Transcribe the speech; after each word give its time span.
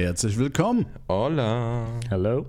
Herzlich 0.00 0.38
willkommen. 0.38 0.86
Hola. 1.10 1.86
Hello? 2.08 2.46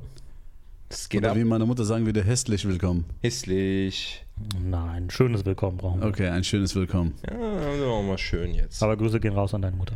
Es 0.88 1.09
geht 1.09 1.19
Oder 1.19 1.32
ab. 1.32 1.38
wie 1.38 1.43
meine 1.43 1.66
Mutter 1.66 1.83
sagen 1.83 2.05
würde, 2.05 2.24
hässlich 2.24 2.66
willkommen. 2.66 3.04
Hässlich. 3.21 4.25
Nein, 4.58 5.09
schönes 5.09 5.43
Willkommen 5.43 5.75
brauchen 5.75 6.00
wir. 6.00 6.08
Okay, 6.08 6.29
ein 6.29 6.45
schönes 6.45 6.74
Willkommen. 6.77 7.14
Ja, 7.29 7.35
das 7.37 7.75
ist 7.75 7.83
auch 7.83 8.04
mal 8.04 8.18
schön 8.18 8.54
jetzt. 8.54 8.82
Aber 8.82 8.95
Grüße 8.95 9.20
gehen 9.20 9.34
raus 9.34 9.54
an 9.54 9.64
deine 9.64 9.75
Mutter. 9.75 9.95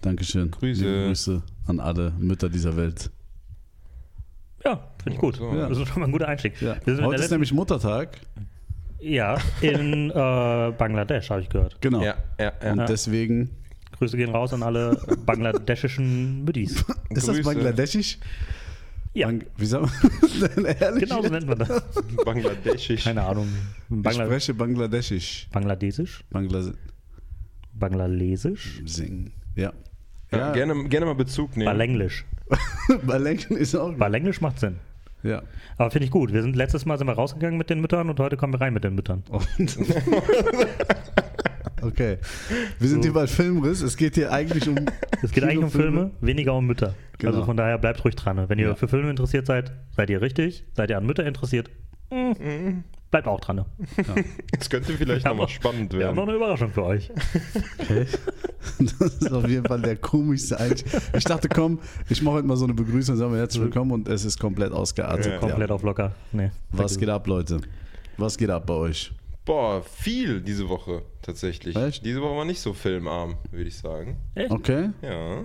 Dankeschön. 0.00 0.52
Grüße. 0.52 0.84
Liebe 0.84 1.06
Grüße 1.08 1.42
an 1.66 1.80
alle 1.80 2.12
Mütter 2.20 2.48
dieser 2.48 2.76
Welt. 2.76 3.10
Ja, 4.64 4.88
finde 5.02 5.16
ich 5.16 5.20
gut. 5.20 5.36
So. 5.38 5.52
Ja. 5.52 5.68
Das 5.68 5.78
ist 5.78 5.88
schon 5.88 6.02
mal 6.02 6.06
ein 6.06 6.12
guter 6.12 6.28
Einstieg. 6.28 6.62
Ja. 6.62 6.76
Wir 6.84 6.94
sind 6.94 7.04
in 7.04 7.10
Heute 7.10 7.22
ist 7.24 7.32
nämlich 7.32 7.52
Muttertag. 7.52 8.20
ja, 9.00 9.38
in 9.60 10.10
äh, 10.10 10.72
Bangladesch, 10.78 11.30
habe 11.30 11.40
ich 11.40 11.48
gehört. 11.48 11.78
Genau. 11.80 12.00
Ja, 12.00 12.14
ja, 12.38 12.52
ja. 12.62 12.72
Und 12.72 12.88
deswegen. 12.88 13.50
Grüße 14.02 14.16
gehen 14.16 14.30
raus 14.30 14.52
an 14.52 14.64
alle 14.64 15.00
bangladeschischen 15.26 16.42
Müttis. 16.42 16.84
Ist 17.10 17.28
das. 17.28 17.40
Bangladeschisch? 17.42 18.18
Ja, 19.14 19.28
Bang 19.28 19.44
wie 19.56 19.64
sagt 19.64 19.92
man 20.40 20.50
denn 20.56 20.64
ehrlich? 20.64 21.04
genau 21.04 21.22
so 21.22 21.28
nennt 21.28 21.46
man 21.46 21.58
das. 21.58 21.82
Bangladeschisch. 22.24 23.04
Keine 23.04 23.22
Ahnung. 23.22 23.46
Ich 23.90 24.02
Bangla 24.02 24.24
spreche 24.24 24.54
Bangladeschisch. 24.54 25.46
Bangladesisch? 25.52 26.24
Bangla 26.30 26.72
Bangladesisch? 27.74 28.82
singen. 28.86 29.32
Ja. 29.54 29.72
Ja, 30.32 30.52
Gerne, 30.52 30.88
gerne 30.88 31.06
mal 31.06 31.14
Bezug 31.14 31.56
nehmen. 31.56 31.66
Balenglisch. 31.66 32.24
Balenken 33.06 33.56
ist 33.56 33.76
auch. 33.76 33.92
Balenglisch 33.92 34.40
macht 34.40 34.58
Sinn. 34.58 34.78
Ja. 35.22 35.42
Aber 35.78 35.92
finde 35.92 36.06
ich 36.06 36.10
gut. 36.10 36.32
Wir 36.32 36.42
sind 36.42 36.56
letztes 36.56 36.86
Mal 36.86 36.98
sind 36.98 37.06
wir 37.06 37.12
rausgegangen 37.12 37.56
mit 37.56 37.70
den 37.70 37.80
Müttern 37.80 38.10
und 38.10 38.18
heute 38.18 38.36
kommen 38.36 38.52
wir 38.52 38.60
rein 38.60 38.74
mit 38.74 38.82
den 38.82 38.96
Müttern. 38.96 39.22
Und 41.82 41.88
okay. 41.92 42.18
Wir 42.78 42.88
sind 42.88 43.02
hier 43.04 43.12
bei 43.12 43.26
Filmriss. 43.26 43.82
Es 43.82 43.96
geht 43.96 44.14
hier 44.14 44.32
eigentlich 44.32 44.68
um. 44.68 44.76
Es 45.24 45.30
geht 45.30 45.44
eigentlich 45.44 45.58
um 45.62 45.70
Filme, 45.70 46.10
weniger 46.20 46.52
um 46.54 46.66
Mütter. 46.66 46.94
Genau. 47.18 47.30
Also 47.32 47.44
von 47.44 47.56
daher 47.56 47.78
bleibt 47.78 48.04
ruhig 48.04 48.16
dran. 48.16 48.48
Wenn 48.48 48.58
ihr 48.58 48.68
Ja. 48.68 48.74
für 48.74 48.88
Filme 48.88 49.08
interessiert 49.08 49.46
seid, 49.46 49.70
seid 49.96 50.10
ihr 50.10 50.20
richtig. 50.20 50.64
Seid 50.74 50.90
ihr 50.90 50.98
an 50.98 51.06
Mütter 51.06 51.24
interessiert, 51.24 51.70
mm, 52.10 52.80
bleibt 53.12 53.28
auch 53.28 53.38
dran. 53.38 53.64
Es 54.58 54.68
könnte 54.68 54.94
vielleicht 54.94 55.24
Wir 55.24 55.30
haben 55.30 55.36
nochmal 55.36 55.44
noch- 55.46 55.48
spannend 55.48 55.92
Wir 55.92 56.08
haben 56.08 56.16
noch 56.16 56.26
werden. 56.26 56.30
eine 56.30 56.36
Überraschung 56.38 56.70
für 56.72 56.84
euch. 56.84 57.12
Okay. 57.78 58.06
Das 58.78 59.14
ist 59.16 59.32
auf 59.32 59.46
jeden 59.48 59.64
Fall 59.64 59.80
der 59.80 59.94
komischste 59.96 60.58
Einstieg. 60.58 60.92
Ich 61.16 61.24
dachte, 61.24 61.48
komm, 61.48 61.78
ich 62.08 62.20
mache 62.22 62.36
heute 62.36 62.48
mal 62.48 62.56
so 62.56 62.64
eine 62.64 62.74
Begrüßung, 62.74 63.16
sagen 63.16 63.30
wir 63.32 63.38
herzlich 63.38 63.62
willkommen 63.62 63.92
und 63.92 64.08
es 64.08 64.24
ist 64.24 64.40
komplett 64.40 64.72
ausgeartet. 64.72 65.26
Ja. 65.34 65.38
Komplett 65.38 65.70
auf 65.70 65.82
locker. 65.84 66.12
Nee, 66.32 66.50
Was 66.72 66.98
geht 66.98 67.08
ab, 67.10 67.26
Leute? 67.28 67.60
Was 68.16 68.36
geht 68.36 68.50
ab 68.50 68.66
bei 68.66 68.74
euch? 68.74 69.12
Boah, 69.44 69.82
viel 69.82 70.40
diese 70.40 70.68
Woche 70.68 71.02
tatsächlich. 71.20 71.74
Echt? 71.76 72.04
Diese 72.04 72.22
Woche 72.22 72.36
war 72.36 72.44
nicht 72.44 72.60
so 72.60 72.72
filmarm, 72.72 73.34
würde 73.50 73.68
ich 73.68 73.76
sagen. 73.76 74.16
Echt? 74.34 74.50
Okay. 74.52 74.90
Ja. 75.02 75.44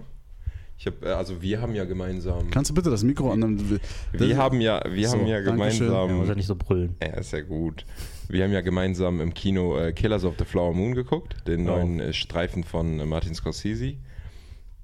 Ich 0.79 0.85
hab, 0.85 1.03
äh, 1.03 1.07
also 1.07 1.41
wir 1.41 1.59
haben 1.59 1.73
ja 1.73 1.85
gemeinsam. 1.85 2.51
Kannst 2.51 2.69
du 2.69 2.75
bitte 2.75 2.91
das 2.91 3.03
Mikro 3.03 3.31
annehmen? 3.31 3.79
wir 4.11 4.37
haben 4.37 4.61
ja, 4.61 4.83
wir 4.87 5.09
So, 5.09 5.17
haben 5.17 5.25
ja 5.25 5.41
Dankeschön. 5.41 5.87
Ja, 5.87 5.93
muss 5.93 5.99
ja 6.01 6.07
gemeinsam. 6.07 6.35
nicht 6.37 6.45
so 6.45 6.55
brüllen. 6.55 6.95
Ja, 7.01 7.13
ist 7.15 7.33
ja 7.33 7.41
gut. 7.41 7.85
Wir 8.29 8.43
haben 8.43 8.51
ja 8.51 8.61
gemeinsam 8.61 9.19
im 9.19 9.33
Kino 9.33 9.77
äh, 9.79 9.91
Killers 9.93 10.23
of 10.25 10.35
the 10.37 10.45
Flower 10.45 10.73
Moon 10.73 10.93
geguckt, 10.93 11.35
den 11.47 11.61
Oh. 11.61 11.71
neuen 11.71 11.99
äh, 11.99 12.13
Streifen 12.13 12.63
von 12.63 12.99
äh, 12.99 13.05
Martin 13.05 13.33
Scorsese. 13.33 13.95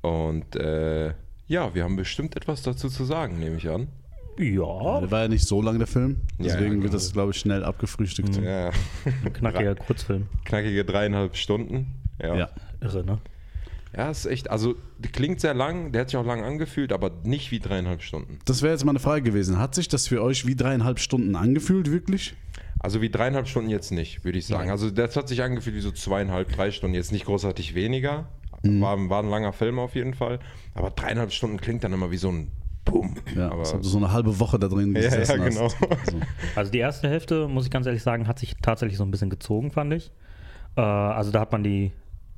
Und 0.02 0.56
äh, 0.56 1.14
ja, 1.46 1.76
wir 1.76 1.84
haben 1.84 1.96
bestimmt 1.96 2.36
etwas 2.36 2.64
dazu 2.64 2.90
zu 2.90 3.04
sagen, 3.06 3.38
nehme 3.40 3.58
ich 3.58 3.70
an. 3.70 3.90
Ja, 4.40 5.00
Der 5.02 5.12
war 5.12 5.22
ja 5.22 5.28
nicht 5.28 5.48
so 5.48 5.62
lang, 5.62 5.78
der 5.78 5.88
Film. 5.88 6.22
Ja, 6.38 6.46
Deswegen 6.56 6.78
ja, 6.78 6.84
wird 6.84 6.94
das, 6.94 7.14
glaube 7.14 7.32
ich, 7.32 7.38
schnell 7.38 7.64
abgefrühstückt. 7.64 8.38
Ja, 8.38 8.72
ein 9.26 9.34
knackiger 9.34 9.76
Kurzfilm. 9.76 10.28
knackige 10.46 10.86
dreieinhalb 10.86 11.36
Stunden. 11.36 11.96
Ja. 12.22 12.28
Ja. 12.28 12.36
ja. 12.36 12.50
Irre, 12.82 13.06
ne? 13.06 13.20
ist 14.10 14.26
echt, 14.26 14.50
also 14.50 14.76
der 14.98 15.12
klingt 15.12 15.40
sehr 15.40 15.54
lang, 15.54 15.92
der 15.92 16.02
hat 16.02 16.10
sich 16.10 16.18
auch 16.18 16.26
lang 16.26 16.44
angefühlt, 16.44 16.92
aber 16.92 17.12
nicht 17.24 17.52
wie 17.52 17.60
dreieinhalb 17.60 18.02
Stunden. 18.02 18.40
Das 18.46 18.62
wäre 18.62 18.74
jetzt 18.74 18.84
mal 18.86 18.92
eine 18.92 19.00
Frage 19.00 19.22
gewesen. 19.22 19.60
Hat 19.60 19.76
sich 19.76 19.88
das 19.88 20.08
für 20.08 20.22
euch 20.24 20.48
wie 20.48 20.56
dreieinhalb 20.56 21.00
Stunden 21.00 21.36
angefühlt, 21.36 21.92
wirklich? 21.92 22.36
Also 22.80 23.02
wie 23.02 23.10
dreieinhalb 23.10 23.48
Stunden 23.48 23.70
jetzt 23.70 23.92
nicht, 23.92 24.26
würde 24.26 24.40
ich 24.40 24.46
sagen. 24.48 24.70
Also 24.70 24.90
das 24.90 25.16
hat 25.16 25.30
sich 25.30 25.42
angefühlt 25.42 25.76
wie 25.76 25.82
so 25.82 25.92
zweieinhalb, 25.92 26.52
drei 26.52 26.72
Stunden. 26.72 26.96
Jetzt 26.96 27.12
nicht 27.12 27.26
großartig 27.26 27.76
weniger. 27.76 28.28
Mhm. 28.64 28.82
War, 28.82 29.10
war 29.10 29.24
ein 29.24 29.30
langer 29.30 29.54
Film 29.54 29.80
auf 29.80 29.96
jeden 29.96 30.14
Fall. 30.14 30.40
Aber 30.74 30.90
dreieinhalb 30.90 31.32
Stunden 31.32 31.62
klingt 31.62 31.84
dann 31.84 31.94
immer 31.94 32.12
wie 32.12 32.18
so 32.18 32.30
ein 32.30 32.52
Boom. 32.86 33.16
Ja, 33.36 33.52
aber, 33.52 33.64
du 33.64 33.84
so 33.84 33.98
eine 33.98 34.12
halbe 34.12 34.40
Woche 34.40 34.60
da 34.60 34.68
drin 34.68 34.94
Ja, 34.96 35.02
ja, 35.04 35.10
gesessen 35.10 35.44
genau. 35.44 35.62
hast. 35.66 35.78
So. 36.12 36.18
Also 36.56 36.72
die 36.72 36.80
erste 36.80 37.08
Hälfte, 37.10 37.48
muss 37.48 37.66
ich 37.66 37.72
ganz 37.72 37.86
ehrlich 37.86 38.04
sagen, 38.04 38.28
hat 38.28 38.40
sich 38.40 38.56
tatsächlich 38.62 38.98
so 38.98 39.04
ein 39.06 39.12
bisschen 39.12 39.30
gezogen, 39.30 39.72
fand 39.72 39.94
ich. 39.94 40.12
Äh, 40.76 40.82
also 40.82 41.32
da 41.32 41.40
hat 41.42 41.52
man 41.52 41.64
die 41.64 41.92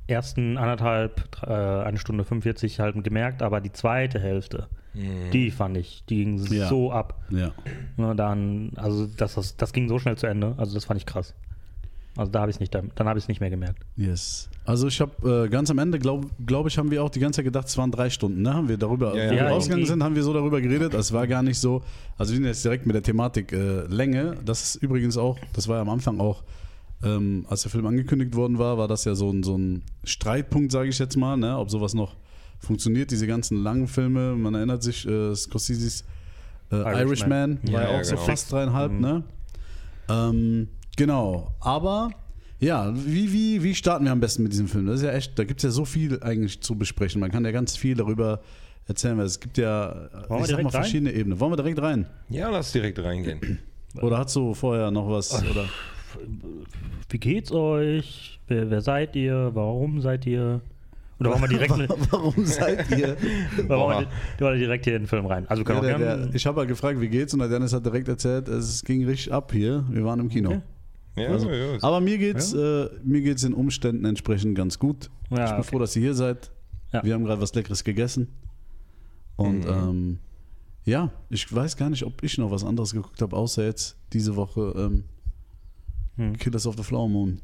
ersten 0.06 0.56
anderthalb, 0.56 1.28
äh, 1.44 1.50
eine 1.50 1.98
Stunde 1.98 2.22
45 2.24 2.78
halt 2.80 3.02
gemerkt, 3.02 3.42
aber 3.42 3.60
die 3.60 3.72
zweite 3.72 4.20
Hälfte, 4.20 4.68
die 4.94 5.50
fand 5.50 5.76
ich, 5.76 6.04
die 6.08 6.24
ging 6.24 6.38
Ja. 6.46 6.68
so 6.68 6.90
ab. 6.92 7.20
Ja. 7.30 7.50
Ne, 7.96 8.14
dann, 8.16 8.70
also 8.76 9.06
das, 9.06 9.34
das, 9.34 9.56
das 9.56 9.72
ging 9.72 9.88
so 9.88 9.98
schnell 9.98 10.16
zu 10.16 10.26
Ende, 10.26 10.54
also 10.56 10.74
das 10.74 10.84
fand 10.86 10.98
ich 11.00 11.06
krass. 11.06 11.34
Also 12.16 12.32
da 12.32 12.40
habe 12.40 12.50
ich 12.50 12.60
nicht, 12.60 12.74
dann 12.74 12.90
habe 13.08 13.18
ich 13.18 13.24
es 13.24 13.28
nicht 13.28 13.40
mehr 13.40 13.50
gemerkt. 13.50 13.82
Yes. 13.96 14.48
Also 14.64 14.88
ich 14.88 15.00
habe 15.00 15.44
äh, 15.44 15.48
ganz 15.48 15.70
am 15.70 15.78
Ende, 15.78 15.98
glaube 15.98 16.28
glaub 16.44 16.66
ich, 16.66 16.78
haben 16.78 16.90
wir 16.90 17.02
auch 17.04 17.10
die 17.10 17.20
ganze 17.20 17.38
Zeit 17.38 17.44
gedacht, 17.44 17.68
es 17.68 17.76
waren 17.76 17.90
drei 17.92 18.08
Stunden. 18.10 18.42
Ne? 18.42 18.54
Haben 18.54 18.68
wir 18.68 18.78
darüber, 18.78 19.14
Ja, 19.16 19.22
als 19.22 19.30
wir 19.30 19.36
ja, 19.36 19.48
rausgegangen 19.48 19.80
irgendwie. 19.80 19.86
sind, 19.92 20.02
haben 20.02 20.14
wir 20.16 20.22
so 20.22 20.32
darüber 20.32 20.60
geredet. 20.60 20.94
Es 20.94 21.12
war 21.12 21.26
gar 21.26 21.42
nicht 21.42 21.58
so. 21.60 21.82
Also 22.16 22.32
wir 22.32 22.36
sind 22.38 22.46
jetzt 22.46 22.64
direkt 22.64 22.86
mit 22.86 22.94
der 22.94 23.02
Thematik 23.02 23.52
äh, 23.52 23.82
Länge. 23.86 24.36
Das 24.44 24.62
ist 24.62 24.74
übrigens 24.76 25.16
auch, 25.16 25.38
das 25.52 25.68
war 25.68 25.76
ja 25.76 25.82
am 25.82 25.90
Anfang 25.90 26.18
auch, 26.18 26.42
ähm, 27.04 27.44
als 27.48 27.62
der 27.62 27.70
Film 27.70 27.86
angekündigt 27.86 28.34
worden 28.34 28.58
war, 28.58 28.78
war 28.78 28.88
das 28.88 29.04
ja 29.04 29.14
so 29.14 29.30
ein, 29.30 29.42
so 29.42 29.56
ein 29.56 29.82
Streitpunkt, 30.04 30.72
sage 30.72 30.88
ich 30.88 30.98
jetzt 30.98 31.16
mal, 31.16 31.36
ne? 31.36 31.58
ob 31.58 31.70
sowas 31.70 31.92
noch 31.92 32.16
funktioniert. 32.58 33.10
Diese 33.10 33.26
ganzen 33.26 33.62
langen 33.62 33.86
Filme, 33.86 34.34
man 34.34 34.54
erinnert 34.54 34.82
sich, 34.82 35.06
äh, 35.06 35.34
Scorsese's 35.34 36.04
äh, 36.72 36.76
Irishman, 36.76 37.06
Irishman. 37.06 37.58
war 37.64 37.82
ja, 37.82 37.92
Ja, 37.92 38.00
auch 38.00 38.04
so 38.04 38.14
genau. 38.14 38.26
fast 38.26 38.50
dreieinhalb, 38.50 38.92
ne? 38.92 39.22
Ähm, 40.08 40.68
genau, 40.96 41.54
aber 41.60 42.10
ja, 42.58 42.92
wie, 42.94 43.32
wie, 43.32 43.62
wie 43.62 43.74
starten 43.74 44.04
wir 44.06 44.12
am 44.12 44.20
besten 44.20 44.42
mit 44.42 44.52
diesem 44.52 44.66
Film? 44.68 44.86
Das 44.86 44.96
ist 44.96 45.02
ja 45.02 45.12
echt, 45.12 45.38
da 45.38 45.44
gibt 45.44 45.60
es 45.60 45.64
ja 45.64 45.70
so 45.70 45.84
viel 45.84 46.22
eigentlich 46.22 46.60
zu 46.62 46.74
besprechen. 46.76 47.20
Man 47.20 47.30
kann 47.30 47.44
ja 47.44 47.50
ganz 47.50 47.76
viel 47.76 47.94
darüber 47.96 48.40
erzählen, 48.88 49.18
weil 49.18 49.26
es 49.26 49.40
gibt 49.40 49.58
ja, 49.58 50.08
wir 50.28 50.38
ich 50.40 50.46
sag 50.46 50.56
mal, 50.56 50.62
rein? 50.64 50.70
verschiedene 50.70 51.12
Ebenen. 51.12 51.38
Wollen 51.38 51.52
wir 51.52 51.56
direkt 51.56 51.82
rein? 51.82 52.06
Ja, 52.30 52.48
lass 52.48 52.72
direkt 52.72 52.98
reingehen. 52.98 53.58
Oder 54.00 54.18
hast 54.18 54.34
du 54.36 54.54
vorher 54.54 54.90
noch 54.90 55.08
was? 55.10 55.32
Oder? 55.50 55.68
Wie 57.10 57.18
geht's 57.18 57.52
euch? 57.52 58.40
Wer, 58.48 58.70
wer 58.70 58.80
seid 58.80 59.16
ihr? 59.16 59.50
Warum 59.54 60.00
seid 60.00 60.26
ihr? 60.26 60.60
Oder 61.18 61.30
wollen 61.30 61.42
wir 61.42 61.48
direkt, 61.48 61.72
Warum 62.12 62.44
seid 62.44 62.90
ihr? 62.90 63.16
wollen 63.68 63.98
wir, 63.98 64.04
di- 64.06 64.42
wollen 64.44 64.54
wir 64.54 64.58
direkt 64.66 64.84
hier 64.84 64.96
in 64.96 65.02
den 65.02 65.08
Film 65.08 65.26
rein? 65.26 65.46
Also 65.48 65.66
wir 65.66 65.74
Ja, 65.74 65.80
können 65.80 65.94
auch 65.94 65.98
der, 65.98 66.16
der, 66.26 66.34
ich 66.34 66.46
habe 66.46 66.60
halt 66.60 66.68
gefragt, 66.68 67.00
wie 67.00 67.08
geht's? 67.08 67.32
Und 67.34 67.40
der 67.40 67.48
Dennis 67.48 67.72
hat 67.72 67.84
direkt 67.84 68.08
erzählt, 68.08 68.48
es 68.48 68.82
ging 68.84 69.04
richtig 69.06 69.32
ab 69.32 69.52
hier. 69.52 69.84
Wir 69.90 70.04
waren 70.04 70.20
im 70.20 70.28
Kino. 70.28 70.50
Okay. 70.50 70.60
Ja, 71.16 71.28
Also, 71.30 71.50
ja, 71.50 71.78
aber 71.82 72.00
mir 72.00 72.18
geht's, 72.18 72.52
äh, 72.52 72.88
mir 73.02 73.22
geht's 73.22 73.42
den 73.42 73.54
Umständen 73.54 74.04
entsprechend 74.04 74.54
ganz 74.56 74.78
gut. 74.78 75.10
Ja, 75.30 75.44
ich 75.44 75.50
bin 75.50 75.60
okay. 75.60 75.68
froh, 75.70 75.78
dass 75.78 75.96
ihr 75.96 76.02
hier 76.02 76.14
seid. 76.14 76.50
Ja. 76.92 77.02
Wir 77.02 77.14
haben 77.14 77.24
gerade 77.24 77.40
was 77.40 77.54
Leckeres 77.54 77.84
gegessen. 77.84 78.28
Und 79.36 79.60
Mhm. 79.60 79.68
ähm, 79.68 80.18
ja, 80.84 81.10
ich 81.30 81.52
weiß 81.52 81.76
gar 81.76 81.90
nicht, 81.90 82.04
ob 82.04 82.22
ich 82.22 82.38
noch 82.38 82.50
was 82.50 82.64
anderes 82.64 82.92
geguckt 82.92 83.20
habe, 83.22 83.36
außer 83.36 83.64
jetzt 83.64 83.96
diese 84.12 84.36
Woche 84.36 84.72
ähm, 84.76 85.04
Hm. 86.16 86.36
Killers 86.38 86.66
of 86.66 86.76
the 86.76 86.82
Flower 86.82 87.08
Moon. 87.08 87.40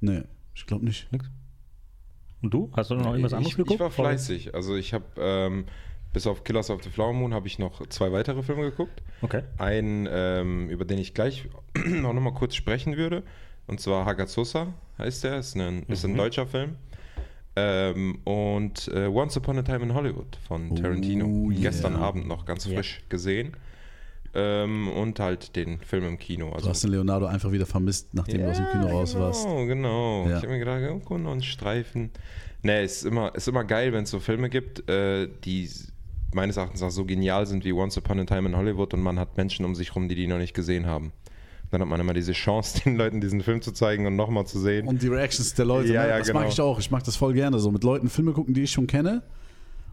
Nee, 0.00 0.22
ich 0.54 0.66
glaube 0.66 0.84
nicht. 0.84 1.08
Und 2.42 2.52
du? 2.52 2.70
Hast 2.76 2.90
du 2.90 2.94
noch 2.94 3.06
irgendwas 3.06 3.32
anderes 3.32 3.56
geguckt? 3.56 3.72
ich 3.74 3.80
war 3.80 3.90
fleißig. 3.90 4.54
Also 4.54 4.76
ich 4.76 4.92
habe 4.92 5.04
ähm, 5.18 5.64
bis 6.12 6.26
auf 6.26 6.44
Killers 6.44 6.70
of 6.70 6.82
the 6.82 6.90
Flower 6.90 7.12
Moon 7.12 7.34
habe 7.34 7.46
ich 7.46 7.58
noch 7.58 7.86
zwei 7.88 8.10
weitere 8.12 8.42
Filme 8.42 8.62
geguckt. 8.62 9.02
Okay. 9.22 9.42
Einen, 9.58 10.08
ähm, 10.10 10.68
über 10.70 10.84
den 10.84 10.98
ich 10.98 11.12
gleich 11.14 11.48
noch 11.86 12.12
noch 12.12 12.20
mal 12.22 12.32
kurz 12.34 12.54
sprechen 12.54 12.96
würde. 12.96 13.22
Und 13.66 13.80
zwar 13.80 14.04
Hagazusa 14.06 14.68
heißt 14.98 15.24
der, 15.24 15.38
ist 15.38 15.56
ein, 15.56 15.82
ist 15.88 16.04
ein 16.04 16.12
Mhm. 16.12 16.16
deutscher 16.16 16.46
Film. 16.46 16.76
Ähm, 17.56 18.18
und 18.24 18.88
äh, 18.94 19.06
Once 19.06 19.36
Upon 19.36 19.58
a 19.58 19.62
Time 19.62 19.80
in 19.84 19.94
Hollywood 19.94 20.36
von 20.46 20.76
Tarantino. 20.76 21.24
Oh, 21.26 21.50
yeah. 21.50 21.60
Gestern 21.62 21.96
Abend 21.96 22.28
noch 22.28 22.44
ganz 22.44 22.66
frisch 22.66 23.00
gesehen. 23.08 23.52
Ähm, 24.34 24.88
und 24.88 25.18
halt 25.18 25.56
den 25.56 25.80
Film 25.80 26.06
im 26.06 26.18
Kino. 26.18 26.48
Du 26.50 26.54
Also, 26.56 26.68
hast 26.68 26.84
den 26.84 26.90
Leonardo 26.90 27.24
einfach 27.26 27.52
wieder 27.52 27.64
vermisst, 27.64 28.12
nachdem 28.12 28.42
du 28.42 28.50
aus 28.50 28.58
dem 28.58 28.66
Kino 28.70 28.86
raus 28.88 29.12
genau, 29.14 29.24
warst. 29.24 29.46
Genau, 29.46 30.26
Ja. 30.28 30.36
Ich 30.36 30.42
habe 30.42 30.48
mir 30.48 30.58
gedacht, 30.58 30.80
irgendwo 30.80 31.16
noch 31.16 31.32
ein 31.32 31.42
Streifen. 31.42 32.10
Nee, 32.62 32.82
es 32.82 32.98
ist 32.98 33.04
immer, 33.04 33.34
ist 33.34 33.48
immer 33.48 33.64
geil, 33.64 33.94
wenn 33.94 34.04
es 34.04 34.10
so 34.10 34.20
Filme 34.20 34.50
gibt, 34.50 34.88
äh, 34.90 35.28
die 35.44 35.70
meines 36.36 36.56
Erachtens 36.56 36.82
auch 36.82 36.90
so 36.90 37.04
genial 37.04 37.46
sind 37.46 37.64
wie 37.64 37.72
Once 37.72 37.98
Upon 37.98 38.20
a 38.20 38.24
Time 38.24 38.48
in 38.48 38.56
Hollywood 38.56 38.94
und 38.94 39.00
man 39.02 39.18
hat 39.18 39.36
Menschen 39.36 39.64
um 39.64 39.74
sich 39.74 39.96
rum, 39.96 40.08
die 40.08 40.14
die 40.14 40.28
noch 40.28 40.38
nicht 40.38 40.54
gesehen 40.54 40.86
haben. 40.86 41.12
Dann 41.72 41.80
hat 41.80 41.88
man 41.88 41.98
immer 42.00 42.14
diese 42.14 42.32
Chance, 42.32 42.80
den 42.84 42.94
Leuten 42.96 43.20
diesen 43.20 43.40
Film 43.40 43.60
zu 43.60 43.72
zeigen 43.72 44.06
und 44.06 44.14
nochmal 44.14 44.46
zu 44.46 44.60
sehen. 44.60 44.86
Und 44.86 45.02
die 45.02 45.08
Reactions 45.08 45.52
der 45.54 45.64
Leute, 45.64 45.92
Ja, 45.92 46.04
ne? 46.04 46.08
ja, 46.10 46.18
das 46.18 46.28
genau. 46.28 46.40
mag 46.40 46.48
ich 46.50 46.60
auch. 46.60 46.78
Ich 46.78 46.92
mag 46.92 47.02
das 47.02 47.16
voll 47.16 47.32
gerne, 47.34 47.58
so 47.58 47.72
mit 47.72 47.82
Leuten 47.82 48.08
Filme 48.08 48.32
gucken, 48.32 48.54
die 48.54 48.62
ich 48.62 48.70
schon 48.70 48.86
kenne. 48.86 49.24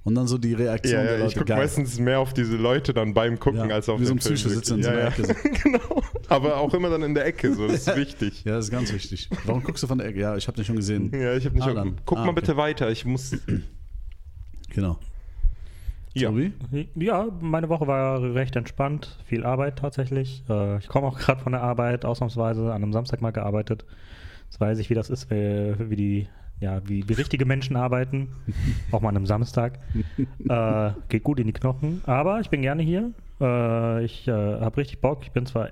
Und 0.05 0.15
dann 0.15 0.27
so 0.27 0.37
die 0.37 0.53
Reaktion 0.53 0.95
ja, 0.99 1.03
der 1.03 1.11
ja, 1.13 1.17
Leute. 1.19 1.31
ich 1.31 1.37
gucke 1.39 1.55
meistens 1.55 1.97
mehr 1.97 2.19
auf 2.19 2.33
diese 2.33 2.57
Leute 2.57 2.93
dann 2.93 3.13
beim 3.13 3.39
Gucken 3.39 3.69
Ja, 3.69 3.75
als 3.75 3.87
auf 3.87 4.01
wie 4.01 4.05
so 4.05 4.11
den 4.13 4.17
ein 4.17 4.21
Film. 4.21 4.35
Psycho 4.35 4.49
sitzt 4.53 4.69
in 4.71 4.83
so 4.83 4.89
einer 4.89 4.99
ja, 4.99 5.09
ja. 5.17 5.33
genau. 5.63 6.01
Aber 6.27 6.57
auch 6.57 6.73
immer 6.73 6.89
dann 6.89 7.03
in 7.03 7.13
der 7.13 7.25
Ecke, 7.25 7.53
so, 7.55 7.67
das 7.69 7.87
ist 7.87 7.95
wichtig. 7.95 8.43
Ja, 8.43 8.55
das 8.55 8.65
ist 8.65 8.71
ganz 8.71 8.91
wichtig. 8.91 9.29
Warum 9.45 9.63
guckst 9.63 9.81
du 9.81 9.87
von 9.87 9.97
der 9.99 10.07
Ecke? 10.07 10.19
Ja, 10.19 10.35
ich 10.35 10.45
habe 10.47 10.57
den 10.57 10.65
schon 10.65 10.75
gesehen. 10.75 11.09
Ja, 11.13 11.35
ich 11.37 11.45
habe 11.45 11.55
nicht. 11.55 11.65
Ah, 11.65 11.73
dann. 11.73 11.95
Guck 12.05 12.17
Ah, 12.17 12.21
mal 12.25 12.31
okay. 12.31 12.41
bitte 12.41 12.57
weiter. 12.57 12.91
Ich 12.91 13.05
muss. 13.05 13.31
Genau. 14.73 14.99
Ja. 16.13 16.29
Tobi? 16.29 16.51
Ja, 16.95 17.27
meine 17.41 17.69
Woche 17.69 17.87
war 17.87 18.21
recht 18.35 18.55
entspannt. 18.55 19.17
Viel 19.25 19.43
Arbeit 19.45 19.77
tatsächlich. 19.79 20.43
Äh, 20.49 20.77
ich 20.77 20.87
komme 20.87 21.07
auch 21.07 21.17
gerade 21.17 21.41
von 21.41 21.53
der 21.53 21.61
Arbeit, 21.61 22.05
ausnahmsweise 22.05 22.67
an 22.73 22.83
einem 22.83 22.93
Samstag 22.93 23.21
mal 23.21 23.31
gearbeitet. 23.31 23.85
Jetzt 24.45 24.61
weiß 24.61 24.77
ich, 24.79 24.89
wie 24.89 24.93
das 24.93 25.09
ist, 25.09 25.31
wie, 25.31 25.73
wie 25.89 25.95
die, 25.95 26.27
ja, 26.59 26.87
wie, 26.87 27.07
wie 27.09 27.13
richtige 27.13 27.45
Menschen 27.45 27.75
arbeiten. 27.75 28.29
auch 28.91 29.01
mal 29.01 29.09
an 29.09 29.15
einem 29.17 29.25
Samstag. 29.25 29.79
Äh, 30.47 30.91
geht 31.09 31.23
gut 31.23 31.39
in 31.39 31.47
die 31.47 31.53
Knochen. 31.53 32.01
Aber 32.05 32.39
ich 32.41 32.49
bin 32.49 32.61
gerne 32.61 32.83
hier. 32.83 33.11
Äh, 33.41 34.05
ich 34.05 34.27
äh, 34.27 34.31
habe 34.31 34.77
richtig 34.77 35.01
Bock. 35.01 35.19
Ich 35.23 35.31
bin 35.31 35.45
zwar, 35.47 35.69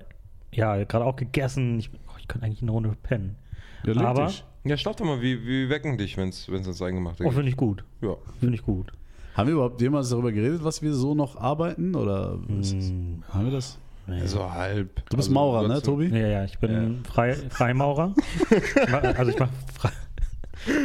ja, 0.52 0.82
gerade 0.84 1.04
auch 1.04 1.14
gegessen. 1.16 1.78
Ich, 1.78 1.90
oh, 2.08 2.16
ich 2.18 2.26
könnte 2.26 2.46
eigentlich 2.46 2.62
eine 2.62 2.72
Runde 2.72 2.96
pennen. 3.02 3.36
Ja, 3.84 3.94
Aber- 4.04 4.26
dich. 4.26 4.44
Ja, 4.64 4.76
schlaf 4.76 4.94
doch 4.94 5.04
mal, 5.04 5.20
wie, 5.20 5.44
wie 5.44 5.68
wecken 5.68 5.98
dich, 5.98 6.16
wenn 6.16 6.28
es 6.28 6.46
ins 6.46 6.80
Eingemachte 6.80 7.24
Oh, 7.24 7.26
geht? 7.26 7.34
finde 7.34 7.48
ich 7.48 7.56
gut. 7.56 7.84
Ja. 8.00 8.14
Finde 8.38 8.54
ich 8.54 8.62
gut. 8.62 8.92
Haben 9.34 9.46
wir 9.46 9.54
überhaupt 9.54 9.80
jemals 9.80 10.10
darüber 10.10 10.30
geredet, 10.32 10.62
was 10.62 10.82
wir 10.82 10.92
so 10.94 11.14
noch 11.14 11.36
arbeiten? 11.36 11.94
Oder 11.94 12.32
Hm, 12.46 13.22
haben 13.30 13.44
wir 13.46 13.52
das? 13.52 13.78
nee. 14.06 14.20
Also 14.20 14.50
halb. 14.52 14.96
Du 15.08 15.16
bist 15.16 15.28
also, 15.28 15.32
Maurer, 15.32 15.68
ne, 15.68 15.80
Tobi? 15.80 16.06
Ja, 16.08 16.26
ja, 16.28 16.44
ich 16.44 16.58
bin 16.58 17.00
Frei, 17.04 17.34
Freimaurer. 17.34 18.14
Ich 18.50 18.90
mach- 18.90 19.02
also 19.18 19.30
ich 19.30 19.38
mache 19.38 19.50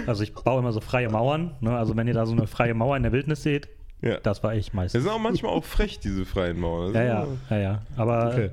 also 0.07 0.23
ich 0.23 0.33
baue 0.33 0.59
immer 0.59 0.71
so 0.71 0.79
freie 0.81 1.09
Mauern. 1.09 1.51
Ne? 1.61 1.77
Also 1.77 1.95
wenn 1.95 2.07
ihr 2.07 2.13
da 2.13 2.25
so 2.25 2.31
eine 2.33 2.47
freie 2.47 2.73
Mauer 2.73 2.97
in 2.97 3.03
der 3.03 3.11
Wildnis 3.11 3.43
seht, 3.43 3.67
Ja. 4.01 4.17
das 4.19 4.41
war 4.43 4.55
ich 4.55 4.67
Das 4.67 4.73
meistens. 4.73 5.03
sind 5.03 5.11
auch 5.11 5.19
manchmal 5.19 5.51
auch 5.51 5.63
frech, 5.63 5.99
diese 5.99 6.25
freien 6.25 6.59
Mauern. 6.59 6.93
Ja, 6.93 7.03
ja, 7.03 7.27
ja, 7.49 7.57
ja. 7.57 7.81
Aber 7.95 8.29
Okay. 8.29 8.49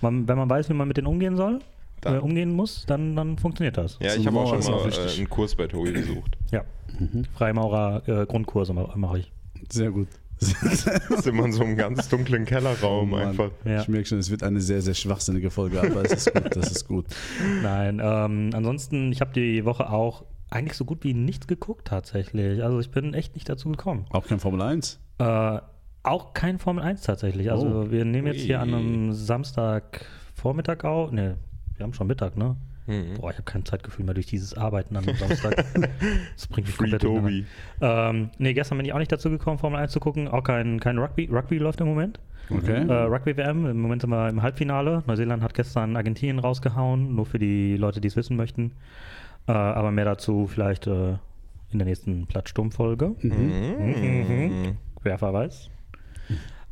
man, 0.00 0.26
wenn 0.26 0.36
man 0.38 0.48
weiß, 0.50 0.68
wie 0.70 0.74
man 0.74 0.88
mit 0.88 0.96
denen 0.96 1.06
umgehen 1.06 1.36
soll, 1.36 1.60
Dann- 2.00 2.16
äh, 2.16 2.18
umgehen 2.18 2.52
muss, 2.52 2.84
dann, 2.86 3.14
dann 3.14 3.38
funktioniert 3.38 3.76
das. 3.76 3.98
Ja, 4.00 4.14
ich 4.14 4.26
habe 4.26 4.38
auch 4.38 4.48
schon 4.62 4.72
mal 4.74 4.88
äh, 4.90 5.16
einen 5.18 5.28
Kurs 5.30 5.54
bei 5.54 5.66
Tobi 5.68 5.92
besucht. 5.92 6.36
Ja. 6.50 6.62
Freimaurer 7.34 8.02
äh, 8.08 8.26
Grundkurse 8.26 8.72
mache 8.72 8.92
mach 8.98 9.14
ich. 9.14 9.32
Sehr 9.70 9.90
gut. 9.90 10.08
Das 10.40 10.86
ist 11.10 11.26
immer 11.26 11.44
in 11.46 11.52
so 11.52 11.62
einem 11.62 11.76
ganz 11.76 12.08
dunklen 12.08 12.44
Kellerraum 12.44 13.10
Mann. 13.10 13.28
einfach. 13.28 13.50
Ja. 13.64 13.80
Ich 13.80 13.88
merke 13.88 14.06
schon, 14.06 14.18
es 14.18 14.30
wird 14.30 14.42
eine 14.42 14.60
sehr, 14.60 14.82
sehr 14.82 14.94
schwachsinnige 14.94 15.50
Folge, 15.50 15.80
aber 15.80 16.04
es 16.04 16.26
ist 16.26 16.34
gut, 16.34 16.56
das 16.56 16.70
ist 16.72 16.88
gut. 16.88 17.06
Nein, 17.62 18.00
ähm, 18.02 18.50
ansonsten, 18.52 19.12
ich 19.12 19.20
habe 19.20 19.32
die 19.32 19.64
Woche 19.64 19.90
auch 19.90 20.24
eigentlich 20.50 20.76
so 20.76 20.84
gut 20.84 21.04
wie 21.04 21.14
nichts 21.14 21.46
geguckt 21.46 21.86
tatsächlich. 21.86 22.62
Also 22.62 22.80
ich 22.80 22.90
bin 22.90 23.14
echt 23.14 23.34
nicht 23.36 23.48
dazu 23.48 23.70
gekommen. 23.70 24.06
Auch 24.10 24.26
kein 24.26 24.40
Formel 24.40 24.60
1? 24.60 25.00
Äh, 25.18 25.58
auch 26.02 26.34
kein 26.34 26.58
Formel 26.58 26.82
1 26.84 27.02
tatsächlich. 27.02 27.50
Also 27.50 27.66
Oh. 27.66 27.90
wir 27.90 28.04
nehmen 28.04 28.26
jetzt 28.26 28.42
hier 28.42 28.60
an 28.60 28.74
einem 28.74 29.12
Samstagvormittag 29.12 30.84
auf. 30.84 31.12
Ne, 31.12 31.38
wir 31.76 31.84
haben 31.84 31.94
schon 31.94 32.06
Mittag, 32.06 32.36
ne? 32.36 32.56
Mhm. 32.86 33.14
Boah, 33.14 33.30
ich 33.30 33.36
habe 33.36 33.44
kein 33.44 33.64
Zeitgefühl 33.64 34.04
mehr 34.04 34.14
durch 34.14 34.26
dieses 34.26 34.54
Arbeiten 34.56 34.96
an 34.96 35.08
einem 35.08 35.16
Samstag. 35.16 35.56
das 36.34 36.46
bringt 36.46 36.66
mich 36.66 36.76
Free 36.76 36.90
komplett 36.90 37.02
Tobi. 37.02 37.46
Ähm, 37.80 38.30
nee, 38.38 38.52
gestern 38.52 38.78
bin 38.78 38.86
ich 38.86 38.92
auch 38.92 38.98
nicht 38.98 39.12
dazu 39.12 39.30
gekommen, 39.30 39.58
Formel 39.58 39.80
1 39.80 39.92
zu 39.92 40.00
gucken. 40.00 40.28
Auch 40.28 40.42
kein, 40.42 40.80
kein 40.80 40.98
Rugby. 40.98 41.28
Rugby 41.32 41.58
läuft 41.58 41.80
im 41.80 41.86
Moment. 41.86 42.20
Okay. 42.50 42.86
Äh, 42.86 42.92
Rugby-WM, 42.92 43.66
im 43.66 43.80
Moment 43.80 44.02
sind 44.02 44.10
wir 44.10 44.28
im 44.28 44.42
Halbfinale. 44.42 45.02
Neuseeland 45.06 45.42
hat 45.42 45.54
gestern 45.54 45.96
Argentinien 45.96 46.38
rausgehauen, 46.38 47.14
nur 47.14 47.24
für 47.24 47.38
die 47.38 47.76
Leute, 47.76 48.00
die 48.00 48.08
es 48.08 48.16
wissen 48.16 48.36
möchten. 48.36 48.72
Äh, 49.46 49.52
aber 49.52 49.90
mehr 49.90 50.04
dazu 50.04 50.46
vielleicht 50.46 50.86
äh, 50.86 51.16
in 51.70 51.78
der 51.78 51.86
nächsten 51.86 52.26
Plattsturmfolge. 52.26 53.14
Mhm. 53.20 54.76
Wer 55.02 55.20
weiß. 55.20 55.70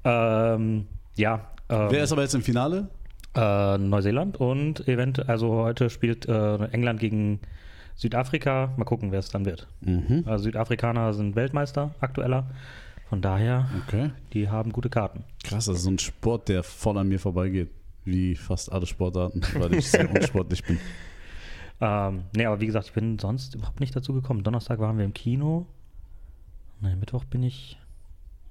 Ähm, 0.05 0.87
ja. 1.17 1.47
ähm, 1.69 1.87
Wer 1.91 2.05
ist 2.05 2.12
aber 2.12 2.23
jetzt 2.23 2.35
im 2.35 2.43
Finale? 2.43 2.88
Äh, 3.34 3.79
Neuseeland 3.79 4.37
und 4.38 4.87
event, 4.88 5.29
also 5.29 5.52
heute 5.55 5.90
spielt 5.90 6.26
äh, 6.29 6.56
England 6.67 7.00
gegen 7.00 7.40
Südafrika. 7.94 8.73
Mal 8.76 8.84
gucken, 8.84 9.12
wer 9.12 9.19
es 9.19 9.29
dann 9.31 9.44
wird. 9.44 9.67
Mhm. 9.81 10.25
Also 10.26 10.44
Südafrikaner 10.44 11.12
sind 11.12 11.37
Weltmeister, 11.37 11.94
aktueller. 12.00 12.50
Von 13.08 13.20
daher, 13.20 13.69
Okay. 13.87 14.11
die 14.32 14.49
haben 14.49 14.73
gute 14.73 14.88
Karten. 14.88 15.25
Krass, 15.44 15.67
das 15.67 15.76
ist 15.76 15.82
so 15.82 15.90
ein 15.90 15.99
Sport, 15.99 16.49
der 16.49 16.62
voll 16.62 16.96
an 16.96 17.08
mir 17.08 17.19
vorbeigeht. 17.20 17.70
Wie 18.05 18.34
fast 18.34 18.73
alle 18.73 18.87
Sportarten, 18.87 19.43
weil 19.55 19.75
ich 19.75 19.88
sehr 19.90 20.11
unsportlich 20.14 20.64
bin. 20.64 20.79
Ähm, 21.81 22.23
nee, 22.34 22.46
aber 22.46 22.61
wie 22.61 22.67
gesagt, 22.67 22.87
ich 22.87 22.93
bin 22.93 23.19
sonst 23.19 23.55
überhaupt 23.55 23.81
nicht 23.81 23.94
dazu 23.94 24.12
gekommen. 24.14 24.43
Donnerstag 24.43 24.79
waren 24.79 24.96
wir 24.99 25.05
im 25.05 25.14
Kino. 25.14 25.67
Nee, 26.81 26.96
Mittwoch 26.96 27.25
bin 27.25 27.43
ich. 27.43 27.79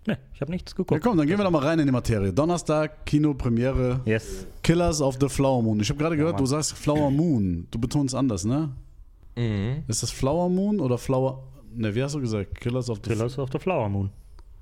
Nee, 0.08 0.18
ich 0.34 0.42
habe 0.42 0.52
nichts 0.52 0.72
Ja, 0.72 0.78
geguckt. 0.78 1.04
komm, 1.04 1.18
dann 1.18 1.28
gehen 1.28 1.38
wir 1.38 1.44
doch 1.44 1.52
mal 1.52 1.64
rein 1.64 1.78
in 1.80 1.86
die 1.86 1.92
Materie. 1.92 2.34
Donnerstag, 2.34 3.06
Kino-Premiere, 3.06 4.02
Yes. 4.06 4.48
Killers 4.64 5.00
of 5.02 5.18
the 5.22 5.30
Flower 5.30 5.62
Moon. 5.62 5.80
Ich 5.80 5.90
habe 5.90 6.00
gerade 6.00 6.18
gehört, 6.18 6.34
Mann. 6.34 6.44
du 6.44 6.46
sagst 6.48 6.74
Flower 6.74 7.12
Moon. 7.12 7.68
Du 7.70 7.78
betonst 7.80 8.16
anders, 8.16 8.44
ne? 8.44 8.70
Mhm. 9.36 9.84
Ist 9.88 10.02
das 10.04 10.10
Flower 10.12 10.50
Moon 10.50 10.80
oder 10.80 10.98
Flower... 10.98 11.44
Ne, 11.76 11.94
wie 11.96 12.02
hast 12.04 12.16
du 12.16 12.20
gesagt? 12.20 12.60
Killers 12.60 12.90
of 12.90 13.00
the 13.04 13.10
Killers 13.12 13.38
of 13.38 13.50
the 13.52 13.60
Flower 13.60 13.88
Moon. 13.90 14.10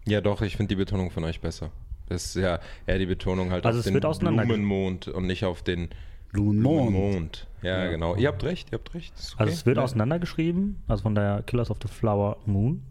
Ja, 0.06 0.22
doch, 0.22 0.42
ich 0.42 0.58
finde 0.58 0.70
die 0.70 0.76
Betonung 0.76 1.10
von 1.10 1.24
euch 1.24 1.40
besser. 1.40 1.72
Das 2.08 2.26
ist 2.26 2.36
ja 2.36 2.60
eher 2.86 3.00
die 3.00 3.06
Betonung 3.06 3.52
halt 3.52 3.66
Also 3.66 3.78
auf 3.78 3.80
es 3.80 3.86
den 3.86 3.94
wird 3.94 4.06
auseinander- 4.06 4.44
Blumenmond 4.46 5.08
und 5.08 5.26
nicht 5.26 5.46
auf 5.46 5.62
den 5.64 5.90
Blue 6.32 6.54
Moon. 6.54 6.92
Blumenmond. 6.92 7.48
Ja, 7.62 7.86
Ja. 7.86 7.92
genau. 7.92 8.16
Ihr 8.16 8.28
habt 8.28 8.44
recht, 8.44 8.70
ihr 8.72 8.78
habt 8.78 8.94
recht. 8.94 9.14
Okay. 9.16 9.36
Also 9.38 9.54
es 9.54 9.66
wird 9.66 9.78
Ja. 9.78 9.84
auseinandergeschrieben, 9.84 10.82
also 10.88 11.04
von 11.04 11.16
der 11.16 11.44
Killers 11.44 11.72
of 11.72 11.78
the 11.82 11.88
Flower 11.88 12.38
Moon. 12.46 12.84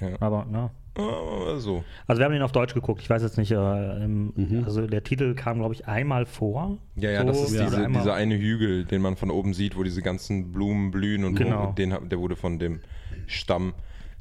Ja. 0.00 0.20
Aber 0.20 0.46
ja. 0.52 0.70
So. 0.96 1.84
Also 2.06 2.20
wir 2.20 2.24
haben 2.24 2.32
den 2.32 2.42
auf 2.42 2.52
Deutsch 2.52 2.74
geguckt. 2.74 3.02
Ich 3.02 3.10
weiß 3.10 3.22
jetzt 3.22 3.36
nicht, 3.38 3.50
äh, 3.50 4.04
im, 4.04 4.32
Mhm. 4.36 4.62
also 4.64 4.86
der 4.86 5.02
Titel 5.02 5.34
kam, 5.34 5.58
glaube 5.58 5.74
ich, 5.74 5.86
einmal 5.86 6.24
vor. 6.26 6.78
Ja, 6.96 7.10
ja, 7.10 7.20
So, 7.22 7.26
das 7.26 7.50
ist 7.50 7.54
oder 7.54 7.64
diese, 7.66 7.88
dieser 7.90 8.14
eine 8.14 8.38
Hügel, 8.38 8.84
den 8.84 9.02
man 9.02 9.16
von 9.16 9.30
oben 9.30 9.54
sieht, 9.54 9.76
wo 9.76 9.82
diese 9.82 10.02
ganzen 10.02 10.52
Blumen 10.52 10.90
blühen 10.90 11.24
und 11.24 11.34
Genau. 11.34 11.68
wo, 11.68 11.72
den, 11.72 11.94
der 12.08 12.18
wurde 12.20 12.36
von 12.36 12.58
dem 12.58 12.80
Stamm 13.26 13.74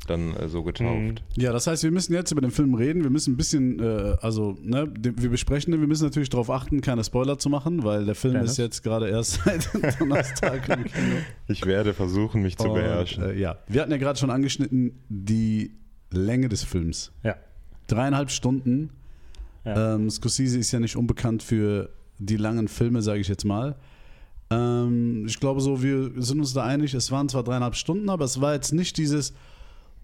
dann 0.08 0.36
äh, 0.36 0.50
so 0.50 0.64
getauft. 0.64 0.98
Mhm. 1.00 1.16
Ja, 1.42 1.54
das 1.54 1.66
heißt, 1.68 1.84
wir 1.84 1.92
müssen 1.92 2.14
jetzt 2.14 2.31
über 2.31 2.42
den 2.42 2.52
Film 2.52 2.74
reden. 2.74 3.04
Wir 3.04 3.10
müssen 3.10 3.36
ein 3.36 3.38
bisschen, 3.38 3.80
äh, 3.80 4.16
also, 4.22 4.58
ne, 4.62 4.86
den- 4.90 5.22
wir 5.22 5.30
besprechen 5.30 5.72
den. 5.72 5.80
Wir 5.80 5.88
müssen 5.88 6.04
natürlich 6.04 6.30
darauf 6.30 6.50
achten, 6.50 6.81
keine 6.81 7.04
Spoiler 7.06 7.38
zu 7.40 7.50
machen, 7.50 7.84
weil 7.86 8.04
der 8.06 8.16
Film 8.16 8.34
Dennis? 8.34 8.52
ist 8.52 8.58
jetzt 8.58 8.84
gerade 8.84 9.08
erst 9.10 9.42
seit 9.46 9.70
Donnerstag 10.02 10.68
im 10.70 10.84
Kino. 10.86 11.16
Ich 11.48 11.66
werde 11.66 11.94
versuchen, 11.94 12.42
mich 12.42 12.58
zu 12.58 12.68
Und, 12.68 12.74
beherrschen. 12.74 13.24
Äh, 13.24 13.40
ja, 13.40 13.60
wir 13.68 13.81
hatten 13.81 13.92
ja 13.92 13.98
gerade 13.98 14.20
schon 14.20 14.30
angeschnitten 14.30 15.00
die 15.08 15.72
Länge 16.13 16.50
des 16.50 16.63
Films. 16.63 17.12
Ja. 17.24 17.36
Dreieinhalb 17.88 18.31
Stunden. 18.31 18.92
Ja. 19.65 19.95
Ähm, 19.95 20.10
Scorsese 20.10 20.60
ist 20.60 20.71
ja 20.71 20.80
nicht 20.80 20.95
unbekannt 20.95 21.44
für 21.44 21.89
die 22.19 22.38
langen 22.38 22.68
Filme, 22.68 23.01
sage 23.01 23.19
ich 23.19 23.27
jetzt 23.27 23.45
mal. 23.45 23.75
Ähm, 24.50 25.25
ich 25.27 25.39
glaube 25.39 25.62
so, 25.62 25.81
wir 25.81 26.12
sind 26.21 26.39
uns 26.39 26.54
da 26.54 26.63
einig, 26.63 26.94
es 26.94 27.12
waren 27.12 27.30
zwar 27.30 27.44
dreieinhalb 27.44 27.75
Stunden, 27.75 28.10
aber 28.10 28.25
es 28.25 28.39
war 28.42 28.54
jetzt 28.54 28.74
nicht 28.74 28.98
dieses, 28.98 29.33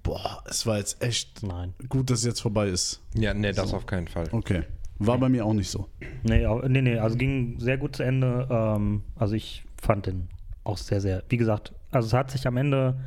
boah, 0.03 0.43
es 0.45 0.65
war 0.65 0.77
jetzt 0.77 1.01
echt 1.03 1.43
Nein. 1.43 1.73
gut, 1.87 2.09
dass 2.09 2.19
es 2.19 2.25
jetzt 2.25 2.41
vorbei 2.41 2.69
ist. 2.69 3.01
Ja, 3.15 3.33
nee, 3.33 3.51
das 3.51 3.69
so. 3.69 3.77
auf 3.77 3.85
keinen 3.85 4.07
Fall. 4.07 4.27
Okay. 4.31 4.63
War 4.99 5.17
bei 5.17 5.29
mir 5.29 5.45
auch 5.45 5.53
nicht 5.53 5.69
so. 5.69 5.87
Nee, 6.23 6.45
nee, 6.67 6.81
nee, 6.81 6.97
also 6.97 7.15
ging 7.15 7.57
sehr 7.59 7.77
gut 7.77 7.95
zu 7.95 8.03
Ende. 8.03 8.47
Ähm, 8.49 9.03
also 9.15 9.35
ich 9.35 9.63
fand 9.81 10.07
den 10.07 10.27
auch 10.65 10.77
sehr, 10.77 10.99
sehr, 10.99 11.23
wie 11.29 11.37
gesagt, 11.37 11.73
also 11.91 12.07
es 12.07 12.13
hat 12.13 12.31
sich 12.31 12.45
am 12.45 12.57
Ende, 12.57 12.99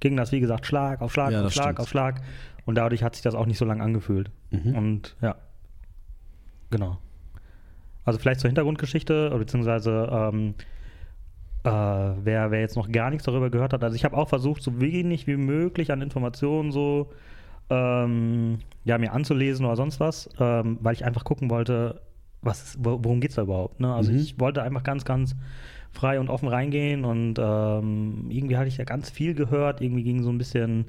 ging 0.00 0.16
das, 0.16 0.32
wie 0.32 0.40
gesagt, 0.40 0.66
Schlag 0.66 1.00
auf 1.00 1.12
Schlag 1.12 1.32
Ja, 1.32 1.44
auf 1.44 1.52
Schlag 1.52 1.64
stimmt. 1.66 1.80
auf 1.80 1.88
Schlag. 1.88 2.20
Und 2.66 2.74
dadurch 2.76 3.02
hat 3.02 3.14
sich 3.14 3.22
das 3.22 3.34
auch 3.34 3.46
nicht 3.46 3.58
so 3.58 3.64
lange 3.64 3.82
angefühlt. 3.82 4.30
Mhm. 4.50 4.74
Und 4.76 5.16
ja, 5.22 5.36
genau. 6.70 6.98
Also 8.04 8.18
vielleicht 8.18 8.40
zur 8.40 8.48
Hintergrundgeschichte, 8.48 9.30
beziehungsweise 9.38 10.08
ähm, 10.10 10.54
äh, 11.64 11.70
wer, 11.70 12.50
wer 12.50 12.60
jetzt 12.60 12.76
noch 12.76 12.90
gar 12.90 13.10
nichts 13.10 13.24
darüber 13.24 13.50
gehört 13.50 13.72
hat. 13.72 13.82
Also 13.84 13.96
ich 13.96 14.04
habe 14.04 14.16
auch 14.16 14.28
versucht, 14.28 14.62
so 14.62 14.80
wenig 14.80 15.26
wie 15.26 15.36
möglich 15.36 15.92
an 15.92 16.00
Informationen 16.00 16.72
so 16.72 17.10
ähm, 17.70 18.60
ja, 18.84 18.96
mir 18.96 19.12
anzulesen 19.12 19.66
oder 19.66 19.76
sonst 19.76 20.00
was, 20.00 20.30
ähm, 20.40 20.78
weil 20.80 20.94
ich 20.94 21.04
einfach 21.04 21.24
gucken 21.24 21.50
wollte, 21.50 22.00
was, 22.40 22.78
wo- 22.80 23.00
worum 23.02 23.20
geht 23.20 23.30
es 23.30 23.36
da 23.36 23.42
überhaupt. 23.42 23.80
Ne? 23.80 23.92
Also 23.92 24.12
Mhm. 24.12 24.18
ich 24.18 24.40
wollte 24.40 24.62
einfach 24.62 24.84
ganz, 24.84 25.04
ganz 25.04 25.36
frei 25.98 26.20
und 26.20 26.28
offen 26.30 26.48
reingehen 26.48 27.04
und 27.04 27.38
ähm, 27.38 28.26
irgendwie 28.30 28.56
hatte 28.56 28.68
ich 28.68 28.76
ja 28.76 28.84
ganz 28.84 29.10
viel 29.10 29.34
gehört. 29.34 29.80
Irgendwie 29.80 30.04
ging 30.04 30.22
so 30.22 30.30
ein 30.30 30.38
bisschen, 30.38 30.86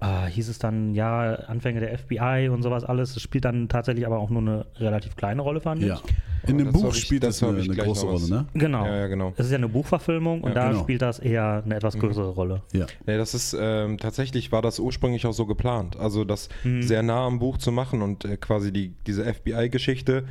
äh, 0.00 0.26
hieß 0.30 0.48
es 0.48 0.58
dann, 0.58 0.94
ja, 0.94 1.34
Anfänge 1.34 1.80
der 1.80 1.96
FBI 1.98 2.48
und 2.50 2.62
sowas 2.62 2.84
alles. 2.84 3.16
Es 3.16 3.22
spielt 3.22 3.44
dann 3.44 3.68
tatsächlich 3.68 4.06
aber 4.06 4.18
auch 4.18 4.30
nur 4.30 4.40
eine 4.40 4.66
relativ 4.76 5.14
kleine 5.16 5.42
Rolle, 5.42 5.60
fand 5.60 5.82
Ja. 5.82 5.94
ich. 5.94 6.48
In 6.48 6.56
dem 6.56 6.72
das 6.72 6.80
Buch 6.82 6.94
ich- 6.94 7.02
spielt 7.02 7.22
das 7.22 7.38
das 7.38 7.48
eine, 7.50 7.60
eine 7.60 7.74
große 7.76 8.06
Rolle, 8.06 8.26
ne? 8.30 8.46
Genau. 8.54 8.86
Ja, 8.86 8.96
ja, 9.00 9.06
genau. 9.08 9.34
Es 9.36 9.44
ist 9.44 9.52
ja 9.52 9.58
eine 9.58 9.68
Buchverfilmung 9.68 10.40
und 10.40 10.52
Ja, 10.52 10.54
da 10.54 10.68
genau. 10.70 10.80
spielt 10.80 11.02
das 11.02 11.18
eher 11.18 11.60
eine 11.62 11.74
etwas 11.76 11.98
größere 11.98 12.30
Rolle. 12.30 12.62
Ja. 12.72 12.86
Nee, 13.06 13.18
das 13.18 13.34
ist 13.34 13.54
ähm, 13.60 13.98
tatsächlich 13.98 14.50
war 14.50 14.62
das 14.62 14.78
ursprünglich 14.78 15.26
auch 15.26 15.34
so 15.34 15.44
geplant. 15.44 15.98
Also 15.98 16.24
das 16.24 16.48
Mhm. 16.64 16.80
sehr 16.80 17.02
nah 17.02 17.26
am 17.26 17.40
Buch 17.40 17.58
zu 17.58 17.72
machen 17.72 18.00
und 18.00 18.24
äh, 18.24 18.38
quasi 18.38 18.72
die, 18.72 18.94
diese 19.06 19.24
FBI-Geschichte 19.26 20.24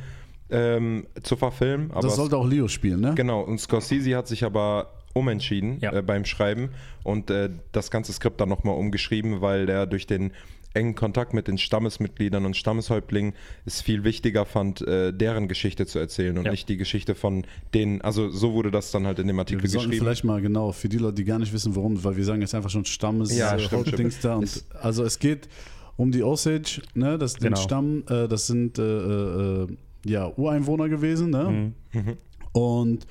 ähm, 0.50 1.06
zu 1.22 1.36
verfilmen. 1.36 1.90
Aber 1.90 2.02
Das 2.02 2.16
sollte 2.16 2.36
auch 2.36 2.46
Leo 2.46 2.68
spielen, 2.68 3.00
ne? 3.00 3.14
Genau, 3.16 3.40
und 3.42 3.58
Scorsese 3.60 4.16
hat 4.16 4.28
sich 4.28 4.44
aber 4.44 4.92
umentschieden 5.14 5.78
Ja. 5.80 5.92
äh, 5.92 6.02
beim 6.02 6.24
Schreiben 6.24 6.70
und 7.02 7.30
äh, 7.30 7.50
das 7.72 7.90
ganze 7.90 8.12
Skript 8.12 8.40
dann 8.40 8.48
nochmal 8.48 8.76
umgeschrieben, 8.76 9.40
weil 9.40 9.68
er 9.68 9.86
durch 9.86 10.06
den 10.06 10.32
engen 10.72 10.94
Kontakt 10.94 11.34
mit 11.34 11.48
den 11.48 11.58
Stammesmitgliedern 11.58 12.44
und 12.46 12.56
Stammeshäuptlingen 12.56 13.32
es 13.66 13.82
viel 13.82 14.04
wichtiger 14.04 14.46
fand, 14.46 14.80
äh, 14.86 15.12
deren 15.12 15.48
Geschichte 15.48 15.84
zu 15.84 15.98
erzählen 15.98 16.38
und 16.38 16.44
Ja. 16.44 16.52
nicht 16.52 16.68
die 16.68 16.76
Geschichte 16.76 17.16
von 17.16 17.44
denen. 17.74 18.00
Also 18.02 18.30
so 18.30 18.52
wurde 18.52 18.70
das 18.70 18.92
dann 18.92 19.04
halt 19.04 19.18
in 19.18 19.26
dem 19.26 19.36
Artikel 19.40 19.64
Wir 19.64 19.68
sollten 19.68 19.88
geschrieben. 19.90 20.04
vielleicht 20.06 20.22
mal 20.22 20.40
genau 20.40 20.70
für 20.70 20.88
die 20.88 20.98
Leute, 20.98 21.14
die 21.16 21.24
gar 21.24 21.40
nicht 21.40 21.52
wissen, 21.52 21.74
warum, 21.74 22.04
weil 22.04 22.16
wir 22.16 22.24
sagen 22.24 22.40
jetzt 22.40 22.54
einfach 22.54 22.70
schon 22.70 22.84
Stammes 22.84 23.36
Ja, 23.36 23.56
äh, 23.56 23.58
stimmt, 23.58 23.88
stimmt. 23.88 24.24
da. 24.24 24.36
Und 24.36 24.64
also 24.80 25.02
es 25.02 25.18
geht 25.18 25.48
um 25.96 26.12
die 26.12 26.22
Osage, 26.22 26.82
ne, 26.94 27.18
das 27.18 27.34
den 27.34 27.48
Genau. 27.48 27.56
Stamm, 27.56 28.04
äh, 28.08 28.28
das 28.28 28.46
sind 28.46 28.78
äh, 28.78 28.82
äh, 28.82 29.62
äh, 29.64 29.66
ja 30.04 30.30
Ureinwohner 30.36 30.88
gewesen, 30.88 31.30
ne? 31.30 31.72
Mhm. 31.92 32.16
Und 32.52 33.06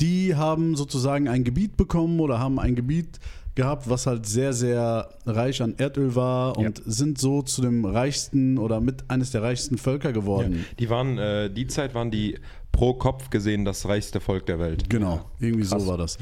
die 0.00 0.34
haben 0.34 0.76
sozusagen 0.76 1.28
ein 1.28 1.44
Gebiet 1.44 1.76
bekommen 1.76 2.20
oder 2.20 2.38
haben 2.38 2.58
ein 2.58 2.74
Gebiet 2.74 3.18
gehabt, 3.54 3.88
was 3.88 4.06
halt 4.06 4.26
sehr, 4.26 4.52
sehr 4.52 5.08
reich 5.26 5.62
an 5.62 5.74
Erdöl 5.78 6.14
war 6.14 6.58
und 6.58 6.82
sind 6.84 7.18
so 7.18 7.42
zu 7.42 7.62
dem 7.62 7.84
reichsten 7.84 8.58
oder 8.58 8.80
mit 8.80 9.08
eines 9.08 9.30
der 9.30 9.42
reichsten 9.42 9.78
Völker 9.78 10.12
geworden. 10.12 10.64
Die 10.78 10.90
waren, 10.90 11.18
äh, 11.18 11.50
die 11.50 11.68
Zeit 11.68 11.94
waren 11.94 12.10
die 12.10 12.38
pro 12.72 12.94
Kopf 12.94 13.30
gesehen 13.30 13.64
das 13.64 13.86
reichste 13.86 14.20
Volk 14.20 14.46
der 14.46 14.58
Welt. 14.58 14.90
Genau, 14.90 15.24
irgendwie 15.38 15.64
so 15.64 15.86
war 15.86 15.96
das. 15.96 16.18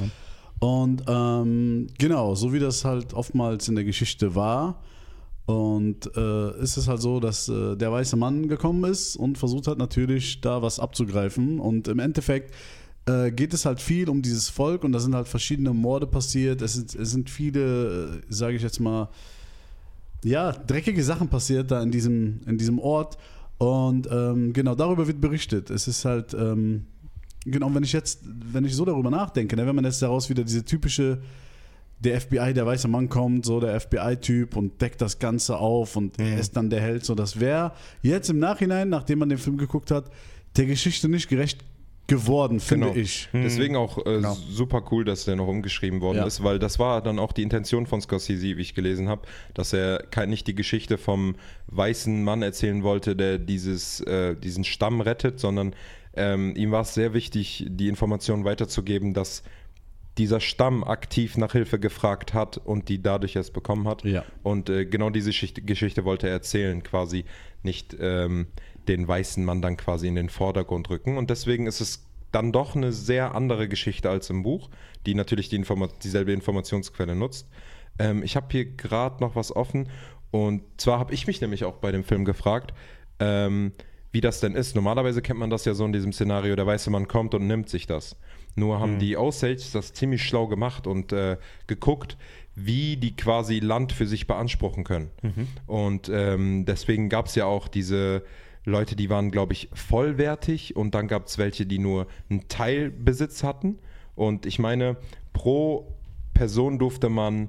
Und 0.59 1.03
ähm, 1.09 1.87
genau, 1.99 2.35
so 2.35 2.53
wie 2.53 2.59
das 2.59 2.85
halt 2.85 3.15
oftmals 3.15 3.69
in 3.69 3.75
der 3.75 3.85
Geschichte 3.85 4.35
war. 4.35 4.81
Und 5.45 6.11
äh, 6.17 6.63
ist 6.63 6.77
es 6.77 6.87
halt 6.87 7.01
so, 7.01 7.19
dass 7.19 7.49
äh, 7.49 7.77
der 7.77 7.91
weiße 7.91 8.17
Mann 8.17 8.49
gekommen 8.49 8.85
ist 8.91 9.17
und 9.17 9.39
versucht 9.39 9.67
hat 9.67 9.79
natürlich 9.79 10.41
da 10.41 10.63
was 10.63 10.79
abzugreifen. 10.79 11.59
Und 11.59 11.89
im 11.89 11.99
Endeffekt 11.99 12.55
äh, 13.07 13.33
geht 13.33 13.53
es 13.53 13.65
halt 13.65 13.81
viel 13.81 14.09
um 14.09 14.23
dieses 14.23 14.49
Volk 14.49 14.85
und 14.85 14.93
da 14.93 15.01
sind 15.01 15.15
halt 15.15 15.27
verschiedene 15.27 15.73
Morde 15.73 16.07
passiert. 16.07 16.63
Es 16.63 16.75
sind, 16.75 16.95
es 16.95 17.11
sind 17.11 17.29
viele, 17.29 18.21
äh, 18.21 18.21
sage 18.29 18.55
ich 18.55 18.63
jetzt 18.63 18.79
mal, 18.79 19.09
ja, 20.25 20.53
dreckige 20.53 21.03
Sachen 21.03 21.29
passiert 21.29 21.71
da 21.71 21.83
in 21.83 21.91
diesem, 21.91 22.41
in 22.47 22.59
diesem 22.59 22.79
Ort. 22.79 23.19
Und 23.59 24.09
ähm, 24.11 24.53
genau 24.53 24.75
darüber 24.75 25.07
wird 25.07 25.21
berichtet. 25.21 25.71
Es 25.71 25.89
ist 25.89 26.05
halt, 26.05 26.35
ähm, 26.35 26.87
genau, 27.45 27.73
wenn 27.75 27.83
ich 27.83 27.93
jetzt, 27.93 28.21
wenn 28.25 28.65
ich 28.65 28.75
so 28.75 28.85
darüber 28.85 29.11
nachdenke, 29.11 29.57
ne, 29.57 29.67
wenn 29.67 29.75
man 29.75 29.85
jetzt 29.85 30.03
daraus 30.03 30.29
wieder 30.29 30.45
diese 30.45 30.65
typische, 30.65 31.21
der 32.05 32.21
FBI, 32.21 32.53
der 32.55 32.67
weiße 32.67 32.89
Mann 32.89 33.09
kommt, 33.09 33.45
so 33.47 33.61
der 33.61 33.79
FBI-Typ 33.81 34.57
und 34.57 34.81
deckt 34.81 35.01
das 35.01 35.19
Ganze 35.19 35.59
auf 35.59 35.97
und 35.97 36.19
er 36.19 36.39
ist 36.39 36.57
dann 36.57 36.69
der 36.71 36.81
Held, 36.81 37.05
so 37.05 37.15
das 37.15 37.39
wäre 37.39 37.73
jetzt 38.03 38.29
im 38.31 38.39
Nachhinein, 38.39 38.89
nachdem 38.89 39.21
man 39.21 39.29
den 39.29 39.39
Film 39.39 39.57
geguckt 39.57 39.91
hat, 39.91 40.11
der 40.57 40.67
Geschichte 40.67 41.09
nicht 41.09 41.29
gerecht 41.29 41.61
geworden, 42.09 42.59
finde 42.61 42.89
Genau. 42.89 42.99
ich. 43.01 43.29
Deswegen 43.33 43.77
auch 43.77 43.99
äh, 43.99 44.17
Genau. 44.17 44.35
super 44.51 44.83
cool, 44.91 45.05
dass 45.05 45.25
der 45.25 45.37
noch 45.37 45.47
umgeschrieben 45.47 46.01
worden 46.01 46.19
Ja. 46.19 46.27
ist, 46.27 46.43
weil 46.43 46.59
das 46.59 46.79
war 46.81 47.01
dann 47.03 47.19
auch 47.21 47.33
die 47.33 47.43
Intention 47.43 47.87
von 47.87 48.01
Scorsese, 48.01 48.57
wie 48.57 48.61
ich 48.61 48.75
gelesen 48.75 49.09
habe, 49.09 49.23
dass 49.55 49.73
er 49.73 49.99
kein, 50.11 50.29
nicht 50.29 50.47
die 50.49 50.55
Geschichte 50.57 50.99
vom 50.99 51.37
weißen 51.69 52.23
Mann 52.25 52.43
erzählen 52.43 52.83
wollte, 52.83 53.15
der 53.15 53.39
dieses, 53.39 54.01
äh, 54.01 54.35
diesen 54.37 54.65
Stamm 54.65 55.01
rettet, 55.01 55.39
sondern 55.39 55.75
ähm, 56.15 56.55
ihm 56.57 56.73
war 56.73 56.83
es 56.83 56.93
sehr 56.93 57.15
wichtig, 57.15 57.65
die 57.71 57.89
Information 57.89 58.45
weiterzugeben, 58.45 59.15
dass 59.15 59.43
dieser 60.19 60.41
Stamm 60.41 60.85
aktiv 60.85 61.37
nach 61.39 61.53
Hilfe 61.53 61.79
gefragt 61.79 62.35
hat 62.35 62.59
und 62.59 62.89
die 62.89 63.03
dadurch 63.03 63.37
erst 63.37 63.55
bekommen 63.55 63.89
hat. 63.89 64.05
Ja. 64.05 64.25
Und 64.43 64.69
äh, 64.69 64.85
genau 64.85 65.11
diese 65.11 65.31
Geschichte, 65.31 65.63
Geschichte 65.63 66.05
wollte 66.05 66.27
er 66.27 66.35
erzählen, 66.35 66.83
quasi 66.83 67.25
nicht 67.63 67.97
ähm, 67.99 68.49
den 68.89 69.09
weißen 69.09 69.45
Mann 69.45 69.63
dann 69.63 69.77
quasi 69.77 70.09
in 70.09 70.15
den 70.15 70.29
Vordergrund 70.29 70.91
rücken. 70.91 71.17
Und 71.17 71.31
deswegen 71.31 71.67
ist 71.67 71.81
es 71.81 72.07
dann 72.31 72.53
doch 72.53 72.75
eine 72.75 72.93
sehr 72.93 73.35
andere 73.35 73.69
Geschichte 73.69 74.11
als 74.11 74.29
im 74.31 74.43
Buch, 74.43 74.71
die 75.07 75.15
natürlich 75.15 75.49
die 75.49 75.57
Informa 75.57 75.89
dieselbe 76.03 76.33
Informationsquelle 76.33 77.15
nutzt. 77.15 77.49
Ähm, 77.99 78.23
ich 78.23 78.37
habe 78.37 78.47
hier 78.51 78.65
gerade 78.65 79.23
noch 79.23 79.37
was 79.37 79.55
offen. 79.55 79.89
Und 80.31 80.63
zwar 80.79 80.99
habe 80.99 81.13
ich 81.15 81.27
mich 81.27 81.41
nämlich 81.41 81.65
auch 81.65 81.77
bei 81.77 81.93
dem 81.93 82.05
Film 82.05 82.25
gefragt, 82.25 82.73
ähm, 83.19 83.73
wie 84.11 84.21
das 84.21 84.41
denn 84.41 84.55
ist. 84.55 84.75
Normalerweise 84.75 85.23
kennt 85.23 85.39
man 85.39 85.51
das 85.51 85.65
ja 85.65 85.75
so 85.75 85.85
in 85.85 85.93
diesem 85.93 86.13
Szenario, 86.13 86.57
der 86.57 86.67
weiße 86.67 86.91
Mann 86.91 87.09
kommt 87.09 87.35
und 87.35 87.47
nimmt 87.47 87.69
sich 87.69 87.87
das. 87.87 88.17
Nur 88.55 88.81
haben 88.81 88.99
die 88.99 89.17
Osages 89.17 89.73
das 89.73 89.93
ziemlich 89.93 90.23
schlau 90.23 90.47
gemacht 90.47 90.87
und 90.87 91.13
äh, 91.13 91.39
geguckt, 91.67 92.19
wie 92.55 92.97
die 92.97 93.17
quasi 93.17 93.61
Land 93.61 93.93
für 93.93 94.07
sich 94.07 94.27
beanspruchen 94.27 94.85
können. 94.85 95.11
Und 95.67 96.11
ähm, 96.13 96.65
deswegen 96.67 97.09
gab 97.09 97.27
es 97.27 97.35
ja 97.35 97.47
auch 97.47 97.69
diese 97.69 98.25
Leute, 98.65 98.95
die 98.95 99.11
waren, 99.11 99.31
glaube 99.31 99.55
ich, 99.55 99.69
vollwertig 99.73 100.77
und 100.77 100.95
dann 100.95 101.09
gab 101.09 101.27
es 101.27 101.39
welche, 101.39 101.67
die 101.67 101.79
nur 101.79 102.07
einen 102.31 102.49
Teilbesitz 102.49 103.43
hatten. 103.43 103.79
Und 104.15 104.47
ich 104.47 104.59
meine, 104.59 104.97
pro 105.33 105.97
Person 106.35 106.79
durfte 106.79 107.09
man 107.09 107.49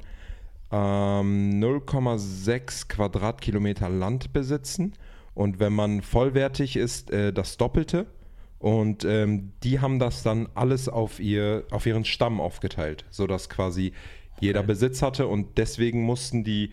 ähm, 0.72 1.62
0,6 1.62 2.88
Quadratkilometer 2.88 3.90
Land 3.90 4.34
besitzen. 4.34 4.94
Und 5.36 5.60
wenn 5.60 5.74
man 5.74 6.02
vollwertig 6.02 6.78
ist, 6.78 7.12
äh, 7.12 7.34
das 7.34 7.58
Doppelte. 7.58 8.08
Und 8.64 9.04
ähm, 9.04 9.52
die 9.62 9.82
haben 9.82 10.00
das 10.00 10.24
dann 10.24 10.48
alles 10.56 10.88
auf, 10.88 11.20
ihr, 11.20 11.66
auf 11.70 11.86
ihren 11.86 12.06
Stamm 12.06 12.40
aufgeteilt, 12.40 13.04
sodass 13.10 13.50
quasi 13.50 13.92
jeder 14.40 14.64
Besitz 14.64 15.02
hatte. 15.02 15.28
Und 15.28 15.58
deswegen 15.58 16.04
mussten 16.04 16.46
die, 16.46 16.72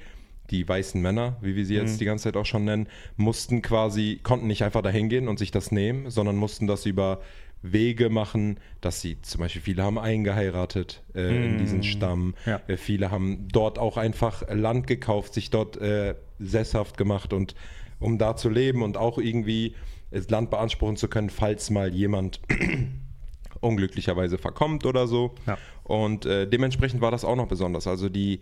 die 0.50 0.68
weißen 0.68 1.02
Männer, 1.02 1.36
wie 1.40 1.56
wir 1.56 1.66
sie 1.66 1.74
jetzt 1.74 2.00
die 2.00 2.04
ganze 2.04 2.22
Zeit 2.22 2.36
auch 2.36 2.46
schon 2.46 2.64
nennen, 2.64 2.86
mussten 3.16 3.60
quasi, 3.60 4.20
konnten 4.22 4.46
nicht 4.46 4.62
einfach 4.62 4.82
dahin 4.82 5.08
gehen 5.08 5.26
und 5.26 5.40
sich 5.40 5.50
das 5.50 5.72
nehmen, 5.72 6.10
sondern 6.10 6.36
mussten 6.36 6.68
das 6.68 6.86
über 6.86 7.22
Wege 7.60 8.08
machen, 8.08 8.60
dass 8.80 9.00
sie 9.00 9.20
zum 9.22 9.40
Beispiel 9.40 9.62
viele 9.62 9.82
haben 9.82 9.98
eingeheiratet 9.98 11.02
äh, 11.16 11.44
in 11.44 11.58
diesen 11.58 11.82
Stamm. 11.82 12.36
Ja. 12.46 12.60
Äh, 12.68 12.76
viele 12.76 13.10
haben 13.10 13.48
dort 13.50 13.80
auch 13.80 13.96
einfach 13.96 14.44
Land 14.48 14.86
gekauft, 14.86 15.34
sich 15.34 15.50
dort 15.50 15.76
äh, 15.78 16.14
sesshaft 16.38 16.96
gemacht 16.96 17.32
und 17.32 17.56
um 17.98 18.16
da 18.16 18.36
zu 18.36 18.48
leben 18.48 18.84
und 18.84 18.96
auch 18.96 19.18
irgendwie 19.18 19.74
Land 20.10 20.50
beanspruchen 20.50 20.96
zu 20.96 21.08
können, 21.08 21.30
falls 21.30 21.70
mal 21.70 21.94
jemand 21.94 22.40
unglücklicherweise 23.60 24.38
verkommt 24.38 24.86
oder 24.86 25.06
so. 25.06 25.34
Ja. 25.46 25.58
Und 25.84 26.26
äh, 26.26 26.48
dementsprechend 26.48 27.00
war 27.00 27.10
das 27.10 27.24
auch 27.24 27.36
noch 27.36 27.48
besonders. 27.48 27.86
Also 27.86 28.08
die, 28.08 28.40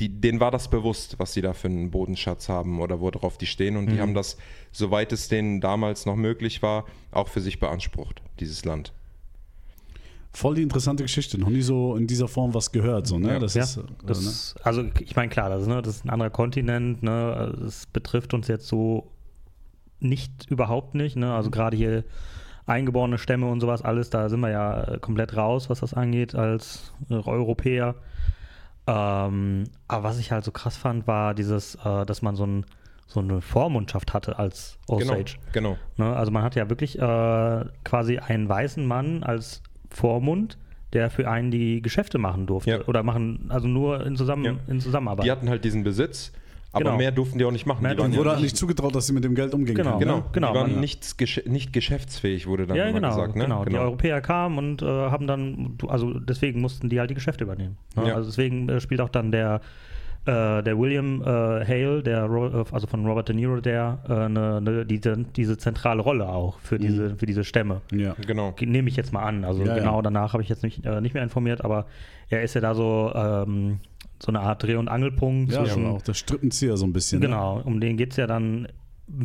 die, 0.00 0.08
denen 0.08 0.40
war 0.40 0.50
das 0.50 0.68
bewusst, 0.68 1.18
was 1.18 1.32
sie 1.32 1.42
da 1.42 1.52
für 1.52 1.68
einen 1.68 1.90
Bodenschatz 1.90 2.48
haben 2.48 2.80
oder 2.80 3.00
worauf 3.00 3.38
die 3.38 3.46
stehen. 3.46 3.76
Und 3.76 3.90
die 3.90 4.00
haben 4.00 4.14
das, 4.14 4.36
soweit 4.72 5.12
es 5.12 5.28
denen 5.28 5.60
damals 5.60 6.06
noch 6.06 6.16
möglich 6.16 6.62
war, 6.62 6.84
auch 7.12 7.28
für 7.28 7.40
sich 7.40 7.60
beansprucht, 7.60 8.22
dieses 8.40 8.64
Land. 8.64 8.92
Voll 10.32 10.56
die 10.56 10.62
interessante 10.62 11.02
Geschichte. 11.02 11.38
Noch 11.38 11.48
nie 11.48 11.62
so 11.62 11.96
in 11.96 12.06
dieser 12.06 12.28
Form 12.28 12.52
was 12.52 12.70
gehört. 12.70 13.06
So, 13.06 13.18
ne? 13.18 13.28
Ja. 13.28 13.38
das 13.38 13.54
Ja, 13.54 13.62
ist, 13.62 13.78
äh, 13.78 13.82
das, 14.04 14.54
also 14.62 14.84
ich 15.00 15.16
meine, 15.16 15.30
klar, 15.30 15.48
das, 15.48 15.62
ist, 15.62 15.68
ne, 15.68 15.80
das 15.80 15.96
ist 15.96 16.04
ein 16.04 16.10
anderer 16.10 16.28
Kontinent, 16.28 17.02
ne, 17.02 17.56
es 17.66 17.86
betrifft 17.86 18.34
uns 18.34 18.46
jetzt 18.48 18.68
so 18.68 19.10
nicht, 20.00 20.46
überhaupt 20.50 20.94
nicht, 20.94 21.16
ne, 21.16 21.34
also 21.34 21.50
gerade 21.50 21.76
hier 21.76 22.04
eingeborene 22.66 23.18
Stämme 23.18 23.46
und 23.46 23.60
sowas 23.60 23.82
alles, 23.82 24.10
da 24.10 24.28
sind 24.28 24.40
wir 24.40 24.50
ja 24.50 24.82
äh, 24.82 24.98
komplett 24.98 25.36
raus, 25.36 25.70
was 25.70 25.80
das 25.80 25.94
angeht, 25.94 26.34
als 26.34 26.92
äh, 27.10 27.14
Europäer. 27.14 27.94
Ähm, 28.88 29.64
aber 29.88 30.04
was 30.04 30.18
ich 30.18 30.32
halt 30.32 30.44
so 30.44 30.50
krass 30.52 30.76
fand, 30.76 31.06
war 31.06 31.34
dieses, 31.34 31.76
äh, 31.84 32.04
dass 32.06 32.22
man 32.22 32.36
so, 32.36 32.44
ein, 32.46 32.66
so 33.06 33.20
eine 33.20 33.40
Vormundschaft 33.40 34.14
hatte 34.14 34.38
als 34.38 34.78
Osage. 34.88 35.36
Genau, 35.52 35.76
genau. 35.96 36.08
Ne? 36.10 36.16
Also 36.16 36.30
man 36.30 36.42
hat 36.42 36.54
ja 36.54 36.68
wirklich 36.68 36.98
äh, 36.98 37.64
quasi 37.84 38.18
einen 38.18 38.48
weißen 38.48 38.84
Mann 38.86 39.22
als 39.22 39.62
Vormund, 39.90 40.58
der 40.92 41.10
für 41.10 41.28
einen 41.28 41.50
die 41.50 41.82
Geschäfte 41.82 42.18
machen 42.18 42.46
durfte. 42.46 42.70
Ja. 42.70 42.80
Oder 42.86 43.02
machen, 43.02 43.46
also 43.48 43.66
nur 43.68 44.06
in, 44.06 44.16
zusammen, 44.16 44.44
Ja. 44.44 44.54
in 44.68 44.80
Zusammenarbeit. 44.80 45.26
Die 45.26 45.30
hatten 45.30 45.48
halt 45.48 45.64
diesen 45.64 45.82
Besitz, 45.82 46.32
aber 46.76 46.84
Genau. 46.84 46.96
mehr 46.98 47.10
durften 47.12 47.38
die 47.38 47.44
auch 47.44 47.50
nicht 47.50 47.66
machen. 47.66 47.82
Mehr 47.82 47.94
die 47.94 48.00
waren 48.00 48.12
ja 48.12 48.18
Wurde 48.18 48.30
halt 48.30 48.38
nicht, 48.40 48.52
nicht 48.52 48.56
zugetraut, 48.56 48.94
dass 48.94 49.06
sie 49.06 49.12
mit 49.12 49.24
dem 49.24 49.34
Geld 49.34 49.52
umgehen 49.54 49.74
Genau. 49.74 49.90
können. 49.98 50.00
genau, 50.00 50.16
Ne? 50.18 50.24
genau, 50.32 50.52
die 50.52 50.58
waren 50.58 50.80
nichts 50.80 51.16
gesch 51.16 51.42
nicht 51.46 51.72
geschäftsfähig, 51.72 52.46
wurde 52.46 52.66
dann 52.66 52.76
ja, 52.76 52.84
immer 52.84 53.00
genau, 53.00 53.08
gesagt. 53.14 53.36
Ne? 53.36 53.44
genau. 53.44 53.64
Die 53.64 53.76
Europäer 53.76 54.20
kamen 54.20 54.58
und 54.58 54.82
äh, 54.82 54.86
haben 54.86 55.26
dann, 55.26 55.76
also 55.88 56.18
deswegen 56.18 56.60
mussten 56.60 56.88
die 56.88 57.00
halt 57.00 57.10
die 57.10 57.14
Geschäfte 57.14 57.44
übernehmen. 57.44 57.76
Ne? 57.96 58.08
Ja. 58.08 58.14
Also 58.14 58.28
deswegen 58.30 58.68
äh, 58.68 58.80
spielt 58.80 59.00
auch 59.00 59.08
dann 59.08 59.32
der, 59.32 59.60
äh, 60.26 60.62
der 60.62 60.78
William 60.78 61.22
äh, 61.22 61.24
Hale, 61.64 62.02
der 62.02 62.24
Ro 62.24 62.48
äh, 62.48 62.64
also 62.72 62.86
von 62.86 63.06
Robert 63.06 63.28
De 63.28 63.36
Niro, 63.36 63.60
der 63.60 63.98
äh, 64.08 64.28
ne, 64.28 64.60
ne, 64.60 64.84
diese, 64.86 65.16
diese 65.36 65.56
zentrale 65.56 66.02
Rolle 66.02 66.28
auch 66.28 66.58
für 66.60 66.78
diese, 66.78 67.14
für 67.16 67.26
diese 67.26 67.44
Stämme. 67.44 67.80
Ja. 67.92 68.14
Genau. 68.26 68.52
Nehme 68.60 68.88
ich 68.88 68.96
jetzt 68.96 69.12
mal 69.12 69.22
an. 69.22 69.44
Also 69.44 69.62
Ja, 69.64 69.74
genau 69.76 69.96
ja. 69.96 70.02
danach 70.02 70.32
habe 70.32 70.42
ich 70.42 70.48
jetzt 70.48 70.62
nicht, 70.64 70.84
äh, 70.84 71.00
nicht 71.00 71.14
mehr 71.14 71.22
informiert, 71.22 71.64
aber 71.64 71.86
er 72.28 72.42
ist 72.42 72.54
ja 72.54 72.60
da 72.60 72.74
so, 72.74 73.12
ähm, 73.14 73.78
so 74.22 74.28
eine 74.28 74.40
Art 74.40 74.62
Dreh- 74.62 74.76
und 74.76 74.88
Angelpunkt 74.88 75.52
Ja, 75.52 75.64
zwischen. 75.64 75.86
aber 75.86 75.96
auch 75.96 76.02
der 76.02 76.14
Strippenzieher 76.14 76.76
so 76.76 76.86
ein 76.86 76.92
bisschen. 76.92 77.20
ne? 77.20 77.26
Genau, 77.26 77.60
um 77.60 77.80
den 77.80 77.96
geht 77.96 78.12
es 78.12 78.16
ja 78.16 78.26
dann, 78.26 78.68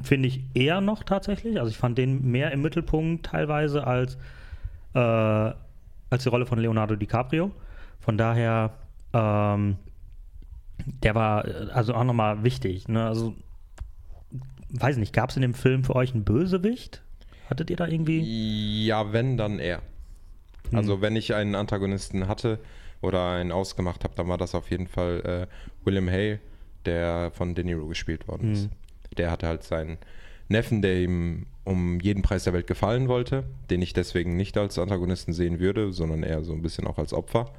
finde 0.03 0.27
ich, 0.27 0.41
eher 0.53 0.81
noch 0.81 1.03
tatsächlich. 1.03 1.59
Also 1.59 1.71
ich 1.71 1.77
fand 1.77 1.97
den 1.97 2.29
mehr 2.31 2.51
im 2.51 2.61
Mittelpunkt 2.61 3.25
teilweise 3.25 3.85
als, 3.87 4.17
äh, 4.93 4.99
als 4.99 6.23
die 6.23 6.29
Rolle 6.29 6.45
von 6.45 6.59
Leonardo 6.59 6.95
DiCaprio. 6.95 7.51
Von 7.99 8.17
daher, 8.17 8.71
ähm, 9.13 9.77
der 11.03 11.15
war 11.15 11.45
also 11.73 11.93
auch 11.93 12.03
nochmal 12.03 12.43
wichtig. 12.43 12.87
Ne? 12.87 13.05
Also, 13.05 13.33
weiß 14.71 14.97
nicht, 14.97 15.13
gab 15.13 15.29
es 15.29 15.35
in 15.35 15.41
dem 15.41 15.53
Film 15.53 15.83
für 15.83 15.95
euch 15.95 16.13
einen 16.13 16.23
Bösewicht? 16.23 17.01
Hattet 17.49 17.69
ihr 17.69 17.75
da 17.75 17.87
irgendwie? 17.87 18.85
Ja, 18.85 19.13
wenn, 19.13 19.37
dann 19.37 19.59
er. 19.59 19.81
Hm. 20.69 20.77
Also 20.77 21.01
wenn 21.01 21.15
ich 21.15 21.33
einen 21.35 21.55
Antagonisten 21.55 22.27
hatte 22.27 22.59
oder 23.01 23.31
einen 23.31 23.51
ausgemacht 23.51 24.03
habe, 24.03 24.13
dann 24.15 24.27
war 24.27 24.37
das 24.37 24.55
auf 24.55 24.69
jeden 24.69 24.87
Fall 24.87 25.47
äh, 25.49 25.85
William 25.85 26.07
Hay, 26.07 26.39
der 26.85 27.31
von 27.33 27.55
De 27.55 27.63
Niro 27.63 27.87
gespielt 27.87 28.27
worden 28.27 28.53
ist. 28.53 28.63
Hm. 28.63 28.71
Der 29.17 29.31
hatte 29.31 29.47
halt 29.47 29.63
seinen 29.63 29.97
Neffen, 30.47 30.81
der 30.81 30.99
ihm 31.01 31.45
um 31.63 31.99
jeden 31.99 32.21
Preis 32.21 32.43
der 32.43 32.53
Welt 32.53 32.67
gefallen 32.67 33.07
wollte, 33.07 33.43
den 33.69 33.81
ich 33.81 33.93
deswegen 33.93 34.35
nicht 34.35 34.57
als 34.57 34.79
Antagonisten 34.79 35.33
sehen 35.33 35.59
würde, 35.59 35.91
sondern 35.91 36.23
eher 36.23 36.43
so 36.43 36.53
ein 36.53 36.61
bisschen 36.61 36.87
auch 36.87 36.97
als 36.97 37.13
Opfer. 37.13 37.51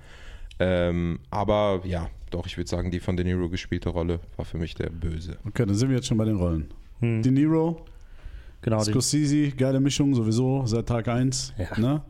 Ähm, 0.58 1.20
aber 1.30 1.82
ja, 1.84 2.10
doch, 2.30 2.46
ich 2.46 2.56
würde 2.56 2.68
sagen, 2.68 2.90
die 2.90 3.00
von 3.00 3.16
De 3.16 3.24
Niro 3.24 3.48
gespielte 3.48 3.90
Rolle 3.90 4.20
war 4.36 4.44
für 4.44 4.58
mich 4.58 4.74
der 4.74 4.90
Böse. 4.90 5.38
Okay, 5.46 5.66
dann 5.66 5.74
sind 5.74 5.88
wir 5.88 5.96
jetzt 5.96 6.06
schon 6.06 6.18
bei 6.18 6.24
den 6.24 6.36
Rollen. 6.36 6.72
Hm. 7.00 7.22
De 7.22 7.32
Niro, 7.32 7.84
Genau, 8.62 8.78
die, 8.84 8.90
Scorsese, 8.90 9.50
geile 9.50 9.80
Mischung 9.80 10.14
sowieso 10.14 10.64
seit 10.66 10.86
Tag 10.86 11.08
1. 11.08 11.52
Ja. 11.58 11.78
Ne? 11.78 12.02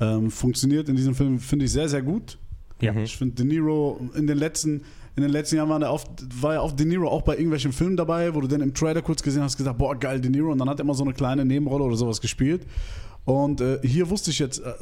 Ähm, 0.00 0.30
funktioniert 0.30 0.88
in 0.88 0.96
diesem 0.96 1.14
Film, 1.14 1.38
finde 1.38 1.64
ich, 1.64 1.72
sehr, 1.72 1.88
sehr 1.88 2.02
gut. 2.02 2.38
Ja. 2.82 2.94
Ich 2.96 3.16
finde 3.16 3.34
De 3.36 3.46
Niro 3.46 4.00
in 4.14 4.26
den 4.26 4.38
letzten, 4.38 4.82
in 5.16 5.22
den 5.22 5.30
letzten 5.30 5.56
Jahren 5.56 5.68
war, 5.68 5.80
er 5.80 5.92
oft, 5.92 6.08
war 6.40 6.54
ja 6.54 6.60
oft 6.60 6.78
De 6.78 6.86
Niro 6.86 7.08
auch 7.08 7.22
bei 7.22 7.34
irgendwelchen 7.34 7.72
Filmen 7.72 7.96
dabei, 7.96 8.34
wo 8.34 8.40
du 8.40 8.48
dann 8.48 8.60
im 8.60 8.74
Trailer 8.74 9.02
kurz 9.02 9.22
gesehen 9.22 9.42
hast, 9.42 9.56
gesagt, 9.56 9.78
boah, 9.78 9.94
geil, 9.98 10.20
De 10.20 10.30
Niro. 10.30 10.52
Und 10.52 10.58
dann 10.58 10.68
hat 10.68 10.80
er 10.80 10.84
immer 10.84 10.94
so 10.94 11.04
eine 11.04 11.14
kleine 11.14 11.44
Nebenrolle 11.44 11.84
oder 11.84 11.96
sowas 11.96 12.20
gespielt. 12.20 12.66
Und 13.24 13.60
äh, 13.60 13.78
hier 13.82 14.10
wusste 14.10 14.32
ich 14.32 14.40
jetzt, 14.40 14.58
äh, 14.58 14.72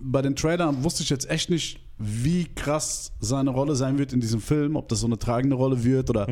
bei 0.00 0.20
den 0.20 0.34
Trailern 0.34 0.82
wusste 0.82 1.04
ich 1.04 1.10
jetzt 1.10 1.30
echt 1.30 1.50
nicht, 1.50 1.80
wie 1.98 2.46
krass 2.54 3.12
seine 3.20 3.50
Rolle 3.50 3.76
sein 3.76 3.96
wird 3.96 4.12
in 4.12 4.20
diesem 4.20 4.40
Film, 4.40 4.76
ob 4.76 4.88
das 4.88 5.00
so 5.00 5.06
eine 5.06 5.18
tragende 5.18 5.56
Rolle 5.56 5.82
wird 5.84 6.10
oder 6.10 6.28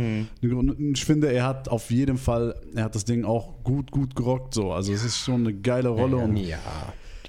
ich 0.93 1.05
finde, 1.05 1.33
er 1.33 1.47
hat 1.47 1.69
auf 1.69 1.91
jeden 1.91 2.19
Fall, 2.19 2.55
er 2.75 2.85
hat 2.85 2.95
das 2.95 3.05
Ding 3.05 3.25
auch 3.25 3.63
gut, 3.63 3.91
gut 3.91 4.15
gerockt 4.15 4.53
so. 4.53 4.73
Also 4.73 4.93
es 4.93 5.05
ist 5.05 5.19
schon 5.19 5.43
eine 5.43 5.55
geile 5.55 5.89
Rolle 5.89 6.17
und 6.17 6.37
Ja, 6.37 6.59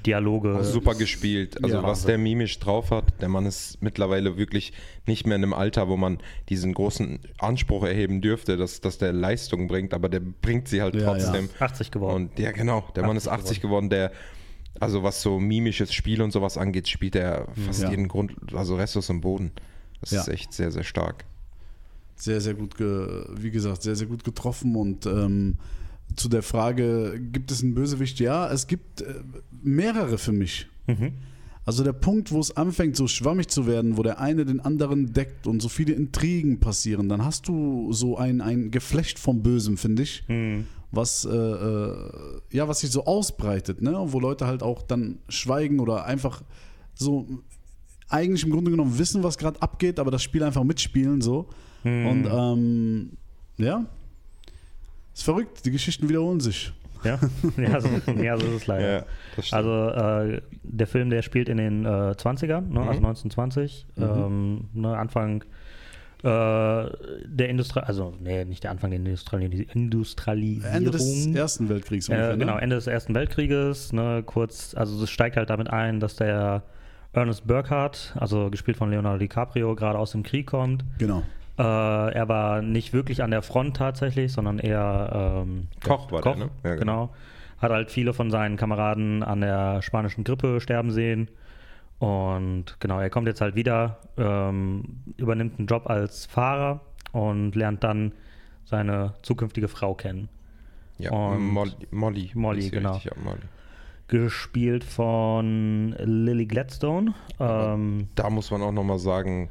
Dialoge. 0.06 0.56
auch 0.56 0.64
super 0.64 0.96
gespielt. 0.96 1.62
Also 1.64 1.78
Ja, 1.78 1.84
was 1.84 1.90
Wahnsinn. 1.90 2.08
der 2.08 2.18
mimisch 2.20 2.60
drauf 2.60 2.92
hat, 2.92 3.22
der 3.22 3.30
Mann 3.30 3.46
ist 3.46 3.82
mittlerweile 3.82 4.38
wirklich 4.38 4.74
nicht 5.06 5.26
mehr 5.26 5.36
in 5.38 5.44
einem 5.44 5.54
Alter, 5.54 5.88
wo 5.90 5.98
man 5.98 6.20
diesen 6.50 6.74
großen 6.74 7.20
Anspruch 7.40 7.84
erheben 7.84 8.22
dürfte, 8.22 8.58
dass, 8.58 8.82
dass 8.82 8.98
der 8.98 9.14
Leistung 9.14 9.68
bringt, 9.68 9.94
aber 9.94 10.10
der 10.10 10.20
bringt 10.22 10.68
sie 10.68 10.82
halt 10.82 10.96
Ja, 10.96 11.04
trotzdem. 11.06 11.50
80 11.60 11.92
geworden. 11.92 12.30
Und 12.30 12.40
ja, 12.40 12.52
genau, 12.52 12.86
der 12.96 13.06
Mann 13.06 13.18
ist 13.18 13.28
80 13.28 13.46
80 13.46 13.62
geworden, 13.62 13.90
der, 13.90 14.12
also 14.80 15.04
was 15.04 15.22
so 15.22 15.40
mimisches 15.40 15.94
Spiel 15.94 16.22
und 16.22 16.32
sowas 16.32 16.58
angeht, 16.58 16.88
spielt 16.88 17.16
er 17.16 17.48
fast 17.66 17.84
Ja. 17.84 17.90
jeden 17.90 18.08
Grund, 18.08 18.34
also 18.54 18.76
Restos 18.76 19.10
im 19.10 19.22
Boden. 19.22 19.52
Das 20.02 20.12
Ja. 20.12 20.22
ist 20.22 20.28
echt 20.28 20.54
sehr, 20.54 20.72
sehr 20.72 20.84
stark. 20.84 21.26
sehr, 22.18 22.40
sehr 22.40 22.54
gut, 22.54 22.78
ge, 22.78 23.26
wie 23.38 23.52
gesagt, 23.52 23.82
sehr, 23.84 23.96
sehr 23.96 24.08
gut 24.08 24.24
getroffen. 24.24 24.76
Und 24.78 25.06
ähm, 25.06 25.58
zu 26.16 26.30
der 26.30 26.44
Frage, 26.44 27.20
gibt 27.32 27.52
es 27.52 27.62
einen 27.64 27.74
Bösewicht? 27.76 28.20
Ja, 28.20 28.50
es 28.52 28.68
gibt 28.68 29.02
äh, 29.02 29.16
mehrere 29.64 30.18
für 30.18 30.32
mich. 30.32 30.68
Mhm. 30.88 31.14
Also 31.66 31.84
der 31.84 31.94
Punkt, 31.94 32.32
wo 32.32 32.40
es 32.40 32.56
anfängt, 32.56 32.96
so 32.96 33.08
schwammig 33.08 33.48
zu 33.48 33.66
werden, 33.66 33.98
wo 33.98 34.04
der 34.04 34.20
eine 34.20 34.46
den 34.46 34.60
anderen 34.60 35.14
deckt 35.14 35.48
und 35.48 35.62
so 35.64 35.68
viele 35.68 35.94
Intrigen 35.94 36.60
passieren, 36.60 37.10
dann 37.10 37.26
hast 37.26 37.48
du 37.48 37.92
so 37.92 38.18
ein, 38.18 38.40
ein 38.40 38.70
Geflecht 38.70 39.18
vom 39.18 39.42
Bösen, 39.42 39.78
finde 39.78 40.04
ich, 40.04 40.24
Mhm. 40.28 40.68
was, 40.92 41.26
äh, 41.26 41.36
äh, 41.36 42.12
ja, 42.52 42.68
was 42.68 42.82
sich 42.82 42.92
so 42.92 43.06
ausbreitet, 43.06 43.82
ne? 43.82 44.00
Und 44.00 44.14
wo 44.14 44.20
Leute 44.20 44.46
halt 44.46 44.62
auch 44.62 44.84
dann 44.84 45.18
schweigen 45.28 45.80
oder 45.80 46.06
einfach 46.06 46.44
so 46.94 47.28
eigentlich 48.10 48.44
im 48.44 48.52
Grunde 48.52 48.70
genommen 48.70 49.00
wissen, 49.00 49.24
was 49.24 49.40
gerade 49.40 49.60
abgeht, 49.62 50.00
aber 50.00 50.12
das 50.12 50.22
Spiel 50.22 50.44
einfach 50.44 50.64
mitspielen 50.64 51.22
so. 51.22 51.48
Mhm. 51.84 52.06
Und 52.06 52.28
ähm, 52.32 53.10
ja, 53.58 53.86
ist 55.16 55.24
verrückt, 55.24 55.66
die 55.66 55.72
Geschichten 55.72 56.10
wiederholen 56.10 56.40
sich. 56.40 56.74
Ja, 57.04 57.20
ja, 57.58 57.80
so, 57.80 57.90
ja, 58.22 58.38
so 58.38 58.46
ist 58.48 58.54
es 58.54 58.68
leider. 58.68 58.98
Ja. 58.98 59.06
Also 59.52 59.90
äh, 59.90 60.42
der 60.64 60.88
Film, 60.88 61.10
der 61.10 61.22
spielt 61.22 61.50
in 61.50 61.58
den 61.58 61.86
äh, 61.86 61.90
20ern, 61.90 62.62
ne, 62.62 62.80
also 62.82 63.00
1920, 63.06 63.86
ähm, 63.98 64.70
ne, 64.74 64.98
Anfang 64.98 65.44
äh, 66.24 66.24
der 66.24 67.50
Industrie, 67.50 67.82
also 67.82 68.14
nee, 68.20 68.44
nicht 68.46 68.64
der 68.64 68.72
Anfang 68.72 68.90
der 68.90 68.98
Industrialis 68.98 69.68
Industrialisierung. 69.74 70.76
Ende 70.76 70.92
des 70.92 71.28
Ersten 71.28 71.70
Weltkriegs 71.70 72.10
ungefähr, 72.10 72.34
Äh, 72.34 72.38
genau, 72.38 72.58
Ende 72.58 72.76
des 72.76 72.88
Ersten 72.88 73.14
Weltkrieges, 73.14 73.94
ne, 73.94 74.24
kurz, 74.26 74.74
also 74.76 75.04
es 75.04 75.10
steigt 75.12 75.38
halt 75.38 75.50
damit 75.50 75.70
ein, 75.70 76.00
dass 76.00 76.16
der 76.16 76.64
Ernest 77.14 77.46
Burkhardt, 77.48 78.16
also 78.20 78.50
gespielt 78.50 78.78
von 78.78 78.90
Leonardo 78.90 79.20
DiCaprio, 79.20 79.76
gerade 79.76 80.00
aus 80.00 80.12
dem 80.12 80.24
Krieg 80.24 80.48
kommt. 80.48 80.84
Genau. 80.98 81.24
Äh, 81.58 81.62
er 81.64 82.28
war 82.28 82.62
nicht 82.62 82.92
wirklich 82.94 83.24
an 83.24 83.32
der 83.32 83.42
Front 83.42 83.78
tatsächlich, 83.78 84.34
sondern 84.34 84.60
eher 84.60 85.44
ähm, 85.44 85.68
Koch 85.84 86.12
war 86.12 86.22
der, 86.22 86.36
ne? 86.36 86.50
Ja, 86.64 86.76
genau. 86.76 86.80
genau. 87.08 87.16
Hat 87.60 87.72
halt 87.72 87.92
viele 87.92 88.14
von 88.14 88.30
seinen 88.32 88.58
Kameraden 88.58 89.24
an 89.24 89.42
der 89.42 89.82
spanischen 89.82 90.24
Grippe 90.26 90.60
sterben 90.60 90.92
sehen. 90.92 91.30
Und 92.00 92.76
genau, 92.82 93.00
er 93.00 93.10
kommt 93.10 93.28
jetzt 93.28 93.40
halt 93.40 93.56
wieder, 93.56 94.00
ähm, 94.18 95.00
übernimmt 95.16 95.58
einen 95.60 95.68
Job 95.68 95.90
als 95.90 96.26
Fahrer 96.26 96.82
und 97.14 97.56
lernt 97.56 97.84
dann 97.86 98.12
seine 98.66 99.14
zukünftige 99.22 99.68
Frau 99.70 99.94
kennen. 99.94 100.28
ja, 100.98 101.12
und- 101.12 101.40
Molly, 101.50 101.72
Molly. 101.92 102.32
Molly, 102.34 102.70
genau. 102.70 102.94
Richtig, 102.96 103.12
ja, 103.16 103.22
Molly. 103.24 103.40
Gespielt 104.08 104.84
von 104.84 105.96
Lily 105.98 106.46
Gladstone. 106.46 107.14
Ähm, 107.40 108.08
Da 108.16 108.30
muss 108.30 108.52
man 108.52 108.62
auch 108.62 108.72
nochmal 108.72 109.00
sagen, 109.00 109.50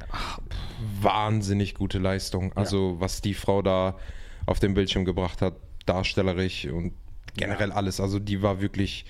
wahnsinnig 1.01 1.75
gute 1.75 1.99
Leistung. 1.99 2.53
Also 2.53 2.95
was 2.99 3.21
die 3.21 3.33
Frau 3.33 3.61
da 3.61 3.97
auf 4.45 4.59
dem 4.59 4.73
Bildschirm 4.73 5.05
gebracht 5.05 5.41
hat, 5.41 5.55
darstellerisch 5.85 6.65
und 6.65 6.93
generell 7.35 7.71
alles. 7.71 7.99
Also 7.99 8.19
die 8.19 8.41
war 8.41 8.61
wirklich 8.61 9.05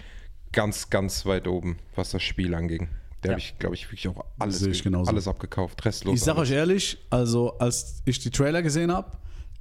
ganz, 0.52 0.90
ganz 0.90 1.26
weit 1.26 1.48
oben, 1.48 1.78
was 1.96 2.12
das 2.12 2.24
Spiel 2.24 2.56
anging. 2.56 2.90
Der 3.24 3.32
Ja. 3.32 3.34
habe 3.34 3.40
ich, 3.42 3.58
glaube 3.60 3.76
ich, 3.76 3.86
wirklich 3.88 4.08
auch 4.08 4.24
alles, 4.40 4.62
ich 4.66 4.86
alles 4.88 5.28
abgekauft, 5.28 5.84
restlos. 5.86 6.16
Ich 6.16 6.22
sag 6.22 6.38
alles. 6.38 6.50
euch 6.50 6.56
ehrlich, 6.56 6.98
also 7.10 7.58
als 7.58 8.02
ich 8.06 8.20
die 8.20 8.30
Trailer 8.30 8.62
gesehen 8.62 8.92
habe, 8.92 9.12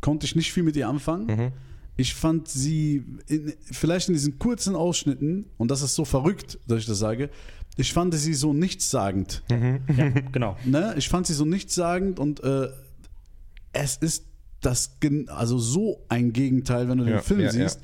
konnte 0.01 0.27
ich 0.27 0.37
nicht 0.37 0.53
viel 0.53 0.63
mit 0.63 0.77
ihr 0.77 0.89
anfangen. 0.89 1.27
Mhm. 1.27 1.53
Ich 1.97 2.15
fand 2.15 2.49
sie 2.49 3.05
in, 3.29 3.53
vielleicht 3.71 4.09
in 4.09 4.15
diesen 4.15 4.39
kurzen 4.39 4.75
Ausschnitten, 4.75 5.47
und 5.59 5.71
das 5.71 5.83
ist 5.83 5.95
so 5.95 6.05
verrückt, 6.05 6.59
dass 6.67 6.79
ich 6.81 6.87
das 6.87 6.99
sage, 6.99 7.31
ich 7.77 7.93
fand 7.93 8.15
sie 8.15 8.35
so 8.35 8.53
nichtssagend. 8.53 9.43
ja, 9.51 10.09
genau. 10.33 10.57
Ne? 10.65 10.95
Ich 10.97 11.09
fand 11.09 11.27
sie 11.27 11.35
so 11.35 11.45
nichtssagend 11.45 12.19
und 12.19 12.43
äh, 12.43 12.69
es 13.73 13.97
ist 13.97 14.25
das 14.61 14.97
also 15.27 15.59
so 15.59 16.01
ein 16.09 16.33
Gegenteil, 16.33 16.89
wenn 16.89 16.99
du 16.99 17.05
den 17.05 17.15
Ja, 17.15 17.21
Film 17.21 17.41
ja, 17.41 17.51
siehst. 17.51 17.81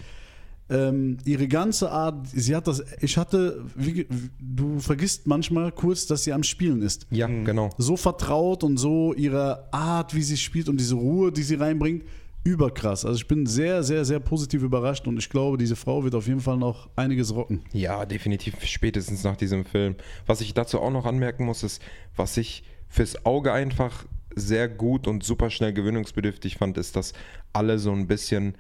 Ähm, 0.71 1.19
ihre 1.25 1.49
ganze 1.49 1.91
Art, 1.91 2.29
sie 2.33 2.55
hat 2.55 2.69
das, 2.69 2.83
ich 3.01 3.17
hatte, 3.19 3.65
wie, 3.75 4.07
du 4.41 4.79
vergisst 4.79 5.27
manchmal 5.27 5.73
kurz, 5.73 6.07
dass 6.07 6.23
sie 6.23 6.33
am 6.33 6.45
Spielen 6.45 6.81
ist 6.81 7.09
Ja, 7.11 7.27
genau. 7.27 7.71
so 7.77 7.97
vertraut 7.97 8.63
und 8.63 8.77
so 8.77 9.13
ihre 9.15 9.73
Art, 9.73 10.15
wie 10.15 10.23
sie 10.23 10.37
spielt 10.37 10.69
und 10.69 10.79
diese 10.79 10.95
Ruhe, 10.95 11.33
die 11.33 11.43
sie 11.43 11.57
reinbringt, 11.57 12.05
überkrass. 12.45 13.05
Also 13.05 13.19
ich 13.19 13.29
bin 13.29 13.47
sehr, 13.47 13.83
sehr, 13.83 14.05
sehr 14.05 14.21
positiv 14.21 14.63
überrascht 14.63 15.07
und 15.07 15.19
ich 15.19 15.29
glaube, 15.29 15.59
diese 15.59 15.77
Frau 15.77 16.05
wird 16.05 16.15
auf 16.15 16.27
jeden 16.27 16.41
Fall 16.41 16.57
noch 16.57 16.89
einiges 16.97 17.35
rocken. 17.35 17.63
Ja, 17.73 18.07
definitiv 18.07 18.65
spätestens 18.65 19.25
nach 19.25 19.37
diesem 19.37 19.65
Film. 19.65 19.97
Was 20.27 20.41
ich 20.41 20.55
dazu 20.55 20.81
auch 20.81 20.91
noch 20.91 21.07
anmerken 21.07 21.45
muss, 21.45 21.63
ist, 21.63 21.83
was 22.17 22.37
ich 22.37 22.63
fürs 22.89 23.25
Auge 23.27 23.53
einfach 23.53 24.07
sehr 24.35 24.69
gut 24.69 25.07
und 25.07 25.23
super 25.23 25.51
schnell 25.51 25.73
gewöhnungsbedürftig 25.73 26.57
fand, 26.57 26.79
ist, 26.79 26.97
dass 26.97 27.13
alle 27.53 27.79
so 27.79 27.93
ein 27.93 28.07
bisschen, 28.07 28.55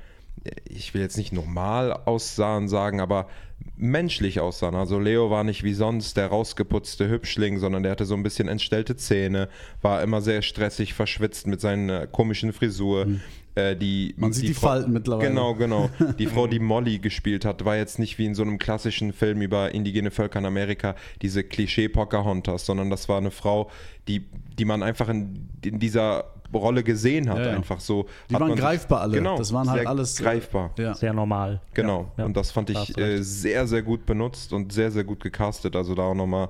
ich 0.64 0.94
will 0.94 1.00
jetzt 1.00 1.18
nicht 1.18 1.32
normal 1.32 1.92
aussahen 1.92 2.68
sagen, 2.68 3.00
aber 3.00 3.28
menschlich 3.76 4.40
aussahen. 4.40 4.74
Also 4.74 4.98
Leo 4.98 5.30
war 5.30 5.44
nicht 5.44 5.64
wie 5.64 5.74
sonst 5.74 6.16
der 6.16 6.28
rausgeputzte 6.28 7.08
Hübschling, 7.08 7.58
sondern 7.58 7.82
der 7.82 7.92
hatte 7.92 8.04
so 8.06 8.14
ein 8.14 8.22
bisschen 8.22 8.48
entstellte 8.48 8.96
Zähne, 8.96 9.48
war 9.82 10.02
immer 10.02 10.20
sehr 10.20 10.42
stressig, 10.42 10.94
verschwitzt 10.94 11.46
mit 11.46 11.60
seiner 11.60 12.06
komischen 12.06 12.52
Frisur. 12.52 13.06
Äh, 13.54 13.76
die, 13.76 14.14
Man 14.16 14.32
sieht 14.32 14.48
die 14.48 14.54
Falten 14.54 14.92
mittlerweile. 14.92 15.28
Genau, 15.28 15.54
genau. 15.54 15.90
Die 16.18 16.26
Frau, 16.26 16.46
die 16.46 16.60
Molly 16.60 16.98
gespielt 16.98 17.44
hat, 17.44 17.64
war 17.64 17.76
jetzt 17.76 17.98
nicht 17.98 18.18
wie 18.18 18.26
in 18.26 18.34
so 18.34 18.42
einem 18.42 18.58
klassischen 18.58 19.12
Film 19.12 19.42
über 19.42 19.74
indigene 19.74 20.10
Völker 20.10 20.38
in 20.38 20.46
Amerika, 20.46 20.94
diese 21.20 21.42
Klischee-Pocahontas, 21.42 22.64
sondern 22.64 22.90
das 22.90 23.08
war 23.08 23.18
eine 23.18 23.30
Frau, 23.30 23.70
die, 24.08 24.26
die 24.58 24.64
man 24.64 24.82
einfach 24.82 25.08
in, 25.08 25.48
in 25.64 25.78
dieser 25.80 26.26
Rolle 26.58 26.82
gesehen 26.82 27.28
hat, 27.30 27.38
Ja, 27.38 27.46
ja. 27.48 27.52
einfach 27.56 27.80
so. 27.80 28.06
Die 28.28 28.34
hat 28.34 28.40
waren 28.40 28.48
man 28.48 28.56
sich- 28.58 28.64
greifbar 28.64 29.00
alle. 29.02 29.16
Genau, 29.18 29.36
Das 29.38 29.52
waren 29.52 29.68
halt 29.70 29.80
sehr 29.80 29.88
alles, 29.88 30.16
greifbar. 30.16 30.70
Ja. 30.78 30.94
Sehr 30.94 31.12
normal. 31.12 31.60
Genau. 31.74 32.02
Ja, 32.16 32.22
ja. 32.22 32.24
Und 32.26 32.36
das 32.36 32.50
fand 32.50 32.70
ich 32.70 32.96
äh, 32.98 33.22
sehr, 33.22 33.66
sehr 33.66 33.82
gut 33.82 34.06
benutzt 34.06 34.52
und 34.52 34.72
sehr, 34.72 34.90
sehr 34.90 35.04
gut 35.04 35.20
gecastet. 35.22 35.76
Also 35.76 35.94
da 35.94 36.02
auch 36.02 36.14
nochmal 36.14 36.48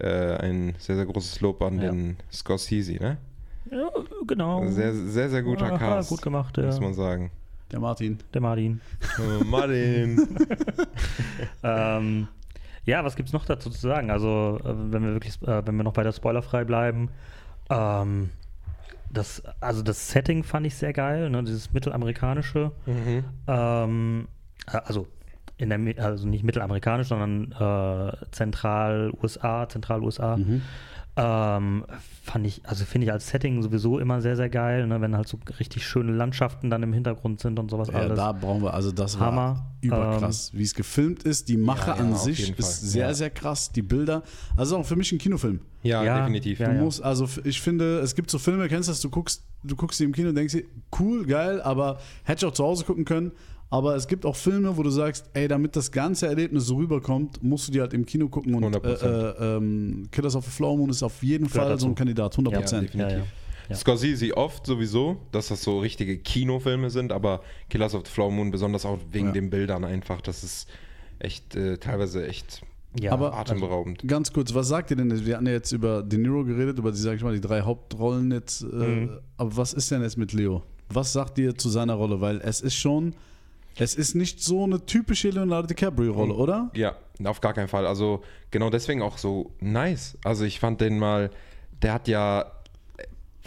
äh, 0.00 0.36
ein 0.36 0.74
sehr, 0.78 0.96
sehr 0.96 1.06
großes 1.06 1.40
Lob 1.40 1.60
an 1.62 1.80
Ja. 1.80 1.90
den 1.90 2.16
Scorsese, 2.32 2.94
ne? 2.94 3.16
Ja, 3.70 3.90
genau. 4.26 4.66
Sehr, 4.68 4.94
sehr, 4.94 5.28
sehr 5.28 5.42
guter 5.42 5.66
Aha, 5.66 5.76
Cast. 5.78 6.08
gut 6.08 6.22
gemacht, 6.22 6.56
ja. 6.56 6.66
Muss 6.66 6.80
man 6.80 6.94
sagen. 6.94 7.30
Der 7.70 7.80
Martin. 7.80 8.18
Der 8.32 8.40
Martin. 8.40 8.80
Oh, 9.18 9.44
Martin. 9.44 10.26
ähm, 11.62 12.28
ja, 12.84 13.04
was 13.04 13.16
gibt's 13.16 13.32
noch 13.32 13.44
dazu 13.44 13.68
zu 13.70 13.78
sagen? 13.80 14.10
Also, 14.10 14.58
äh, 14.64 14.68
wenn 14.92 15.02
wir 15.04 15.12
wirklich, 15.12 15.34
äh, 15.42 15.66
wenn 15.66 15.76
wir 15.76 15.84
noch 15.84 15.92
bei 15.92 16.02
der 16.02 16.12
Spoilerfrei 16.12 16.64
bleiben, 16.64 17.10
ähm, 17.70 18.30
das, 19.10 19.42
also 19.60 19.82
das 19.82 20.10
Setting 20.10 20.44
fand 20.44 20.66
ich 20.66 20.74
sehr 20.74 20.92
geil, 20.92 21.30
ne? 21.30 21.42
dieses 21.44 21.72
mittelamerikanische. 21.72 22.72
mhm. 22.86 23.24
Ähm, 23.46 24.28
äh, 24.66 24.78
also 24.84 25.06
in 25.56 25.70
der, 25.70 26.04
also 26.04 26.28
nicht 26.28 26.44
mittelamerikanisch, 26.44 27.08
sondern 27.08 27.52
äh, 27.52 28.12
Zentral-USA, 28.30 29.68
Zentral-USA. 29.68 30.36
Mhm. 30.36 30.62
Ähm, 31.20 31.84
fand 32.22 32.46
ich, 32.46 32.60
also 32.64 32.84
finde 32.84 33.06
ich 33.06 33.12
als 33.12 33.28
Setting 33.28 33.60
sowieso 33.60 33.98
immer 33.98 34.20
sehr, 34.20 34.36
sehr 34.36 34.48
geil, 34.48 34.86
ne? 34.86 35.00
wenn 35.00 35.16
halt 35.16 35.26
so 35.26 35.36
richtig 35.58 35.84
schöne 35.84 36.12
Landschaften 36.12 36.70
dann 36.70 36.82
im 36.84 36.92
Hintergrund 36.92 37.40
sind 37.40 37.58
und 37.58 37.70
sowas 37.72 37.88
Ja, 37.88 37.94
alles. 37.94 38.16
da 38.16 38.30
brauchen 38.30 38.62
wir, 38.62 38.72
also 38.72 38.92
das 38.92 39.18
Hammer. 39.18 39.36
war 39.36 39.72
überkrass. 39.80 40.52
Wie 40.54 40.62
es 40.62 40.74
gefilmt 40.74 41.24
ist, 41.24 41.48
die 41.48 41.56
Mache 41.56 41.90
Ja, 41.90 41.96
ja, 41.96 42.02
an 42.04 42.14
sich 42.14 42.56
ist 42.56 42.80
sehr, 42.82 43.08
Ja. 43.08 43.14
sehr 43.14 43.30
krass. 43.30 43.72
Die 43.72 43.82
Bilder, 43.82 44.22
also 44.56 44.76
auch 44.76 44.86
für 44.86 44.94
mich 44.94 45.10
ein 45.10 45.18
Kinofilm. 45.18 45.60
Ja, 45.82 46.04
Ja, 46.04 46.18
definitiv. 46.20 46.58
Du 46.58 46.64
ja. 46.64 46.72
musst, 46.74 47.02
also 47.02 47.28
ich 47.42 47.60
finde, 47.60 47.98
es 47.98 48.14
gibt 48.14 48.30
so 48.30 48.38
Filme, 48.38 48.68
kennst 48.68 48.88
du 48.88 48.92
das, 48.92 49.00
du 49.00 49.10
guckst, 49.10 49.42
du 49.64 49.74
guckst 49.74 49.98
die 49.98 50.04
im 50.04 50.12
Kino 50.12 50.28
und 50.28 50.36
denkst 50.36 50.52
dir, 50.52 50.64
cool, 51.00 51.26
geil, 51.26 51.60
aber 51.62 51.98
hätte 52.22 52.44
ich 52.46 52.48
auch 52.50 52.54
zu 52.54 52.62
Hause 52.64 52.84
gucken 52.84 53.04
können. 53.04 53.32
Aber 53.70 53.94
es 53.96 54.06
gibt 54.08 54.24
auch 54.24 54.34
Filme, 54.36 54.76
wo 54.78 54.82
du 54.82 54.88
sagst, 54.90 55.28
ey, 55.34 55.46
damit 55.46 55.76
das 55.76 55.92
ganze 55.92 56.26
Erlebnis 56.26 56.64
so 56.66 56.76
rüberkommt, 56.76 57.42
musst 57.42 57.68
du 57.68 57.72
die 57.72 57.80
halt 57.80 57.92
im 57.92 58.06
Kino 58.06 58.28
gucken 58.28 58.54
und 58.54 58.62
äh, 58.64 58.78
100%. 58.78 59.04
äh, 59.04 59.56
ähm, 59.56 60.08
Killers 60.10 60.34
of 60.36 60.44
the 60.46 60.50
Flower 60.50 60.76
Moon 60.76 60.88
ist 60.88 61.02
auf 61.02 61.22
jeden 61.22 61.48
Fall 61.48 61.68
dazu. 61.68 61.82
so 61.82 61.88
ein 61.88 61.94
Kandidat, 61.94 62.32
100 62.32 62.52
Ja, 62.54 62.60
Prozent. 62.60 62.84
definitiv. 62.84 63.12
Ja, 63.18 63.24
ja. 63.68 63.76
Scorsese 63.76 64.34
oft 64.34 64.64
sowieso, 64.64 65.18
dass 65.32 65.48
das 65.48 65.62
so 65.62 65.80
richtige 65.80 66.16
Kinofilme 66.18 66.88
sind, 66.88 67.12
aber 67.12 67.42
Killers 67.68 67.94
of 67.94 68.06
the 68.06 68.10
Flower 68.10 68.30
Moon 68.30 68.50
besonders 68.50 68.86
auch 68.86 68.98
wegen 69.12 69.26
Ja. 69.26 69.32
den 69.32 69.50
Bildern 69.50 69.84
einfach. 69.84 70.22
Das 70.22 70.42
ist 70.42 70.66
echt 71.18 71.54
äh, 71.54 71.76
teilweise 71.76 72.26
echt 72.26 72.62
Ja, 72.98 73.12
Aber- 73.12 73.34
atemberaubend. 73.36 74.08
Ganz 74.08 74.32
kurz, 74.32 74.54
was 74.54 74.68
sagt 74.68 74.90
ihr 74.90 74.96
denn? 74.96 75.26
Wir 75.26 75.34
hatten 75.36 75.46
ja 75.46 75.52
jetzt 75.52 75.72
über 75.72 76.02
De 76.02 76.18
Niro 76.18 76.42
geredet, 76.44 76.78
über 76.78 76.90
die, 76.90 76.96
sag 76.96 77.16
ich 77.16 77.22
mal, 77.22 77.34
die 77.34 77.40
drei 77.42 77.60
Hauptrollen 77.60 78.30
jetzt. 78.32 78.62
Äh, 78.62 78.66
Mhm. 78.66 79.10
Aber 79.36 79.54
was 79.58 79.74
ist 79.74 79.90
denn 79.90 80.00
jetzt 80.00 80.16
mit 80.16 80.32
Leo? 80.32 80.62
Was 80.88 81.12
sagt 81.12 81.36
ihr 81.38 81.54
zu 81.54 81.68
seiner 81.68 81.92
Rolle? 81.94 82.22
Weil 82.22 82.40
es 82.42 82.62
ist 82.62 82.74
schon, 82.76 83.14
es 83.80 83.94
ist 83.94 84.14
nicht 84.14 84.42
so 84.42 84.64
eine 84.64 84.84
typische 84.84 85.30
Leonardo 85.30 85.66
DiCaprio-Rolle, 85.68 86.34
Mhm. 86.34 86.40
oder? 86.40 86.70
Ja, 86.74 86.96
auf 87.24 87.40
gar 87.40 87.54
keinen 87.54 87.68
Fall. 87.68 87.86
Also 87.86 88.22
genau 88.50 88.70
deswegen 88.70 89.02
auch 89.02 89.18
so 89.18 89.52
nice. 89.60 90.16
Also 90.24 90.44
ich 90.44 90.60
fand 90.60 90.80
den 90.80 90.98
mal, 90.98 91.30
der 91.82 91.92
hat 91.94 92.08
ja 92.08 92.52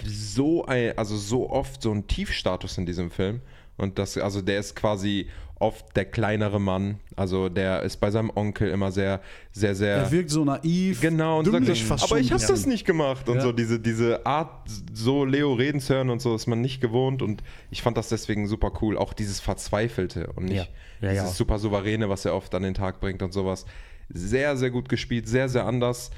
so 0.03 0.65
ein, 0.65 0.97
also 0.97 1.15
so 1.17 1.49
oft 1.49 1.81
so 1.81 1.91
einen 1.91 2.07
Tiefstatus 2.07 2.77
in 2.77 2.85
diesem 2.85 3.11
Film. 3.11 3.41
Und 3.81 3.97
das, 3.99 4.17
also 4.17 4.41
der 4.41 4.59
ist 4.59 4.75
quasi 4.75 5.27
oft 5.59 5.95
der 5.95 6.05
kleinere 6.05 6.59
Mann. 6.59 6.99
Also 7.15 7.47
der 7.47 7.83
ist 7.83 7.97
bei 7.97 8.09
seinem 8.09 8.31
Onkel 8.33 8.69
immer 8.69 8.91
sehr, 8.91 9.21
sehr, 9.51 9.75
sehr. 9.75 9.95
Er 9.97 10.11
wirkt 10.11 10.31
so 10.31 10.43
naiv, 10.43 11.01
Genau, 11.01 11.37
und 11.39 11.45
sagt, 11.45 11.65
so, 11.65 11.75
fast 11.75 12.03
aber 12.05 12.19
ich 12.19 12.31
habe 12.31 12.43
das 12.43 12.65
nicht 12.65 12.83
gemacht. 12.85 13.29
Und 13.29 13.35
Ja. 13.35 13.41
so 13.41 13.51
diese, 13.51 13.79
diese 13.79 14.25
Art, 14.25 14.67
so 14.91 15.23
Leo 15.23 15.53
reden 15.53 15.79
zu 15.79 15.93
hören 15.93 16.09
und 16.09 16.19
so, 16.19 16.33
ist 16.33 16.47
man 16.47 16.61
nicht 16.61 16.81
gewohnt. 16.81 17.21
Und 17.21 17.43
ich 17.69 17.81
fand 17.83 17.95
das 17.97 18.09
deswegen 18.09 18.47
super 18.47 18.71
cool. 18.81 18.97
Auch 18.97 19.13
dieses 19.13 19.39
Verzweifelte 19.39 20.31
und 20.35 20.45
nicht 20.45 20.55
Ja. 21.01 21.07
Ja, 21.07 21.09
dieses 21.11 21.29
ja. 21.29 21.33
super 21.35 21.59
Souveräne, 21.59 22.09
was 22.09 22.25
er 22.25 22.33
oft 22.35 22.53
an 22.55 22.63
den 22.63 22.73
Tag 22.73 22.99
bringt 22.99 23.21
und 23.21 23.31
sowas. 23.33 23.65
Sehr, 24.09 24.57
sehr 24.57 24.71
gut 24.71 24.89
gespielt, 24.89 25.27
sehr, 25.27 25.47
sehr 25.47 25.65
anders. 25.65 26.09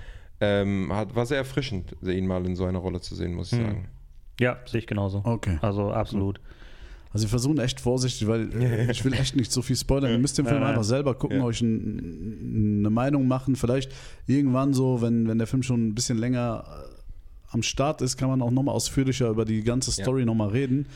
Ähm, 0.41 0.91
hat, 0.93 1.15
war 1.15 1.26
sehr 1.26 1.38
erfrischend, 1.38 1.95
ihn 2.02 2.28
mal 2.28 2.45
in 2.45 2.56
so 2.56 2.65
einer 2.65 2.80
Rolle 2.80 2.99
zu 3.02 3.13
sehen, 3.15 3.34
muss 3.34 3.52
ich 3.52 3.60
Hm. 3.60 3.65
sagen. 3.65 3.88
Ja, 4.39 4.58
sehe 4.65 4.80
ich 4.80 4.88
genauso. 4.88 5.21
Okay. 5.23 5.58
Also 5.62 5.91
absolut. 5.91 6.39
Also 7.13 7.26
wir 7.26 7.30
versuchen 7.30 7.60
echt 7.60 7.80
vorsichtig, 7.80 8.28
weil 8.28 8.49
ich 8.89 9.06
will 9.06 9.13
echt 9.13 9.36
nicht 9.36 9.52
so 9.52 9.62
viel 9.62 9.76
spoilern. 9.76 10.12
Ihr 10.12 10.17
müsst 10.17 10.38
den 10.38 10.45
Film 10.45 10.62
Ja. 10.62 10.69
einfach 10.69 10.84
selber 10.84 11.13
gucken, 11.13 11.38
Ja. 11.38 11.43
euch 11.45 11.62
ein, 11.62 12.80
eine 12.80 12.89
Meinung 12.89 13.28
machen. 13.28 13.56
Vielleicht 13.56 13.91
irgendwann 14.28 14.73
so, 14.73 15.02
wenn, 15.02 15.28
wenn 15.28 15.38
der 15.38 15.45
Film 15.47 15.62
schon 15.63 15.88
ein 15.89 15.95
bisschen 15.95 16.17
länger 16.17 16.63
äh, 16.67 16.93
am 17.52 17.62
Start 17.62 18.02
ist, 18.02 18.17
kann 18.17 18.30
man 18.30 18.41
auch 18.41 18.49
nochmal 18.49 18.73
ausführlicher 18.73 19.30
über 19.30 19.45
die 19.45 19.63
ganze 19.63 19.91
Story 19.91 20.21
Ja. 20.21 20.26
nochmal 20.26 20.49
reden. 20.49 20.88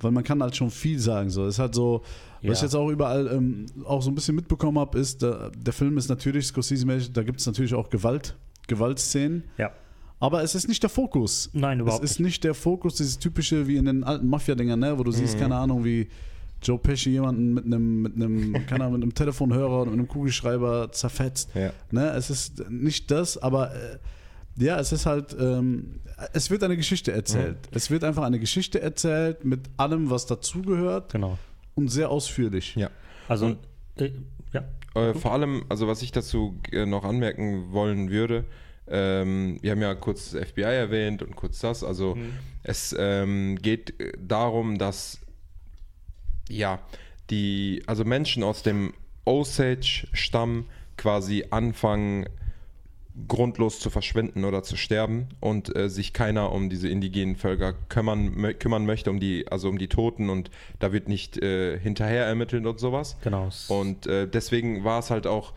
Weil 0.00 0.12
man 0.12 0.24
kann 0.24 0.42
halt 0.42 0.56
schon 0.56 0.70
viel 0.70 0.98
sagen. 0.98 1.28
So. 1.28 1.44
Es 1.44 1.56
ist 1.56 1.58
halt 1.58 1.74
so, 1.74 2.02
Ja. 2.40 2.50
was 2.50 2.58
ich 2.58 2.62
jetzt 2.62 2.74
auch 2.74 2.88
überall 2.88 3.26
ähm, 3.30 3.66
auch 3.84 4.00
so 4.00 4.10
ein 4.10 4.14
bisschen 4.14 4.34
mitbekommen 4.34 4.78
habe, 4.78 4.98
ist, 4.98 5.20
der, 5.20 5.50
der 5.50 5.74
Film 5.74 5.98
ist 5.98 6.08
natürlich 6.08 6.46
Scorsese-mäßig, 6.46 7.12
da 7.12 7.22
gibt 7.22 7.40
es 7.40 7.46
natürlich 7.46 7.74
auch 7.74 7.90
Gewalt, 7.90 8.34
Gewaltszenen. 8.66 9.44
Ja. 9.58 9.72
Aber 10.18 10.42
es 10.42 10.54
ist 10.54 10.66
nicht 10.68 10.82
der 10.82 10.90
Fokus. 10.90 11.50
Nein, 11.52 11.80
überhaupt 11.80 12.02
Es 12.02 12.12
ist 12.12 12.20
nicht 12.20 12.42
der 12.44 12.54
Fokus, 12.54 12.94
dieses 12.96 13.18
typische 13.18 13.66
wie 13.66 13.76
in 13.76 13.84
den 13.84 14.02
alten 14.04 14.28
Mafia-Dingern, 14.28 14.78
ne? 14.80 14.98
wo 14.98 15.02
du 15.04 15.10
Mhm. 15.10 15.14
siehst, 15.16 15.38
keine 15.38 15.56
Ahnung, 15.56 15.84
wie 15.84 16.08
Joe 16.62 16.78
Pesci 16.78 17.10
jemanden 17.10 17.52
mit 17.52 17.66
einem, 17.66 18.02
mit 18.02 18.14
einem, 18.16 18.52
keine 18.66 18.84
Ahnung, 18.84 18.94
mit 18.94 19.02
einem 19.02 19.14
Telefonhörer 19.14 19.82
und 19.82 19.90
mit 19.90 19.98
einem 19.98 20.08
Kugelschreiber 20.08 20.90
zerfetzt. 20.92 21.50
Ja. 21.54 21.70
Ne? 21.90 22.08
Es 22.12 22.30
ist 22.30 22.70
nicht 22.70 23.10
das, 23.10 23.36
aber 23.36 23.74
äh, 23.74 23.98
ja, 24.58 24.80
es 24.80 24.90
ist 24.92 25.04
halt, 25.04 25.36
ähm, 25.38 26.00
es 26.32 26.50
wird 26.50 26.62
eine 26.62 26.78
Geschichte 26.78 27.12
erzählt. 27.12 27.58
Es 27.72 27.90
wird 27.90 28.02
einfach 28.02 28.22
eine 28.24 28.38
Geschichte 28.38 28.80
erzählt 28.80 29.44
mit 29.44 29.60
allem, 29.76 30.08
was 30.08 30.24
dazugehört 30.24 31.12
Genau. 31.12 31.36
und 31.74 31.88
sehr 31.88 32.08
ausführlich. 32.08 32.74
Ja. 32.74 32.88
Also, 33.28 33.46
Und- 33.46 33.58
äh, 33.96 34.12
ja. 34.54 34.64
Äh, 34.94 35.12
vor 35.12 35.32
allem, 35.32 35.64
also 35.68 35.86
was 35.88 36.00
ich 36.00 36.10
dazu 36.10 36.58
äh, 36.72 36.86
noch 36.86 37.04
anmerken 37.04 37.70
wollen 37.72 38.08
würde, 38.08 38.46
ähm, 38.88 39.58
wir 39.62 39.72
haben 39.72 39.82
ja 39.82 39.94
kurz 39.94 40.30
das 40.30 40.48
FBI 40.48 40.62
erwähnt 40.62 41.22
und 41.22 41.36
kurz 41.36 41.60
das, 41.60 41.82
also 41.82 42.16
es 42.62 42.94
ähm, 42.98 43.58
geht 43.60 43.98
äh, 44.00 44.12
darum, 44.18 44.78
dass 44.78 45.20
ja, 46.48 46.80
die, 47.30 47.82
also 47.86 48.04
Menschen 48.04 48.42
aus 48.42 48.62
dem 48.62 48.92
Osage-Stamm 49.24 50.66
quasi 50.96 51.46
anfangen, 51.50 52.26
grundlos 53.28 53.80
zu 53.80 53.88
verschwinden 53.88 54.44
oder 54.44 54.62
zu 54.62 54.76
sterben 54.76 55.28
und 55.40 55.74
äh, 55.74 55.88
sich 55.88 56.12
keiner 56.12 56.52
um 56.52 56.68
diese 56.68 56.88
indigenen 56.88 57.36
Völker 57.36 57.72
kümmern, 57.72 58.58
kümmern 58.58 58.84
möchte, 58.84 59.10
um 59.10 59.20
die, 59.20 59.48
also 59.48 59.70
um 59.70 59.78
die 59.78 59.88
Toten 59.88 60.28
und 60.28 60.50
da 60.80 60.92
wird 60.92 61.08
nicht 61.08 61.42
äh, 61.42 61.78
hinterher 61.78 62.26
ermittelt 62.26 62.66
und 62.66 62.78
sowas. 62.78 63.16
Genau. 63.22 63.48
Und 63.68 64.06
äh, 64.06 64.28
deswegen 64.28 64.84
war 64.84 64.98
es 64.98 65.10
halt 65.10 65.26
auch 65.26 65.54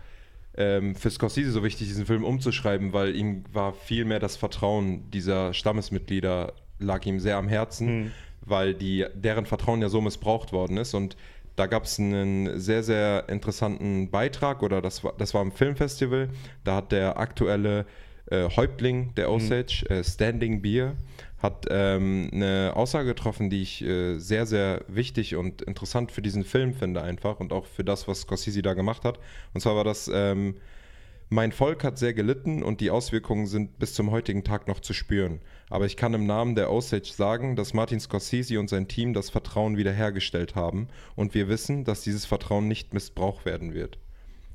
ähm, 0.60 0.94
für 0.94 1.10
Scorsese 1.10 1.52
so 1.52 1.64
wichtig, 1.64 1.88
diesen 1.88 2.06
Film 2.06 2.24
umzuschreiben, 2.24 2.94
weil 2.94 3.16
ihm 3.16 3.46
war 3.52 3.74
viel 3.74 4.06
mehr 4.06 4.20
das 4.20 4.36
Vertrauen 4.36 5.10
dieser 5.10 5.54
Stammesmitglieder 5.54 6.54
lag 6.80 7.06
ihm 7.06 7.20
sehr 7.20 7.38
am 7.38 7.48
Herzen, 7.48 8.12
weil 8.42 8.74
die, 8.74 9.06
deren 9.16 9.46
Vertrauen 9.46 9.82
ja 9.82 9.90
so 9.90 10.02
missbraucht 10.02 10.52
worden 10.52 10.78
ist. 10.78 10.94
Und 10.94 11.16
da 11.56 11.66
gab 11.68 11.86
es 11.86 12.00
einen 12.00 12.60
sehr, 12.60 12.84
sehr 12.84 13.28
interessanten 13.28 14.10
Beitrag, 14.12 14.62
oder 14.64 14.82
das 14.82 15.04
war, 15.04 15.14
das 15.18 15.34
war 15.34 15.42
im 15.42 15.52
Filmfestival. 15.52 16.30
Da 16.64 16.76
hat 16.76 16.92
der 16.92 17.18
aktuelle 17.18 17.86
äh, 18.30 18.50
Häuptling 18.50 19.14
der 19.16 19.30
Osage, 19.32 19.86
äh, 19.90 20.04
Standing 20.04 20.62
Beer, 20.62 20.96
hat 21.40 21.66
ähm, 21.70 22.30
eine 22.34 22.74
Aussage 22.76 23.08
getroffen, 23.08 23.50
die 23.50 23.62
ich 23.62 23.82
äh, 23.82 24.18
sehr, 24.18 24.46
sehr 24.46 24.84
wichtig 24.88 25.36
und 25.36 25.62
interessant 25.62 26.12
für 26.12 26.22
diesen 26.22 26.44
Film 26.44 26.74
finde 26.74 27.02
einfach 27.02 27.40
und 27.40 27.54
auch 27.54 27.66
für 27.66 27.84
das, 27.84 28.08
was 28.08 28.22
Scorsese 28.22 28.62
da 28.62 28.74
gemacht 28.74 29.06
hat. 29.06 29.20
Und 29.54 29.62
zwar 29.62 29.76
war 29.76 29.86
das, 29.86 30.10
ähm, 30.14 30.56
mein 31.30 31.52
Volk 31.52 31.84
hat 31.84 31.98
sehr 31.98 32.14
gelitten 32.14 32.64
und 32.64 32.82
die 32.82 32.90
Auswirkungen 32.90 33.46
sind 33.46 33.78
bis 33.80 33.94
zum 33.94 34.12
heutigen 34.12 34.44
Tag 34.44 34.68
noch 34.68 34.80
zu 34.80 34.94
spüren. 34.94 35.40
Aber 35.70 35.86
ich 35.86 35.96
kann 35.96 36.14
im 36.14 36.26
Namen 36.26 36.56
der 36.56 36.72
Osage 36.72 37.12
sagen, 37.14 37.56
dass 37.56 37.74
Martin 37.74 38.00
Scorsese 38.00 38.60
und 38.60 38.70
sein 38.70 38.88
Team 38.88 39.14
das 39.14 39.30
Vertrauen 39.30 39.78
wiederhergestellt 39.78 40.56
haben 40.56 40.88
und 41.16 41.36
wir 41.36 41.48
wissen, 41.48 41.86
dass 41.86 42.02
dieses 42.02 42.26
Vertrauen 42.26 42.68
nicht 42.68 42.94
missbraucht 42.94 43.46
werden 43.46 43.74
wird. 43.74 43.98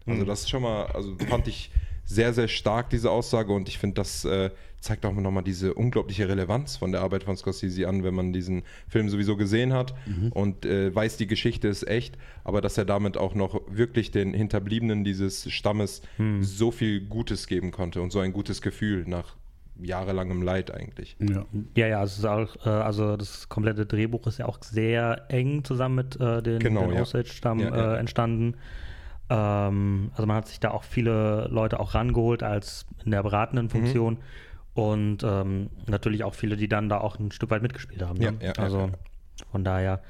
Also 0.07 0.25
das 0.25 0.40
ist 0.40 0.51
schon 0.51 0.62
mal, 0.62 0.87
also 0.87 1.16
fand 1.31 1.49
ich 1.49 1.70
sehr, 2.05 2.33
sehr 2.33 2.49
stark, 2.49 2.90
diese 2.90 3.11
Aussage 3.11 3.53
und 3.53 3.69
ich 3.69 3.79
finde, 3.79 3.95
das 3.95 4.25
äh, 4.25 4.51
zeigt 4.81 5.07
auch 5.07 5.14
nochmal 5.14 5.43
diese 5.43 5.73
unglaubliche 5.73 6.29
Relevanz 6.29 6.77
von 6.77 6.93
der 6.93 7.01
Arbeit 7.01 7.25
von 7.25 7.37
Scorsese 7.37 7.88
an, 7.88 8.05
wenn 8.05 8.14
man 8.14 8.33
diesen 8.35 8.62
Film 8.87 9.09
sowieso 9.09 9.37
gesehen 9.37 9.73
hat 9.73 9.95
und 10.31 10.67
äh, 10.67 10.95
weiß, 10.95 11.17
die 11.17 11.27
Geschichte 11.27 11.69
ist 11.69 11.88
echt, 11.88 12.19
aber 12.45 12.61
dass 12.61 12.77
er 12.77 12.85
damit 12.85 13.17
auch 13.17 13.35
noch 13.35 13.62
wirklich 13.67 14.11
den 14.11 14.35
Hinterbliebenen 14.35 15.03
dieses 15.03 15.51
Stammes 15.51 16.03
so 16.40 16.71
viel 16.71 17.01
Gutes 17.01 17.47
geben 17.47 17.71
konnte 17.71 18.03
und 18.03 18.12
so 18.12 18.19
ein 18.21 18.35
gutes 18.35 18.61
Gefühl 18.61 19.05
nach 19.07 19.37
jahrelangem 19.81 20.43
Leid 20.43 20.71
eigentlich. 20.73 21.17
Ja. 21.19 21.47
Ja, 21.77 21.87
ja, 21.88 22.05
es 22.05 22.19
ist 22.19 22.25
auch, 22.25 22.55
äh, 22.64 22.69
also 22.69 23.17
das 23.17 23.49
komplette 23.49 23.87
Drehbuch 23.87 24.27
ist 24.27 24.38
ja 24.38 24.47
auch 24.47 24.59
sehr 24.62 25.25
eng 25.29 25.64
zusammen 25.64 25.97
mit 25.97 26.21
äh, 26.21 26.43
den, 26.43 26.59
Genau, 26.61 26.83
den 26.87 26.95
ja. 26.95 27.03
Osage-Stamm 27.03 27.61
Ja. 27.61 27.95
Äh, 27.95 27.99
entstanden. 27.99 28.57
Ähm, 29.31 30.11
also 30.13 30.27
man 30.27 30.37
hat 30.37 30.49
sich 30.49 30.61
da 30.61 30.71
auch 30.71 30.85
viele 30.85 31.49
Leute 31.51 31.81
auch 31.81 31.95
rangeholt 31.95 32.43
als 32.43 32.87
in 33.05 33.11
der 33.11 33.21
Mhm. 33.21 33.25
beratenden 33.25 33.71
Funktion 33.71 34.19
und 34.75 35.19
ähm, 35.25 35.71
natürlich 35.87 36.25
auch 36.25 36.35
viele, 36.35 36.57
die 36.57 36.69
dann 36.69 36.89
da 36.89 36.99
auch 36.99 37.19
ein 37.19 37.31
Stück 37.33 37.51
weit 37.51 37.63
mitgespielt 37.63 38.03
haben. 38.03 38.19
Ne? 38.19 38.25
Ja, 38.25 38.33
ja, 38.49 38.53
ja, 38.57 38.63
also 38.63 38.79
ja. 38.81 38.91
von 39.51 39.65
daher, 39.65 40.03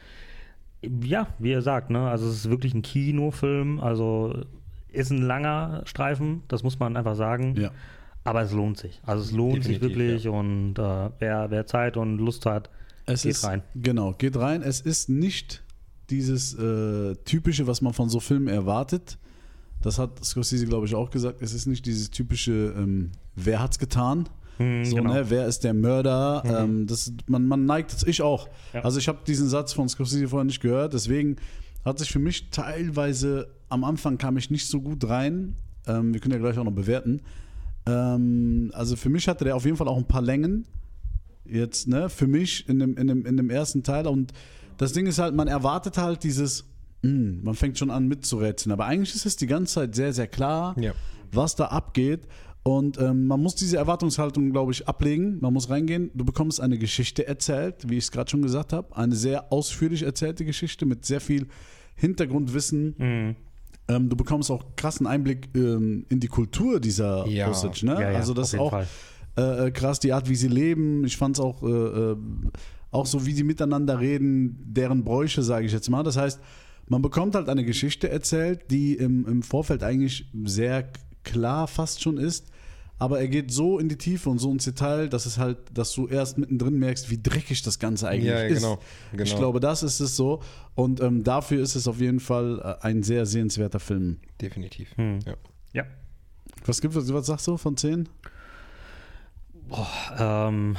ja, 0.83 1.29
wie 1.39 1.51
ihr 1.51 1.63
sagt, 1.63 1.91
ne, 1.91 2.09
also 2.09 2.27
es 2.29 2.35
ist 2.37 2.51
wirklich 2.51 2.75
ein 2.75 2.83
Kinofilm, 2.83 3.81
also 3.81 4.45
ist 4.89 5.11
ein 5.11 5.23
langer 5.23 5.83
Streifen, 5.87 6.43
das 6.49 6.63
muss 6.63 6.79
man 6.79 6.97
einfach 6.97 7.15
sagen. 7.17 7.57
Ja. 7.57 7.71
Aber 8.27 8.41
es 8.43 8.53
lohnt 8.53 8.79
sich. 8.79 9.01
Also 9.05 9.23
es 9.23 9.33
lohnt 9.33 9.65
sich 9.65 9.81
Definitiv, 9.81 9.99
wirklich 9.99 10.29
und 10.29 10.79
äh, 10.79 11.11
wer, 11.19 11.51
wer 11.51 11.67
Zeit 11.67 11.97
und 11.99 12.19
Lust 12.19 12.47
hat, 12.47 12.71
Es 13.07 13.23
geht 13.23 13.33
ist, 13.33 13.45
rein. 13.45 13.63
Genau, 13.75 14.13
geht 14.13 14.37
rein. 14.39 14.63
Es 14.63 14.81
ist 14.81 15.09
nicht 15.11 15.63
dieses 16.11 16.55
äh, 16.55 17.15
typische, 17.25 17.67
was 17.67 17.81
man 17.81 17.93
von 17.93 18.09
so 18.09 18.21
Filmen 18.21 18.49
erwartet. 18.49 19.19
Das 19.83 19.99
hat 19.99 20.25
Scorsese, 20.25 20.67
glaube 20.67 20.87
ich, 20.87 20.95
auch 20.95 21.11
gesagt. 21.11 21.43
Es 21.43 21.53
ist 21.53 21.67
nicht 21.67 21.85
dieses 21.85 22.11
typische, 22.11 22.75
ähm, 22.77 23.13
wer 23.37 23.61
hat's 23.61 23.79
getan? 23.79 24.29
Hm, 24.57 24.85
so, 24.85 24.97
genau. 24.97 25.13
ne, 25.13 25.29
wer 25.29 25.47
ist 25.47 25.65
der 25.65 25.75
Mörder? 25.75 26.43
Ähm, 26.47 26.87
das, 26.87 27.13
man, 27.27 27.47
man 27.47 27.67
neigt 27.67 27.93
es, 27.93 28.07
ich 28.07 28.23
auch. 28.23 28.49
Ja. 28.73 28.83
Also 28.83 28.99
ich 28.99 29.09
habe 29.09 29.19
diesen 29.27 29.49
Satz 29.49 29.73
von 29.73 29.89
Scorsese 29.89 30.29
vorher 30.29 30.45
nicht 30.45 30.61
gehört, 30.61 30.95
deswegen 30.95 31.37
hat 31.85 31.99
sich 31.99 32.11
für 32.11 32.19
mich 32.19 32.51
teilweise, 32.51 33.49
am 33.69 33.85
Anfang 33.85 34.17
kam 34.17 34.37
ich 34.37 34.51
nicht 34.51 34.67
so 34.67 34.81
gut 34.81 35.07
rein, 35.09 35.57
ähm, 35.87 36.15
wir 36.15 36.21
können 36.21 36.33
ja 36.33 36.39
gleich 36.39 36.57
auch 36.57 36.65
noch 36.65 36.73
bewerten, 36.73 37.21
Ähm, 37.87 38.71
also 38.73 38.97
für 38.97 39.11
mich 39.11 39.29
hatte 39.29 39.45
der 39.45 39.57
auf 39.57 39.65
jeden 39.65 39.77
Fall 39.77 39.89
auch 39.89 39.99
ein 39.99 40.09
paar 40.09 40.23
Längen. 40.23 40.67
Jetzt, 41.45 41.89
ne, 41.89 42.09
für 42.09 42.27
mich 42.27 42.67
in 42.69 42.79
dem, 42.79 42.97
in 42.97 43.07
dem, 43.07 43.27
in 43.27 43.37
dem 43.37 43.51
ersten 43.51 43.83
Teil. 43.83 44.07
Und 44.07 44.33
das 44.79 44.93
Ding 44.93 45.07
ist 45.07 45.19
halt, 45.19 45.35
man 45.35 45.49
erwartet 45.49 45.99
halt 45.99 46.23
dieses, 46.25 46.65
mh, 47.03 47.43
man 47.43 47.55
fängt 47.55 47.79
schon 47.79 47.91
an 47.91 48.07
mitzurätseln. 48.09 48.73
Aber 48.73 48.87
eigentlich 48.87 49.15
ist 49.15 49.27
es 49.27 49.37
die 49.37 49.47
ganze 49.47 49.75
Zeit 49.75 49.95
sehr, 49.95 50.13
sehr 50.13 50.27
klar, 50.27 50.75
Ja. 50.79 50.93
was 51.33 51.57
da 51.57 51.67
abgeht. 51.67 52.27
Und 52.67 52.99
ähm, 52.99 53.27
man 53.27 53.43
muss 53.43 53.55
diese 53.57 53.77
Erwartungshaltung, 53.77 54.51
glaube 54.51 54.73
ich, 54.73 54.89
ablegen. 54.89 55.39
Man 55.41 55.53
muss 55.53 55.69
reingehen. 55.69 56.11
Du 56.15 56.25
bekommst 56.25 56.63
eine 56.63 56.79
Geschichte 56.79 57.27
erzählt, 57.27 57.89
wie 57.91 57.99
ich 57.99 58.05
es 58.05 58.11
gerade 58.11 58.31
schon 58.31 58.41
gesagt 58.41 58.73
habe. 58.73 58.97
Eine 58.97 59.15
sehr 59.15 59.53
ausführlich 59.53 60.03
erzählte 60.03 60.47
Geschichte 60.47 60.87
mit 60.87 61.05
sehr 61.05 61.21
viel 61.21 61.47
Hintergrundwissen. 61.97 62.95
Mhm. 62.99 63.37
Ähm, 63.89 64.09
du 64.09 64.17
bekommst 64.17 64.51
auch 64.51 64.65
krassen 64.77 65.07
Einblick 65.07 65.49
ähm, 65.55 66.07
in 66.09 66.21
die 66.21 66.29
Kultur 66.29 66.81
dieser 66.81 67.27
Ja. 67.27 67.51
Osage. 67.51 67.85
Ne? 67.85 67.95
Ja, 67.95 68.11
ja, 68.13 68.19
also 68.19 68.33
das 68.33 68.55
ist 68.55 68.59
auch 68.61 68.83
äh, 69.37 69.67
äh, 69.67 69.71
krass, 69.71 70.01
die 70.01 70.13
Art, 70.13 70.29
wie 70.29 70.37
sie 70.37 70.49
leben. 70.49 71.05
Ich 71.05 71.17
fand 71.19 71.37
es 71.37 71.41
auch, 71.45 71.63
äh, 71.63 71.67
äh, 71.67 72.17
auch 72.95 73.07
so, 73.07 73.27
wie 73.27 73.33
sie 73.33 73.45
miteinander 73.45 73.99
reden, 74.01 74.57
deren 74.65 75.05
Bräuche, 75.05 75.43
sage 75.43 75.67
ich 75.67 75.73
jetzt 75.73 75.91
mal. 75.91 76.03
Das 76.03 76.17
heißt, 76.17 76.41
man 76.87 77.03
bekommt 77.03 77.35
halt 77.35 77.49
eine 77.49 77.65
Geschichte 77.65 78.09
erzählt, 78.09 78.71
die 78.71 78.95
im, 78.95 79.27
im 79.27 79.43
Vorfeld 79.43 79.83
eigentlich 79.83 80.31
sehr 80.45 80.89
klar 81.25 81.67
fast 81.67 82.03
schon 82.03 82.19
ist. 82.19 82.47
Aber 82.97 83.19
er 83.19 83.27
geht 83.27 83.51
so 83.51 83.81
in 83.81 83.89
die 83.89 83.99
Tiefe 83.99 84.31
und 84.31 84.39
so 84.39 84.51
ins 84.53 84.65
Detail, 84.65 85.09
dass 85.09 85.27
es 85.27 85.37
halt, 85.37 85.59
dass 85.75 85.93
du 85.93 86.07
erst 86.07 86.39
mittendrin 86.39 86.79
merkst, 86.79 87.11
wie 87.11 87.21
dreckig 87.21 87.63
das 87.63 87.81
Ganze 87.81 88.09
eigentlich 88.09 88.31
Ja, 88.31 88.39
ist. 88.45 88.63
genau, 88.63 88.79
Ich 89.13 89.19
genau. 89.31 89.39
glaube, 89.39 89.59
das 89.61 89.83
ist 89.83 89.99
es 89.99 90.15
so. 90.15 90.41
Und 90.77 91.01
ähm, 91.01 91.25
dafür 91.25 91.61
ist 91.61 91.75
es 91.75 91.89
auf 91.89 92.01
jeden 92.01 92.21
Fall 92.21 92.61
äh, 92.81 92.87
ein 92.87 93.03
sehr 93.03 93.27
sehenswerter 93.27 93.81
Film. 93.81 94.19
Definitiv. 94.41 94.97
Hm. 94.97 95.19
Ja. 95.27 95.35
Ja. 95.73 95.85
Was 96.67 96.81
gibt 96.81 96.95
was 96.95 97.27
sagst 97.27 97.49
du 97.49 97.57
von 97.57 97.77
10? 97.77 98.09
Ähm, 100.19 100.77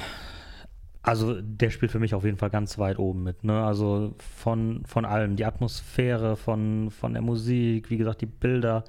also 1.06 1.40
der 1.40 1.70
spielt 1.70 1.92
für 1.92 2.00
mich 2.00 2.16
auf 2.16 2.26
jeden 2.26 2.38
Fall 2.38 2.50
ganz 2.50 2.80
weit 2.80 2.98
oben 2.98 3.22
mit. 3.22 3.44
Ne? 3.44 3.64
Also 3.64 4.16
von, 4.38 4.84
von 4.88 5.06
allem, 5.06 5.36
die 5.36 5.46
Atmosphäre, 5.46 6.36
von, 6.36 6.90
von 6.90 7.14
der 7.14 7.22
Musik, 7.22 7.92
wie 7.92 7.98
gesagt, 7.98 8.22
die 8.22 8.26
Bilder. 8.26 8.84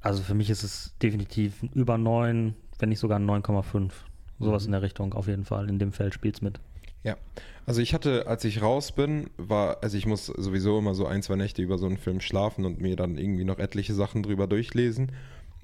Also 0.00 0.24
für 0.24 0.34
mich 0.34 0.50
ist 0.50 0.64
es 0.64 0.96
definitiv 1.00 1.62
über 1.72 1.98
9, 1.98 2.54
wenn 2.80 2.88
nicht 2.88 2.98
sogar 2.98 3.20
ein 3.20 3.30
9,5. 3.30 3.92
Sowas 4.40 4.66
in 4.66 4.72
der 4.72 4.82
Richtung 4.82 5.14
auf 5.14 5.28
jeden 5.28 5.44
Fall. 5.44 5.68
In 5.68 5.78
dem 5.78 5.92
Feld 5.92 6.14
spielt 6.14 6.34
es 6.34 6.42
mit. 6.42 6.58
Ja, 7.04 7.16
also 7.64 7.80
ich 7.80 7.94
hatte, 7.94 8.26
als 8.26 8.44
ich 8.44 8.60
raus 8.60 8.90
bin, 8.90 9.30
war, 9.36 9.78
also 9.82 9.96
ich 9.96 10.06
muss 10.06 10.26
sowieso 10.26 10.78
immer 10.78 10.96
so 10.96 11.06
ein, 11.06 11.22
zwei 11.22 11.36
Nächte 11.36 11.62
über 11.62 11.78
so 11.78 11.86
einen 11.86 11.98
Film 11.98 12.20
schlafen 12.20 12.64
und 12.64 12.80
mir 12.80 12.96
dann 12.96 13.18
irgendwie 13.18 13.44
noch 13.44 13.60
etliche 13.60 13.94
Sachen 13.94 14.24
drüber 14.24 14.48
durchlesen. 14.48 15.12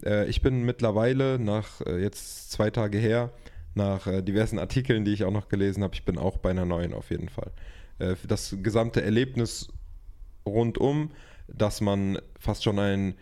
Äh, 0.04 0.28
ich 0.28 0.42
bin 0.42 0.62
mittlerweile 0.62 1.40
nach 1.40 1.80
äh, 1.80 2.00
jetzt 2.00 2.52
zwei 2.52 2.70
Tage 2.70 2.98
her, 2.98 3.30
nach 3.74 4.06
äh, 4.06 4.22
diversen 4.22 4.58
Artikeln, 4.58 5.04
die 5.04 5.12
ich 5.12 5.24
auch 5.24 5.30
noch 5.32 5.48
gelesen 5.48 5.82
habe, 5.82 5.94
ich 5.94 6.04
bin 6.04 6.18
auch 6.18 6.38
bei 6.38 6.50
einer 6.50 6.64
neuen 6.66 6.92
auf 6.94 7.10
jeden 7.10 7.28
Fall. 7.28 7.50
Äh, 7.98 8.14
das 8.28 8.56
gesamte 8.62 9.02
Erlebnis 9.02 9.68
rundum, 10.46 11.10
dass 11.48 11.80
man 11.80 12.18
fast 12.38 12.64
schon 12.64 12.78
einen 12.78 13.14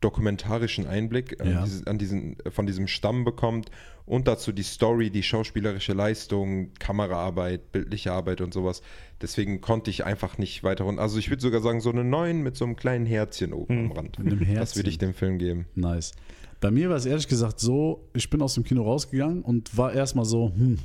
dokumentarischen 0.00 0.86
Einblick 0.86 1.40
an, 1.40 1.50
Ja. 1.50 1.64
dieses, 1.64 1.86
an 1.86 1.96
diesen, 1.98 2.36
von 2.50 2.66
diesem 2.66 2.88
Stamm 2.88 3.24
bekommt 3.24 3.70
und 4.04 4.28
dazu 4.28 4.52
die 4.52 4.62
Story, 4.62 5.08
die 5.10 5.22
schauspielerische 5.22 5.94
Leistung, 5.94 6.74
Kameraarbeit, 6.74 7.72
bildliche 7.72 8.12
Arbeit 8.12 8.42
und 8.42 8.52
sowas. 8.52 8.82
Deswegen 9.22 9.62
konnte 9.62 9.88
ich 9.90 10.04
einfach 10.04 10.36
nicht 10.36 10.62
weiter 10.62 10.84
runter. 10.84 11.00
Also 11.00 11.18
ich 11.18 11.30
würde 11.30 11.40
sogar 11.40 11.62
sagen, 11.62 11.80
so 11.80 11.90
eine 11.90 12.04
9 12.04 12.42
mit 12.42 12.54
so 12.54 12.66
einem 12.66 12.76
kleinen 12.76 13.06
Herzchen 13.06 13.54
oben 13.54 13.86
am 13.86 13.92
Rand. 13.92 14.18
Mit 14.18 14.32
einem 14.32 14.40
Das 14.40 14.48
Herzchen. 14.48 14.76
würde 14.80 14.90
ich 14.90 14.98
dem 14.98 15.14
Film 15.14 15.38
geben. 15.38 15.66
Nice. 15.74 16.12
Bei 16.60 16.70
mir 16.70 16.88
war 16.88 16.96
es 16.96 17.06
ehrlich 17.06 17.28
gesagt 17.28 17.60
so, 17.60 18.08
ich 18.14 18.28
bin 18.30 18.40
aus 18.42 18.54
dem 18.54 18.64
Kino 18.64 18.82
rausgegangen 18.82 19.42
und 19.42 19.76
war 19.76 19.92
erstmal 19.92 20.24
so, 20.24 20.52
hm, 20.54 20.78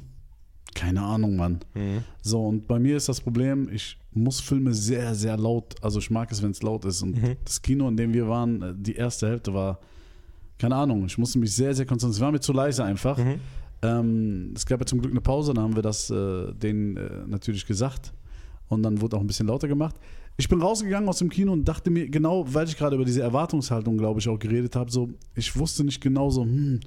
keine 0.75 1.01
Ahnung, 1.01 1.36
Mann. 1.36 1.60
So, 2.21 2.45
und 2.45 2.67
bei 2.67 2.79
mir 2.79 2.97
ist 2.97 3.10
das 3.10 3.21
Problem, 3.21 3.69
ich 3.71 3.97
muss 4.12 4.39
Filme 4.39 4.73
sehr, 4.73 5.15
sehr 5.15 5.38
laut, 5.38 5.75
also 5.82 5.99
ich 5.99 6.10
mag 6.10 6.32
es, 6.32 6.41
wenn 6.41 6.51
es 6.51 6.62
laut 6.62 6.86
ist. 6.86 7.01
Und 7.01 7.15
das 7.43 7.62
Kino, 7.62 7.88
in 7.88 7.97
dem 7.97 8.13
wir 8.13 8.27
waren, 8.27 8.62
äh, 8.62 8.73
die 8.77 8.95
erste 8.95 9.27
Hälfte 9.27 9.53
war, 9.53 9.79
keine 10.58 10.75
Ahnung, 10.75 11.05
ich 11.05 11.17
musste 11.17 11.39
mich 11.39 11.55
sehr, 11.55 11.73
sehr 11.73 11.86
konzentrieren. 11.86 12.17
Es 12.17 12.21
war 12.21 12.32
mir 12.32 12.39
zu 12.39 12.53
leise 12.53 12.84
einfach. 12.84 13.17
Ähm, 13.82 14.51
es 14.55 14.65
gab 14.65 14.79
ja 14.82 14.86
zum 14.86 14.99
Glück 14.99 15.12
eine 15.13 15.21
Pause, 15.21 15.53
dann 15.53 15.63
haben 15.63 15.75
wir 15.75 15.82
das 15.82 16.10
äh, 16.10 16.53
denen 16.53 16.97
äh, 16.97 17.10
natürlich 17.27 17.65
gesagt. 17.65 18.13
Und 18.67 18.84
dann 18.84 18.99
wurde 19.01 19.15
auch 19.15 19.21
ein 19.21 19.27
bisschen 19.27 19.47
lauter 19.47 19.67
gemacht. 19.67 19.95
Ich 20.39 20.47
bin 20.47 20.62
rausgegangen 20.62 21.10
aus 21.10 21.17
dem 21.17 21.30
Kino 21.30 21.52
und 21.52 21.65
dachte 21.65 21.89
mir, 21.91 22.08
genau, 22.08 22.45
weil 22.47 22.65
ich 22.65 22.78
gerade 22.78 22.95
über 22.95 23.04
diese 23.04 23.21
Erwartungshaltung, 23.21 23.97
glaube 23.97 24.21
ich, 24.21 24.30
auch 24.30 24.39
geredet 24.39 24.73
habe, 24.78 24.89
so, 24.89 25.10
ich 25.36 25.54
wusste 25.58 25.84
nicht 25.84 25.99
genau 25.99 26.30
so, 26.30 26.43
hm. 26.43 26.80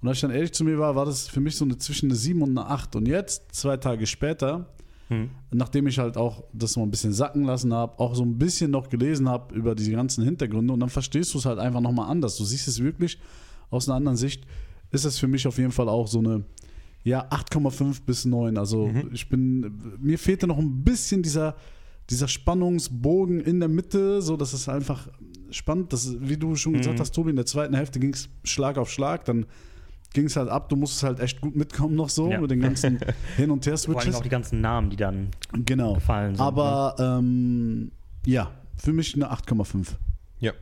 Und 0.00 0.08
als 0.08 0.18
ich 0.18 0.20
dann 0.20 0.30
ehrlich 0.30 0.52
zu 0.52 0.62
mir 0.62 0.78
war, 0.78 0.94
war 0.94 1.06
das 1.06 1.26
für 1.26 1.40
mich 1.40 1.56
so 1.56 1.64
eine 1.64 1.78
zwischen 1.78 2.10
eine 2.10 2.14
7 2.16 2.42
und 2.42 2.50
eine 2.50 2.68
8. 2.68 2.96
Und 2.96 3.08
jetzt, 3.08 3.54
zwei 3.54 3.78
Tage 3.78 4.06
später, 4.06 4.74
Hm. 5.08 5.30
nachdem 5.50 5.86
ich 5.86 5.98
halt 5.98 6.18
auch 6.18 6.44
das 6.52 6.76
mal 6.76 6.82
ein 6.82 6.90
bisschen 6.90 7.14
sacken 7.14 7.44
lassen 7.44 7.72
habe, 7.72 7.98
auch 7.98 8.14
so 8.14 8.22
ein 8.22 8.36
bisschen 8.36 8.70
noch 8.70 8.90
gelesen 8.90 9.26
habe 9.26 9.54
über 9.54 9.74
diese 9.74 9.90
ganzen 9.92 10.22
Hintergründe 10.22 10.74
und 10.74 10.80
dann 10.80 10.90
verstehst 10.90 11.32
du 11.32 11.38
es 11.38 11.46
halt 11.46 11.58
einfach 11.58 11.80
nochmal 11.80 12.10
anders. 12.10 12.36
Du 12.36 12.44
siehst 12.44 12.68
es 12.68 12.82
wirklich 12.82 13.18
aus 13.70 13.88
einer 13.88 13.96
anderen 13.96 14.18
Sicht, 14.18 14.44
ist 14.90 15.06
es 15.06 15.18
für 15.18 15.26
mich 15.26 15.46
auf 15.46 15.56
jeden 15.56 15.72
Fall 15.72 15.88
auch 15.88 16.08
so 16.08 16.18
eine, 16.18 16.44
ja, 17.04 17.26
8,5 17.30 18.02
bis 18.04 18.26
9. 18.26 18.58
Also 18.58 18.90
ich 19.14 19.30
bin, 19.30 19.98
mir 19.98 20.18
fehlte 20.18 20.46
noch 20.46 20.58
ein 20.58 20.84
bisschen 20.84 21.22
dieser, 21.22 21.56
dieser 22.10 22.28
Spannungsbogen 22.28 23.40
in 23.40 23.60
der 23.60 23.68
Mitte, 23.68 24.22
so 24.22 24.36
dass 24.36 24.52
es 24.52 24.68
einfach 24.68 25.08
spannend, 25.50 25.92
das, 25.92 26.14
wie 26.20 26.36
du 26.36 26.54
schon 26.56 26.74
gesagt 26.74 27.00
hast, 27.00 27.12
Tobi, 27.14 27.30
in 27.30 27.36
der 27.36 27.46
zweiten 27.46 27.74
Hälfte 27.74 27.98
ging 28.00 28.12
es 28.14 28.28
Schlag 28.44 28.78
auf 28.78 28.90
Schlag, 28.90 29.24
dann 29.24 29.46
ging 30.14 30.24
es 30.26 30.36
halt 30.36 30.48
ab, 30.48 30.68
du 30.70 30.76
musstest 30.76 31.02
halt 31.02 31.20
echt 31.20 31.40
gut 31.40 31.54
mitkommen 31.54 31.94
noch 31.94 32.08
so 32.08 32.30
Ja. 32.30 32.40
mit 32.40 32.50
den 32.50 32.60
ganzen 32.60 32.98
Hin- 33.36 33.50
und 33.50 33.64
Vor 33.64 33.72
allem 33.72 33.78
Her-Switches. 33.78 34.14
auch 34.14 34.22
die 34.22 34.28
ganzen 34.30 34.60
Namen, 34.60 34.90
die 34.90 34.96
dann 34.96 35.28
Genau. 35.66 35.94
gefallen 35.94 36.34
sind. 36.34 36.44
Aber 36.44 36.96
ähm, 36.98 37.92
ja, 38.24 38.50
für 38.76 38.92
mich 38.92 39.14
eine 39.14 39.30
8,5. 39.30 39.88
Ja. 40.40 40.52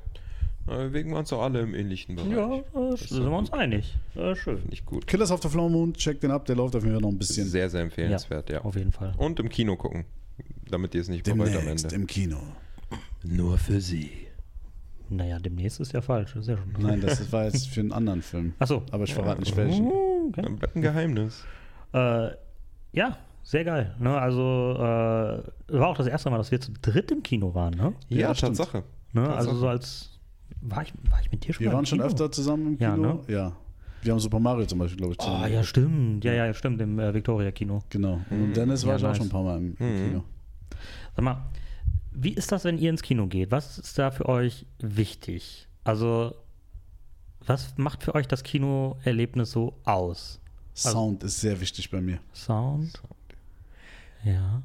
Äh, 0.69 0.89
Bewegen 0.89 1.11
wir 1.11 1.19
uns 1.19 1.29
doch 1.31 1.43
alle 1.43 1.61
im 1.61 1.75
ähnlichen 1.77 2.17
Bereich. 2.17 2.31
Ja, 2.33 2.61
da 2.75 2.97
sind 2.97 3.23
wir 3.25 3.39
uns 3.39 3.53
einig. 3.53 3.97
Äh, 4.17 4.35
schön. 4.35 4.59
Finde 4.59 4.73
ich 4.73 4.85
gut. 4.85 5.07
Killers 5.07 5.31
of 5.31 5.41
the 5.43 5.49
Flower 5.49 5.71
Moon, 5.71 5.95
check 5.95 6.21
den 6.21 6.33
ab, 6.33 6.45
der 6.47 6.57
läuft 6.57 6.75
auf 6.75 6.83
jeden 6.83 6.95
Fall 6.97 7.03
noch 7.03 7.11
ein 7.11 7.19
bisschen. 7.19 7.47
Sehr, 7.47 7.71
sehr 7.71 7.83
empfehlenswert, 7.83 8.51
ja. 8.51 8.63
Auf 8.63 8.75
jeden 8.75 8.91
Fall. 8.91 9.15
Und 9.17 9.39
im 9.39 9.49
Kino 9.49 9.77
gucken, 9.77 10.05
damit 10.71 10.95
ihr 10.95 11.01
es 11.01 11.09
nicht 11.09 11.25
bereut 11.25 11.41
am 11.49 11.53
Demnächst 11.53 11.85
Ende. 11.87 11.97
im 11.97 12.07
Kino. 12.07 12.39
Nur 13.25 13.59
für 13.59 13.81
sie. 13.81 14.11
Naja, 15.09 15.39
demnächst 15.39 15.79
ist 15.81 15.93
ja 15.93 16.01
falsch. 16.01 16.33
Das 16.35 16.43
ist 16.43 16.49
ja 16.49 16.57
schon. 16.57 16.73
Nein, 16.83 17.01
das 17.01 17.31
war 17.33 17.45
jetzt 17.45 17.69
für 17.69 17.81
einen 17.81 17.93
anderen 17.93 18.23
Film. 18.23 18.55
Achso. 18.59 18.83
Aber 18.91 19.05
ich 19.05 19.15
verrate 19.15 19.41
nicht 19.41 19.57
welchen. 19.57 19.87
Okay. 19.87 20.43
Dann 20.43 20.57
bleibt 20.57 20.75
ein 20.77 20.83
Geheimnis. 20.83 21.45
Äh, 21.93 22.31
ja, 22.93 23.17
sehr 23.45 23.65
geil. 23.65 23.95
Ne? 24.01 24.19
Also, 24.19 24.41
äh, 24.43 25.73
war 25.79 25.89
auch 25.89 25.97
das 25.97 26.09
erste 26.09 26.29
Mal, 26.31 26.39
dass 26.39 26.51
wir 26.51 26.61
zu 26.61 26.73
dritt 26.83 27.11
im 27.13 27.23
Kino 27.23 27.55
waren. 27.55 27.75
Ne? 27.75 27.93
Ja, 28.09 28.19
Ja, 28.29 28.35
stimmt. 28.35 28.57
Tatsache. 28.57 28.83
Ne? 29.13 29.29
Also, 29.29 29.55
so 29.55 29.69
als. 29.69 30.11
War 30.61 30.83
ich, 30.83 30.93
war 31.11 31.21
ich 31.21 31.31
mit 31.31 31.45
dir 31.47 31.53
schon 31.55 31.61
Wir 31.61 31.69
mal 31.69 31.73
im 31.73 31.77
waren 31.77 31.87
schon 31.87 31.99
Kino? 31.99 32.09
öfter 32.09 32.33
zusammen 32.33 32.67
im 32.75 32.79
Ja, 32.79 32.95
Kino. 32.95 33.15
ne? 33.15 33.21
Ja. 33.33 33.53
Wir 34.03 34.13
haben 34.13 34.21
Super 34.21 34.39
Mario 34.41 34.67
zum 34.67 34.79
Beispiel, 34.81 34.97
glaube 34.99 35.13
ich, 35.13 35.19
Oh, 35.21 35.25
zusammen. 35.25 35.53
ja, 35.53 35.63
stimmt. 35.63 36.25
Ja, 36.25 36.33
ja, 36.33 36.53
stimmt. 36.55 36.81
Im 36.81 36.99
äh, 36.99 37.13
Victoria-Kino. 37.15 37.83
Genau. 37.91 38.21
Und 38.31 38.55
Dennis 38.57 38.83
Ja, 38.83 38.89
war 38.89 38.97
ich 38.97 39.05
auch 39.05 39.09
nice. 39.09 39.17
schon 39.19 39.27
ein 39.27 39.31
paar 39.31 39.43
Mal 39.45 39.59
im, 39.59 39.77
im 39.79 39.87
Mhm. 39.87 40.09
Kino. 40.09 40.25
Sag 41.17 41.25
mal, 41.25 41.47
wie 42.13 42.35
ist 42.35 42.53
das, 42.53 42.65
wenn 42.65 42.79
ihr 42.79 42.91
ins 42.91 43.03
Kino 43.03 43.27
geht? 43.27 43.51
Was 43.51 43.79
ist 43.79 43.99
da 43.99 44.11
für 44.11 44.27
euch 44.29 44.67
wichtig? 44.79 45.67
Also, 45.83 46.35
was 47.47 47.75
macht 47.79 48.03
für 48.03 48.15
euch 48.15 48.29
das 48.29 48.43
Kinoerlebnis 48.43 49.51
so 49.53 49.79
aus? 49.85 50.41
Sound 50.75 51.25
ist 51.25 51.41
sehr 51.41 51.59
wichtig 51.59 51.91
bei 51.91 52.01
mir. 52.03 52.19
Sound? 52.35 53.01
Ja. 54.25 54.63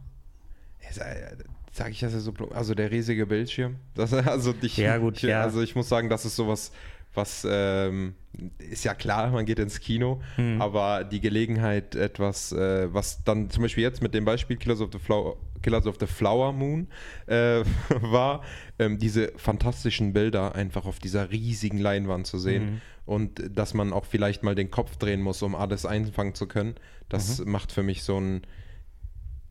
Sage 1.71 1.91
ich 1.91 2.01
das 2.01 2.11
ja 2.11 2.19
so, 2.19 2.33
also 2.53 2.75
der 2.75 2.91
riesige 2.91 3.25
Bildschirm. 3.25 3.77
Das, 3.95 4.11
also 4.13 4.53
ich, 4.61 4.75
Ja, 4.75 4.97
gut, 4.97 5.17
ich, 5.17 5.23
ja. 5.23 5.41
Also 5.41 5.61
ich 5.61 5.73
muss 5.73 5.87
sagen, 5.87 6.09
das 6.09 6.25
ist 6.25 6.35
sowas, 6.35 6.73
was 7.13 7.47
ähm, 7.49 8.15
ist 8.57 8.83
ja 8.83 8.93
klar, 8.93 9.29
man 9.31 9.45
geht 9.45 9.59
ins 9.59 9.79
Kino, 9.79 10.21
Hm. 10.35 10.61
aber 10.61 11.05
die 11.05 11.21
Gelegenheit, 11.21 11.95
etwas, 11.95 12.51
äh, 12.51 12.93
was 12.93 13.23
dann 13.23 13.49
zum 13.49 13.63
Beispiel 13.63 13.83
jetzt 13.83 14.01
mit 14.01 14.13
dem 14.13 14.25
Beispiel 14.25 14.57
Killers 14.57 14.81
of 14.81 14.89
the 14.91 14.99
Flower, 14.99 15.37
Killers 15.61 15.85
of 15.87 15.97
the 15.99 16.07
Flower 16.07 16.51
Moon 16.53 16.87
äh, 17.27 17.63
war, 18.01 18.41
ähm, 18.79 18.97
diese 18.97 19.31
fantastischen 19.37 20.13
Bilder 20.13 20.55
einfach 20.55 20.85
auf 20.85 20.99
dieser 20.99 21.31
riesigen 21.31 21.77
Leinwand 21.77 22.27
zu 22.27 22.37
sehen 22.39 22.63
Mhm. 22.65 22.81
und 23.05 23.57
dass 23.57 23.73
man 23.73 23.93
auch 23.93 24.05
vielleicht 24.05 24.43
mal 24.43 24.55
den 24.55 24.71
Kopf 24.71 24.97
drehen 24.97 25.21
muss, 25.21 25.41
um 25.41 25.55
alles 25.55 25.85
einfangen 25.85 26.33
zu 26.35 26.47
können, 26.47 26.75
das 27.09 27.39
Mhm. 27.39 27.51
macht 27.51 27.71
für 27.71 27.83
mich 27.83 28.03
so 28.03 28.17
einen 28.17 28.41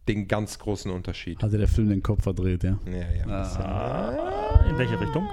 den 0.09 0.27
ganz 0.27 0.59
großen 0.59 0.91
Unterschied. 0.91 1.41
Hatte 1.43 1.59
der 1.59 1.69
Film 1.69 1.89
den 1.89 2.03
Kopf 2.03 2.23
verdreht, 2.25 2.65
ja? 2.65 2.79
Ja, 2.87 3.13
ja. 3.13 3.27
Ah, 3.27 4.67
in 4.69 4.77
welche 4.79 4.99
Richtung? 5.01 5.29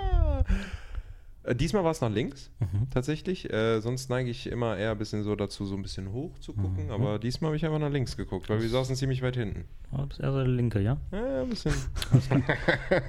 Äh, 1.48 1.56
Diesmal 1.56 1.84
war 1.84 1.92
es 1.92 2.02
nach 2.02 2.10
links, 2.12 2.52
Mhm. 2.60 2.90
tatsächlich. 2.92 3.52
Äh, 3.52 3.80
sonst 3.80 4.10
neige 4.10 4.30
ich 4.30 4.48
immer 4.52 4.78
eher 4.78 4.92
ein 4.92 4.98
bisschen 4.98 5.24
so 5.24 5.36
dazu, 5.36 5.66
so 5.66 5.76
ein 5.76 5.82
bisschen 5.82 6.12
hoch 6.12 6.38
zu 6.40 6.54
gucken. 6.54 6.86
Mhm. 6.88 6.92
Aber 6.92 7.20
diesmal 7.20 7.50
habe 7.50 7.56
ich 7.58 7.66
einfach 7.66 7.80
nach 7.80 7.90
links 7.90 8.18
geguckt, 8.18 8.50
weil 8.50 8.62
wir 8.62 8.70
saßen 8.70 8.96
ziemlich 8.96 9.22
weit 9.22 9.36
hinten. 9.38 9.66
Das 9.92 10.18
ist 10.18 10.20
eher 10.20 10.32
so 10.32 10.38
der 10.40 10.48
linke, 10.48 10.80
ja? 10.82 10.98
Ja, 11.12 11.42
ein 11.44 11.50
bisschen. 11.50 11.74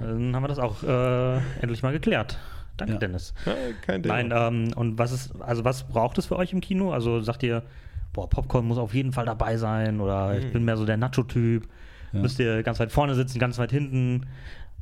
Dann 0.01 0.35
haben 0.35 0.43
wir 0.43 0.49
das 0.49 0.59
auch 0.59 0.83
äh, 0.83 1.37
endlich 1.61 1.83
mal 1.83 1.93
geklärt. 1.93 2.39
Danke, 2.77 2.95
Ja. 2.95 2.99
Dennis. 3.01 3.35
Ja, 3.45 3.55
kein 3.85 4.03
Thema. 4.03 4.23
Nein, 4.23 4.33
ähm, 4.35 4.73
und 4.77 4.99
was 4.99 5.11
ist, 5.13 5.41
also 5.43 5.65
was 5.65 5.89
braucht 5.89 6.17
es 6.19 6.27
für 6.27 6.37
euch 6.37 6.53
im 6.53 6.61
Kino? 6.61 6.93
Also 6.93 7.21
sagt 7.21 7.43
ihr, 7.43 7.65
boah, 8.13 8.29
Popcorn 8.29 8.65
muss 8.67 8.79
auf 8.79 8.95
jeden 8.95 9.13
Fall 9.13 9.27
dabei 9.27 9.57
sein 9.57 10.01
oder 10.01 10.35
Hm. 10.35 10.39
ich 10.39 10.53
bin 10.53 10.65
mehr 10.65 10.77
so 10.77 10.85
der 10.87 10.97
Nacho-Typ. 10.97 11.67
Ja. 12.13 12.21
Müsst 12.21 12.39
ihr 12.39 12.63
ganz 12.63 12.79
weit 12.81 12.93
vorne 12.93 13.15
sitzen, 13.15 13.39
ganz 13.39 13.59
weit 13.59 13.71
hinten? 13.73 14.27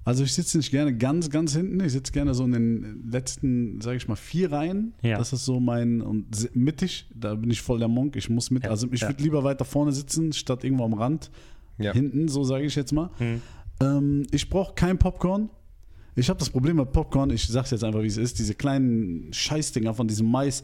Also 0.07 0.23
ich 0.23 0.33
sitze 0.35 0.57
nicht 0.57 0.71
gerne 0.71 0.97
ganz, 0.97 1.31
ganz 1.31 1.53
hinten. 1.53 1.81
Ich 1.81 1.91
sitze 1.91 2.13
gerne 2.13 2.33
so 2.33 2.45
in 2.45 2.53
den 2.53 3.11
letzten, 3.11 3.81
sage 3.81 3.97
ich 3.97 4.07
mal, 4.07 4.15
vier 4.15 4.53
Reihen. 4.53 4.95
Ja. 5.03 5.19
Das 5.19 5.33
ist 5.33 5.45
so 5.45 5.59
mein, 5.59 6.01
und 6.01 6.55
mittig, 6.55 7.11
da 7.13 7.35
bin 7.35 7.51
ich 7.51 7.61
voll 7.61 7.81
der 7.81 7.89
Monk. 7.89 8.15
Ich 8.15 8.31
muss 8.31 8.53
mit, 8.53 8.63
Ja, 8.63 8.71
also 8.71 8.87
ich 8.93 9.01
ja. 9.01 9.09
würde 9.09 9.21
lieber 9.21 9.43
weiter 9.43 9.65
vorne 9.65 9.91
sitzen, 9.91 10.33
statt 10.33 10.63
irgendwo 10.63 10.85
am 10.85 10.95
Rand. 10.95 11.33
Ja. 11.77 11.93
Hinten, 11.93 12.29
so 12.29 12.45
sage 12.45 12.65
ich 12.65 12.77
jetzt 12.77 12.93
mal. 12.93 13.11
Hm. 13.19 13.43
Ähm, 13.81 14.27
ich 14.31 14.49
brauche 14.49 14.75
kein 14.75 14.97
Popcorn. 14.97 15.51
Ich 16.15 16.29
habe 16.31 16.39
das 16.39 16.51
Problem 16.51 16.77
mit 16.77 16.93
Popcorn, 16.93 17.31
ich 17.31 17.49
sag's 17.49 17.73
jetzt 17.73 17.83
einfach, 17.83 18.03
wie 18.03 18.07
es 18.07 18.17
ist, 18.17 18.39
diese 18.39 18.55
kleinen 18.55 19.33
Scheißdinger 19.33 19.93
von 19.93 20.07
diesem 20.07 20.31
Mais, 20.31 20.63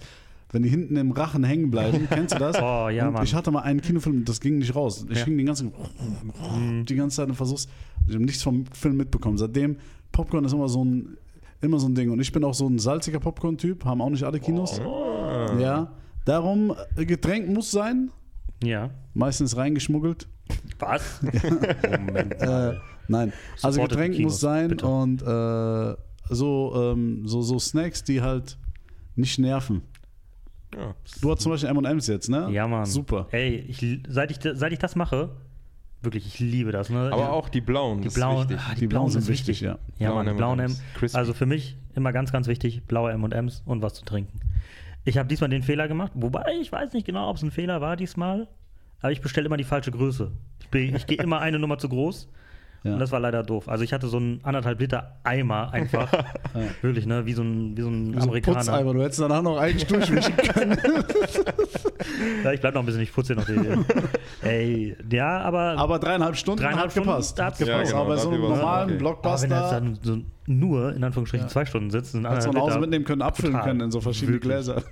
wenn 0.53 0.63
die 0.63 0.69
hinten 0.69 0.97
im 0.97 1.11
Rachen 1.13 1.45
hängen 1.45 1.71
bleiben, 1.71 2.07
kennst 2.11 2.35
du 2.35 2.39
das? 2.39 2.57
Oh, 2.61 2.89
ja, 2.89 3.09
und 3.09 3.15
Mann. 3.15 3.25
ich 3.25 3.35
hatte 3.35 3.51
mal 3.51 3.61
einen 3.63 3.81
Kinofilm, 3.81 4.25
das 4.25 4.41
ging 4.41 4.59
nicht 4.59 4.75
raus. 4.77 5.05
Ich 5.11 5.19
Ja. 5.19 5.25
hing 5.25 5.37
den 5.37 5.47
ganzen, 5.47 5.73
die 6.89 6.95
ganze 6.95 7.17
Zeit 7.17 7.29
und 7.29 7.35
versuch's, 7.35 7.69
ich 8.07 8.15
habe 8.15 8.25
nichts 8.25 8.43
vom 8.43 8.67
Film 8.67 8.97
mitbekommen. 8.97 9.39
Seitdem, 9.39 9.77
Popcorn 10.13 10.45
ist 10.45 10.53
immer 10.53 10.69
so 10.69 10.85
ein, 10.85 11.17
immer 11.61 11.79
so 11.79 11.89
ein 11.89 11.95
Ding. 11.95 12.11
Und 12.11 12.21
ich 12.21 12.33
bin 12.33 12.45
auch 12.45 12.55
so 12.55 12.67
ein 12.69 12.79
salziger 12.79 13.21
Popcorn-Typ, 13.21 13.85
haben 13.85 14.01
auch 14.03 14.11
nicht 14.11 14.25
alle 14.25 14.41
Kinos. 14.41 14.81
Ah. 14.81 15.57
Ja, 15.59 15.93
darum, 16.25 16.75
äh, 16.97 17.05
Getränk 17.07 17.49
muss 17.49 17.71
sein, 17.71 18.11
Ja. 18.63 18.91
meistens 19.15 19.57
reingeschmuggelt. 19.57 20.29
Was? 20.81 21.21
Moment. 22.07 22.35
Äh, 22.41 22.75
nein, 23.09 23.33
also 23.63 23.77
Supportet 23.77 23.97
Getränk 23.99 24.17
die 24.17 24.23
muss 24.25 24.41
Kinos, 24.41 24.41
sein 24.41 24.69
bitte. 24.69 24.87
und 24.87 25.23
äh, 25.23 25.97
so, 26.35 26.73
ähm, 26.93 27.23
so, 27.27 27.41
so 27.43 27.59
Snacks, 27.59 28.05
die 28.05 28.21
halt 28.21 28.59
nicht 29.17 29.39
nerven. 29.39 29.83
Ja. 30.77 30.95
Du 31.21 31.31
hast 31.31 31.41
zum 31.43 31.53
Beispiel 31.53 31.69
M&M's 31.71 32.07
jetzt, 32.07 32.29
ne? 32.31 32.49
ja, 32.51 32.67
Mann. 32.67 32.87
Super. 32.87 33.27
Ey, 33.31 33.57
ich, 33.69 34.01
seit, 34.09 34.31
ich, 34.31 34.39
seit 34.43 34.73
ich 34.73 34.79
das 34.79 34.97
mache, 34.97 35.31
wirklich, 36.01 36.27
ich 36.27 36.41
liebe 36.41 36.73
das. 36.73 36.89
Ne? 36.91 37.11
Aber 37.13 37.23
Ja. 37.23 37.31
auch 37.31 37.49
die 37.49 37.61
blauen. 37.61 38.01
Die 38.03 38.09
blauen, 38.09 38.49
wichtig. 38.49 38.59
ah, 38.67 38.75
die, 38.75 38.81
Die 38.81 38.87
blauen, 38.87 39.11
blauen 39.11 39.11
sind 39.23 39.29
wichtig. 39.29 39.61
ja. 39.61 39.79
Ja, 39.99 40.11
Blauen 40.11 40.25
Mann, 40.27 40.35
die 40.35 40.39
blauen 40.39 40.59
M&Ms, 40.61 40.83
M. 41.03 41.09
Also 41.19 41.35
für 41.35 41.47
mich 41.47 41.77
immer 41.95 42.13
ganz, 42.13 42.33
ganz 42.33 42.47
wichtig, 42.47 42.83
blaue 42.87 43.13
M&Ms 43.13 43.63
und 43.67 43.83
was 43.83 43.95
zu 43.95 44.05
trinken. 44.05 44.41
Ich 45.05 45.19
habe 45.19 45.29
diesmal 45.29 45.51
den 45.51 45.63
Fehler 45.63 45.89
gemacht, 45.89 46.13
wobei 46.15 46.45
ich 46.61 46.71
weiß 46.73 46.93
nicht 46.93 47.05
genau, 47.07 47.29
ob 47.29 47.37
es 47.37 47.43
ein 47.43 47.51
Fehler 47.51 47.81
war 47.81 47.97
diesmal, 47.97 48.49
aber 49.01 49.11
ich 49.13 49.21
bestelle 49.21 49.47
immer 49.47 49.57
die 49.57 49.65
falsche 49.65 49.91
Größe. 49.91 50.31
Ich, 50.73 50.95
ich 50.95 51.07
gehe 51.07 51.19
immer 51.19 51.41
eine 51.41 51.59
Nummer 51.59 51.77
zu 51.79 51.89
groß 51.89 52.29
Ja. 52.85 52.95
und 52.95 52.99
das 52.99 53.13
war 53.13 53.21
leider 53.21 53.43
doof. 53.45 53.69
Also 53.69 53.85
ich 53.85 53.93
hatte 53.93 54.09
so 54.09 54.17
einen 54.17 54.41
anderthalb 54.43 54.81
Liter 54.81 55.17
Eimer 55.23 55.73
einfach, 55.73 56.11
wirklich, 56.83 57.07
ne, 57.07 57.25
wie 57.27 57.33
so 57.33 57.43
ein, 57.43 57.77
wie 57.77 57.83
so 57.83 57.89
ein 57.89 58.13
So 58.15 58.19
ein 58.19 58.23
Amerikaner. 58.23 58.57
Putzeimer, 58.59 58.93
du 58.95 59.03
hättest 59.03 59.21
danach 59.21 59.43
noch 59.43 59.57
eigentlich 59.59 59.87
durchwischen 59.89 60.37
können. 60.37 60.79
Ja, 62.43 62.53
ich 62.53 62.61
bleib 62.61 62.75
noch 62.75 62.83
ein 62.83 62.87
bisschen, 62.87 63.03
ich 63.03 63.13
putze 63.13 63.35
noch 63.35 63.45
die. 63.45 63.57
Ey, 64.47 64.97
ja, 65.11 65.41
aber 65.43 65.77
Aber 65.79 65.99
dreieinhalb 66.01 66.37
Stunden 66.37 66.63
Dreieinhalb 66.63 66.87
hat 66.87 66.91
Stunden, 66.93 67.09
gepasst. 67.11 67.41
Hat 67.41 67.59
gepasst. 67.59 67.93
Ja, 67.93 67.99
Aber 67.99 68.17
bei 68.17 68.23
genau, 68.23 68.23
so 68.23 68.31
einem 68.31 68.41
normalen 68.41 68.59
okay. 68.59 68.73
Aber 68.75 68.87
wenn 68.89 68.95
er 68.95 68.99
Blockbuster 68.99 69.47
jetzt 69.47 69.73
dann 69.73 69.99
so 70.03 70.19
nur, 70.47 70.93
in 70.95 71.05
Anführungsstrichen, 71.05 71.49
zwei 71.49 71.65
Stunden 71.65 71.91
sitzt, 71.91 72.13
sind 72.13 72.29
Hättest 72.29 72.49
du 72.49 72.53
nach 72.53 72.63
Hause 72.63 72.81
mitnehmen 72.81 73.05
können, 73.05 73.23
abfüllen 73.23 73.53
Total. 73.53 73.69
können 73.69 73.81
in 73.83 73.91
so 73.93 74.01
verschiedene 74.01 74.39
Wirklich. 74.43 74.53
Gläser. 74.53 74.83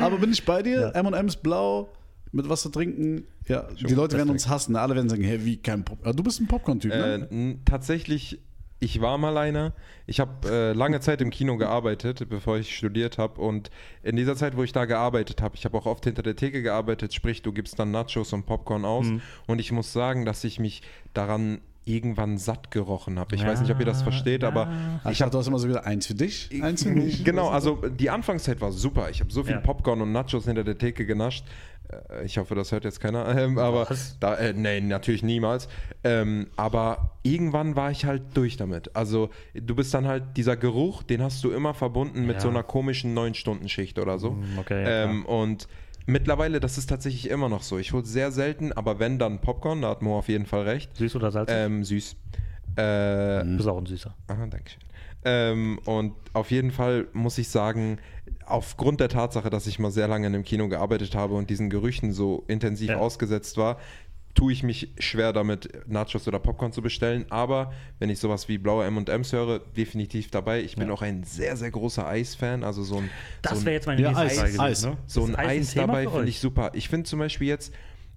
Aber 0.00 0.18
bin 0.18 0.30
ich 0.30 0.44
bei 0.44 0.62
dir? 0.62 0.92
Ja. 0.94 1.00
M&M's 1.00 1.36
blau, 1.36 1.88
mit 2.32 2.48
was 2.48 2.62
zu 2.62 2.70
trinken. 2.70 3.24
Ja, 3.46 3.68
die 3.78 3.94
Leute 3.94 4.16
werden 4.16 4.30
uns 4.30 4.48
hassen. 4.48 4.74
Alle 4.76 4.94
werden 4.94 5.08
sagen, 5.08 5.22
hey, 5.22 5.44
wie 5.44 5.56
kein 5.58 5.84
Pop. 5.84 5.98
Ah, 6.04 6.12
Du 6.12 6.22
bist 6.22 6.40
ein 6.40 6.48
Popcorn-Typ, 6.48 6.92
Äh, 6.92 6.96
ne? 7.18 7.28
n- 7.30 7.60
tatsächlich, 7.64 8.40
ich 8.80 9.00
war 9.00 9.18
mal 9.18 9.36
einer. 9.36 9.74
Ich 10.06 10.18
habe 10.18 10.48
äh, 10.50 10.72
lange 10.72 11.00
Zeit 11.00 11.20
im 11.20 11.30
Kino 11.30 11.56
gearbeitet, 11.56 12.26
bevor 12.28 12.58
ich 12.58 12.74
studiert 12.76 13.18
habe. 13.18 13.40
Und 13.40 13.70
in 14.02 14.16
dieser 14.16 14.34
Zeit, 14.34 14.56
wo 14.56 14.62
ich 14.64 14.72
da 14.72 14.86
gearbeitet 14.86 15.40
habe, 15.42 15.54
ich 15.56 15.64
habe 15.64 15.76
auch 15.78 15.86
oft 15.86 16.04
hinter 16.04 16.22
der 16.22 16.34
Theke 16.36 16.62
gearbeitet, 16.62 17.14
sprich, 17.14 17.42
du 17.42 17.52
gibst 17.52 17.78
dann 17.78 17.90
Nachos 17.90 18.32
und 18.32 18.46
Popcorn 18.46 18.84
aus. 18.84 19.06
Mhm. 19.06 19.20
Und 19.46 19.58
ich 19.60 19.70
muss 19.70 19.92
sagen, 19.92 20.24
dass 20.24 20.42
ich 20.44 20.58
mich 20.58 20.82
daran 21.14 21.60
irgendwann 21.84 22.38
satt 22.38 22.70
gerochen 22.70 23.18
habe. 23.18 23.34
Ich 23.34 23.42
Ja, 23.42 23.48
weiß 23.48 23.60
nicht, 23.60 23.70
ob 23.72 23.80
ihr 23.80 23.84
das 23.86 24.02
versteht, 24.02 24.44
aber 24.44 24.68
Ah, 25.02 25.10
Ich 25.10 25.20
habe 25.20 25.32
du 25.32 25.38
hast 25.38 25.48
immer 25.48 25.58
so 25.58 25.68
wieder 25.68 25.84
eins 25.84 26.06
für 26.06 26.14
dich, 26.14 26.48
eins 26.62 26.84
für 26.84 26.90
mich. 26.90 27.24
Genau, 27.24 27.48
also 27.48 27.74
die 27.88 28.08
Anfangszeit 28.08 28.60
war 28.60 28.70
super. 28.70 29.10
Ich 29.10 29.18
habe 29.20 29.32
so 29.32 29.42
viel 29.42 29.54
Ja. 29.54 29.60
Popcorn 29.60 30.00
und 30.00 30.12
Nachos 30.12 30.44
hinter 30.44 30.62
der 30.62 30.78
Theke 30.78 31.04
genascht. 31.06 31.44
Äh, 32.10 32.24
Ich 32.24 32.38
hoffe, 32.38 32.54
das 32.54 32.72
hört 32.72 32.84
jetzt 32.84 33.00
keiner. 33.00 33.26
Ähm, 33.36 33.58
aber 33.58 33.86
da, 34.20 34.34
äh, 34.36 34.52
nee, 34.52 34.80
natürlich 34.80 35.22
niemals. 35.22 35.68
Ähm, 36.04 36.48
aber 36.56 37.16
irgendwann 37.22 37.76
war 37.76 37.90
ich 37.90 38.04
halt 38.04 38.22
durch 38.34 38.56
damit. 38.56 38.94
Also 38.96 39.30
du 39.54 39.74
bist 39.74 39.92
dann 39.94 40.06
halt 40.06 40.36
dieser 40.36 40.56
Geruch, 40.56 41.02
den 41.02 41.22
hast 41.22 41.42
du 41.44 41.50
immer 41.50 41.74
verbunden 41.74 42.26
mit 42.26 42.36
Ja. 42.36 42.40
so 42.42 42.48
einer 42.48 42.62
komischen 42.62 43.14
9-Stunden-Schicht 43.16 43.98
oder 43.98 44.18
so. 44.18 44.32
Mm, 44.32 44.58
okay, 44.58 44.82
ja, 44.82 45.04
ähm, 45.04 45.24
und 45.26 45.68
mittlerweile, 46.06 46.58
das 46.60 46.78
ist 46.78 46.88
tatsächlich 46.88 47.30
immer 47.30 47.48
noch 47.48 47.62
so. 47.62 47.78
Ich 47.78 47.92
hole 47.92 48.04
sehr 48.04 48.32
selten, 48.32 48.72
aber 48.72 48.98
wenn 48.98 49.18
dann 49.18 49.40
Popcorn, 49.40 49.82
da 49.82 49.90
hat 49.90 50.02
Mo 50.02 50.18
auf 50.18 50.28
jeden 50.28 50.46
Fall 50.46 50.62
recht. 50.62 50.96
Süß 50.96 51.16
oder 51.16 51.30
salzig? 51.30 51.54
Ähm, 51.56 51.84
süß. 51.84 52.16
Äh, 52.76 53.44
Du 53.44 53.56
bist 53.56 53.68
auch 53.68 53.78
ein 53.78 53.86
Süßer. 53.86 54.14
Aha, 54.28 54.46
danke 54.46 54.70
schön. 54.70 54.80
Ähm, 55.24 55.78
und 55.84 56.14
auf 56.32 56.50
jeden 56.50 56.70
Fall 56.72 57.06
muss 57.12 57.38
ich 57.38 57.48
sagen, 57.48 57.98
aufgrund 58.46 59.00
der 59.00 59.08
Tatsache, 59.08 59.50
dass 59.50 59.66
ich 59.66 59.78
mal 59.78 59.90
sehr 59.90 60.08
lange 60.08 60.26
in 60.26 60.34
einem 60.34 60.44
Kino 60.44 60.68
gearbeitet 60.68 61.14
habe 61.14 61.34
und 61.34 61.50
diesen 61.50 61.70
Gerüchen 61.70 62.12
so 62.12 62.44
intensiv 62.48 62.90
Ja. 62.90 62.98
ausgesetzt 62.98 63.56
war, 63.56 63.78
tue 64.34 64.50
ich 64.52 64.62
mich 64.62 64.92
schwer 64.98 65.34
damit, 65.34 65.86
Nachos 65.86 66.26
oder 66.26 66.38
Popcorn 66.38 66.72
zu 66.72 66.80
bestellen. 66.80 67.26
Aber 67.28 67.72
wenn 67.98 68.08
ich 68.08 68.18
sowas 68.18 68.48
wie 68.48 68.56
blaue 68.56 68.84
M&M's 68.86 69.32
höre, 69.32 69.58
definitiv 69.58 70.30
dabei. 70.30 70.62
Ich 70.62 70.76
bin 70.76 70.88
Ja. 70.88 70.94
auch 70.94 71.02
ein 71.02 71.22
sehr, 71.22 71.54
sehr 71.56 71.70
großer 71.70 72.06
Eis-Fan. 72.06 72.64
Also 72.64 72.82
so 72.82 72.96
ein, 72.96 73.10
Das 73.42 73.58
so 73.58 73.64
wäre 73.66 73.74
jetzt 73.74 73.86
meine 73.86 74.00
Ja, 74.00 74.16
Eis, 74.16 74.36
gewesen. 74.38 74.60
Eis. 74.60 74.84
Ne? 74.86 74.96
so 75.06 75.24
ein 75.24 75.36
Eis, 75.36 75.72
Thema 75.72 75.86
dabei 75.88 76.06
finde 76.08 76.28
ich 76.30 76.40
super. 76.40 76.70
Ich 76.72 76.88
finde 76.88 77.04
zum 77.08 77.18
Beispiel 77.18 77.48
jetzt, 77.48 77.74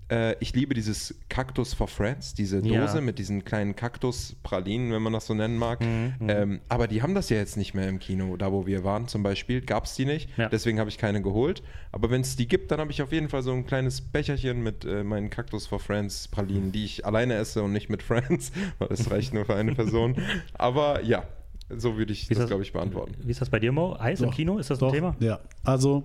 äh, 0.09 0.35
ich 0.39 0.53
liebe 0.53 0.73
dieses 0.73 1.15
Cactus 1.29 1.73
for 1.73 1.87
Friends, 1.87 2.33
diese 2.33 2.61
Dose 2.61 2.95
Ja. 2.95 3.01
mit 3.01 3.17
diesen 3.17 3.43
kleinen 3.43 3.75
Kaktuspralinen, 3.75 4.91
wenn 4.91 5.01
man 5.01 5.13
das 5.13 5.25
so 5.25 5.33
nennen 5.33 5.57
mag. 5.57 5.81
Mhm, 5.81 6.13
Ähm, 6.27 6.59
aber 6.69 6.87
die 6.87 7.01
haben 7.01 7.15
das 7.15 7.29
ja 7.29 7.37
jetzt 7.37 7.57
nicht 7.57 7.73
mehr 7.73 7.89
im 7.89 7.99
Kino, 7.99 8.37
da 8.37 8.51
wo 8.51 8.65
wir 8.67 8.83
waren 8.83 9.07
zum 9.07 9.23
Beispiel, 9.23 9.61
gab 9.61 9.85
es 9.85 9.95
die 9.95 10.05
nicht. 10.05 10.29
Ja. 10.37 10.49
Deswegen 10.49 10.79
habe 10.79 10.89
ich 10.89 10.97
keine 10.97 11.21
geholt. 11.21 11.63
Aber 11.91 12.09
wenn 12.11 12.21
es 12.21 12.35
die 12.35 12.47
gibt, 12.47 12.71
dann 12.71 12.79
habe 12.79 12.91
ich 12.91 13.01
auf 13.01 13.11
jeden 13.11 13.29
Fall 13.29 13.41
so 13.41 13.51
ein 13.51 13.65
kleines 13.65 14.01
Becherchen 14.01 14.61
mit 14.61 14.85
äh, 14.85 15.03
meinen 15.03 15.29
Cactus 15.29 15.65
for 15.67 15.79
Friends 15.79 16.27
Pralinen, 16.27 16.71
die 16.71 16.85
ich 16.85 17.05
alleine 17.05 17.33
esse 17.35 17.63
und 17.63 17.71
nicht 17.73 17.89
mit 17.89 18.03
Friends, 18.03 18.51
weil 18.79 18.89
das 18.89 19.09
reicht 19.09 19.33
nur 19.33 19.45
für 19.45 19.55
eine 19.55 19.73
Person. 19.73 20.15
Aber 20.53 21.01
ja, 21.03 21.23
so 21.69 21.97
würde 21.97 22.13
ich 22.13 22.29
Wie 22.29 22.35
das, 22.35 22.47
glaube 22.47 22.61
ich, 22.61 22.71
beantworten. 22.73 23.15
Wie 23.23 23.31
ist 23.31 23.41
das 23.41 23.49
bei 23.49 23.59
dir, 23.59 23.71
Mo? 23.71 23.95
Eis 23.99 24.19
im 24.21 24.27
Doch, 24.27 24.35
Kino? 24.35 24.57
Ist 24.59 24.69
das 24.69 24.77
Doch, 24.77 24.89
ein 24.89 24.93
Thema? 24.93 25.15
Ja, 25.19 25.39
also 25.63 26.03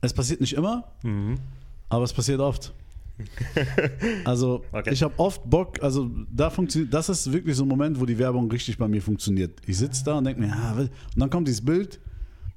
es 0.00 0.12
passiert 0.12 0.40
nicht 0.40 0.54
immer, 0.54 0.84
Mhm. 1.04 1.36
aber 1.88 2.04
es 2.04 2.12
passiert 2.12 2.40
oft. 2.40 2.72
Also 4.24 4.64
Okay. 4.72 4.90
ich 4.92 5.02
habe 5.02 5.14
oft 5.18 5.48
Bock, 5.48 5.82
also 5.82 6.10
da 6.30 6.50
funktioniert, 6.50 6.92
das 6.94 7.08
ist 7.08 7.32
wirklich 7.32 7.56
so 7.56 7.64
ein 7.64 7.68
Moment, 7.68 8.00
wo 8.00 8.06
die 8.06 8.18
Werbung 8.18 8.50
richtig 8.50 8.78
bei 8.78 8.88
mir 8.88 9.02
funktioniert. 9.02 9.58
Ich 9.66 9.78
sitze 9.78 10.04
da 10.04 10.18
und 10.18 10.24
denke 10.24 10.40
mir, 10.40 10.48
ja, 10.48 10.76
will- 10.76 10.90
und 11.14 11.18
dann 11.20 11.30
kommt 11.30 11.48
dieses 11.48 11.64
Bild 11.64 12.00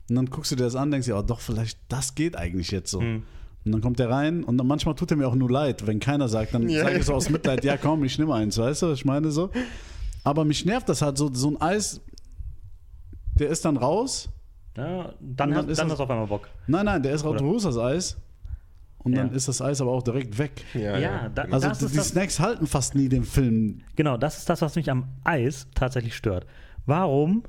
und 0.10 0.16
dann 0.16 0.26
guckst 0.28 0.52
du 0.52 0.56
dir 0.56 0.64
das 0.64 0.76
an, 0.76 0.92
denkst 0.92 1.08
dir, 1.08 1.18
oh, 1.18 1.22
doch, 1.22 1.40
vielleicht, 1.40 1.80
das 1.90 2.16
geht 2.16 2.36
eigentlich 2.36 2.72
jetzt 2.72 2.92
so. 2.92 3.02
Mhm. 3.02 3.24
Und 3.64 3.72
dann 3.74 3.82
kommt 3.82 4.00
der 4.00 4.10
rein 4.10 4.44
und 4.44 4.58
dann 4.58 4.66
manchmal 4.68 4.96
tut 4.96 5.12
er 5.12 5.18
mir 5.18 5.28
auch 5.28 5.36
nur 5.36 5.50
leid, 5.52 5.86
wenn 5.86 6.00
keiner 6.00 6.28
sagt, 6.28 6.54
dann 6.54 6.68
Ja, 6.68 6.84
sage 6.84 6.98
ich 6.98 7.06
so 7.06 7.14
aus 7.14 7.30
Mitleid, 7.30 7.64
ja 7.64 7.78
komm, 7.78 8.04
ich 8.04 8.18
nehme 8.18 8.34
eins, 8.34 8.58
weißt 8.58 8.82
du, 8.82 8.88
was 8.88 9.00
ich 9.00 9.06
meine 9.06 9.30
so. 9.32 9.50
Aber 10.24 10.46
mich 10.46 10.66
nervt 10.66 10.90
das 10.90 11.02
halt 11.02 11.18
so, 11.18 11.32
so 11.34 11.50
ein 11.52 11.62
Eis, 11.62 12.02
der 13.40 13.50
ist 13.50 13.64
dann 13.66 13.78
raus. 13.78 14.30
Ja, 14.78 15.14
dann, 15.20 15.52
dann 15.52 15.56
hast, 15.56 15.68
ist 15.68 15.78
dann 15.80 15.88
das- 15.90 15.94
hast 15.94 16.00
du 16.00 16.04
auf 16.04 16.10
einmal 16.10 16.28
Bock. 16.28 16.48
Nein, 16.68 16.86
nein, 16.86 17.04
der 17.04 17.14
ist 17.14 17.24
raus, 17.24 17.38
du 17.38 17.46
holst 17.46 17.66
das 17.66 17.78
Eis 17.78 18.18
und 19.04 19.16
dann 19.16 19.30
Ja. 19.30 19.36
ist 19.36 19.48
das 19.48 19.62
Eis 19.62 19.82
aber 19.82 19.92
auch 19.92 20.04
direkt 20.04 20.38
weg. 20.38 20.64
Ja, 20.74 21.30
da- 21.30 21.44
genau. 21.44 21.56
Also 21.56 21.70
Das 21.70 21.80
die, 21.80 21.86
ist 21.86 21.94
die 21.94 21.98
das- 21.98 22.10
Snacks 22.10 22.40
halten 22.40 22.68
fast 22.68 22.96
nie 22.96 23.10
den 23.10 23.24
Film. 23.24 23.82
Genau, 23.96 24.18
das 24.18 24.38
ist 24.40 24.50
das, 24.50 24.62
was 24.62 24.76
mich 24.76 24.90
am 24.92 25.06
Eis 25.24 25.68
tatsächlich 25.76 26.16
stört. 26.16 26.46
Warum? 26.86 27.44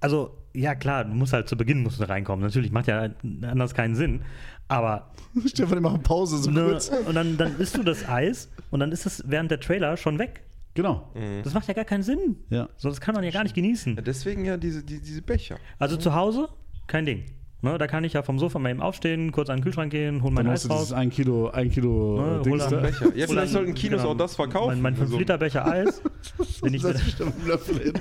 Also, 0.00 0.36
ja 0.54 0.74
klar, 0.74 1.04
du 1.04 1.12
musst 1.14 1.32
halt 1.32 1.48
zu 1.48 1.56
Beginn 1.56 1.82
musst 1.82 2.00
du 2.00 2.08
reinkommen. 2.08 2.44
Natürlich 2.44 2.72
macht 2.72 2.86
ja 2.86 3.10
anders 3.42 3.74
keinen 3.74 3.94
Sinn. 3.94 4.22
Aber 4.68 5.10
Stefan, 5.46 5.76
die 5.78 5.82
machen 5.82 6.02
Pause 6.02 6.38
so 6.38 6.50
ne, 6.50 6.64
kurz. 6.64 6.88
und 7.06 7.14
dann, 7.14 7.36
dann 7.36 7.56
isst 7.58 7.76
du 7.76 7.82
das 7.82 8.08
Eis 8.08 8.48
und 8.70 8.80
dann 8.80 8.92
ist 8.92 9.04
es 9.06 9.22
während 9.26 9.50
der 9.50 9.60
Trailer 9.60 9.96
schon 9.96 10.18
weg. 10.18 10.42
Genau. 10.74 11.10
Das 11.42 11.52
macht 11.52 11.66
ja 11.66 11.74
gar 11.74 11.84
keinen 11.84 12.04
Sinn. 12.04 12.36
Ja. 12.48 12.68
So, 12.76 12.88
das 12.88 13.00
kann 13.00 13.14
man 13.16 13.24
ja 13.24 13.30
gar 13.32 13.42
nicht 13.42 13.56
genießen. 13.56 14.00
Deswegen 14.06 14.44
ja 14.44 14.56
diese, 14.56 14.84
die, 14.84 15.00
diese 15.00 15.20
Becher. 15.20 15.56
Also 15.80 15.96
zu 15.96 16.14
Hause, 16.14 16.48
kein 16.86 17.04
Ding. 17.06 17.24
Ne, 17.62 17.76
da 17.76 17.86
kann 17.86 18.04
ich 18.04 18.14
ja 18.14 18.22
vom 18.22 18.38
Sofa 18.38 18.58
mal 18.58 18.70
eben 18.70 18.80
aufstehen, 18.80 19.32
kurz 19.32 19.50
an 19.50 19.58
den 19.58 19.64
Kühlschrank 19.64 19.90
gehen, 19.92 20.22
hol 20.22 20.30
mein 20.30 20.46
Eis 20.46 20.68
raus. 20.70 20.92
ein 20.94 21.10
Kilo, 21.10 21.50
ein 21.50 21.70
Kilo 21.70 22.16
Ne, 22.18 22.30
hol 22.36 22.42
Dings 22.42 22.66
da. 22.68 22.76
Becher. 22.80 23.06
Ja, 23.14 23.26
Hol 23.26 23.34
vielleicht 23.34 23.52
sollten 23.52 23.74
Kinos 23.74 24.00
genau, 24.00 24.12
auch 24.12 24.16
das 24.16 24.34
verkaufen. 24.34 24.80
Mein, 24.80 24.94
mein 24.96 25.06
So- 25.08 25.16
5-Liter-Becher 25.16 25.66
Eis, 25.66 26.00
den 26.64 26.72
ich 26.74 26.80
Das 26.82 26.92
mit 26.92 26.96
ist 27.00 27.04
bestimmt 27.04 27.34
ein 27.42 27.46
Löffel 27.46 27.78
hin. 27.80 27.92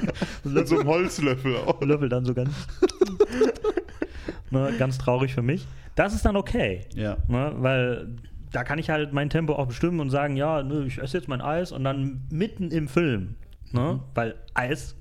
Mit 0.45 0.67
so 0.69 0.79
einem 0.79 0.87
Holzlöffel 0.87 1.57
auch. 1.57 1.81
Löffel 1.81 2.07
dann 2.07 2.23
so 2.23 2.33
ganz. 2.33 2.51
ne, 4.49 4.73
ganz 4.77 4.97
traurig 4.97 5.33
für 5.33 5.41
mich. 5.41 5.67
Das 5.95 6.13
ist 6.13 6.25
dann 6.25 6.35
okay. 6.37 6.85
Ja. 6.95 7.17
Ne, 7.27 7.53
weil 7.57 8.07
da 8.51 8.63
kann 8.63 8.79
ich 8.79 8.89
halt 8.89 9.11
mein 9.13 9.29
Tempo 9.29 9.53
auch 9.53 9.67
bestimmen 9.67 9.99
und 9.99 10.09
sagen, 10.09 10.35
ja, 10.37 10.63
ne, 10.63 10.85
ich 10.87 10.97
esse 10.99 11.17
jetzt 11.17 11.27
mein 11.27 11.41
Eis 11.41 11.71
und 11.71 11.83
dann 11.83 12.21
mitten 12.31 12.71
im 12.71 12.87
Film 12.87 13.35
Ne? 13.71 13.99
Weil 14.15 14.33
Eis 14.55 14.95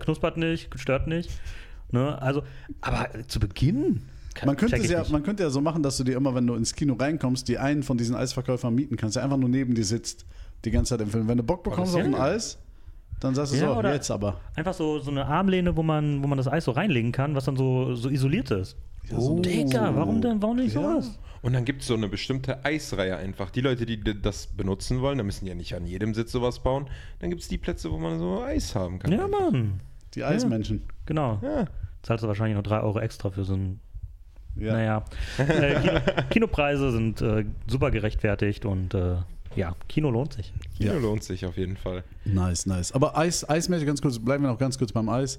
knuspert 0.00 0.36
nicht, 0.36 0.76
stört 0.80 1.06
nicht. 1.06 1.30
Ne? 1.92 2.20
Also, 2.20 2.42
aber 2.80 3.08
zu 3.28 3.40
Beginn. 3.40 4.02
Man 4.44 4.56
könnte, 4.56 4.76
ja, 4.76 5.00
nicht. 5.00 5.10
man 5.10 5.22
könnte 5.22 5.42
ja 5.42 5.50
so 5.50 5.60
machen, 5.60 5.82
dass 5.82 5.96
du 5.96 6.04
dir 6.04 6.16
immer, 6.16 6.34
wenn 6.34 6.46
du 6.46 6.54
ins 6.54 6.74
Kino 6.74 6.94
reinkommst, 6.94 7.48
die 7.48 7.58
einen 7.58 7.82
von 7.82 7.98
diesen 7.98 8.14
Eisverkäufern 8.14 8.74
mieten 8.74 8.96
kannst, 8.96 9.16
der 9.16 9.24
einfach 9.24 9.36
nur 9.36 9.48
neben 9.48 9.74
dir 9.74 9.84
sitzt, 9.84 10.24
die 10.64 10.70
ganze 10.70 10.90
Zeit 10.90 11.00
im 11.00 11.10
Film. 11.10 11.26
Wenn 11.28 11.36
du 11.36 11.42
Bock 11.42 11.64
bekommst 11.64 11.94
auf 11.94 12.00
ja 12.00 12.06
ein. 12.06 12.14
Eis, 12.14 12.58
dann 13.18 13.34
sagst 13.34 13.52
du 13.52 13.56
Ja, 13.58 13.74
so, 13.74 13.82
jetzt 13.88 14.10
aber. 14.10 14.40
Einfach 14.54 14.72
so, 14.72 14.98
so 15.00 15.10
eine 15.10 15.26
Armlehne, 15.26 15.76
wo 15.76 15.82
man, 15.82 16.22
wo 16.22 16.26
man 16.28 16.38
das 16.38 16.48
Eis 16.48 16.64
so 16.64 16.70
reinlegen 16.70 17.12
kann, 17.12 17.34
was 17.34 17.44
dann 17.44 17.56
so, 17.56 17.94
so 17.96 18.08
isoliert 18.08 18.50
ist. 18.52 18.76
so- 19.10 19.40
Digga, 19.40 19.94
warum 19.96 20.22
denn, 20.22 20.40
warum 20.40 20.56
nicht 20.56 20.74
Ja. 20.74 20.80
sowas? 20.82 21.18
Und 21.42 21.54
dann 21.54 21.64
gibt 21.64 21.80
es 21.82 21.88
so 21.88 21.94
eine 21.94 22.08
bestimmte 22.08 22.64
Eisreihe 22.64 23.16
einfach. 23.16 23.50
Die 23.50 23.62
Leute, 23.62 23.84
die 23.86 23.98
das 24.20 24.46
benutzen 24.46 25.00
wollen, 25.00 25.18
da 25.18 25.24
müssen 25.24 25.46
ja 25.46 25.54
nicht 25.54 25.74
an 25.74 25.86
jedem 25.86 26.12
Sitz 26.14 26.32
sowas 26.32 26.62
bauen. 26.62 26.86
Dann 27.18 27.30
gibt 27.30 27.42
es 27.42 27.48
die 27.48 27.56
Plätze, 27.58 27.90
wo 27.90 27.98
man 27.98 28.18
so 28.18 28.42
Eis 28.42 28.74
haben 28.74 28.98
kann. 28.98 29.10
Ja, 29.10 29.24
einfach. 29.24 29.50
Mann. 29.50 29.80
Die 30.14 30.24
Eismenschen. 30.24 30.82
Genau. 31.06 31.38
Ja. 31.42 31.66
Zahlst 32.02 32.24
du 32.24 32.28
wahrscheinlich 32.28 32.56
noch 32.56 32.62
3 32.62 32.80
Euro 32.80 32.98
extra 33.00 33.30
für 33.30 33.44
so 33.44 33.54
ein. 33.54 33.80
Ja. 34.56 34.72
Naja. 34.72 35.04
Äh, 35.38 35.80
Kino, 35.80 36.00
Kinopreise 36.30 36.90
sind 36.92 37.20
äh, 37.22 37.44
super 37.68 37.90
gerechtfertigt 37.90 38.64
und 38.64 38.94
äh, 38.94 39.16
ja, 39.56 39.74
Kino 39.88 40.10
lohnt 40.10 40.32
sich. 40.32 40.52
Kino 40.76 40.92
Ja. 40.94 40.98
lohnt 40.98 41.22
sich 41.22 41.44
auf 41.46 41.56
jeden 41.56 41.76
Fall. 41.76 42.02
Nice, 42.24 42.66
nice. 42.66 42.92
Aber 42.92 43.16
Eis, 43.16 43.48
Eismäßig, 43.48 43.86
ganz 43.86 44.00
kurz, 44.02 44.18
bleiben 44.18 44.42
wir 44.44 44.50
noch 44.50 44.58
ganz 44.58 44.76
kurz 44.78 44.92
beim 44.92 45.08
Eis. 45.08 45.38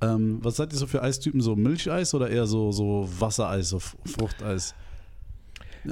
Ähm, 0.00 0.38
was 0.42 0.56
seid 0.56 0.72
ihr 0.72 0.78
so 0.78 0.86
für 0.86 1.02
Eistypen? 1.02 1.40
So 1.40 1.56
Milcheis 1.56 2.14
oder 2.14 2.28
eher 2.30 2.46
so, 2.46 2.72
so 2.72 3.08
Wassereis, 3.18 3.68
so 3.70 3.78
Fruchteis? 3.78 4.74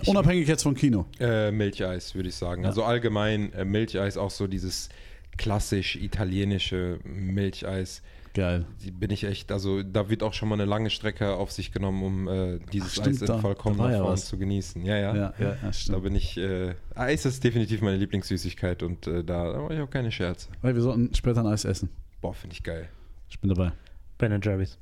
Unabhängig 0.07 0.49
jetzt 0.49 0.63
vom 0.63 0.75
Kino. 0.75 1.07
Äh, 1.21 1.51
Milcheis, 1.53 2.15
würde 2.15 2.29
ich 2.31 2.35
sagen. 2.35 2.63
Ja. 2.63 2.69
Also 2.69 2.83
allgemein 2.85 3.53
äh, 3.53 3.65
Milcheis, 3.65 4.17
auch 4.17 4.31
so 4.31 4.47
dieses 4.47 4.89
klassisch 5.37 5.97
italienische 5.97 6.99
Milcheis. 7.05 8.03
Geil. 8.35 8.65
Die 8.83 8.91
bin 8.91 9.11
ich 9.11 9.25
echt, 9.25 9.53
also 9.53 9.83
da 9.83 10.09
wird 10.09 10.23
auch 10.23 10.33
schon 10.33 10.49
mal 10.49 10.55
eine 10.55 10.65
lange 10.65 10.89
Strecke 10.89 11.35
auf 11.35 11.53
sich 11.53 11.71
genommen, 11.71 12.03
um 12.03 12.29
äh, 12.29 12.59
dieses 12.73 12.99
Ach, 12.99 13.03
stimmt, 13.03 13.23
Eis 13.23 13.29
in 13.29 13.41
vollkommener 13.41 13.91
ja 13.91 13.99
Form 13.99 14.13
was. 14.13 14.27
zu 14.27 14.39
genießen. 14.39 14.85
Ja, 14.87 14.97
ja. 14.97 15.15
Ja, 15.15 15.35
ja, 15.39 15.57
ja 15.63 15.71
Da 15.89 15.99
bin 15.99 16.15
ich, 16.15 16.39
äh, 16.39 16.75
Eis 16.95 17.27
ist 17.27 17.45
definitiv 17.45 17.83
meine 17.83 17.99
Lieblingssüßigkeit 17.99 18.83
und 18.83 19.07
äh, 19.07 19.23
da, 19.23 19.53
da 19.53 19.59
mache 19.61 19.75
ich 19.75 19.81
auch 19.81 19.91
keine 19.91 20.11
Scherze. 20.11 20.49
Hey, 20.63 20.75
wir 20.75 20.81
sollten 20.81 21.15
später 21.15 21.41
ein 21.41 21.47
Eis 21.47 21.67
essen. 21.67 21.91
Boah, 22.23 22.33
finde 22.33 22.55
ich 22.55 22.63
geil. 22.63 22.89
Ich 23.29 23.39
bin 23.39 23.51
dabei. 23.51 23.73
Ben 24.17 24.41
Jerry's. 24.41 24.79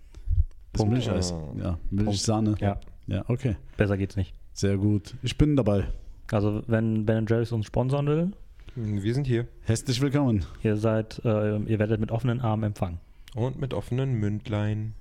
Das 0.72 0.82
Punkt. 0.82 0.92
Milcheis. 0.94 1.32
Oh. 1.32 1.56
Ja, 1.58 1.78
Milchsahne. 1.90 2.54
Ja, 2.60 2.78
Ja, 3.08 3.24
okay. 3.26 3.56
besser 3.76 3.96
geht's 3.96 4.14
nicht. 4.14 4.32
Sehr 4.52 4.76
gut. 4.76 5.14
Ich 5.22 5.36
bin 5.36 5.56
dabei. 5.56 5.88
Also, 6.30 6.62
wenn 6.68 7.04
Ben 7.04 7.26
Jerry's 7.28 7.50
uns 7.50 7.66
sponsern 7.66 8.06
will, 8.06 8.30
Wir 8.76 9.14
sind 9.14 9.26
hier. 9.26 9.48
Herzlich 9.62 10.00
willkommen. 10.00 10.44
ihr 10.62 10.76
seid, 10.76 11.20
äh, 11.24 11.56
ihr 11.58 11.78
werdet 11.78 12.00
mit 12.00 12.12
offenen 12.12 12.40
Armen 12.40 12.64
empfangen. 12.64 13.00
Und 13.34 13.58
mit 13.60 13.74
offenen 13.74 14.14
Mündlein. 14.14 14.94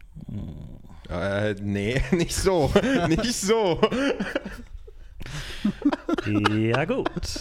Äh, 1.07 1.53
nee, 1.61 2.01
nicht 2.11 2.33
so. 2.33 2.71
nicht 3.07 3.33
so. 3.35 3.79
ja, 6.25 6.85
gut. 6.85 7.39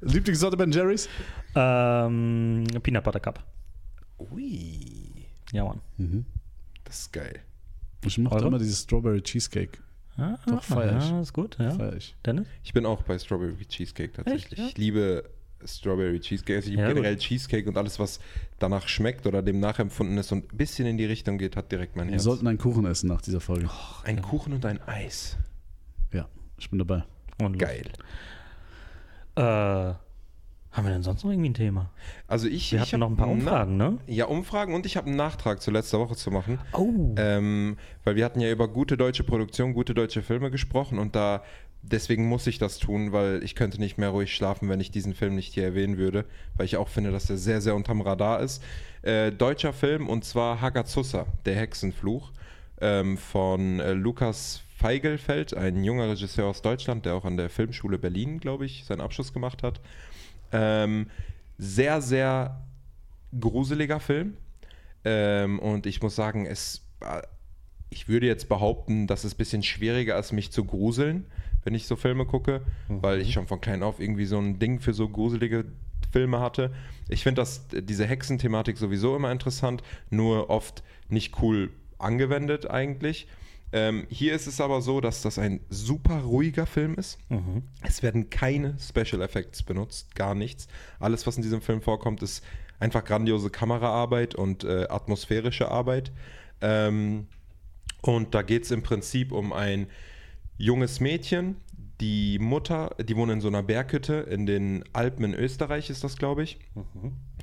Lieblingssorte 0.00 0.56
Ben 0.56 0.72
Jerry's? 0.72 1.08
Ähm, 1.54 2.64
Peanut 2.82 3.04
Butter 3.04 3.20
Cup. 3.20 3.44
Ui. 4.18 5.26
Ja, 5.52 5.64
Mann. 5.64 5.80
Mhm. 5.98 6.24
Das 6.84 7.00
ist 7.00 7.12
geil. 7.12 7.40
Ich 8.06 8.16
mochte 8.16 8.46
immer 8.46 8.58
dieses 8.58 8.82
Strawberry 8.82 9.20
Cheesecake. 9.22 9.78
Ah, 10.16 10.38
Doch, 10.46 10.62
feier 10.64 10.98
ich. 10.98 11.10
Ja, 11.10 11.20
ist 11.20 11.32
gut, 11.32 11.56
ja. 11.58 11.70
Feier 11.70 11.94
ich. 11.94 12.16
Dennis? 12.24 12.48
Ich 12.64 12.72
bin 12.72 12.86
auch 12.86 13.02
bei 13.02 13.18
Strawberry 13.18 13.54
Cheesecake 13.66 14.12
tatsächlich. 14.12 14.52
Echt, 14.52 14.58
ja? 14.58 14.66
Ich 14.68 14.78
liebe 14.78 15.24
Strawberry 15.64 16.20
Cheesecake. 16.20 16.56
Also 16.56 16.70
ich 16.70 16.76
Ja, 16.76 16.86
gut. 16.86 16.96
generell 16.96 17.16
Cheesecake 17.16 17.68
und 17.68 17.76
alles, 17.76 17.98
was 17.98 18.20
danach 18.58 18.86
schmeckt 18.88 19.26
oder 19.26 19.42
dem 19.42 19.60
nachempfunden 19.60 20.16
ist 20.18 20.30
und 20.32 20.52
ein 20.52 20.56
bisschen 20.56 20.86
in 20.86 20.96
die 20.98 21.04
Richtung 21.04 21.38
geht, 21.38 21.56
hat 21.56 21.72
direkt 21.72 21.96
mein 21.96 22.06
Wir 22.06 22.12
Herz. 22.12 22.22
sollten 22.24 22.46
einen 22.46 22.58
Kuchen 22.58 22.86
essen 22.86 23.08
nach 23.08 23.20
dieser 23.22 23.40
Folge. 23.40 23.68
Ein 24.04 24.22
Kuchen 24.22 24.52
und 24.52 24.64
ein 24.66 24.80
Eis. 24.86 25.36
Ja, 26.12 26.28
ich 26.58 26.70
bin 26.70 26.78
dabei. 26.78 27.04
Und 27.40 27.58
Geil. 27.58 27.84
Äh, 29.36 29.40
haben 29.40 30.84
wir 30.86 30.90
denn 30.92 31.02
sonst 31.02 31.24
noch 31.24 31.30
irgendwie 31.30 31.48
ein 31.50 31.54
Thema? 31.54 31.90
Also 32.26 32.46
ich, 32.46 32.72
Wir 32.72 32.82
ich 32.82 32.92
hatten 32.92 33.00
noch 33.00 33.08
ein 33.10 33.16
paar 33.16 33.28
Umfragen, 33.28 33.76
ne? 33.76 33.98
Ja, 34.06 34.26
Umfragen 34.26 34.74
und 34.74 34.86
ich 34.86 34.96
habe 34.96 35.06
einen 35.06 35.16
Nachtrag 35.16 35.62
zu 35.62 35.70
letzter 35.70 35.98
Woche 35.98 36.14
zu 36.14 36.30
machen. 36.30 36.58
Oh. 36.72 37.14
Ähm, 37.16 37.78
weil 38.04 38.16
wir 38.16 38.24
hatten 38.24 38.40
ja 38.40 38.50
über 38.50 38.68
gute 38.68 38.96
deutsche 38.96 39.24
Produktion, 39.24 39.72
gute 39.72 39.94
deutsche 39.94 40.22
Filme 40.22 40.50
gesprochen 40.50 40.98
und 40.98 41.16
da 41.16 41.42
deswegen 41.90 42.26
muss 42.26 42.46
ich 42.46 42.58
das 42.58 42.78
tun, 42.78 43.12
weil 43.12 43.42
ich 43.42 43.54
könnte 43.54 43.78
nicht 43.78 43.98
mehr 43.98 44.10
ruhig 44.10 44.34
schlafen, 44.34 44.68
wenn 44.68 44.80
ich 44.80 44.90
diesen 44.90 45.14
Film 45.14 45.34
nicht 45.34 45.54
hier 45.54 45.64
erwähnen 45.64 45.98
würde, 45.98 46.24
weil 46.56 46.66
ich 46.66 46.76
auch 46.76 46.88
finde, 46.88 47.10
dass 47.10 47.28
er 47.30 47.36
sehr, 47.36 47.60
sehr 47.60 47.74
unterm 47.74 48.00
Radar 48.00 48.40
ist. 48.40 48.62
Äh, 49.02 49.32
deutscher 49.32 49.72
Film 49.72 50.08
und 50.08 50.24
zwar 50.24 50.60
Hagazusa, 50.60 51.26
der 51.44 51.56
Hexenfluch 51.56 52.32
ähm, 52.80 53.18
von 53.18 53.80
äh, 53.80 53.92
Lukas 53.92 54.62
Feigelfeld, 54.76 55.54
ein 55.54 55.82
junger 55.82 56.08
Regisseur 56.08 56.46
aus 56.46 56.62
Deutschland, 56.62 57.04
der 57.04 57.14
auch 57.14 57.24
an 57.24 57.36
der 57.36 57.50
Filmschule 57.50 57.98
Berlin, 57.98 58.38
glaube 58.38 58.64
ich, 58.64 58.84
seinen 58.84 59.00
Abschluss 59.00 59.32
gemacht 59.32 59.62
hat. 59.62 59.80
Ähm, 60.52 61.08
sehr, 61.58 62.00
sehr 62.00 62.62
gruseliger 63.38 63.98
Film. 63.98 64.36
Ähm, 65.04 65.58
und 65.58 65.86
ich 65.86 66.00
muss 66.00 66.14
sagen, 66.14 66.46
es, 66.46 66.86
äh, 67.00 67.22
ich 67.90 68.08
würde 68.08 68.26
jetzt 68.26 68.48
behaupten, 68.48 69.06
dass 69.06 69.24
es 69.24 69.34
ein 69.34 69.38
bisschen 69.38 69.62
schwieriger 69.62 70.18
ist, 70.18 70.32
mich 70.32 70.52
zu 70.52 70.64
gruseln, 70.64 71.26
wenn 71.64 71.74
ich 71.74 71.86
so 71.86 71.96
Filme 71.96 72.26
gucke, 72.26 72.62
weil 72.88 73.20
ich 73.20 73.32
schon 73.32 73.46
von 73.46 73.60
klein 73.60 73.82
auf 73.82 74.00
irgendwie 74.00 74.26
so 74.26 74.38
ein 74.38 74.58
Ding 74.58 74.80
für 74.80 74.94
so 74.94 75.08
gruselige 75.08 75.64
Filme 76.12 76.40
hatte. 76.40 76.72
Ich 77.08 77.22
finde 77.22 77.42
das 77.42 77.66
diese 77.72 78.06
Hexenthematik 78.06 78.78
sowieso 78.78 79.16
immer 79.16 79.30
interessant, 79.30 79.82
nur 80.10 80.50
oft 80.50 80.82
nicht 81.08 81.42
cool 81.42 81.70
angewendet 81.98 82.70
eigentlich. 82.70 83.26
Ähm, 83.70 84.06
hier 84.08 84.34
ist 84.34 84.46
es 84.46 84.60
aber 84.60 84.80
so, 84.80 85.00
dass 85.00 85.20
das 85.20 85.38
ein 85.38 85.60
super 85.68 86.20
ruhiger 86.20 86.64
Film 86.64 86.94
ist. 86.94 87.18
Mhm. 87.28 87.64
Es 87.82 88.02
werden 88.02 88.30
keine 88.30 88.76
Special 88.78 89.20
Effects 89.20 89.62
benutzt, 89.62 90.14
gar 90.14 90.34
nichts. 90.34 90.68
Alles, 91.00 91.26
was 91.26 91.36
in 91.36 91.42
diesem 91.42 91.60
Film 91.60 91.82
vorkommt, 91.82 92.22
ist 92.22 92.42
einfach 92.80 93.04
grandiose 93.04 93.50
Kameraarbeit 93.50 94.34
und 94.34 94.64
äh, 94.64 94.86
atmosphärische 94.88 95.70
Arbeit. 95.70 96.12
Ähm, 96.62 97.26
und 98.00 98.34
da 98.34 98.42
geht 98.42 98.64
es 98.64 98.70
im 98.70 98.82
Prinzip 98.82 99.32
um 99.32 99.52
ein 99.52 99.88
junges 100.58 101.00
Mädchen. 101.00 101.56
Die 102.00 102.38
Mutter, 102.38 102.94
die 103.00 103.16
wohnt 103.16 103.32
in 103.32 103.40
so 103.40 103.48
einer 103.48 103.62
Berghütte 103.62 104.14
in 104.30 104.46
den 104.46 104.84
Alpen 104.92 105.24
in 105.24 105.34
Österreich, 105.34 105.90
ist 105.90 106.04
das, 106.04 106.16
glaube 106.16 106.44
ich. 106.44 106.58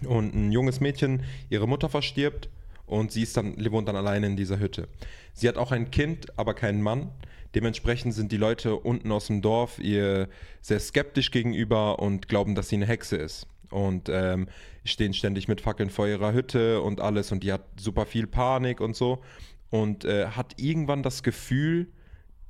Und 0.06 0.34
ein 0.34 0.52
junges 0.52 0.80
Mädchen, 0.80 1.24
ihre 1.50 1.68
Mutter 1.68 1.90
verstirbt 1.90 2.50
und 2.86 3.12
sie 3.12 3.24
ist 3.24 3.36
dann, 3.36 3.56
wohnt 3.72 3.88
dann 3.88 3.96
alleine 3.96 4.28
in 4.28 4.36
dieser 4.36 4.60
Hütte. 4.60 4.88
Sie 5.34 5.48
hat 5.48 5.58
auch 5.58 5.72
ein 5.72 5.92
Kind, 5.92 6.38
aber 6.38 6.54
keinen 6.54 6.82
Mann. 6.82 7.12
Dementsprechend 7.54 8.14
sind 8.14 8.32
die 8.32 8.38
Leute 8.38 8.76
unten 8.76 9.12
aus 9.12 9.28
dem 9.28 9.42
Dorf 9.42 9.80
ihr 9.80 10.30
sehr 10.62 10.80
skeptisch 10.80 11.32
gegenüber 11.32 12.00
und 12.00 12.28
glauben, 12.28 12.56
dass 12.56 12.70
sie 12.70 12.76
eine 12.76 12.86
Hexe 12.86 13.16
ist. 13.16 13.48
Und 13.72 14.10
ähm, 14.10 14.48
stehen 14.84 15.14
ständig 15.14 15.48
mit 15.48 15.62
Fackeln 15.62 15.90
vor 15.90 16.08
ihrer 16.08 16.34
Hütte 16.34 16.82
und 16.82 17.02
alles 17.02 17.32
und 17.32 17.44
die 17.44 17.52
hat 17.52 17.64
super 17.78 18.06
viel 18.06 18.28
Panik 18.28 18.80
und 18.80 18.96
so. 18.96 19.22
Und 19.70 20.06
äh, 20.06 20.28
hat 20.28 20.54
irgendwann 20.62 21.02
das 21.02 21.24
Gefühl, 21.24 21.88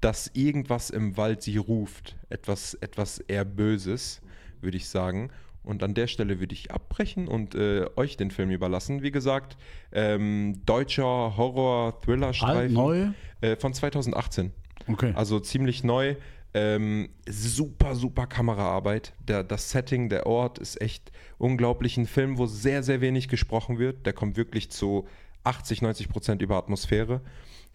dass 0.02 0.30
irgendwas 0.34 0.90
im 0.90 1.18
Wald 1.18 1.42
sie 1.42 1.58
ruft. 1.58 2.16
Etwas, 2.30 2.74
etwas 2.76 3.20
eher 3.20 3.46
Böses, 3.46 4.22
würde 4.62 4.78
ich 4.78 4.90
sagen. 4.90 5.32
Und 5.64 5.82
an 5.82 5.96
der 5.96 6.08
Stelle 6.08 6.40
würde 6.40 6.54
ich 6.54 6.72
abbrechen 6.72 7.28
und 7.28 7.56
äh, 7.56 7.88
euch 7.96 8.18
den 8.18 8.30
Film 8.30 8.52
überlassen. 8.52 9.02
Wie 9.02 9.12
gesagt, 9.12 9.58
ähm, 9.92 10.62
deutscher 10.66 11.36
Horror-Thriller-Streifen 11.38 12.74
neu? 12.74 13.08
äh, 13.42 13.56
von 13.56 13.74
2018. 13.74 14.52
Okay. 14.88 15.14
Also 15.16 15.40
ziemlich 15.40 15.84
neu. 15.84 16.16
Ähm, 16.54 17.10
super, 17.28 17.96
super 17.96 18.28
Kameraarbeit. 18.28 19.14
Der, 19.28 19.44
das 19.44 19.72
Setting, 19.72 20.08
der 20.08 20.28
Ort 20.28 20.60
ist 20.60 20.80
echt 20.80 21.12
unglaublich. 21.38 21.98
Ein 21.98 22.06
Film, 22.06 22.38
wo 22.38 22.46
sehr, 22.46 22.84
sehr 22.84 23.02
wenig 23.02 23.28
gesprochen 23.28 23.80
wird. 23.80 24.06
Der 24.06 24.14
kommt 24.14 24.38
wirklich 24.38 24.70
zu 24.70 25.08
80, 25.44 25.82
90 25.82 26.10
Prozent 26.10 26.42
über 26.42 26.58
Atmosphäre. 26.58 27.22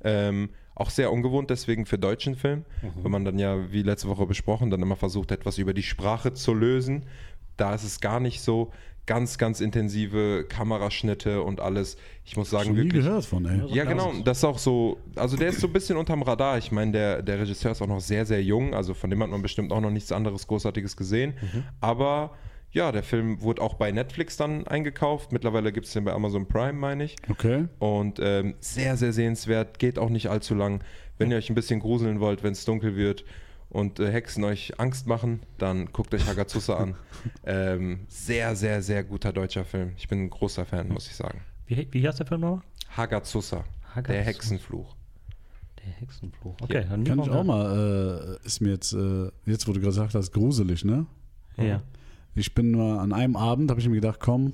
Ähm, 0.02 0.50
auch 0.80 0.90
sehr 0.90 1.12
ungewohnt 1.12 1.50
deswegen 1.50 1.84
für 1.86 1.98
deutschen 1.98 2.34
Film, 2.34 2.64
wenn 3.02 3.12
man 3.12 3.24
dann 3.24 3.38
ja, 3.38 3.70
wie 3.70 3.82
letzte 3.82 4.08
Woche 4.08 4.26
besprochen, 4.26 4.70
dann 4.70 4.80
immer 4.82 4.96
versucht, 4.96 5.30
etwas 5.30 5.58
über 5.58 5.74
die 5.74 5.82
Sprache 5.82 6.32
zu 6.32 6.54
lösen. 6.54 7.04
Da 7.56 7.74
ist 7.74 7.84
es 7.84 8.00
gar 8.00 8.20
nicht 8.20 8.40
so. 8.40 8.72
Ganz, 9.06 9.38
ganz 9.38 9.60
intensive 9.60 10.44
Kameraschnitte 10.48 11.42
und 11.42 11.58
alles. 11.60 11.96
Ich 12.24 12.36
muss 12.36 12.48
sagen, 12.50 12.66
Schon 12.66 12.74
nie 12.74 12.84
wirklich. 12.84 13.04
gehört 13.04 13.24
von, 13.24 13.44
ey. 13.44 13.74
Ja, 13.74 13.84
genau. 13.84 14.12
Das 14.24 14.38
ist 14.38 14.44
auch 14.44 14.58
so. 14.58 14.98
Also, 15.16 15.36
der 15.36 15.48
ist 15.48 15.60
so 15.60 15.66
ein 15.66 15.72
bisschen 15.72 15.96
unterm 15.96 16.22
Radar. 16.22 16.58
Ich 16.58 16.70
meine, 16.70 16.92
der, 16.92 17.22
der 17.22 17.40
Regisseur 17.40 17.72
ist 17.72 17.82
auch 17.82 17.88
noch 17.88 18.00
sehr, 18.00 18.24
sehr 18.24 18.42
jung. 18.42 18.72
Also, 18.72 18.94
von 18.94 19.10
dem 19.10 19.20
hat 19.22 19.30
man 19.30 19.42
bestimmt 19.42 19.72
auch 19.72 19.80
noch 19.80 19.90
nichts 19.90 20.12
anderes 20.12 20.46
Großartiges 20.46 20.96
gesehen. 20.96 21.34
Aber 21.80 22.36
ja, 22.72 22.92
der 22.92 23.02
Film 23.02 23.40
wurde 23.42 23.62
auch 23.62 23.74
bei 23.74 23.90
Netflix 23.90 24.36
dann 24.36 24.66
eingekauft. 24.66 25.32
Mittlerweile 25.32 25.72
gibt 25.72 25.86
es 25.86 25.92
den 25.92 26.04
bei 26.04 26.12
Amazon 26.12 26.46
Prime, 26.46 26.74
meine 26.74 27.04
ich. 27.04 27.16
Okay. 27.28 27.66
Und 27.78 28.18
ähm, 28.22 28.54
sehr, 28.60 28.96
sehr 28.96 29.12
sehenswert. 29.12 29.78
Geht 29.78 29.98
auch 29.98 30.08
nicht 30.10 30.28
allzu 30.30 30.54
lang. 30.54 30.82
Wenn 31.18 31.30
ihr 31.30 31.36
euch 31.36 31.50
ein 31.50 31.54
bisschen 31.54 31.80
gruseln 31.80 32.20
wollt, 32.20 32.42
wenn 32.42 32.52
es 32.52 32.64
dunkel 32.64 32.96
wird. 32.96 33.24
und 33.68 34.00
äh, 34.00 34.10
Hexen 34.10 34.42
euch 34.44 34.80
Angst 34.80 35.06
machen, 35.06 35.40
dann 35.58 35.86
guckt 35.92 36.12
euch 36.14 36.26
Hagazusa 36.26 36.76
an. 36.76 36.94
Ähm, 37.44 38.00
sehr, 38.08 38.56
sehr, 38.56 38.82
sehr 38.82 39.04
guter 39.04 39.32
deutscher 39.32 39.64
Film. 39.64 39.92
Ich 39.98 40.08
bin 40.08 40.22
ein 40.24 40.30
großer 40.30 40.64
Fan, 40.64 40.88
muss 40.88 41.06
ich 41.06 41.14
sagen. 41.16 41.42
Wie, 41.66 41.86
wie 41.90 42.06
heißt 42.08 42.18
der 42.18 42.26
Film 42.26 42.40
nochmal? 42.40 42.62
Hagazusa, 42.96 43.64
Hagazusa. 43.94 44.12
der 44.12 44.22
Hexenfluch. 44.24 44.96
Der 45.84 45.92
Hexenfluch. 45.92 46.56
Okay, 46.62 46.86
dann 46.88 47.04
Kann 47.04 47.18
ich 47.18 47.26
wir 47.26 47.34
auch 47.34 47.44
mal, 47.44 48.38
äh, 48.42 48.46
ist 48.46 48.60
mir 48.60 48.70
jetzt, 48.70 48.92
äh, 48.94 49.30
jetzt 49.44 49.68
wo 49.68 49.72
du 49.72 49.80
gerade 49.80 49.90
gesagt 49.90 50.14
hast, 50.14 50.32
gruselig, 50.32 50.84
ne? 50.84 51.06
Ja. 51.58 51.82
Ich 52.34 52.54
bin 52.54 52.72
mal 52.72 52.98
an 52.98 53.12
einem 53.12 53.36
Abend, 53.36 53.70
habe 53.70 53.80
ich 53.80 53.88
mir 53.88 53.96
gedacht, 53.96 54.20
komm, 54.20 54.52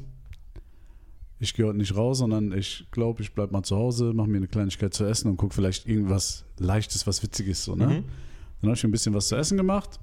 ich 1.38 1.52
gehe 1.54 1.66
heute 1.66 1.76
nicht 1.76 1.94
raus, 1.94 2.18
sondern 2.18 2.52
ich 2.52 2.86
glaube, 2.90 3.22
ich 3.22 3.34
bleibe 3.34 3.52
mal 3.52 3.62
zu 3.62 3.76
Hause, 3.76 4.12
mache 4.14 4.28
mir 4.28 4.38
eine 4.38 4.48
Kleinigkeit 4.48 4.94
zu 4.94 5.04
essen 5.04 5.28
und 5.30 5.36
gucke 5.36 5.54
vielleicht 5.54 5.86
irgendwas 5.86 6.44
Leichtes, 6.58 7.06
was 7.06 7.22
Witziges, 7.22 7.64
so, 7.64 7.74
ne? 7.76 7.86
Mhm. 7.86 8.04
Dann 8.62 8.70
habe 8.70 8.74
ich 8.74 8.82
mir 8.82 8.88
ein 8.88 8.92
bisschen 8.92 9.12
was 9.12 9.28
zu 9.28 9.36
essen 9.36 9.58
gemacht, 9.58 10.00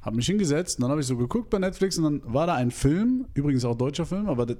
habe 0.00 0.16
mich 0.16 0.26
hingesetzt 0.26 0.78
und 0.78 0.82
dann 0.82 0.90
habe 0.90 1.02
ich 1.02 1.06
so 1.06 1.16
geguckt 1.18 1.50
bei 1.50 1.58
Netflix 1.58 1.98
und 1.98 2.04
dann 2.04 2.32
war 2.32 2.46
da 2.46 2.54
ein 2.54 2.70
Film, 2.70 3.26
übrigens 3.34 3.64
auch 3.66 3.74
deutscher 3.76 4.06
Film, 4.06 4.26
aber 4.28 4.46
das, 4.46 4.56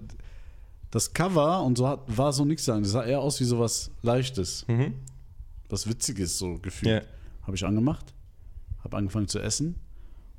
das 0.90 1.14
Cover 1.14 1.62
und 1.62 1.78
so 1.78 1.88
hat, 1.88 2.00
war 2.14 2.32
so 2.34 2.44
nichts 2.44 2.66
sagen. 2.66 2.82
Das 2.82 2.92
sah 2.92 3.04
eher 3.04 3.20
aus 3.20 3.40
wie 3.40 3.44
so 3.44 3.58
was 3.58 3.90
Leichtes, 4.02 4.66
Mhm. 4.68 4.92
was 5.70 5.88
Witziges, 5.88 6.38
so 6.38 6.58
gefühlt. 6.58 7.02
Ja. 7.02 7.08
Habe 7.46 7.56
ich 7.56 7.64
angemacht, 7.64 8.12
habe 8.84 8.96
angefangen 8.98 9.28
zu 9.28 9.38
essen 9.40 9.76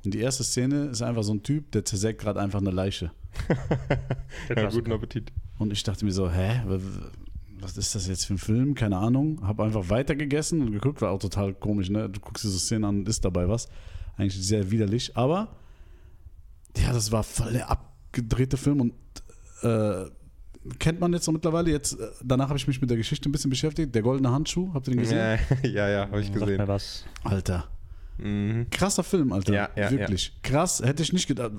und 0.04 0.14
die 0.14 0.20
erste 0.20 0.44
Szene 0.44 0.86
ist 0.86 1.02
einfach 1.02 1.22
so 1.22 1.32
ein 1.32 1.42
Typ, 1.42 1.72
der 1.72 1.84
zersägt 1.84 2.20
gerade 2.20 2.40
einfach 2.40 2.60
eine 2.60 2.70
Leiche. 2.70 3.10
Der 4.48 4.56
Ja, 4.62 4.70
guten 4.70 4.92
Appetit. 4.92 5.32
Und 5.58 5.72
ich 5.72 5.82
dachte 5.82 6.04
mir 6.04 6.12
so, 6.12 6.30
hä, 6.30 6.62
was 7.60 7.76
ist 7.76 7.94
das 7.94 8.06
jetzt 8.06 8.26
für 8.26 8.34
ein 8.34 8.38
Film? 8.38 8.74
Keine 8.74 8.96
Ahnung. 8.96 9.40
Habe 9.42 9.64
einfach 9.64 9.90
weiter 9.90 10.14
gegessen 10.14 10.60
und 10.62 10.72
geguckt, 10.72 11.02
war 11.02 11.10
auch 11.10 11.18
total 11.18 11.54
komisch, 11.54 11.90
ne? 11.90 12.08
Du 12.08 12.20
guckst 12.20 12.44
dir 12.44 12.48
so 12.48 12.58
Szenen 12.58 12.84
an 12.84 12.98
und 13.00 13.08
isst 13.08 13.24
dabei 13.24 13.48
was. 13.48 13.68
Eigentlich 14.16 14.40
sehr 14.40 14.70
widerlich, 14.70 15.16
aber 15.16 15.56
ja, 16.76 16.92
das 16.92 17.12
war 17.12 17.24
voll 17.24 17.52
der 17.52 17.70
abgedrehte 17.70 18.56
Film 18.56 18.80
und 18.80 18.94
äh, 19.62 20.04
kennt 20.78 21.00
man 21.00 21.12
jetzt 21.12 21.24
so 21.24 21.32
mittlerweile. 21.32 21.70
Jetzt, 21.70 21.98
äh, 21.98 22.08
danach 22.22 22.48
habe 22.48 22.58
ich 22.58 22.66
mich 22.66 22.80
mit 22.80 22.90
der 22.90 22.96
Geschichte 22.96 23.28
ein 23.28 23.32
bisschen 23.32 23.50
beschäftigt. 23.50 23.94
Der 23.94 24.02
goldene 24.02 24.30
Handschuh, 24.30 24.72
habt 24.74 24.88
ihr 24.88 24.94
den 24.94 25.00
gesehen? 25.00 25.38
Ja, 25.62 25.68
ja, 25.68 25.88
ja 25.88 26.00
habe 26.08 26.20
ich 26.20 26.32
gesehen. 26.32 26.56
mir 26.56 26.68
was. 26.68 27.04
Alter. 27.24 27.68
Mhm. 28.22 28.66
Krasser 28.70 29.02
Film, 29.04 29.32
Alter. 29.32 29.54
Ja, 29.54 29.68
ja, 29.76 29.90
Wirklich. 29.90 30.32
Krass, 30.42 30.82
hätte 30.84 31.02
ich 31.02 31.12
nicht 31.12 31.28
gedacht. 31.28 31.52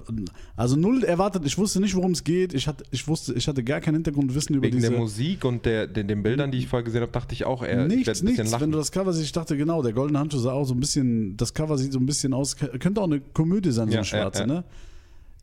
Also 0.55 0.75
null 0.75 1.03
erwartet, 1.03 1.45
ich 1.45 1.57
wusste 1.57 1.79
nicht, 1.79 1.95
worum 1.95 2.11
es 2.11 2.23
geht. 2.23 2.53
Ich 2.53 2.67
hatte, 2.67 2.83
ich 2.91 3.07
wusste, 3.07 3.33
ich 3.33 3.47
hatte 3.47 3.63
gar 3.63 3.79
kein 3.81 3.93
Hintergrundwissen 3.93 4.55
über 4.55 4.67
Wegen 4.67 4.77
diese. 4.77 4.89
der 4.89 4.99
Musik 4.99 5.45
und 5.45 5.65
der, 5.65 5.87
den, 5.87 6.07
den 6.07 6.21
Bildern, 6.23 6.51
die 6.51 6.57
ich 6.59 6.67
vorher 6.67 6.83
gesehen 6.83 7.01
habe, 7.01 7.11
dachte 7.11 7.33
ich 7.33 7.45
auch, 7.45 7.63
er 7.63 7.87
ich 7.87 7.95
nichts, 7.95 8.21
nichts. 8.23 8.51
lachen. 8.51 8.61
Wenn 8.61 8.71
du 8.71 8.77
das 8.77 8.91
Cover 8.91 9.13
siehst, 9.13 9.25
ich 9.25 9.31
dachte 9.31 9.55
genau, 9.57 9.81
der 9.81 9.93
goldene 9.93 10.19
Handschuh 10.19 10.39
sah 10.39 10.51
auch 10.51 10.65
so 10.65 10.73
ein 10.73 10.79
bisschen, 10.79 11.37
das 11.37 11.53
Cover 11.53 11.77
sieht 11.77 11.93
so 11.93 11.99
ein 11.99 12.05
bisschen 12.05 12.33
aus, 12.33 12.55
könnte 12.57 12.99
auch 13.01 13.05
eine 13.05 13.19
Komödie 13.21 13.71
sein, 13.71 13.87
so 13.87 13.93
Ja, 13.93 13.99
eine 13.99 14.05
schwarze, 14.05 14.41
ja, 14.41 14.47
ja. 14.47 14.53
ne? 14.55 14.63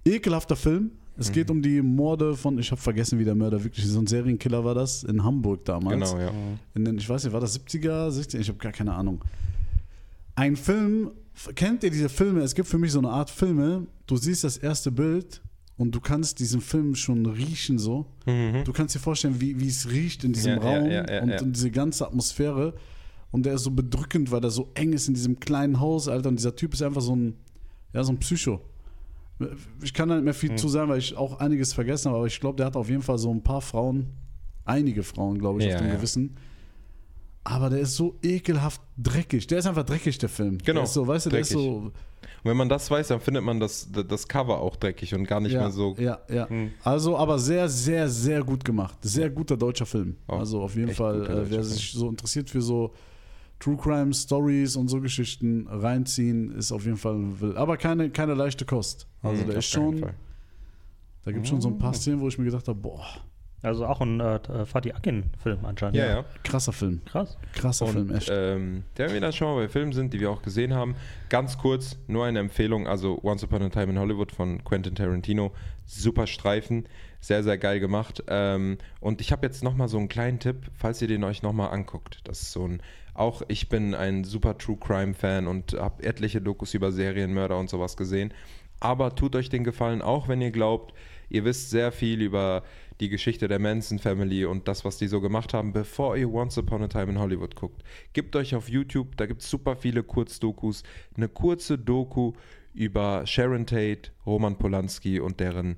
Ekelhafter 0.04 0.56
Film. 0.56 0.90
Es 1.18 1.32
geht 1.32 1.50
um 1.50 1.62
die 1.62 1.80
Morde 1.80 2.36
von, 2.36 2.58
ich 2.58 2.70
habe 2.70 2.80
vergessen, 2.80 3.18
wie 3.18 3.24
der 3.24 3.34
Mörder 3.34 3.64
wirklich, 3.64 3.86
so 3.86 3.98
ein 3.98 4.06
Serienkiller 4.06 4.62
war 4.66 4.74
das, 4.74 5.02
in 5.02 5.24
Hamburg 5.24 5.64
damals. 5.64 6.12
Genau, 6.12 6.22
ja. 6.22 6.30
Den, 6.74 6.98
ich 6.98 7.08
weiß 7.08 7.24
nicht, 7.24 7.32
war 7.32 7.40
das 7.40 7.58
70er, 7.58 8.10
60er? 8.10 8.38
Ich 8.38 8.48
habe 8.48 8.58
gar 8.58 8.72
keine 8.72 8.92
Ahnung. 8.92 9.22
Ein 10.36 10.56
Film, 10.56 11.10
kennt 11.54 11.82
ihr 11.82 11.90
diese 11.90 12.08
Filme? 12.08 12.40
Es 12.40 12.54
gibt 12.54 12.68
für 12.68 12.78
mich 12.78 12.92
so 12.92 12.98
eine 12.98 13.08
Art 13.08 13.30
Filme, 13.30 13.86
du 14.06 14.16
siehst 14.16 14.44
das 14.44 14.56
erste 14.58 14.92
Bild 14.92 15.42
und 15.76 15.94
du 15.94 16.00
kannst 16.00 16.38
diesen 16.38 16.60
Film 16.60 16.94
schon 16.94 17.26
riechen 17.26 17.78
so. 17.78 18.06
Mhm. 18.26 18.62
Du 18.64 18.72
kannst 18.72 18.94
dir 18.94 18.98
vorstellen, 19.00 19.40
wie, 19.40 19.58
wie 19.58 19.68
es 19.68 19.90
riecht 19.90 20.24
in 20.24 20.32
diesem 20.32 20.52
Ja, 20.52 20.58
Raum 20.58 20.90
ja, 20.90 21.10
ja, 21.10 21.22
und 21.22 21.30
in 21.30 21.52
diese 21.52 21.70
ganze 21.70 22.06
Atmosphäre. 22.06 22.74
Und 23.30 23.44
der 23.44 23.54
ist 23.54 23.64
so 23.64 23.70
bedrückend, 23.70 24.30
weil 24.30 24.40
der 24.40 24.50
so 24.50 24.70
eng 24.74 24.92
ist 24.92 25.08
in 25.08 25.14
diesem 25.14 25.40
kleinen 25.40 25.80
Haus, 25.80 26.06
Alter. 26.08 26.28
Und 26.28 26.38
dieser 26.38 26.54
Typ 26.54 26.74
ist 26.74 26.82
einfach 26.82 27.02
so 27.02 27.14
ein, 27.16 27.34
ja, 27.92 28.04
so 28.04 28.12
ein 28.12 28.18
Psycho. 28.18 28.60
Ich 29.82 29.92
kann 29.92 30.08
da 30.08 30.14
nicht 30.14 30.24
mehr 30.24 30.32
viel 30.34 30.50
Hm. 30.50 30.56
zu 30.58 30.68
sagen, 30.68 30.88
weil 30.90 30.98
ich 30.98 31.16
auch 31.16 31.40
einiges 31.40 31.74
vergessen 31.74 32.08
habe, 32.08 32.18
aber 32.18 32.26
ich 32.26 32.40
glaube, 32.40 32.56
der 32.56 32.66
hat 32.66 32.76
auf 32.76 32.88
jeden 32.88 33.02
Fall 33.02 33.18
so 33.18 33.30
ein 33.30 33.42
paar 33.42 33.60
Frauen, 33.60 34.06
einige 34.64 35.02
Frauen, 35.02 35.38
glaube 35.38 35.62
ich, 35.62 35.74
auf 35.74 35.80
dem. 35.80 35.90
Gewissen. 35.90 36.36
Aber 37.48 37.70
der 37.70 37.78
ist 37.80 37.94
so 37.94 38.16
ekelhaft 38.22 38.80
dreckig. 38.98 39.46
Der 39.46 39.58
ist 39.58 39.66
einfach 39.66 39.84
dreckig, 39.84 40.18
der 40.18 40.28
Film. 40.28 40.58
Genau, 40.58 40.80
Der 40.80 40.82
ist 40.84 40.94
so, 40.94 41.06
weißt 41.06 41.26
du, 41.26 41.30
der 41.30 41.40
ist 41.40 41.52
dreckig. 41.52 41.64
so. 41.64 41.76
Und 41.76 41.92
wenn 42.42 42.56
man 42.56 42.68
das 42.68 42.90
weiß, 42.90 43.08
dann 43.08 43.20
findet 43.20 43.44
man 43.44 43.60
das, 43.60 43.88
das 44.08 44.26
Cover 44.26 44.58
auch 44.60 44.74
dreckig 44.76 45.14
und 45.14 45.24
gar 45.28 45.40
nicht 45.40 45.52
ja, 45.52 45.60
mehr 45.60 45.70
so. 45.70 45.94
Ja, 45.98 46.18
ja. 46.28 46.48
Hm. 46.48 46.72
Also, 46.82 47.16
aber 47.16 47.38
sehr, 47.38 47.68
sehr, 47.68 48.08
sehr 48.08 48.42
gut 48.42 48.64
gemacht. 48.64 48.98
Sehr 49.02 49.30
guter 49.30 49.56
deutscher 49.56 49.86
Film. 49.86 50.16
Auch 50.26 50.40
also 50.40 50.60
auf 50.62 50.74
jeden 50.74 50.92
Fall, 50.92 51.24
äh, 51.24 51.50
wer 51.50 51.62
sich 51.62 51.92
so 51.92 52.08
interessiert 52.08 52.50
für 52.50 52.60
so 52.62 52.92
True 53.60 53.76
Crime 53.76 54.12
Stories 54.12 54.74
und 54.76 54.88
so 54.88 55.00
Geschichten 55.00 55.66
reinziehen, 55.68 56.50
ist 56.50 56.72
auf 56.72 56.84
jeden 56.84 56.96
Fall 56.98 57.16
will. 57.40 57.56
Aber 57.56 57.76
keine, 57.76 58.10
keine 58.10 58.34
leichte 58.34 58.64
Kost. 58.64 59.06
Also 59.22 59.42
Mhm, 59.44 59.46
der 59.48 59.56
ist 59.58 59.66
schon, 59.66 59.98
Fall. 59.98 60.14
da 61.24 61.30
gibt 61.32 61.44
es 61.44 61.50
schon 61.50 61.60
so 61.60 61.68
ein 61.68 61.78
paar 61.78 61.94
Szenen, 61.94 62.20
wo 62.20 62.28
ich 62.28 62.38
mir 62.38 62.44
gedacht 62.44 62.66
habe, 62.68 62.78
boah, 62.80 63.06
Also 63.66 63.84
auch 63.84 64.00
ein 64.00 64.20
äh, 64.20 64.64
Fatih 64.64 64.92
Akin-Film 64.92 65.64
anscheinend. 65.64 65.96
Ja, 65.96 66.06
ja. 66.06 66.24
krasser 66.44 66.72
Film. 66.72 67.00
Krass. 67.04 67.36
Krasser 67.52 67.88
Film, 67.88 68.10
Und 68.10 68.16
echt. 68.16 68.30
ähm, 68.32 68.84
der, 68.96 69.06
wenn 69.06 69.14
wir 69.14 69.20
dann 69.20 69.32
schon 69.32 69.48
mal 69.48 69.60
bei 69.60 69.68
Filmen 69.68 69.92
sind, 69.92 70.14
die 70.14 70.20
wir 70.20 70.30
auch 70.30 70.40
gesehen 70.40 70.72
haben, 70.72 70.94
ganz 71.30 71.58
kurz, 71.58 71.98
nur 72.06 72.24
eine 72.24 72.38
Empfehlung, 72.38 72.86
also 72.86 73.18
Once 73.24 73.42
Upon 73.42 73.62
a 73.62 73.68
Time 73.68 73.90
in 73.90 73.98
Hollywood 73.98 74.30
von 74.30 74.62
Quentin 74.62 74.94
Tarantino, 74.94 75.50
super 75.84 76.28
Streifen, 76.28 76.88
sehr, 77.18 77.42
sehr 77.42 77.58
geil 77.58 77.80
gemacht. 77.80 78.22
Ähm, 78.28 78.78
und 79.00 79.20
ich 79.20 79.32
habe 79.32 79.44
jetzt 79.44 79.64
nochmal 79.64 79.88
so 79.88 79.98
einen 79.98 80.06
kleinen 80.06 80.38
Tipp, 80.38 80.70
falls 80.74 81.02
ihr 81.02 81.08
den 81.08 81.24
euch 81.24 81.42
nochmal 81.42 81.70
anguckt. 81.70 82.20
Das 82.22 82.42
ist 82.42 82.52
so 82.52 82.68
ein, 82.68 82.80
auch 83.14 83.42
ich 83.48 83.68
bin 83.68 83.96
ein 83.96 84.22
super 84.22 84.56
True 84.58 84.76
Crime 84.78 85.14
Fan 85.14 85.48
und 85.48 85.72
habe 85.72 86.04
etliche 86.04 86.40
Dokus 86.40 86.72
über 86.74 86.92
Serienmörder 86.92 87.58
und 87.58 87.68
sowas 87.68 87.96
gesehen. 87.96 88.32
Aber 88.78 89.16
tut 89.16 89.34
euch 89.34 89.48
den 89.48 89.64
Gefallen, 89.64 90.02
auch 90.02 90.28
wenn 90.28 90.40
ihr 90.40 90.52
glaubt, 90.52 90.94
ihr 91.30 91.44
wisst 91.44 91.70
sehr 91.70 91.90
viel 91.90 92.20
über 92.20 92.62
die 93.00 93.08
Geschichte 93.08 93.48
der 93.48 93.58
Manson 93.58 93.98
Family 93.98 94.44
und 94.44 94.68
das, 94.68 94.84
was 94.84 94.98
die 94.98 95.08
so 95.08 95.20
gemacht 95.20 95.54
haben, 95.54 95.72
bevor 95.72 96.16
ihr 96.16 96.30
Once 96.32 96.58
Upon 96.58 96.82
a 96.82 96.88
Time 96.88 97.12
in 97.12 97.18
Hollywood 97.18 97.56
guckt. 97.56 97.82
Gebt 98.12 98.34
euch 98.36 98.54
auf 98.54 98.68
YouTube, 98.68 99.16
da 99.16 99.26
gibt 99.26 99.42
es 99.42 99.50
super 99.50 99.76
viele 99.76 100.02
Kurzdokus. 100.02 100.82
Eine 101.16 101.28
kurze 101.28 101.78
Doku 101.78 102.32
über 102.72 103.26
Sharon 103.26 103.66
Tate, 103.66 104.10
Roman 104.24 104.58
Polanski 104.58 105.20
und 105.20 105.40
deren 105.40 105.76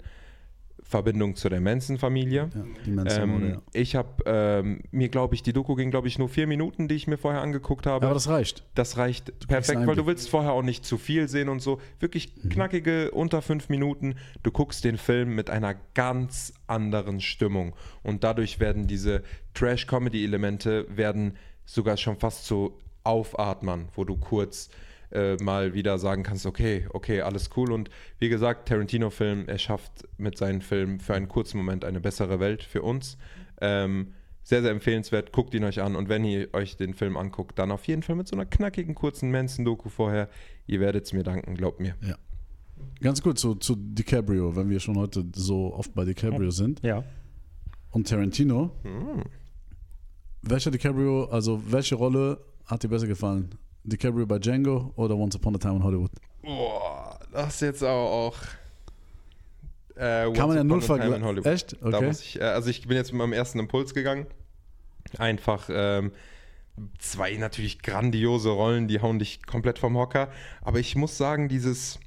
Verbindung 0.88 1.36
zu 1.36 1.50
der 1.50 1.60
Manson-Familie. 1.60 2.48
ja, 2.54 2.92
Manson-Morde, 2.92 3.44
Ähm, 3.44 3.50
ja. 3.52 3.62
Ich 3.74 3.94
habe 3.94 4.22
ähm, 4.24 4.80
mir, 4.90 5.10
glaube 5.10 5.34
ich, 5.34 5.42
die 5.42 5.52
Doku 5.52 5.74
ging, 5.74 5.90
glaube 5.90 6.08
ich, 6.08 6.18
nur 6.18 6.30
vier 6.30 6.46
Minuten, 6.46 6.88
die 6.88 6.94
ich 6.94 7.06
mir 7.06 7.18
vorher 7.18 7.42
angeguckt 7.42 7.86
habe. 7.86 8.06
Aber 8.06 8.14
das 8.14 8.26
reicht. 8.26 8.64
Das 8.74 8.96
reicht 8.96 9.26
kriegst 9.26 9.48
perfekt, 9.48 9.86
weil 9.86 9.96
du 9.96 10.06
willst 10.06 10.30
vorher 10.30 10.52
auch 10.52 10.62
nicht 10.62 10.86
zu 10.86 10.96
viel 10.96 11.28
sehen 11.28 11.50
und 11.50 11.60
so. 11.60 11.78
Wirklich 12.00 12.34
knackige, 12.48 13.10
unter 13.10 13.42
fünf 13.42 13.68
Minuten. 13.68 14.14
Du 14.42 14.50
guckst 14.50 14.82
den 14.82 14.96
Film 14.96 15.34
mit 15.34 15.50
einer 15.50 15.74
ganz 15.92 16.54
anderen 16.66 17.20
Stimmung. 17.20 17.74
Und 18.02 18.24
dadurch 18.24 18.58
werden 18.58 18.86
diese 18.86 19.22
Trash-Comedy-Elemente 19.52 20.86
werden 20.88 21.36
sogar 21.66 21.98
schon 21.98 22.16
fast 22.16 22.46
so 22.46 22.78
aufatmern, 23.04 23.88
wo 23.94 24.04
du 24.04 24.16
kurz 24.16 24.70
äh, 25.10 25.36
mal 25.36 25.74
wieder 25.74 25.98
sagen 25.98 26.22
kannst, 26.22 26.46
okay, 26.46 26.86
okay, 26.92 27.22
alles 27.22 27.50
cool. 27.56 27.72
Und 27.72 27.90
wie 28.18 28.28
gesagt, 28.28 28.68
Tarantino-Film, 28.68 29.48
er 29.48 29.58
schafft 29.58 30.08
mit 30.18 30.36
seinen 30.36 30.60
Filmen 30.60 31.00
für 31.00 31.14
einen 31.14 31.28
kurzen 31.28 31.58
Moment 31.58 31.84
eine 31.84 32.00
bessere 32.00 32.40
Welt 32.40 32.62
für 32.62 32.82
uns. 32.82 33.16
Ähm, 33.60 34.14
sehr, 34.42 34.62
sehr 34.62 34.70
empfehlenswert. 34.70 35.32
Guckt 35.32 35.52
ihn 35.54 35.64
euch 35.64 35.82
an. 35.82 35.94
Und 35.94 36.08
wenn 36.08 36.24
ihr 36.24 36.48
euch 36.54 36.76
den 36.76 36.94
Film 36.94 37.16
anguckt, 37.16 37.58
dann 37.58 37.70
auf 37.70 37.86
jeden 37.86 38.02
Fall 38.02 38.16
mit 38.16 38.28
so 38.28 38.34
einer 38.34 38.46
knackigen, 38.46 38.94
kurzen 38.94 39.30
Manson-Doku 39.30 39.90
vorher. 39.90 40.28
Ihr 40.66 40.80
werdet 40.80 41.04
es 41.04 41.12
mir 41.12 41.22
danken, 41.22 41.54
glaubt 41.54 41.80
mir. 41.80 41.96
Ja. 42.02 42.16
Ganz 43.00 43.22
gut 43.22 43.38
zu, 43.38 43.56
zu 43.56 43.76
DiCaprio, 43.76 44.56
wenn 44.56 44.70
wir 44.70 44.80
schon 44.80 44.96
heute 44.96 45.24
so 45.34 45.74
oft 45.74 45.94
bei 45.94 46.04
DiCaprio 46.04 46.50
sind. 46.50 46.82
Ja. 46.82 47.04
Und 47.90 48.08
Tarantino. 48.08 48.70
Hm. 48.82 49.24
Welcher 50.42 50.70
DiCaprio, 50.70 51.24
also 51.26 51.60
welche 51.70 51.96
Rolle 51.96 52.40
hat 52.64 52.82
dir 52.82 52.88
besser 52.88 53.06
gefallen? 53.06 53.50
DiCaprio 53.88 54.26
bei 54.26 54.38
Django 54.38 54.92
oder 54.96 55.16
Once 55.16 55.36
Upon 55.36 55.56
a 55.56 55.58
Time 55.58 55.76
in 55.76 55.84
Hollywood? 55.84 56.10
Boah, 56.42 57.18
das 57.32 57.54
ist 57.54 57.60
jetzt 57.60 57.84
auch. 57.84 58.28
auch 58.28 58.36
äh, 59.96 60.32
Kann 60.32 60.48
man 60.48 60.56
ja 60.56 60.64
null 60.64 60.80
vergleichen. 60.80 61.44
Echt? 61.44 61.76
Okay. 61.82 62.10
ich, 62.10 62.40
äh, 62.40 62.44
also 62.44 62.70
ich 62.70 62.86
bin 62.86 62.96
jetzt 62.96 63.12
mit 63.12 63.18
meinem 63.18 63.32
ersten 63.32 63.58
Impuls 63.58 63.94
gegangen. 63.94 64.26
Einfach 65.16 65.68
ähm, 65.72 66.12
zwei 66.98 67.34
natürlich 67.36 67.82
grandiose 67.82 68.50
Rollen, 68.50 68.88
die 68.88 69.00
hauen 69.00 69.18
dich 69.18 69.44
komplett 69.46 69.78
vom 69.78 69.96
Hocker. 69.96 70.28
Aber 70.62 70.78
ich 70.78 70.94
muss 70.96 71.16
sagen, 71.16 71.48
dieses. 71.48 71.98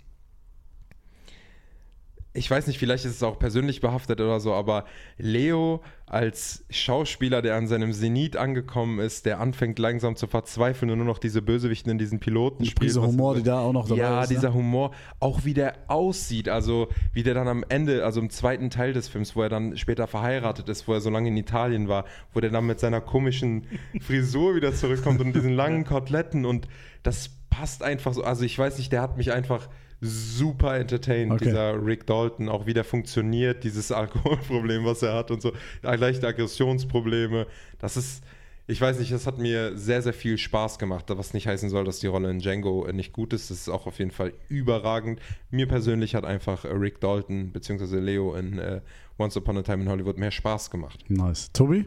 Ich 2.33 2.49
weiß 2.49 2.67
nicht, 2.67 2.79
vielleicht 2.79 3.03
ist 3.03 3.11
es 3.15 3.23
auch 3.23 3.37
persönlich 3.39 3.81
behaftet 3.81 4.21
oder 4.21 4.39
so, 4.39 4.53
aber 4.53 4.85
Leo 5.17 5.81
als 6.05 6.63
Schauspieler, 6.69 7.41
der 7.41 7.55
an 7.55 7.67
seinem 7.67 7.91
Zenit 7.91 8.37
angekommen 8.37 8.99
ist, 8.99 9.25
der 9.25 9.41
anfängt 9.41 9.79
langsam 9.79 10.15
zu 10.15 10.27
verzweifeln 10.27 10.89
und 10.91 10.97
nur 10.99 11.07
noch 11.07 11.17
diese 11.19 11.41
Bösewichten 11.41 11.91
in 11.91 11.97
diesen 11.97 12.19
Piloten 12.21 12.63
Die 12.63 12.71
Prise 12.71 13.01
was- 13.01 13.09
Humor, 13.09 13.35
die 13.35 13.43
da 13.43 13.59
auch 13.59 13.73
noch 13.73 13.85
dabei 13.87 13.99
ja, 14.01 14.23
ist. 14.23 14.29
ne? 14.29 14.35
dieser 14.35 14.53
Humor, 14.53 14.91
auch 15.19 15.43
wie 15.43 15.53
der 15.53 15.73
aussieht, 15.87 16.47
also 16.47 16.87
wie 17.13 17.23
der 17.23 17.33
dann 17.33 17.49
am 17.49 17.65
Ende, 17.67 18.05
also 18.05 18.21
im 18.21 18.29
zweiten 18.29 18.69
Teil 18.69 18.93
des 18.93 19.09
Films, 19.09 19.35
wo 19.35 19.41
er 19.41 19.49
dann 19.49 19.75
später 19.77 20.07
verheiratet 20.07 20.69
ist, 20.69 20.87
wo 20.87 20.93
er 20.93 21.01
so 21.01 21.09
lange 21.09 21.27
in 21.27 21.35
Italien 21.37 21.89
war, 21.89 22.05
wo 22.33 22.39
der 22.39 22.49
dann 22.49 22.65
mit 22.65 22.79
seiner 22.79 23.01
komischen 23.01 23.67
Frisur 23.99 24.55
wieder 24.55 24.73
zurückkommt 24.73 25.19
und 25.19 25.33
diesen 25.35 25.53
langen 25.53 25.83
Koteletten 25.83 26.45
und 26.45 26.69
das 27.03 27.29
passt 27.49 27.83
einfach 27.83 28.13
so. 28.13 28.23
Also 28.23 28.45
ich 28.45 28.57
weiß 28.57 28.77
nicht, 28.77 28.93
der 28.93 29.01
hat 29.01 29.17
mich 29.17 29.33
einfach 29.33 29.67
super 30.01 30.75
entertained, 30.77 31.31
Okay. 31.33 31.45
dieser 31.45 31.85
Rick 31.85 32.07
Dalton, 32.07 32.49
auch 32.49 32.65
wie 32.65 32.73
der 32.73 32.83
funktioniert, 32.83 33.63
dieses 33.63 33.91
Alkoholproblem, 33.91 34.83
was 34.85 35.03
er 35.03 35.13
hat 35.13 35.31
und 35.31 35.41
so, 35.41 35.53
leichte 35.83 36.27
Aggressionsprobleme. 36.27 37.45
Das 37.79 37.97
ist, 37.97 38.23
ich 38.67 38.81
weiß 38.81 38.99
nicht, 38.99 39.11
das 39.11 39.27
hat 39.27 39.37
mir 39.37 39.77
sehr, 39.77 40.01
sehr 40.01 40.13
viel 40.13 40.37
Spaß 40.37 40.79
gemacht, 40.79 41.05
was 41.09 41.33
nicht 41.33 41.47
heißen 41.47 41.69
soll, 41.69 41.83
dass 41.85 41.99
die 41.99 42.07
Rolle 42.07 42.31
in 42.31 42.39
Django 42.39 42.85
äh, 42.85 42.93
nicht 42.93 43.13
gut 43.13 43.31
ist. 43.33 43.51
Das 43.51 43.57
ist 43.59 43.69
auch 43.69 43.85
auf 43.85 43.99
jeden 43.99 44.11
Fall 44.11 44.33
überragend. 44.49 45.19
Mir 45.51 45.67
persönlich 45.67 46.15
hat 46.15 46.25
einfach 46.25 46.65
äh, 46.65 46.69
Rick 46.69 46.99
Dalton 46.99 47.51
bzw. 47.51 47.99
Leo 47.99 48.33
in 48.35 48.57
äh, 48.57 48.81
Once 49.19 49.37
Upon 49.37 49.57
a 49.57 49.61
Time 49.61 49.83
in 49.83 49.89
Hollywood 49.89 50.17
mehr 50.17 50.31
Spaß 50.31 50.71
gemacht. 50.71 51.03
Nice. 51.09 51.51
Tobi? 51.51 51.85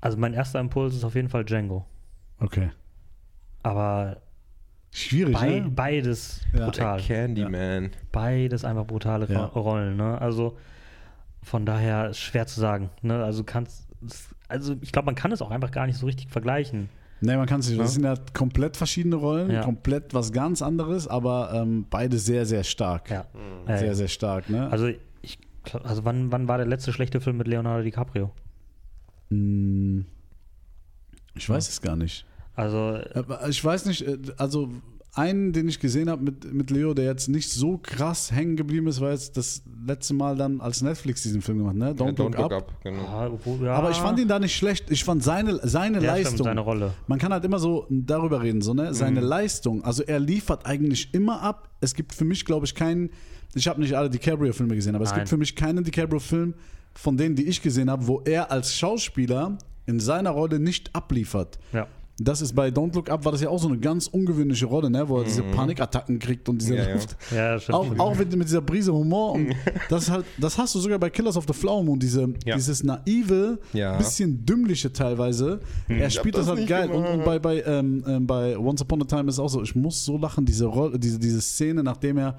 Also 0.00 0.16
mein 0.16 0.34
erster 0.34 0.60
Impuls 0.60 0.94
ist 0.94 1.02
auf 1.04 1.16
jeden 1.16 1.28
Fall 1.28 1.44
Django. 1.44 1.84
Okay. 2.38 2.70
Aber 3.64 4.20
Schwierig, 4.98 5.34
bei, 5.34 5.60
ne? 5.60 5.70
beides 5.70 6.40
Ja. 6.52 6.64
brutal. 6.66 7.00
Candyman. 7.00 7.90
Beides 8.12 8.64
einfach 8.64 8.86
brutale 8.86 9.26
Ja. 9.32 9.44
Ro- 9.46 9.60
Rollen. 9.60 9.96
Ne? 9.96 10.20
Also 10.20 10.56
von 11.42 11.64
daher 11.66 12.10
ist 12.10 12.18
schwer 12.18 12.46
zu 12.46 12.60
sagen. 12.60 12.90
Ne? 13.02 13.22
Also 13.22 13.44
kannst 13.44 13.86
also 14.48 14.76
ich 14.80 14.92
glaube, 14.92 15.06
man 15.06 15.14
kann 15.14 15.32
es 15.32 15.42
auch 15.42 15.50
einfach 15.50 15.70
gar 15.70 15.86
nicht 15.86 15.98
so 15.98 16.06
richtig 16.06 16.28
vergleichen. 16.30 16.88
Nee, 17.20 17.36
man 17.36 17.46
kann 17.46 17.60
es 17.60 17.68
nicht. 17.68 17.80
Das 17.80 17.88
Ja. 17.88 17.92
sind 17.94 18.04
ja 18.04 18.14
komplett 18.32 18.76
verschiedene 18.76 19.16
Rollen, 19.16 19.50
Ja. 19.50 19.62
komplett 19.62 20.14
was 20.14 20.30
ganz 20.32 20.62
anderes, 20.62 21.08
aber 21.08 21.50
ähm, 21.52 21.84
beide 21.90 22.16
sehr, 22.18 22.46
sehr 22.46 22.62
stark. 22.64 23.10
Ja. 23.10 23.26
Sehr, 23.66 23.90
Äh, 23.90 23.94
sehr 23.94 24.08
stark, 24.08 24.48
ne? 24.48 24.70
Also 24.70 24.86
ich 25.22 25.38
also 25.82 26.04
wann, 26.04 26.30
wann 26.32 26.48
war 26.48 26.56
der 26.58 26.66
letzte 26.66 26.92
schlechte 26.92 27.20
Film 27.20 27.36
mit 27.38 27.46
Leonardo 27.48 27.82
DiCaprio? 27.82 28.30
Hm, 29.30 30.06
ich 31.34 31.48
weiß 31.48 31.68
es 31.68 31.80
gar 31.82 31.96
nicht. 31.96 32.24
Also 32.58 32.98
Ich 33.48 33.64
weiß 33.64 33.86
nicht, 33.86 34.02
äh, 34.02 34.18
also 34.36 34.68
einen, 35.14 35.52
den 35.52 35.68
ich 35.68 35.80
gesehen 35.80 36.08
habe 36.10 36.22
mit, 36.22 36.52
mit 36.52 36.70
Leo, 36.70 36.94
der 36.94 37.06
jetzt 37.06 37.28
nicht 37.28 37.50
so 37.50 37.78
krass 37.78 38.30
hängen 38.30 38.56
geblieben 38.56 38.86
ist, 38.86 39.00
war 39.00 39.10
jetzt 39.10 39.36
das 39.36 39.62
letzte 39.84 40.14
Mal 40.14 40.36
dann, 40.36 40.60
als 40.60 40.80
Netflix 40.82 41.22
diesen 41.22 41.40
Film 41.42 41.58
gemacht, 41.58 41.74
ne? 41.76 41.92
Don't, 41.92 42.18
Ja, 42.34 42.40
Look, 42.42 42.52
Up. 42.52 42.72
genau. 42.84 43.02
ja, 43.02 43.26
obwohl- 43.28 43.64
ja, 43.66 43.72
Aber 43.74 43.90
ich 43.90 43.96
fand 43.96 44.18
ihn 44.20 44.28
da 44.28 44.38
nicht 44.38 44.54
schlecht. 44.56 44.90
Ich 44.90 45.02
fand 45.02 45.24
seine, 45.24 45.58
seine 45.66 45.96
ja, 46.02 46.12
stimmt, 46.12 46.24
Leistung. 46.24 46.44
seine 46.44 46.60
Rolle. 46.60 46.92
Man 47.08 47.18
kann 47.18 47.32
halt 47.32 47.44
immer 47.44 47.58
so 47.58 47.86
darüber 47.90 48.42
reden, 48.42 48.60
so, 48.60 48.74
ne? 48.74 48.94
Seine 48.94 49.20
Mhm. 49.20 49.26
Leistung. 49.26 49.82
Also 49.82 50.02
er 50.04 50.20
liefert 50.20 50.66
eigentlich 50.66 51.12
immer 51.14 51.40
ab. 51.42 51.68
Es 51.80 51.94
gibt 51.94 52.14
für 52.14 52.24
mich, 52.24 52.44
glaube 52.44 52.66
ich, 52.66 52.74
keinen. 52.74 53.10
Ich 53.54 53.66
habe 53.66 53.80
nicht 53.80 53.94
alle 53.94 54.10
DiCaprio-Filme 54.10 54.74
gesehen, 54.76 54.94
aber 54.94 55.04
es 55.04 55.10
Nein. 55.10 55.20
gibt 55.20 55.30
für 55.30 55.38
mich 55.38 55.56
keinen 55.56 55.82
DiCaprio-Film 55.82 56.54
von 56.94 57.16
denen, 57.16 57.34
die 57.34 57.46
ich 57.48 57.62
gesehen 57.62 57.90
habe, 57.90 58.06
wo 58.06 58.20
er 58.24 58.50
als 58.52 58.74
Schauspieler 58.76 59.56
in 59.86 60.00
seiner 60.00 60.30
Rolle 60.30 60.60
nicht 60.60 60.94
abliefert. 60.94 61.58
Ja. 61.72 61.86
Das 62.20 62.40
ist 62.40 62.52
bei 62.54 62.68
Don't 62.68 62.94
Look 62.96 63.10
Up 63.10 63.24
war 63.24 63.30
das 63.30 63.40
ja 63.40 63.48
auch 63.48 63.60
so 63.60 63.68
eine 63.68 63.78
ganz 63.78 64.08
ungewöhnliche 64.08 64.66
Rolle, 64.66 64.90
ne? 64.90 65.08
wo 65.08 65.18
er 65.18 65.24
diese 65.24 65.42
Panikattacken 65.44 66.18
kriegt 66.18 66.48
und 66.48 66.60
diese 66.60 66.72
Mhm. 66.72 66.78
Ja, 66.78 66.86
ja. 66.88 66.92
Luft. 66.94 67.16
Ja, 67.32 67.58
stimmt. 67.60 67.74
Auch, 67.76 67.98
auch 67.98 68.18
mit, 68.18 68.36
mit 68.36 68.48
dieser 68.48 68.60
Prise 68.60 68.92
Humor. 68.92 69.32
Und 69.34 69.54
das, 69.88 70.10
halt, 70.10 70.24
das 70.36 70.58
hast 70.58 70.74
du 70.74 70.80
sogar 70.80 70.98
bei 70.98 71.10
Killers 71.10 71.36
of 71.36 71.44
the 71.46 71.52
Flower 71.52 71.84
Moon, 71.84 71.98
diese, 71.98 72.28
Ja. 72.44 72.56
dieses 72.56 72.82
naive, 72.82 73.58
Ja. 73.72 73.96
bisschen 73.96 74.44
dümmliche 74.44 74.92
teilweise. 74.92 75.60
Er 75.88 76.10
spielt 76.10 76.36
das, 76.36 76.46
das 76.46 76.56
halt 76.58 76.68
geil. 76.68 76.90
Und, 76.90 77.02
gemacht. 77.04 77.14
und 77.18 77.24
bei, 77.24 77.38
bei, 77.38 77.62
ähm, 77.62 78.04
ähm, 78.06 78.26
bei 78.26 78.58
Once 78.58 78.82
Upon 78.82 79.02
a 79.02 79.04
Time 79.04 79.28
ist 79.28 79.34
es 79.36 79.38
auch 79.38 79.48
so, 79.48 79.62
ich 79.62 79.76
muss 79.76 80.04
so 80.04 80.18
lachen, 80.18 80.44
diese, 80.44 80.66
Rolle, 80.66 80.98
diese, 80.98 81.18
diese 81.20 81.40
Szene, 81.40 81.82
nachdem 81.84 82.18
er 82.18 82.36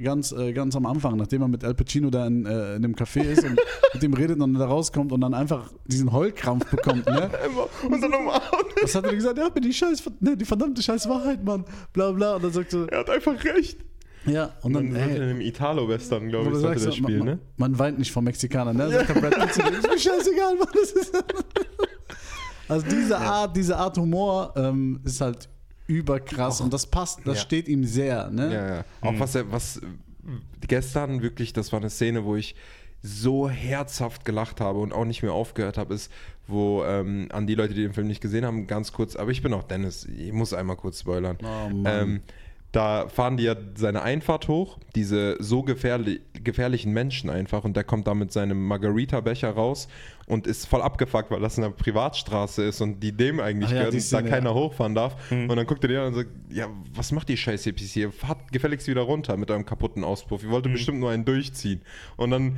ganz, 0.00 0.32
äh, 0.32 0.52
ganz 0.52 0.74
am 0.76 0.86
Anfang, 0.86 1.16
nachdem 1.16 1.42
er 1.42 1.48
mit 1.48 1.64
Al 1.64 1.74
Pacino 1.74 2.10
da 2.10 2.26
in, 2.26 2.46
äh, 2.46 2.76
in 2.76 2.82
dem 2.82 2.94
Café 2.94 3.22
ist 3.22 3.44
und 3.44 3.58
mit 3.94 4.02
dem 4.02 4.14
redet 4.14 4.40
und 4.40 4.40
dann 4.40 4.54
da 4.54 4.66
rauskommt 4.66 5.12
und 5.12 5.20
dann 5.20 5.34
einfach 5.34 5.70
diesen 5.86 6.12
Heulkrampf 6.12 6.70
bekommt. 6.70 7.06
Ne? 7.06 7.30
Und 7.88 8.00
dann 8.00 8.14
umarmt. 8.14 8.42
Was 8.80 8.94
hat 8.94 9.04
er 9.04 9.14
gesagt? 9.14 9.38
Ja, 9.38 9.46
aber 9.46 9.60
die 9.60 9.72
scheiß, 9.72 10.02
ne, 10.20 10.36
die 10.36 10.44
verdammte 10.44 10.82
scheiß 10.82 11.08
Wahrheit, 11.08 11.44
Mann. 11.44 11.64
Bla 11.92 12.12
bla. 12.12 12.36
Und 12.36 12.44
dann 12.44 12.52
sagt 12.52 12.72
er, 12.72 12.88
Er 12.90 13.00
hat 13.00 13.10
einfach 13.10 13.44
recht. 13.44 13.78
ja, 14.26 14.50
und 14.62 14.72
dann, 14.72 14.86
Und 14.86 14.94
dann 14.94 15.10
ey, 15.10 15.16
in 15.16 15.22
einem 15.22 15.40
Italo-Western, 15.40 16.28
glaube 16.28 16.50
ich, 16.50 16.56
sollte 16.58 16.84
das 16.86 16.96
Spiel, 16.96 17.18
man, 17.18 17.26
ne? 17.26 17.38
man 17.56 17.78
weint 17.78 17.98
nicht 17.98 18.12
vom 18.12 18.24
Mexikaner, 18.24 18.72
ne? 18.72 18.90
Sagt 18.90 19.08
der 19.10 19.14
Brad 19.20 19.34
Pitt 19.38 19.54
zu 19.54 19.60
ist 19.62 19.82
mir 19.88 19.98
scheißegal, 19.98 20.56
Mann. 20.56 20.68
Das 20.72 20.92
ist 20.92 21.12
also 22.68 22.86
diese 22.88 23.18
Art, 23.18 23.56
diese 23.56 23.76
Art 23.76 23.96
Humor 23.98 24.52
ähm, 24.56 25.00
ist 25.04 25.20
halt 25.20 25.48
überkrass 25.92 26.60
und 26.60 26.72
das 26.72 26.86
passt, 26.86 27.20
das 27.24 27.36
Ja. 27.38 27.42
steht 27.42 27.68
ihm 27.68 27.84
sehr, 27.84 28.30
ne? 28.30 28.52
Ja, 28.52 28.74
ja. 28.76 28.84
Auch 29.00 29.18
was 29.18 29.34
er, 29.34 29.50
was 29.52 29.80
gestern 30.66 31.22
wirklich, 31.22 31.52
das 31.52 31.72
war 31.72 31.80
eine 31.80 31.90
Szene, 31.90 32.24
wo 32.24 32.36
ich 32.36 32.54
so 33.02 33.48
herzhaft 33.50 34.24
gelacht 34.24 34.60
habe 34.60 34.78
und 34.78 34.92
auch 34.92 35.04
nicht 35.04 35.22
mehr 35.22 35.32
aufgehört 35.32 35.76
habe, 35.76 35.94
ist, 35.94 36.10
wo 36.46 36.84
ähm, 36.84 37.28
an 37.32 37.46
die 37.46 37.54
Leute, 37.56 37.74
die 37.74 37.82
den 37.82 37.92
Film 37.92 38.06
nicht 38.06 38.20
gesehen 38.20 38.44
haben, 38.44 38.66
ganz 38.68 38.92
kurz, 38.92 39.16
aber 39.16 39.30
ich 39.32 39.42
bin 39.42 39.52
auch 39.52 39.64
Dennis, 39.64 40.04
ich 40.04 40.32
muss 40.32 40.52
einmal 40.52 40.76
kurz 40.76 41.00
spoilern. 41.00 41.36
Oh, 41.42 41.68
Mann. 41.68 41.82
ähm, 41.86 42.20
da 42.72 43.08
fahren 43.08 43.36
die 43.36 43.44
ja 43.44 43.54
seine 43.74 44.02
Einfahrt 44.02 44.48
hoch, 44.48 44.78
diese 44.94 45.36
so 45.38 45.62
gefährli 45.62 46.20
gefährlichen 46.32 46.92
Menschen 46.92 47.30
einfach, 47.30 47.62
und 47.64 47.76
der 47.76 47.84
kommt 47.84 48.08
da 48.08 48.14
mit 48.14 48.32
seinem 48.32 48.66
Margarita-Becher 48.66 49.50
raus 49.50 49.86
und 50.26 50.46
ist 50.48 50.66
voll 50.66 50.82
abgefuckt, 50.82 51.30
weil 51.30 51.40
das 51.40 51.56
eine 51.56 51.70
Privatstraße 51.70 52.64
ist 52.64 52.80
und 52.80 53.00
die 53.00 53.12
dem 53.12 53.38
eigentlich 53.38 53.68
Ach 53.68 53.74
ja, 53.74 53.78
gehört 53.90 53.94
die 53.94 53.98
und 53.98 54.12
da 54.12 54.22
keiner 54.22 54.50
ja. 54.50 54.54
hochfahren 54.54 54.94
darf. 54.94 55.30
Und 55.30 55.54
dann 55.54 55.66
guckt 55.66 55.84
er 55.84 55.88
dir 55.88 56.00
an 56.00 56.08
und 56.08 56.14
sagt, 56.14 56.30
ja, 56.50 56.68
was 56.94 57.12
macht 57.12 57.28
die 57.28 57.36
scheiß 57.36 57.62
Hippies 57.64 57.92
hier? 57.92 58.10
Fahrt 58.10 58.50
gefälligst 58.50 58.88
wieder 58.88 59.02
runter 59.02 59.36
mit 59.36 59.50
eurem 59.50 59.66
kaputten 59.66 60.02
Auspuff. 60.02 60.42
Ihr 60.42 60.50
wolltet 60.50 60.72
bestimmt 60.72 60.98
nur 60.98 61.10
einen 61.10 61.24
durchziehen. 61.24 61.82
Und 62.16 62.30
dann 62.30 62.56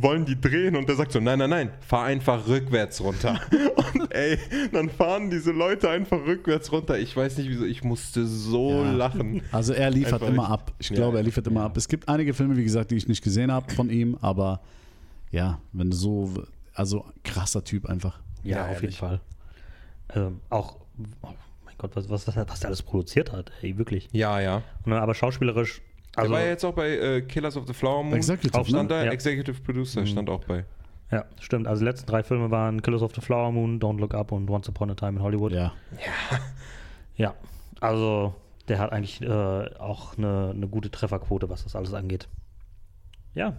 wollen 0.00 0.24
die 0.26 0.38
drehen 0.40 0.76
und 0.76 0.88
der 0.88 0.96
sagt 0.96 1.12
so, 1.12 1.20
nein, 1.20 1.38
nein, 1.38 1.50
nein, 1.50 1.70
fahr 1.80 2.04
einfach 2.04 2.46
rückwärts 2.46 3.00
runter. 3.00 3.40
und 3.94 4.12
ey, 4.14 4.38
dann 4.72 4.88
fahren 4.90 5.30
diese 5.30 5.52
Leute 5.52 5.88
einfach 5.90 6.18
rückwärts 6.26 6.70
runter. 6.72 6.98
Ich 6.98 7.16
weiß 7.16 7.38
nicht 7.38 7.48
wieso, 7.48 7.64
ich 7.64 7.82
musste 7.84 8.26
so 8.26 8.70
Ja. 8.84 8.92
lachen. 8.92 9.42
Also 9.52 9.72
er 9.72 9.90
liefert 9.90 10.14
Einfach 10.14 10.28
immer 10.28 10.50
ab. 10.50 10.72
Ich 10.78 10.90
Ja, 10.90 10.96
glaube, 10.96 11.16
er 11.16 11.20
ja. 11.20 11.24
liefert 11.26 11.46
immer 11.46 11.62
ab. 11.62 11.76
Es 11.76 11.88
gibt 11.88 12.08
einige 12.08 12.34
Filme, 12.34 12.56
wie 12.56 12.64
gesagt, 12.64 12.90
die 12.90 12.96
ich 12.96 13.08
nicht 13.08 13.22
gesehen 13.22 13.50
habe 13.50 13.72
von 13.72 13.88
ihm, 13.90 14.16
aber 14.20 14.60
ja, 15.30 15.58
wenn 15.72 15.90
du 15.90 15.96
so, 15.96 16.30
also 16.74 17.04
krasser 17.24 17.64
Typ 17.64 17.86
einfach. 17.86 18.20
Ja, 18.42 18.58
Ja, 18.66 18.72
auf 18.72 18.82
jeden. 18.82 18.94
Fall. 18.94 19.20
Ähm, 20.14 20.40
auch, 20.50 20.76
oh 21.22 21.28
mein 21.64 21.74
Gott, 21.78 21.96
was, 21.96 22.08
was, 22.08 22.26
was, 22.28 22.36
was 22.36 22.60
der 22.60 22.68
alles 22.68 22.82
produziert 22.82 23.32
hat, 23.32 23.50
ey, 23.62 23.76
wirklich. 23.76 24.08
Ja, 24.12 24.40
ja. 24.40 24.62
Ne, 24.84 25.00
aber 25.00 25.14
schauspielerisch, 25.14 25.80
also, 26.16 26.32
er 26.32 26.36
war 26.36 26.44
ja 26.44 26.48
jetzt 26.50 26.64
auch 26.64 26.74
bei 26.74 26.90
äh, 26.90 27.22
Killers 27.22 27.56
of 27.56 27.66
the 27.66 27.72
Flower 27.74 28.02
Moon. 28.02 28.14
Executive, 28.16 28.58
Auch 28.58 28.66
stand 28.66 28.90
ne? 28.90 28.96
da, 28.96 29.04
Ja. 29.04 29.12
Executive 29.12 29.60
Producer 29.62 30.04
stand 30.06 30.28
auch 30.30 30.44
bei. 30.44 30.64
ja, 31.12 31.24
stimmt. 31.40 31.66
Also 31.66 31.80
die 31.80 31.86
letzten 31.86 32.06
drei 32.06 32.22
Filme 32.22 32.50
waren 32.50 32.82
Killers 32.82 33.02
of 33.02 33.14
the 33.14 33.20
Flower 33.20 33.52
Moon, 33.52 33.78
Don't 33.80 33.98
Look 34.00 34.14
Up 34.14 34.32
und 34.32 34.48
Once 34.50 34.68
Upon 34.68 34.90
a 34.90 34.94
Time 34.94 35.12
in 35.18 35.22
Hollywood. 35.22 35.52
Ja. 35.52 35.72
Ja, 37.16 37.34
also 37.80 38.34
der 38.68 38.78
hat 38.78 38.92
eigentlich 38.92 39.22
äh, 39.22 39.28
auch 39.78 40.18
eine, 40.18 40.52
eine 40.54 40.68
gute 40.68 40.90
Trefferquote, 40.90 41.48
was 41.48 41.64
das 41.64 41.74
alles 41.76 41.94
angeht. 41.94 42.28
Ja. 43.34 43.54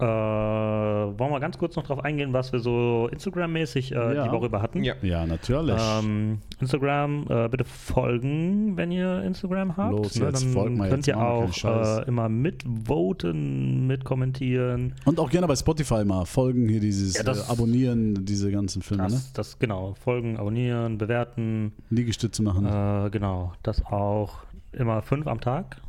Äh, 0.00 0.04
wollen 0.04 1.32
wir 1.32 1.40
ganz 1.40 1.58
kurz 1.58 1.74
noch 1.74 1.82
drauf 1.82 2.04
eingehen, 2.04 2.32
was 2.32 2.52
wir 2.52 2.60
so 2.60 3.08
Instagram-mäßig 3.10 3.90
äh, 3.92 4.14
Ja. 4.14 4.24
die 4.24 4.30
Woche 4.30 4.46
über 4.46 4.62
hatten? 4.62 4.84
Ja. 4.84 4.94
Ja, 5.02 5.26
natürlich. 5.26 5.74
Ähm, 5.80 6.38
Instagram, 6.60 7.26
äh, 7.28 7.48
bitte 7.48 7.64
folgen, 7.64 8.76
wenn 8.76 8.92
ihr 8.92 9.22
Instagram 9.24 9.76
habt. 9.76 9.92
Los, 9.92 10.14
Ne, 10.16 10.26
jetzt 10.26 10.54
dann 10.54 10.76
mal, 10.76 10.88
könnt 10.88 11.06
jetzt 11.06 11.08
ihr 11.08 11.18
auch 11.20 11.50
äh, 11.64 12.04
immer 12.06 12.28
mitvoten, 12.28 13.88
mitkommentieren. 13.88 14.94
Und 15.04 15.18
auch 15.18 15.30
gerne 15.30 15.48
bei 15.48 15.56
Spotify 15.56 16.04
mal 16.04 16.24
folgen, 16.26 16.68
hier 16.68 16.80
dieses 16.80 17.16
Ja, 17.16 17.24
das- 17.24 17.48
äh, 17.48 17.52
Abonnieren, 17.52 18.24
diese 18.24 18.52
ganzen 18.52 18.82
Filme, 18.82 19.04
ne? 19.04 19.10
Das, 19.10 19.32
das 19.32 19.58
genau, 19.58 19.94
folgen, 19.94 20.36
abonnieren, 20.36 20.98
bewerten. 20.98 21.72
Liegestütze 21.90 22.42
machen. 22.44 22.66
Äh, 22.66 23.10
genau, 23.10 23.52
das 23.64 23.84
auch 23.84 24.44
immer 24.70 25.02
fünf 25.02 25.26
am 25.26 25.40
Tag. 25.40 25.80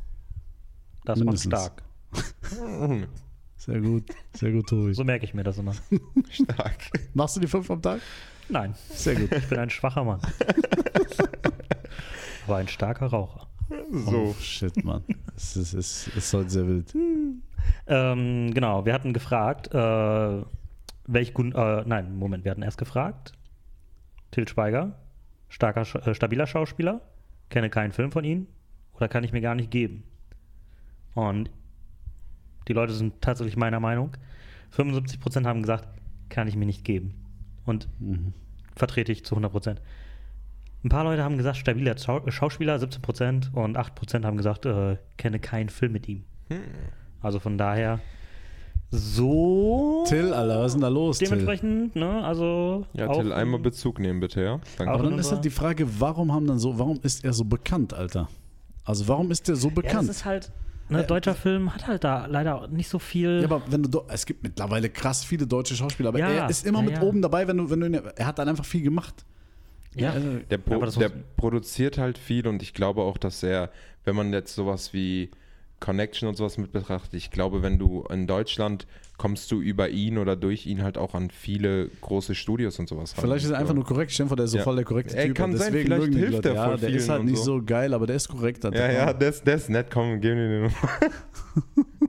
Das 1.05 1.20
macht 1.20 1.26
Mindestens. 1.26 1.53
stark. 1.53 1.84
Sehr 3.70 3.82
gut, 3.82 4.03
sehr 4.34 4.51
gut, 4.51 4.67
Tobi. 4.67 4.93
So 4.95 5.03
merke 5.03 5.26
ich 5.26 5.36
mir 5.36 5.43
das 5.43 5.59
immer. 5.59 5.76
Stark. 6.32 6.89
Machst 7.13 7.36
du 7.36 7.39
die 7.39 7.47
fünf 7.47 7.70
am 7.70 7.82
Tag? 7.82 8.01
Nein, 8.49 8.74
Sehr 8.89 9.13
gut. 9.13 9.32
ich 9.32 9.47
bin 9.47 9.59
ein 9.59 9.70
schwacher 9.70 10.03
Mann. 10.03 10.20
Aber 12.47 12.55
ein 12.55 12.67
starker 12.67 13.05
Raucher. 13.05 13.47
So. 13.91 14.17
Oh, 14.17 14.34
shit, 14.39 14.84
Mann. 14.84 15.03
Es 15.36 15.55
ist, 15.55 15.74
es 15.74 16.07
ist 16.07 16.34
heute 16.34 16.49
sehr 16.49 16.67
wild. 16.67 16.91
Ähm, 17.86 18.51
genau, 18.55 18.88
wir 18.88 18.93
hatten 18.93 19.13
gefragt, 19.13 19.72
äh, 19.72 20.41
welch 21.05 21.36
guten, 21.36 21.51
äh, 21.51 21.84
nein, 21.86 22.17
Moment, 22.17 22.45
wir 22.45 22.51
hatten 22.51 22.63
erst 22.63 22.80
gefragt, 22.80 23.34
Til 24.32 24.47
Schweiger, 24.47 24.95
starker, 25.47 25.82
äh, 26.07 26.15
stabiler 26.15 26.47
Schauspieler, 26.47 27.01
kenne 27.49 27.70
keinen 27.70 27.91
Film 27.91 28.11
von 28.11 28.24
ihm 28.24 28.47
oder 28.95 29.07
kann 29.07 29.24
ich 29.24 29.32
mir 29.32 29.41
gar 29.41 29.53
nicht 29.53 29.70
geben. 29.70 30.03
Und 31.13 31.51
die 32.70 32.74
Leute 32.74 32.93
sind 32.93 33.20
tatsächlich 33.22 33.57
meiner 33.57 33.80
Meinung. 33.80 34.11
75% 34.78 35.45
haben 35.45 35.61
gesagt, 35.61 35.88
kann 36.30 36.47
ich 36.47 36.55
mir 36.55 36.67
nicht 36.67 36.86
geben. 36.86 37.15
Und 37.65 37.89
vertrete 38.76 39.11
ich 39.11 39.26
zu 39.26 39.36
100%. 39.36 39.78
Ein 40.84 40.89
paar 40.89 41.03
Leute 41.03 41.24
haben 41.24 41.36
gesagt, 41.38 41.57
stabiler 41.57 41.95
Schau 41.97 42.22
Schauspieler, 42.30 42.78
17%, 42.78 43.51
und 43.53 43.78
8% 43.78 44.24
haben 44.24 44.38
gesagt, 44.38 44.65
äh, 44.65 44.97
kenne 45.17 45.39
keinen 45.39 45.70
Film 45.70 45.91
mit 45.91 46.07
ihm. 46.07 46.24
Also 47.22 47.39
von 47.39 47.57
daher 47.57 47.99
so 48.91 50.03
Till, 50.07 50.34
Alter, 50.34 50.59
was 50.61 50.67
ist 50.67 50.74
denn 50.76 50.82
da 50.82 50.88
los? 50.88 51.17
Till? 51.17 51.28
dementsprechend, 51.28 51.95
ne, 51.95 52.24
also 52.24 52.86
Ja, 52.93 53.07
auch- 53.07 53.20
Till, 53.22 53.34
einmal 53.34 53.59
Bezug 53.59 53.99
nehmen, 53.99 54.20
bitte, 54.20 54.41
ja? 54.41 54.59
Danke. 54.78 54.93
Aber 54.93 55.03
dann 55.03 55.20
ist 55.20 55.32
halt 55.32 55.43
die 55.45 55.49
Frage, 55.49 55.86
warum 55.99 56.32
haben 56.34 56.47
dann 56.47 56.59
so, 56.59 56.80
warum 56.80 56.99
ist 57.03 57.24
er 57.24 57.34
so 57.34 57.43
bekannt, 57.45 57.93
Alter? 57.93 58.30
Also 58.86 59.07
warum 59.07 59.30
ist 59.32 59.47
der 59.47 59.55
so 59.55 59.67
ja, 59.67 59.76
das 59.76 59.84
bekannt? 59.84 60.09
ist 60.09 60.26
halt, 60.26 60.51
ne, 60.90 61.04
deutscher 61.04 61.36
Film 61.36 61.74
hat 61.74 61.88
halt 61.88 62.04
da 62.04 62.26
leider 62.26 62.68
nicht 62.68 62.90
so 62.90 63.00
viel. 63.00 63.40
Ja, 63.42 63.46
aber 63.46 63.62
wenn 63.70 63.84
du 63.84 64.02
es 64.08 64.26
gibt 64.26 64.44
mittlerweile 64.44 64.90
krass 64.90 65.24
viele 65.24 65.46
deutsche 65.48 65.76
Schauspieler, 65.76 66.10
aber 66.10 66.20
Ja, 66.20 66.30
er 66.30 66.50
ist 66.50 66.66
immer 66.66 66.80
ja, 66.80 66.86
mit 66.86 66.96
ja. 66.96 67.02
oben 67.02 67.22
dabei, 67.22 67.48
wenn 67.48 67.58
du, 67.58 67.70
wenn 67.70 67.80
du 67.80 68.14
er 68.16 68.26
hat 68.26 68.40
dann 68.40 68.50
einfach 68.50 68.66
viel 68.66 68.82
gemacht. 68.82 69.26
ja. 69.96 70.12
Also, 70.12 70.28
Der, 70.50 70.58
Pro 70.58 70.86
der 70.86 71.10
produziert 71.38 71.98
halt 71.98 72.18
viel 72.18 72.48
und 72.48 72.62
ich 72.62 72.74
glaube 72.74 73.02
auch, 73.02 73.18
dass 73.18 73.44
er, 73.44 73.72
wenn 74.04 74.16
man 74.16 74.34
jetzt 74.34 74.56
sowas 74.56 74.94
wie 74.94 75.30
Connection 75.80 76.27
und 76.30 76.36
sowas 76.36 76.57
mit 76.57 76.71
betrachtet, 76.71 77.13
ich 77.13 77.32
glaube, 77.32 77.61
wenn 77.63 77.77
du 77.80 78.03
in 78.09 78.27
Deutschland 78.27 78.86
kommst 79.17 79.51
du 79.51 79.59
über 79.61 79.89
ihn 79.89 80.17
oder 80.17 80.36
durch 80.38 80.65
ihn 80.65 80.82
halt 80.82 80.97
auch 80.97 81.13
an 81.13 81.30
viele 81.30 81.89
große 82.01 82.36
Studios 82.36 82.80
und 82.80 82.88
sowas 82.88 83.17
ran. 83.17 83.25
Vielleicht 83.25 83.45
ist 83.45 83.51
er 83.51 83.57
einfach 83.59 83.73
nur 83.73 83.84
korrekt. 83.86 84.13
Vor, 84.13 84.36
der 84.38 84.45
ist 84.45 84.51
so 84.51 84.57
Ja. 84.59 84.63
voll 84.63 84.77
der 84.77 84.86
korrekte 84.86 85.17
Ey, 85.17 85.27
Typ. 85.27 85.36
kann 85.38 85.55
sein, 85.57 85.73
deswegen 85.73 85.93
vielleicht 85.93 86.13
hilft 86.13 86.34
Leute. 86.36 86.49
er 86.49 86.55
Ja, 86.55 86.77
der 86.77 86.89
ist 86.89 87.09
halt 87.09 87.23
nicht 87.25 87.38
so. 87.38 87.57
so 87.59 87.63
geil, 87.65 87.93
aber 87.93 88.07
der 88.07 88.15
ist 88.15 88.30
korrekt. 88.30 88.63
Ja, 88.63 88.91
ja, 88.91 89.11
der 89.13 89.30
ist, 89.30 89.45
der 89.45 89.55
ist 89.55 89.69
nett, 89.69 89.88
komm, 89.91 90.21
gib 90.21 90.36
mir 90.36 90.47
den 90.47 90.61
Nummer. 90.63 90.73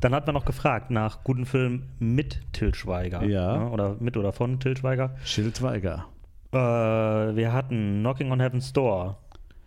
Dann 0.00 0.14
hat 0.14 0.26
man 0.26 0.34
noch 0.34 0.44
gefragt 0.44 0.90
nach 0.90 1.22
guten 1.22 1.46
Filmen 1.46 1.88
mit 2.00 2.40
Til 2.52 2.74
Schweiger. 2.74 3.22
Ja. 3.24 3.58
Ne, 3.58 3.70
oder 3.70 3.96
mit 4.00 4.16
oder 4.16 4.32
von 4.32 4.58
Til 4.58 4.76
Schweiger. 4.76 5.14
Schildweiger. 5.24 6.06
Äh, 6.52 6.56
wir 6.58 7.52
hatten 7.52 8.00
Knocking 8.00 8.32
on 8.32 8.40
Heaven's 8.40 8.72
Door. 8.72 9.18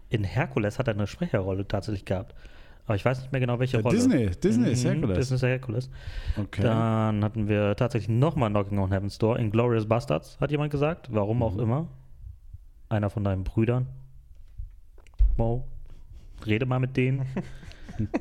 In 0.10 0.24
Herkules 0.24 0.80
hat 0.80 0.88
er 0.88 0.94
eine 0.94 1.08
Sprecherrolle 1.08 1.68
tatsächlich 1.68 2.06
gehabt. 2.06 2.36
Aber 2.86 2.96
ich 2.96 3.04
weiß 3.04 3.20
nicht 3.22 3.32
mehr 3.32 3.42
genau, 3.42 3.58
welche 3.60 3.78
Ja, 3.78 3.84
Rolle. 3.84 3.96
Disney. 3.96 4.30
Disney 4.30 4.72
ist 4.72 4.84
Mhm, 4.84 4.90
Herkules. 4.90 5.18
Disney 5.18 5.36
ist 5.38 5.42
Herkules. 5.44 5.90
Okay. 6.38 6.62
Dann 6.62 7.24
hatten 7.24 7.48
wir 7.48 7.76
tatsächlich 7.76 8.10
nochmal 8.16 8.50
Knocking 8.52 8.78
on 8.78 8.92
Heaven's 8.92 9.18
Door. 9.18 9.40
In 9.40 9.50
Glorious 9.50 9.88
Bastards, 9.88 10.40
hat 10.40 10.52
jemand 10.52 10.72
gesagt. 10.72 11.08
Warum 11.12 11.38
Mhm. 11.38 11.44
auch 11.44 11.58
immer. 11.58 11.88
Einer 12.90 13.10
von 13.10 13.24
deinen 13.24 13.44
Brüdern. 13.44 13.88
Mo. 15.38 15.66
Rede 16.46 16.66
mal 16.66 16.80
mit 16.80 16.96
denen. 16.98 17.26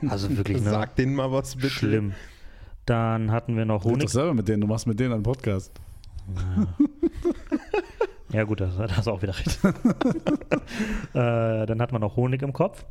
Also 0.09 0.31
wirklich, 0.37 0.63
ne? 0.63 0.71
Sag 0.71 0.95
denen 0.95 1.17
mal 1.17 1.33
was 1.33 1.57
bitte. 1.57 1.69
Schlimm. 1.71 2.13
Dann 2.87 3.33
hatten 3.33 3.57
wir 3.57 3.65
noch 3.65 3.83
Honig. 3.85 4.03
doch 4.03 4.09
selber 4.09 4.33
mit 4.33 4.47
denen, 4.47 4.61
du 4.61 4.69
machst 4.69 4.87
mit 4.87 5.01
denen 5.01 5.13
einen 5.15 5.23
Podcast. 5.25 5.73
Ja, 6.33 6.69
gut, 8.43 8.61
das 8.61 8.77
das 8.77 8.97
hast 8.97 9.07
du 9.07 9.13
auch 9.13 9.23
wieder 9.23 9.35
recht. 9.39 9.61
äh, 11.15 11.67
dann 11.67 11.81
hat 11.81 11.93
man 11.93 12.01
noch 12.01 12.17
Honig 12.17 12.43
im 12.43 12.53
Kopf. 12.53 12.85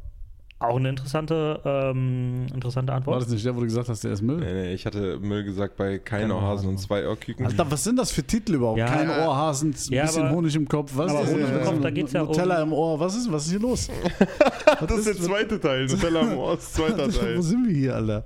Auch 0.60 0.78
eine 0.78 0.88
interessante, 0.90 1.60
ähm, 1.66 2.46
interessante 2.54 2.92
War 2.92 2.98
Antwort. 2.98 3.22
das 3.22 3.28
nicht 3.28 3.44
der, 3.46 3.54
wo 3.54 3.60
du 3.60 3.66
gesagt 3.66 3.90
hast, 3.90 4.02
der 4.06 4.14
ist 4.14 4.22
Müll? 4.22 4.38
Nee, 4.38 4.54
nee, 4.54 4.74
ich 4.74 4.86
hatte 4.86 5.20
Müll 5.20 5.44
gesagt 5.44 5.76
bei 5.76 5.98
kein 6.00 6.32
Ohrhasen 6.32 6.70
und 6.70 6.78
zwei 6.78 7.06
Ohrküken. 7.06 7.46
Alter, 7.46 7.70
was 7.70 7.84
sind 7.84 7.98
das 8.00 8.12
für 8.14 8.24
Titel 8.24 8.54
überhaupt? 8.54 8.80
Ja. 8.80 8.86
Kein 8.86 9.10
Ohrhasen, 9.10 9.72
ein 9.72 9.94
Ja, 9.94 10.04
bisschen 10.06 10.24
aber- 10.28 10.36
Honig 10.38 10.56
im 10.56 10.66
Kopf. 10.66 10.94
Was 10.96 11.12
aber 11.12 11.22
ist 11.24 11.28
das? 11.34 11.36
Honig 11.36 11.50
im 11.50 11.64
Kopf, 11.66 11.82
da 11.82 11.90
geht's 11.90 12.14
ja 12.14 12.22
um- 12.22 12.28
Nutella 12.28 12.62
im 12.62 12.72
Ohr. 12.72 12.98
Was 12.98 13.18
ist, 13.18 13.30
was 13.30 13.44
ist 13.46 13.52
hier 13.52 13.60
los? 13.60 13.90
das 14.88 14.92
ist 15.00 15.08
der 15.08 15.16
zweite 15.18 15.60
Teil. 15.60 15.86
Nutella 15.88 16.22
am 16.22 16.38
Ohr 16.38 16.54
ist 16.54 16.74
zweiter 16.76 17.08
Wo 17.38 17.42
sind 17.42 17.68
wir 17.68 17.76
hier, 17.76 17.96
Alter? 17.96 18.24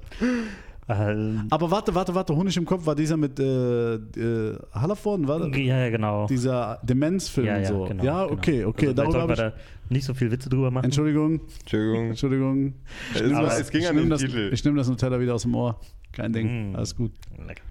Äh, 0.90 1.16
Aber 1.50 1.70
warte, 1.70 1.94
warte, 1.96 2.16
warte. 2.16 2.34
Honig 2.36 2.56
im 2.56 2.64
Kopf 2.66 2.86
war 2.86 2.96
dieser 2.96 3.18
mit 3.18 3.38
äh, 3.40 3.96
äh, 3.96 4.58
Hallervorden, 4.74 5.28
war 5.28 5.40
das? 5.40 5.50
ja, 5.58 5.78
ja, 5.80 5.90
genau. 5.90 6.28
Dieser 6.28 6.80
Demenzfilm 6.84 7.46
ja, 7.48 7.56
und 7.58 7.62
ja, 7.64 7.68
so. 7.68 7.84
genau, 7.86 8.04
ja, 8.04 8.24
genau. 8.24 8.34
okay, 8.38 8.64
okay. 8.66 8.88
Also, 8.88 8.96
darüber 9.02 9.20
habe 9.22 9.28
wir 9.38 9.48
ich, 9.48 9.54
da 9.54 9.54
nicht 9.90 10.06
so 10.06 10.14
viel 10.14 10.32
Witze 10.32 10.50
drüber 10.50 10.72
machen. 10.72 10.86
Entschuldigung, 10.86 11.42
Entschuldigung. 11.60 12.08
Entschuldigung. 12.10 12.74
Nehme 13.16 13.34
war- 13.36 13.44
das- 13.44 13.60
es 13.62 13.70
ging 13.72 13.82
ich 13.82 13.90
an 13.90 13.96
nehme 13.96 14.06
den 14.08 14.12
das, 14.12 14.22
Titel. 14.22 14.50
Ich 14.54 14.64
nehme 14.64 14.78
das 14.78 14.88
Nutella 14.88 15.20
wieder 15.20 15.36
aus 15.36 15.42
dem 15.42 15.56
Ohr. 15.56 15.80
Kein 16.14 16.32
Ding, 16.32 16.72
Mm. 16.72 16.76
alles 16.78 16.96
gut. 16.96 17.12
Lecker. 17.46 17.62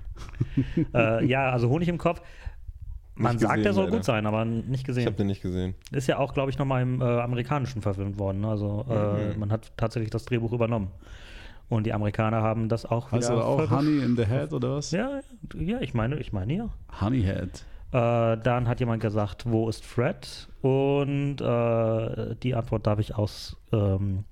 äh, 0.95 1.25
ja, 1.27 1.51
also 1.51 1.69
Honig 1.71 1.89
im 1.89 1.99
Kopf. 1.99 2.21
Man 3.19 3.33
Nicht 3.33 3.41
sagt, 3.41 3.55
gesehen, 3.55 3.67
er 3.67 3.73
soll 3.73 3.85
leider. 3.85 3.97
gut 3.97 4.05
sein, 4.05 4.27
aber 4.27 4.45
nicht 4.45 4.69
Ich 4.81 4.85
gesehen. 4.85 5.07
habe 5.07 5.17
den 5.17 5.29
nicht 5.29 5.41
gesehen. 5.41 5.75
Ist 5.91 6.07
ja 6.07 6.19
auch, 6.19 6.35
glaube 6.35 6.51
ich, 6.51 6.59
nochmal 6.59 6.83
im 6.83 7.01
äh, 7.01 7.05
amerikanischen 7.05 7.81
verfilmt 7.81 8.19
worden. 8.19 8.41
ne? 8.43 8.49
Also 8.49 8.85
äh, 8.91 9.33
Mhm. 9.33 9.41
man 9.41 9.51
hat 9.51 9.73
tatsächlich 9.79 10.11
das 10.11 10.27
Drehbuch 10.27 10.53
übernommen. 10.53 10.89
Und 11.69 11.85
die 11.85 11.93
Amerikaner 11.93 12.43
haben 12.43 12.69
das 12.69 12.87
auch 12.87 13.13
wieder 13.13 13.29
er 13.29 13.45
auch 13.45 13.71
Honey 13.71 14.03
in 14.05 14.17
the 14.17 14.25
Head 14.25 14.53
oder 14.53 14.77
was? 14.77 14.93
Ja, 14.93 15.21
ja, 15.55 15.81
ich 15.81 15.95
meine, 15.95 16.17
ich 16.17 16.33
meine 16.33 16.55
ja. 16.55 16.69
Honeyhead. 17.01 17.65
Äh, 17.93 18.37
dann 18.39 18.69
hat 18.69 18.81
jemand 18.81 19.03
gesagt, 19.03 19.47
wo 19.51 19.69
ist 19.69 19.85
Fred? 19.85 20.49
Und 20.63 21.41
äh, 21.41 22.37
die 22.43 22.55
Antwort 22.55 22.87
darf 22.87 22.99
ich 22.99 23.15
aus, 23.15 23.57
ähm, 23.73 24.25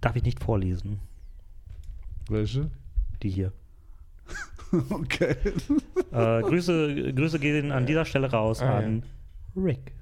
darf 0.00 0.16
ich 0.16 0.22
nicht 0.24 0.42
vorlesen. 0.42 1.00
Welche? 2.28 2.70
Die 3.22 3.30
hier. 3.30 3.52
Okay. 4.90 5.34
Äh, 6.12 6.42
Grüße, 6.42 7.12
Grüße 7.12 7.40
gehen 7.40 7.72
an 7.72 7.86
dieser 7.86 8.04
Stelle 8.04 8.30
raus 8.30 8.62
Ah, 8.62 8.78
an 8.78 9.02
Rick. 9.56 9.92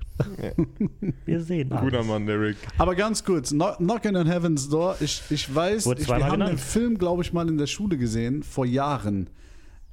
Ja. 0.43 0.53
Wir 1.25 1.41
sehen 1.41 1.71
alles. 1.73 1.85
Guter 1.85 2.05
Mann, 2.05 2.27
der 2.27 2.41
Rick. 2.41 2.57
Aber 2.79 2.95
ganz 2.95 3.23
kurz, 3.25 3.51
Kno- 3.53 3.77
Knockin' 3.79 4.17
on 4.17 4.27
Heaven's 4.27 4.69
Door, 4.69 4.97
ich, 5.01 5.23
ich 5.31 5.55
weiß, 5.55 5.87
Wurde 5.87 6.03
ich, 6.03 6.09
wir 6.09 6.15
haben 6.17 6.31
den 6.33 6.41
genannt. 6.41 6.61
Film, 6.61 6.99
glaube 6.99 7.23
ich, 7.23 7.33
mal 7.33 7.49
in 7.49 7.57
der 7.59 7.67
Schule 7.67 7.97
gesehen, 7.97 8.43
vor 8.43 8.67
Jahren. 8.67 9.31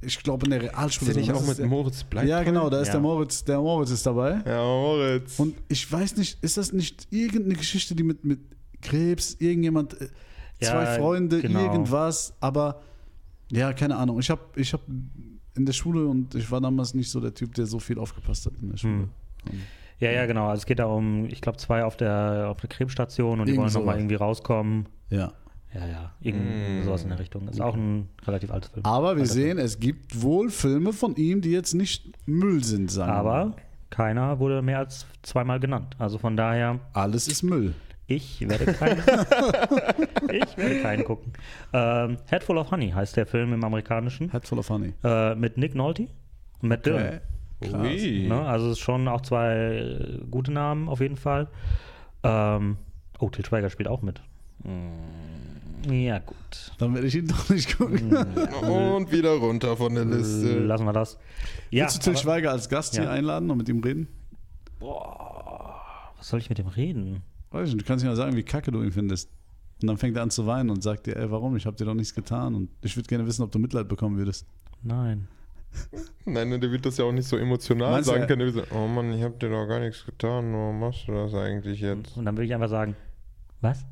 Ich 0.02 0.22
glaube 0.22 0.46
in 0.46 0.52
der 0.52 0.62
Realschule. 0.64 1.10
Ist 1.12 1.16
der 1.16 1.22
nicht 1.24 1.28
sogar. 1.36 1.42
auch 1.54 1.58
mit 1.60 1.70
Moritz 1.70 2.04
Bleib? 2.04 2.28
Ja, 2.28 2.44
genau, 2.44 2.70
da 2.70 2.80
ist 2.82 2.88
Ja. 2.88 2.94
der 2.94 3.02
Moritz, 3.02 3.44
der 3.44 3.60
Moritz 3.60 3.92
ist 3.92 4.06
dabei. 4.06 4.42
Ja, 4.46 4.62
Moritz. 4.64 5.40
Und 5.40 5.56
ich 5.68 5.92
weiß 5.92 6.18
nicht, 6.18 6.44
ist 6.44 6.58
das 6.58 6.74
nicht 6.74 7.08
irgendeine 7.12 7.56
Geschichte, 7.56 7.96
die 7.96 8.04
mit, 8.04 8.24
mit 8.24 8.40
Krebs, 8.82 9.36
irgendjemand, 9.40 10.00
äh, 10.00 10.10
Ja, 10.62 10.72
zwei 10.72 10.98
Freunde, 11.00 11.42
genau. 11.42 11.60
irgendwas, 11.60 12.34
aber 12.40 12.82
ja, 13.52 13.74
keine 13.74 13.96
Ahnung. 13.96 14.20
Ich 14.20 14.30
habe 14.30 14.42
ich 14.56 14.74
hab 14.74 14.82
in 15.56 15.66
der 15.66 15.74
Schule 15.74 16.06
und 16.08 16.36
ich 16.36 16.50
war 16.52 16.60
damals 16.62 16.94
nicht 16.94 17.10
so 17.10 17.20
der 17.20 17.34
Typ, 17.34 17.54
der 17.56 17.66
so 17.66 17.80
viel 17.80 17.98
aufgepasst 17.98 18.46
hat 18.46 18.54
in 18.62 18.70
der 18.72 18.78
Schule. 18.78 18.94
Hm. 19.50 19.62
Ja, 20.00 20.12
ja, 20.12 20.26
genau. 20.26 20.48
Also 20.48 20.62
es 20.62 20.66
geht 20.66 20.80
da 20.80 20.86
um, 20.86 21.26
ich 21.26 21.42
glaube, 21.42 21.58
zwei 21.58 21.84
auf 21.84 21.96
der, 21.98 22.48
auf 22.50 22.60
der 22.60 22.70
Krebsstation 22.70 23.40
und 23.40 23.48
die 23.48 23.56
wollen 23.58 23.72
nochmal 23.72 23.98
irgendwie 23.98 24.16
rauskommen. 24.16 24.88
Ja. 25.10 25.32
Ja, 25.74 25.86
ja. 25.88 26.12
Irgend 26.22 26.82
Mm. 26.82 26.84
sowas 26.86 27.04
in 27.04 27.10
der 27.10 27.20
Richtung. 27.20 27.48
Ist 27.50 27.60
auch 27.62 27.76
ein 27.76 28.08
relativ 28.26 28.50
altes 28.52 28.72
Film. 28.72 28.86
Aber 28.86 29.16
wir 29.16 29.24
Alter 29.24 29.34
sehen, 29.34 29.58
es 29.58 29.80
gibt 29.80 30.22
wohl 30.22 30.50
Filme 30.50 30.94
von 30.94 31.16
ihm, 31.18 31.42
die 31.42 31.52
jetzt 31.52 31.74
nicht 31.74 32.14
Müll 32.26 32.64
sind, 32.64 32.90
sagen. 32.92 33.12
Aber 33.12 33.56
keiner 33.90 34.40
wurde 34.40 34.62
mehr 34.62 34.80
als 34.80 35.06
zweimal 35.22 35.60
genannt. 35.60 35.96
Also 36.00 36.18
von 36.18 36.38
daher, 36.38 36.80
Alles 36.94 37.28
ist 37.28 37.44
Müll. 37.44 37.74
ich 38.08 38.40
werde 38.48 38.66
keinen, 38.74 39.00
ich 40.32 40.58
werde 40.58 40.82
keinen 40.82 41.04
gucken. 41.04 41.34
Ähm, 41.74 42.18
Headful 42.28 42.58
of 42.58 42.72
Honey 42.72 42.92
heißt 42.92 43.18
der 43.18 43.26
Film 43.26 43.54
im 43.54 43.64
amerikanischen. 43.64 44.32
Head 44.32 44.48
full 44.48 44.60
of 44.60 44.70
honey. 44.70 44.94
Äh, 45.04 45.36
mit 45.36 45.58
Nick 45.58 45.76
Nolte 45.76 46.08
und 46.62 46.70
Matt 46.70 46.86
Dillon. 46.86 47.02
Okay. 47.02 47.20
Krass. 47.62 47.82
Ui. 47.82 48.28
Ne? 48.28 48.42
Also 48.42 48.68
es 48.68 48.74
ist 48.74 48.80
schon 48.80 49.08
auch 49.08 49.22
zwei 49.22 49.56
äh, 49.56 50.20
gute 50.30 50.52
Namen 50.52 50.90
auf 50.90 51.00
jeden 51.00 51.16
Fall. 51.18 51.48
Ähm, 52.24 52.78
oh, 53.20 53.30
Til 53.30 53.46
Schweiger 53.46 53.70
spielt 53.70 53.88
auch 53.90 54.02
mit. 54.02 54.22
Mm, 54.64 55.92
Ja, 55.92 56.20
gut. 56.20 56.36
Dann 56.80 56.94
werde 56.96 57.08
ich 57.08 57.16
ihn 57.16 57.28
doch 57.28 57.50
nicht 57.50 57.78
gucken. 57.78 58.16
Und 58.62 59.12
wieder 59.12 59.32
runter 59.36 59.78
von 59.78 59.94
der 59.96 60.06
Liste. 60.06 60.60
Lassen 60.60 60.86
wir 60.86 60.94
das. 60.94 61.18
Ja, 61.72 61.86
Willst 61.86 61.98
du 61.98 62.02
Til 62.02 62.10
aber- 62.14 62.20
Schweiger 62.20 62.52
als 62.52 62.68
Gast 62.70 62.96
hier 62.96 63.06
Ja. 63.06 63.12
einladen 63.12 63.50
und 63.50 63.58
mit 63.58 63.70
ihm 63.70 63.80
reden? 63.84 64.08
was 66.18 66.28
soll 66.30 66.40
ich 66.40 66.50
mit 66.50 66.58
dem 66.58 66.68
reden? 66.68 67.22
Weiß 67.52 67.70
ich 67.70 67.76
nicht, 67.76 67.86
du 67.86 67.88
kannst 67.88 68.04
ihm 68.04 68.10
ja 68.10 68.16
sagen, 68.16 68.36
wie 68.36 68.44
kacke 68.44 68.72
du 68.72 68.82
ihn 68.84 68.92
findest. 68.92 69.30
Und 69.82 69.88
dann 69.88 69.98
fängt 69.98 70.16
er 70.18 70.24
an 70.24 70.30
zu 70.32 70.46
weinen 70.48 70.70
und 70.70 70.82
sagt 70.84 71.06
dir, 71.06 71.16
ey, 71.18 71.30
warum? 71.32 71.56
Ich 71.56 71.66
habe 71.66 71.76
dir 71.76 71.86
doch 71.86 71.94
nichts 71.94 72.14
getan. 72.16 72.56
Und 72.56 72.70
ich 72.82 72.96
würde 72.96 73.08
gerne 73.08 73.26
wissen, 73.28 73.44
ob 73.44 73.52
du 73.52 73.60
Mitleid 73.60 73.88
bekommen 73.88 74.18
würdest. 74.18 74.46
Nein. 74.84 75.28
Nein, 76.26 76.50
der 76.60 76.72
wird 76.72 76.86
das 76.86 76.98
ja 76.98 77.06
auch 77.06 77.12
nicht 77.12 77.28
so 77.28 77.38
emotional 77.38 77.92
Meinst 77.92 78.10
sagen 78.10 78.22
er- 78.22 78.28
können. 78.28 78.40
Der 78.40 78.54
wird 78.54 78.70
so, 78.70 78.76
oh 78.76 78.88
Mann, 78.88 79.14
ich 79.14 79.22
hab 79.24 79.40
dir 79.40 79.50
doch 79.50 79.68
gar 79.68 79.80
nichts 79.80 80.06
getan. 80.06 80.52
Warum 80.54 80.80
machst 80.80 81.08
du 81.08 81.12
das 81.14 81.34
eigentlich 81.34 81.80
jetzt? 81.82 82.18
Und 82.18 82.26
dann 82.26 82.36
würde 82.36 82.46
ich 82.46 82.54
einfach 82.54 82.70
sagen, 82.70 82.96
was? 83.62 83.86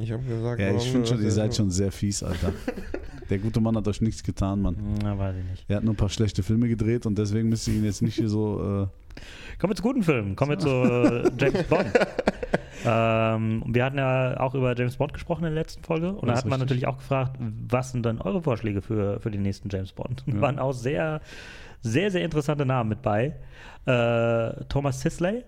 Ich 0.00 0.10
habe 0.10 0.22
gesagt, 0.24 0.60
Ja, 0.60 0.66
warum 0.68 0.78
ich 0.80 0.90
finde 0.90 1.06
schon, 1.06 1.22
ihr 1.22 1.30
seid 1.30 1.54
schon 1.54 1.70
sehr 1.70 1.92
fies, 1.92 2.22
Alter. 2.22 2.52
Der 3.30 3.38
gute 3.38 3.60
Mann 3.60 3.76
hat 3.76 3.86
euch 3.86 4.00
nichts 4.00 4.22
getan, 4.22 4.62
Mann. 4.62 4.76
Na, 5.02 5.16
weiß 5.18 5.36
ich 5.36 5.44
nicht. 5.50 5.64
Er 5.68 5.76
hat 5.76 5.84
nur 5.84 5.92
ein 5.92 5.96
paar 5.98 6.08
schlechte 6.08 6.42
Filme 6.42 6.66
gedreht 6.66 7.04
und 7.04 7.18
deswegen 7.18 7.48
müsst 7.50 7.68
ihr 7.68 7.74
ihn 7.74 7.84
jetzt 7.84 8.00
nicht 8.00 8.14
hier 8.14 8.28
so. 8.28 8.56
Äh, 8.58 8.86
Kommen 9.60 9.70
wir 9.72 9.74
zu 9.76 9.82
guten 9.82 10.02
Filmen. 10.02 10.34
Kommen 10.34 10.52
wir 10.52 10.58
zu 10.58 10.68
äh, 10.68 11.30
James 11.38 11.62
Bond. 11.64 11.86
ähm, 12.88 13.62
wir 13.66 13.84
hatten 13.84 13.98
ja 13.98 14.40
auch 14.40 14.54
über 14.54 14.76
James 14.76 14.96
Bond 14.96 15.12
gesprochen 15.12 15.44
in 15.44 15.54
der 15.54 15.62
letzten 15.62 15.82
Folge. 15.82 16.12
Und 16.12 16.28
da 16.28 16.36
hat 16.36 16.44
man 16.44 16.60
richtig. 16.60 16.60
natürlich 16.60 16.86
auch 16.86 16.98
gefragt, 16.98 17.36
was 17.38 17.92
sind 17.92 18.04
dann 18.04 18.20
eure 18.20 18.42
Vorschläge 18.42 18.82
für, 18.82 19.20
für 19.20 19.30
den 19.30 19.42
nächsten 19.42 19.68
James 19.68 19.92
Bond? 19.92 20.24
Ja. 20.26 20.40
waren 20.40 20.58
auch 20.58 20.72
sehr, 20.72 21.20
sehr, 21.80 22.10
sehr 22.10 22.24
interessante 22.24 22.66
Namen 22.66 22.90
mit 22.90 23.02
bei. 23.02 23.36
Äh, 23.86 24.64
Thomas 24.68 25.00
Sisley 25.00 25.44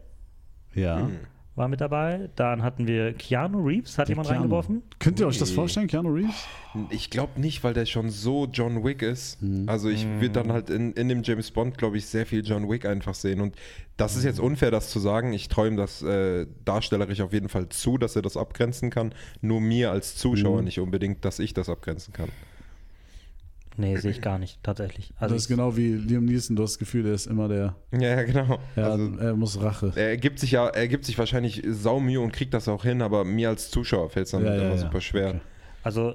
ja. 0.75 0.99
Hm. 0.99 1.19
War 1.61 1.69
mit 1.69 1.81
dabei. 1.81 2.29
Dann 2.35 2.65
hatten 2.65 2.89
wir 2.89 3.13
Keanu 3.13 3.61
Reeves, 3.65 3.97
hat 3.99 4.09
Der 4.09 4.15
jemand 4.15 4.27
Keanu. 4.29 4.41
reingeworfen. 4.41 4.83
Könnt 4.99 5.21
ihr 5.21 5.29
euch 5.29 5.39
das 5.39 5.53
vorstellen, 5.53 5.87
Keanu 5.87 6.09
Reeves? 6.13 6.47
Ich 6.91 7.11
glaube 7.11 7.41
nicht, 7.41 7.63
weil 7.63 7.75
der 7.75 7.87
schon 7.87 8.11
so 8.11 8.49
John 8.53 8.83
Wick 8.85 9.03
ist. 9.03 9.41
Mhm. 9.43 9.69
Also 9.69 9.89
ich 9.89 10.05
würde 10.07 10.31
dann 10.31 10.51
halt 10.53 10.71
in, 10.71 10.93
in 10.95 11.09
dem 11.09 11.23
James 11.23 11.51
Bond, 11.53 11.79
glaube 11.79 11.99
ich, 11.99 12.07
sehr 12.07 12.27
viel 12.27 12.45
John 12.45 12.69
Wick 12.69 12.85
einfach 12.87 13.15
sehen. 13.15 13.41
Und 13.41 13.55
das 13.97 14.17
ist 14.17 14.25
jetzt 14.25 14.41
unfair, 14.41 14.71
das 14.71 14.91
zu 14.91 14.99
sagen. 14.99 15.33
Ich 15.33 15.49
träume 15.49 15.77
das 15.77 16.03
äh, 16.03 16.47
darstellerisch 16.65 17.21
auf 17.21 17.33
jeden 17.33 17.49
Fall 17.49 17.69
zu, 17.69 17.99
dass 17.99 18.17
er 18.17 18.23
das 18.23 18.37
abgrenzen 18.37 18.91
kann. 18.91 19.15
Nur 19.41 19.61
mir 19.61 19.91
als 19.93 20.17
Zuschauer 20.17 20.59
Mhm. 20.59 20.65
nicht 20.65 20.81
unbedingt, 20.81 21.25
dass 21.25 21.39
ich 21.39 21.55
das 21.55 21.69
abgrenzen 21.69 22.13
kann. 22.13 22.31
Nee, 23.81 23.97
sehe 23.97 24.11
ich 24.11 24.21
gar 24.21 24.39
nicht, 24.39 24.63
tatsächlich. 24.63 25.13
Also 25.19 25.35
das 25.35 25.43
ist 25.45 25.49
genau 25.49 25.77
wie 25.77 25.95
Liam 25.95 26.25
Neeson, 26.27 26.55
du 26.57 26.63
hast 26.63 26.73
das 26.73 26.79
Gefühl, 26.79 27.03
der 27.05 27.15
ist 27.15 27.27
immer 27.27 27.49
der, 27.49 27.75
Ja, 27.93 28.01
ja, 28.01 28.23
genau. 28.23 28.59
ja, 28.77 28.91
also, 28.91 29.17
er 29.19 29.35
muss 29.37 29.61
Rache. 29.61 29.93
er 29.97 30.17
gibt 30.17 30.39
sich 30.39 30.51
ja, 30.53 30.69
er 30.69 30.87
gibt 30.89 31.05
sich 31.07 31.19
wahrscheinlich 31.19 31.63
saumühe 31.69 32.21
und 32.21 32.33
kriegt 32.33 32.53
das 32.55 32.69
auch 32.69 32.83
hin, 32.85 33.01
aber 33.03 33.25
mir 33.25 33.49
als 33.49 33.71
Zuschauer 33.71 34.11
fällt 34.11 34.27
es 34.27 34.33
dann 34.33 34.45
Ja, 34.45 34.55
ja, 34.55 34.61
immer 34.63 34.71
ja. 34.73 34.79
super 34.79 35.01
schwer. 35.01 35.29
Okay. 35.31 35.41
also, 35.83 36.15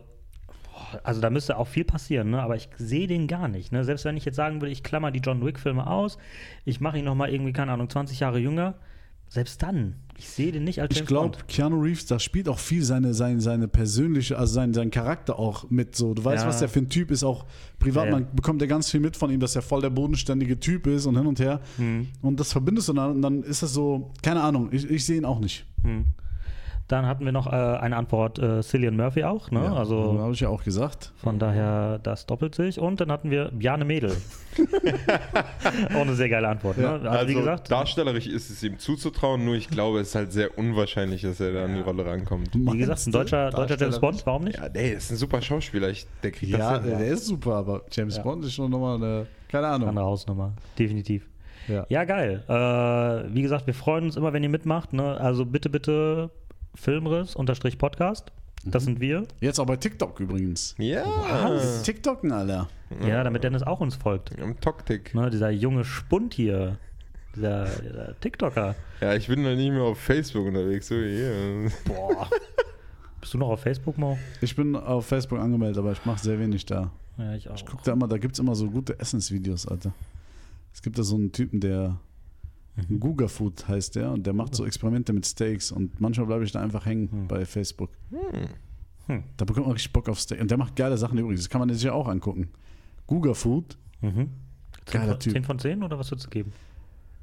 also 1.03 1.22
da 1.22 1.30
müsste 1.30 1.57
auch 1.57 1.68
viel 1.68 1.86
passieren, 1.86 2.30
ne? 2.30 2.41
aber 2.41 2.55
ich 2.55 2.70
sehe 2.78 3.07
den 3.07 3.28
gar 3.28 3.47
nicht. 3.47 3.72
Ne? 3.72 3.84
Selbst 3.84 4.05
wenn 4.05 4.18
ich 4.18 4.26
jetzt 4.26 4.36
sagen 4.36 4.61
würde, 4.61 4.72
ich 4.72 4.84
klammer 4.84 5.11
die 5.11 5.20
John 5.20 5.43
Wick-Filme 5.45 5.88
aus, 5.88 6.18
ich 6.63 6.80
mache 6.80 6.99
ihn 6.99 7.05
nochmal 7.05 7.30
irgendwie, 7.34 7.53
keine 7.53 7.72
Ahnung, 7.72 7.89
20 7.89 8.20
Jahre 8.20 8.39
jünger, 8.39 8.76
selbst 9.30 9.61
dann, 9.63 9.95
ich 10.17 10.30
sehe 10.30 10.51
den 10.51 10.63
nicht 10.63 10.82
als 10.82 10.91
Ich 10.91 10.97
James 10.99 11.07
glaube, 11.09 11.30
Bond. 11.38 11.47
Keanu 11.49 11.82
Reeves, 11.82 12.05
da 12.05 12.19
spielt 12.19 12.47
auch 12.47 12.59
viel 12.59 12.84
seine, 12.84 13.13
seine, 13.13 13.41
seine 13.41 13.67
persönliche, 13.67 14.38
also 14.38 14.53
sein, 14.53 14.73
sein 14.73 14.89
Charakter 14.91 15.38
auch 15.38 15.69
mit 15.69 15.95
so. 15.95 16.13
Du 16.13 16.23
weißt, 16.23 16.43
Ja. 16.43 16.47
was 16.49 16.59
der 16.59 16.69
für 16.69 16.80
ein 16.80 16.89
Typ 16.89 17.11
ist, 17.11 17.23
auch 17.23 17.45
privat. 17.80 18.05
Ja, 18.05 18.11
ja. 18.11 18.19
Man 18.19 18.34
bekommt 18.34 18.61
ja 18.61 18.67
ganz 18.67 18.89
viel 18.89 19.01
mit 19.01 19.17
von 19.17 19.30
ihm, 19.32 19.39
dass 19.41 19.55
er 19.57 19.61
voll 19.61 19.82
der 19.82 19.89
bodenständige 19.89 20.57
Typ 20.59 20.88
ist 20.88 21.05
und 21.05 21.17
hin 21.17 21.28
und 21.28 21.39
her. 21.39 21.59
Hm. 21.78 22.07
Und 22.21 22.39
das 22.39 22.51
verbindest 22.53 22.88
du 22.88 22.93
dann, 22.93 23.11
und 23.11 23.21
dann 23.21 23.43
ist 23.43 23.61
das 23.61 23.73
so, 23.73 24.13
keine 24.21 24.41
Ahnung, 24.41 24.69
ich, 24.71 24.89
ich 24.89 25.03
sehe 25.05 25.17
ihn 25.17 25.26
auch 25.26 25.39
nicht. 25.39 25.65
Hm. 25.84 26.05
Dann 26.88 27.07
hatten 27.07 27.25
wir 27.25 27.31
noch 27.31 27.47
äh, 27.47 27.49
eine 27.55 27.95
Antwort, 27.97 28.38
äh, 28.38 28.61
Cillian 28.61 28.95
Murphy 28.95 29.23
auch, 29.23 29.49
ne? 29.49 29.71
also 29.75 30.19
habe 30.21 30.33
ich 30.33 30.41
ja 30.41 30.49
auch 30.49 30.63
gesagt. 30.63 31.13
Von 31.15 31.39
daher, 31.39 31.97
das 31.97 32.27
doppelt 32.27 32.53
sich. 32.53 32.79
Und 32.79 33.01
dann 33.01 33.11
hatten 33.11 33.31
wir 33.31 33.49
Bjarne 33.51 33.86
Mädel. 33.86 34.15
Auch 35.95 36.01
eine 36.01 36.13
sehr 36.15 36.29
geile 36.29 36.47
Antwort. 36.47 36.77
Ne? 36.77 36.83
Ja, 36.83 36.93
Also, 36.93 37.07
Also 37.09 37.27
wie 37.27 37.33
gesagt, 37.33 37.71
darstellerisch 37.71 38.27
ist 38.27 38.49
es 38.49 38.61
ihm 38.63 38.77
zuzutrauen, 38.79 39.43
nur 39.43 39.55
ich 39.55 39.67
glaube, 39.69 39.99
es 39.99 40.09
ist 40.09 40.15
halt 40.15 40.31
sehr 40.31 40.57
unwahrscheinlich, 40.57 41.23
dass 41.23 41.39
er 41.39 41.53
da 41.53 41.65
an 41.65 41.73
die 41.75 41.81
Rolle 41.81 42.05
rankommt. 42.05 42.49
wie 42.53 42.77
gesagt, 42.77 43.05
ein 43.07 43.11
deutscher, 43.11 43.49
deutscher 43.49 43.77
James 43.77 43.99
Bond, 43.99 44.25
warum 44.25 44.43
nicht? 44.43 44.57
Ja, 44.59 44.69
nee, 44.73 44.91
ist 44.91 45.11
ein 45.11 45.17
super 45.17 45.41
Schauspieler. 45.41 45.89
Ich, 45.89 46.05
der 46.23 46.31
kriegt 46.31 46.51
Ja, 46.51 46.77
das 46.77 46.86
hin. 46.88 46.97
der 46.99 47.07
ist 47.07 47.25
super, 47.25 47.55
aber 47.55 47.81
James 47.91 48.17
Ja. 48.17 48.23
Bond 48.23 48.45
ist 48.45 48.53
schon 48.53 48.69
nochmal 48.71 48.95
eine, 48.97 49.25
keine 49.49 49.67
Ahnung. 49.67 49.89
Andere 49.89 50.05
Hausnummer, 50.05 50.53
definitiv. 50.77 51.27
Ja. 51.67 51.86
Ja, 51.89 52.03
geil. 52.03 52.43
Äh, 52.47 53.33
wie 53.33 53.41
gesagt, 53.41 53.65
wir 53.65 53.73
freuen 53.73 54.03
uns 54.05 54.15
immer, 54.15 54.31
wenn 54.33 54.43
ihr 54.43 54.49
mitmacht. 54.49 54.93
Ne? 54.93 55.19
Also 55.19 55.45
bitte, 55.45 55.69
bitte 55.69 56.29
Filmriss-Podcast. 56.76 58.32
Das 58.63 58.84
Mhm. 58.84 58.86
sind 58.86 58.99
wir. 58.99 59.23
Jetzt 59.41 59.59
auch 59.59 59.65
bei 59.65 59.76
TikTok 59.78 60.19
übrigens. 60.19 60.76
Ja, 60.78 61.03
TikToken, 61.84 62.32
Alter. 62.32 62.67
Ja, 63.05 63.23
damit 63.23 63.43
Dennis 63.43 63.63
auch 63.63 63.80
uns 63.80 63.95
folgt. 63.95 64.32
am 64.41 64.59
Toktik. 64.59 65.13
Ne? 65.13 65.30
Dieser 65.30 65.49
junge 65.51 65.84
Spund 65.84 66.34
hier. 66.34 66.78
Dieser, 67.36 67.65
dieser 67.65 68.19
TikToker. 68.19 68.76
Ja, 69.01 69.13
ich 69.13 69.28
bin 69.28 69.43
halt 69.45 69.57
nicht 69.57 69.71
mehr 69.71 69.82
auf 69.82 69.99
Facebook 69.99 70.47
unterwegs. 70.47 70.88
So, 70.88 70.95
yeah. 70.95 71.69
Boah. 71.86 72.30
Bist 73.19 73.34
du 73.34 73.38
noch 73.38 73.49
auf 73.49 73.59
Facebook, 73.61 73.97
Mo? 73.97 74.17
Ich 74.41 74.55
bin 74.55 74.76
auf 74.76 75.05
Facebook 75.07 75.39
angemeldet, 75.39 75.78
aber 75.78 75.91
ich 75.91 76.05
mache 76.05 76.19
sehr 76.23 76.39
wenig 76.39 76.65
da. 76.65 76.91
Ja, 77.17 77.36
ich 77.36 77.49
auch. 77.49 77.55
Ich 77.55 77.65
guck 77.65 77.84
da 77.84 77.91
immer, 77.93 78.07
da 78.07 78.17
gibt 78.17 78.34
es 78.36 78.39
immer 78.39 78.55
so 78.55 78.69
gute 78.69 78.97
Essensvideos, 78.99 79.67
Alter. 79.67 79.93
Es 80.73 80.82
gibt 80.82 80.97
da 80.97 81.03
so 81.03 81.15
einen 81.15 81.32
Typen, 81.32 81.59
der 81.59 81.97
Mhm. 82.76 82.99
Guga 82.99 83.28
Food 83.28 83.67
heißt 83.67 83.95
der 83.95 84.11
und 84.11 84.26
der 84.28 84.34
macht 84.34 84.53
so 84.55 84.65
Experimente 84.65 85.13
mit 85.13 85.26
Steaks 85.26 85.71
und 85.71 85.99
manchmal 86.01 86.28
bleibe 86.28 86.43
ich 86.43 86.51
da 86.51 86.59
einfach 86.61 86.86
hängen 86.86 87.09
Hm. 87.11 87.28
bei 87.28 87.45
Facebook. 87.45 87.91
Hm. 89.07 89.23
Da 89.38 89.45
bekommt 89.45 89.67
man 89.67 89.73
richtig 89.73 89.93
Bock 89.93 90.09
auf 90.09 90.19
Steak. 90.19 90.41
Und 90.41 90.49
der 90.51 90.57
macht 90.57 90.76
geile 90.76 90.97
Sachen 90.97 91.17
übrigens, 91.17 91.41
das 91.41 91.49
kann 91.49 91.59
man 91.59 91.69
sich 91.71 91.84
ja 91.84 91.93
auch 91.93 92.07
angucken. 92.07 92.49
Guga 93.07 93.34
Food, 93.34 93.78
Mhm. 94.01 94.30
Zehn 94.86 94.99
Geiler 95.01 95.11
von, 95.13 95.19
Typ. 95.19 95.34
10 95.34 95.43
von 95.43 95.59
10 95.59 95.84
oder 95.84 95.97
was 95.97 96.11
würdest 96.11 96.26
du 96.28 96.30
geben? 96.32 96.51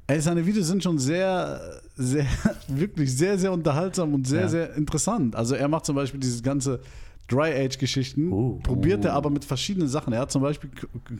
ey, 0.07 0.19
seine 0.19 0.45
Videos 0.45 0.67
sind 0.67 0.83
schon 0.83 0.97
sehr, 0.99 1.79
sehr, 1.95 2.25
wirklich 2.67 3.15
sehr, 3.15 3.37
sehr 3.39 3.51
unterhaltsam 3.53 4.13
und 4.13 4.27
sehr, 4.27 4.41
Ja. 4.41 4.47
sehr 4.49 4.73
interessant. 4.75 5.35
Also 5.35 5.55
er 5.55 5.67
macht 5.69 5.85
zum 5.85 5.95
Beispiel 5.95 6.19
dieses 6.19 6.43
ganze 6.43 6.81
Dry-Age-Geschichten, 7.29 8.31
Uh. 8.31 8.59
probiert 8.63 9.05
er 9.05 9.13
Uh. 9.13 9.17
aber 9.17 9.29
mit 9.29 9.45
verschiedenen 9.45 9.87
Sachen. 9.87 10.13
Er 10.13 10.19
hat 10.21 10.31
zum 10.31 10.41
Beispiel, 10.41 10.69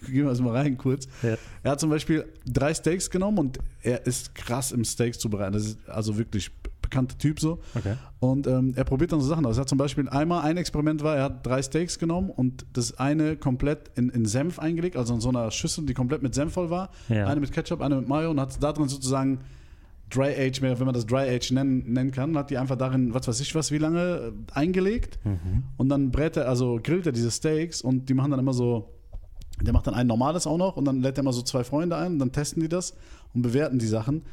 gehen 0.05 0.23
wir 0.23 0.25
das 0.25 0.41
mal 0.41 0.55
rein 0.55 0.77
kurz, 0.77 1.07
Ja. 1.21 1.35
Er 1.63 1.71
hat 1.71 1.79
zum 1.79 1.89
Beispiel 1.89 2.25
drei 2.45 2.73
Steaks 2.73 3.09
genommen 3.09 3.37
und 3.39 3.59
er 3.81 4.05
ist 4.05 4.35
krass 4.35 4.71
im 4.71 4.83
Steaks 4.83 5.19
zubereiten. 5.19 5.53
Das 5.53 5.65
ist 5.65 5.89
also 5.89 6.17
wirklich 6.17 6.51
be- 6.61 6.69
bekannter 6.81 7.17
Typ 7.17 7.39
so. 7.39 7.59
Okay. 7.73 7.95
Und 8.19 8.45
ähm, 8.47 8.73
er 8.75 8.83
probiert 8.83 9.11
dann 9.13 9.21
so 9.21 9.27
Sachen 9.27 9.45
aus. 9.45 9.57
Er 9.57 9.61
hat 9.61 9.69
zum 9.69 9.77
Beispiel 9.77 10.07
einmal 10.09 10.43
ein 10.43 10.57
Experiment 10.57 11.01
war, 11.03 11.15
er 11.15 11.23
hat 11.23 11.45
drei 11.45 11.61
Steaks 11.61 11.97
genommen 11.97 12.29
und 12.29 12.65
das 12.73 12.97
eine 12.99 13.35
komplett 13.37 13.89
in, 13.95 14.09
in 14.09 14.25
Senf 14.25 14.59
eingelegt, 14.59 14.97
also 14.97 15.13
in 15.15 15.21
so 15.21 15.29
einer 15.29 15.49
Schüssel, 15.51 15.85
die 15.85 15.93
komplett 15.93 16.21
mit 16.21 16.35
Senf 16.35 16.53
voll 16.53 16.69
war. 16.69 16.89
Ja. 17.09 17.27
Eine 17.27 17.39
mit 17.39 17.51
Ketchup, 17.51 17.81
eine 17.81 17.95
mit 17.95 18.07
Mayo 18.07 18.29
und 18.31 18.39
hat 18.39 18.61
da 18.61 18.73
drin 18.73 18.89
sozusagen 18.89 19.39
Dry 20.13 20.33
Age, 20.35 20.61
mehr, 20.61 20.77
wenn 20.79 20.85
man 20.85 20.93
das 20.93 21.05
Dry 21.05 21.29
Age 21.29 21.51
nennen, 21.51 21.91
nennen 21.91 22.11
kann, 22.11 22.37
hat 22.37 22.49
die 22.49 22.57
einfach 22.57 22.75
darin, 22.75 23.13
was 23.13 23.27
weiß 23.27 23.39
ich 23.39 23.55
was, 23.55 23.71
wie 23.71 23.77
lange 23.77 23.99
äh, 23.99 24.31
eingelegt. 24.53 25.19
Mhm. 25.23 25.63
Und 25.77 25.89
dann 25.89 26.11
brät 26.11 26.37
er, 26.37 26.47
also 26.47 26.79
grillt 26.81 27.05
er 27.05 27.11
diese 27.11 27.31
Steaks 27.31 27.81
und 27.81 28.09
die 28.09 28.13
machen 28.13 28.31
dann 28.31 28.39
immer 28.39 28.53
so, 28.53 28.89
der 29.61 29.73
macht 29.73 29.87
dann 29.87 29.93
ein 29.93 30.07
normales 30.07 30.47
auch 30.47 30.57
noch 30.57 30.77
und 30.77 30.85
dann 30.85 31.01
lädt 31.01 31.17
er 31.17 31.21
immer 31.21 31.33
so 31.33 31.41
zwei 31.41 31.63
Freunde 31.63 31.95
ein 31.95 32.13
und 32.13 32.19
dann 32.19 32.31
testen 32.31 32.61
die 32.61 32.69
das 32.69 32.95
und 33.33 33.41
bewerten 33.41 33.79
die 33.79 33.87
Sachen. 33.87 34.23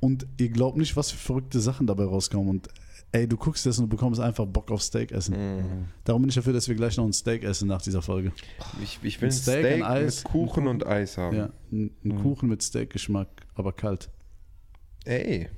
Und 0.00 0.26
ihr 0.38 0.50
glaubt 0.50 0.76
nicht, 0.76 0.96
was 0.96 1.10
für 1.10 1.18
verrückte 1.18 1.60
Sachen 1.60 1.86
dabei 1.86 2.04
rauskommen. 2.04 2.48
Und 2.48 2.68
ey, 3.12 3.26
du 3.26 3.36
guckst 3.36 3.64
das 3.64 3.78
und 3.78 3.84
du 3.84 3.88
bekommst 3.88 4.20
einfach 4.20 4.44
Bock 4.44 4.70
auf 4.70 4.82
Steak 4.82 5.12
essen. 5.12 5.34
Mhm. 5.34 5.84
Darum 6.04 6.22
bin 6.22 6.28
ich 6.28 6.34
dafür, 6.34 6.52
dass 6.52 6.68
wir 6.68 6.74
gleich 6.74 6.96
noch 6.96 7.06
ein 7.06 7.12
Steak 7.12 7.44
essen 7.44 7.68
nach 7.68 7.80
dieser 7.80 8.02
Folge. 8.02 8.32
Ich, 8.82 8.98
ich 9.02 9.20
will 9.22 9.28
ein 9.28 9.32
Steak 9.32 9.64
Steak, 9.64 9.76
und 9.76 9.82
Eis. 9.82 10.24
mit 10.24 10.32
Kuchen 10.32 10.66
und 10.66 10.86
Eis 10.86 11.16
haben. 11.16 11.36
Ja, 11.36 11.50
ein, 11.72 11.90
ein 12.04 12.22
Kuchen 12.22 12.48
mit 12.48 12.60
Steak-Geschmack, 12.60 13.28
aber 13.54 13.72
kalt. 13.72 14.10
Ey, 15.04 15.48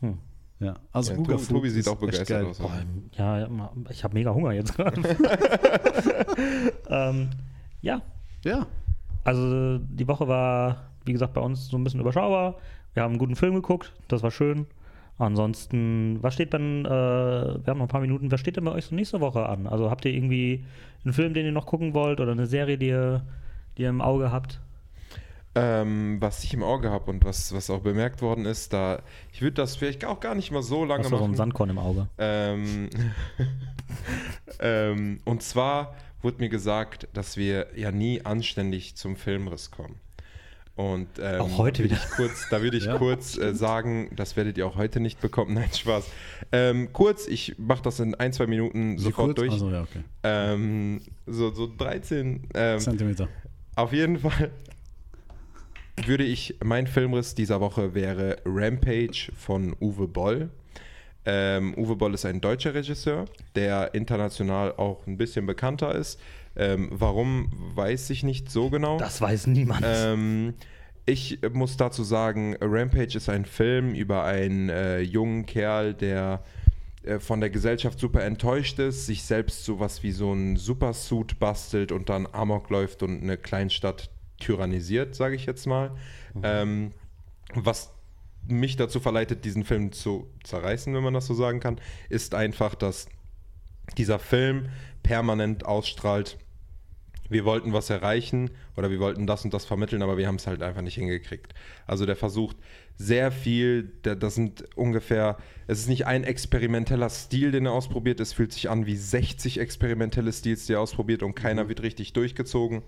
Hm. 0.00 0.18
Ja, 0.60 0.74
also 0.92 1.12
ja, 1.12 1.18
Tobi, 1.18 1.36
Tobi 1.36 1.70
sieht 1.70 1.88
auch 1.88 1.96
begeistert 1.96 2.46
aus. 2.46 2.58
Boah, 2.58 2.72
ja, 3.12 3.40
ja, 3.40 3.72
ich 3.90 4.04
habe 4.04 4.14
mega 4.14 4.32
Hunger 4.32 4.52
jetzt 4.52 4.76
gerade. 4.76 5.02
ähm, 6.88 7.30
ja, 7.82 8.02
Ja, 8.44 8.66
also 9.24 9.78
die 9.78 10.06
Woche 10.08 10.28
war, 10.28 10.90
wie 11.04 11.12
gesagt, 11.12 11.34
bei 11.34 11.40
uns 11.40 11.68
so 11.68 11.76
ein 11.76 11.84
bisschen 11.84 12.00
überschaubar. 12.00 12.56
Wir 12.94 13.02
haben 13.02 13.12
einen 13.12 13.18
guten 13.18 13.36
Film 13.36 13.54
geguckt, 13.54 13.92
das 14.08 14.22
war 14.22 14.30
schön. 14.30 14.66
Ansonsten, 15.18 16.18
was 16.22 16.34
steht 16.34 16.52
denn, 16.52 16.84
äh, 16.84 16.88
wir 16.88 17.66
haben 17.66 17.78
noch 17.78 17.86
ein 17.86 17.88
paar 17.88 18.00
Minuten, 18.00 18.32
was 18.32 18.40
steht 18.40 18.56
denn 18.56 18.64
bei 18.64 18.72
euch 18.72 18.86
so 18.86 18.94
nächste 18.94 19.20
Woche 19.20 19.46
an? 19.46 19.66
Also 19.66 19.90
habt 19.90 20.04
ihr 20.04 20.12
irgendwie 20.12 20.64
einen 21.04 21.12
Film, 21.12 21.34
den 21.34 21.46
ihr 21.46 21.52
noch 21.52 21.66
gucken 21.66 21.94
wollt 21.94 22.20
oder 22.20 22.32
eine 22.32 22.46
Serie, 22.46 22.78
die 22.78 22.88
ihr, 22.88 23.22
die 23.76 23.82
ihr 23.82 23.90
im 23.90 24.00
Auge 24.00 24.32
habt? 24.32 24.60
Ähm, 25.56 26.16
was 26.20 26.42
ich 26.42 26.52
im 26.52 26.64
Auge 26.64 26.90
habe 26.90 27.10
und 27.10 27.24
was, 27.24 27.54
was 27.54 27.70
auch 27.70 27.80
bemerkt 27.80 28.22
worden 28.22 28.44
ist, 28.44 28.72
da 28.72 29.02
ich 29.32 29.40
würde 29.40 29.54
das 29.54 29.76
vielleicht 29.76 30.04
auch 30.04 30.18
gar 30.18 30.34
nicht 30.34 30.50
mal 30.50 30.62
so 30.62 30.84
lange 30.84 31.04
Hast 31.04 31.12
du 31.12 31.16
so 31.16 31.22
ein 31.22 31.30
machen. 31.30 31.36
Sandkorn 31.36 31.70
im 31.70 31.78
Auge? 31.78 32.08
Ähm, 32.18 32.90
ähm, 34.60 35.20
und 35.24 35.42
zwar 35.42 35.94
wurde 36.22 36.38
mir 36.38 36.48
gesagt, 36.48 37.08
dass 37.12 37.36
wir 37.36 37.68
ja 37.76 37.90
nie 37.92 38.24
anständig 38.24 38.96
zum 38.96 39.16
Filmriss 39.16 39.70
kommen. 39.70 39.96
Und 40.76 41.06
ähm, 41.20 41.40
Auch 41.40 41.58
heute 41.58 41.84
wieder. 41.84 41.98
Kurz, 42.16 42.48
da 42.50 42.60
würde 42.60 42.76
ich 42.76 42.86
Ja. 42.86 42.98
kurz 42.98 43.38
äh, 43.38 43.54
sagen, 43.54 44.10
das 44.16 44.36
werdet 44.36 44.58
ihr 44.58 44.66
auch 44.66 44.74
heute 44.74 44.98
nicht 44.98 45.20
bekommen. 45.20 45.54
Nein, 45.54 45.70
Spaß. 45.72 46.08
Ähm, 46.50 46.88
kurz, 46.92 47.28
ich 47.28 47.54
mache 47.58 47.82
das 47.82 48.00
in 48.00 48.16
ein, 48.16 48.32
zwei 48.32 48.48
Minuten 48.48 48.96
Wie 48.96 49.02
sofort 49.02 49.26
kurz? 49.28 49.36
durch. 49.36 49.52
Also 49.52 49.70
ja, 49.70 49.82
okay. 49.82 50.00
Ähm, 50.24 51.00
so, 51.26 51.52
so 51.54 51.70
13. 51.76 52.48
Ähm, 52.54 52.80
Zentimeter. 52.80 53.28
auf 53.76 53.92
jeden 53.92 54.18
Fall 54.18 54.50
würde 55.96 56.24
ich, 56.24 56.56
mein 56.62 56.86
Filmriss 56.86 57.34
dieser 57.34 57.60
Woche 57.60 57.94
wäre 57.94 58.38
Rampage 58.44 59.30
von 59.36 59.76
Uwe 59.80 60.08
Boll. 60.08 60.50
Ähm, 61.24 61.74
Uwe 61.78 61.96
Boll 61.96 62.14
ist 62.14 62.26
ein 62.26 62.40
deutscher 62.40 62.74
Regisseur, 62.74 63.26
der 63.54 63.94
international 63.94 64.74
auch 64.76 65.06
ein 65.06 65.16
bisschen 65.16 65.46
bekannter 65.46 65.94
ist. 65.94 66.20
Ähm, 66.56 66.88
warum, 66.92 67.50
weiß 67.74 68.10
ich 68.10 68.22
nicht 68.22 68.50
so 68.50 68.70
genau. 68.70 68.98
Das 68.98 69.20
weiß 69.20 69.46
niemand. 69.46 69.84
Ähm, 69.84 70.54
ich 71.06 71.38
muss 71.52 71.76
dazu 71.76 72.02
sagen, 72.02 72.56
Rampage 72.60 73.16
ist 73.16 73.28
ein 73.28 73.44
Film 73.44 73.94
über 73.94 74.24
einen 74.24 74.68
äh, 74.68 75.00
jungen 75.00 75.46
Kerl, 75.46 75.94
der 75.94 76.42
äh, 77.02 77.18
von 77.18 77.40
der 77.40 77.50
Gesellschaft 77.50 77.98
super 77.98 78.22
enttäuscht 78.22 78.78
ist, 78.78 79.06
sich 79.06 79.22
selbst 79.22 79.64
sowas 79.64 80.02
wie 80.02 80.12
so 80.12 80.32
ein 80.32 80.56
Supersuit 80.56 81.38
bastelt 81.38 81.92
und 81.92 82.08
dann 82.08 82.26
Amok 82.32 82.70
läuft 82.70 83.02
und 83.02 83.22
eine 83.22 83.36
Kleinstadt 83.36 84.10
tyrannisiert, 84.38 85.14
sage 85.14 85.36
ich 85.36 85.46
jetzt 85.46 85.66
mal. 85.66 85.92
Ähm, 86.42 86.92
was 87.54 87.92
mich 88.46 88.76
dazu 88.76 89.00
verleitet, 89.00 89.44
diesen 89.44 89.64
Film 89.64 89.92
zu 89.92 90.28
zerreißen, 90.42 90.94
wenn 90.94 91.02
man 91.02 91.14
das 91.14 91.26
so 91.26 91.34
sagen 91.34 91.60
kann, 91.60 91.80
ist 92.08 92.34
einfach, 92.34 92.74
dass 92.74 93.06
dieser 93.96 94.18
Film 94.18 94.68
permanent 95.02 95.66
ausstrahlt, 95.66 96.38
wir 97.30 97.44
wollten 97.44 97.72
was 97.72 97.88
erreichen 97.88 98.50
oder 98.76 98.90
wir 98.90 99.00
wollten 99.00 99.26
das 99.26 99.44
und 99.44 99.54
das 99.54 99.64
vermitteln, 99.64 100.02
aber 100.02 100.18
wir 100.18 100.26
haben 100.26 100.36
es 100.36 100.46
halt 100.46 100.62
einfach 100.62 100.82
nicht 100.82 100.96
hingekriegt. 100.96 101.54
Also 101.86 102.04
der 102.04 102.16
versucht 102.16 102.56
sehr 102.96 103.32
viel, 103.32 103.84
der, 104.04 104.14
das 104.14 104.34
sind 104.34 104.64
ungefähr, 104.76 105.38
es 105.66 105.80
ist 105.80 105.88
nicht 105.88 106.06
ein 106.06 106.24
experimenteller 106.24 107.08
Stil, 107.08 107.50
den 107.50 107.66
er 107.66 107.72
ausprobiert, 107.72 108.20
es 108.20 108.32
fühlt 108.32 108.52
sich 108.52 108.68
an 108.68 108.86
wie 108.86 108.96
60 108.96 109.58
experimentelle 109.58 110.32
Stils, 110.32 110.66
die 110.66 110.74
er 110.74 110.80
ausprobiert 110.80 111.22
und 111.22 111.34
keiner 111.34 111.68
wird 111.68 111.82
richtig 111.82 112.12
durchgezogen. 112.12 112.82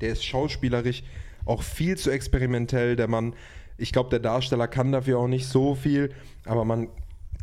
Der 0.00 0.10
ist 0.10 0.24
schauspielerisch 0.24 1.02
auch 1.46 1.62
viel 1.62 1.96
zu 1.96 2.10
experimentell, 2.10 2.96
der 2.96 3.08
Mann. 3.08 3.34
Ich 3.78 3.92
glaube, 3.92 4.10
der 4.10 4.18
Darsteller 4.18 4.68
kann 4.68 4.92
dafür 4.92 5.18
auch 5.18 5.28
nicht 5.28 5.46
so 5.46 5.74
viel, 5.74 6.12
aber 6.44 6.64
man 6.64 6.88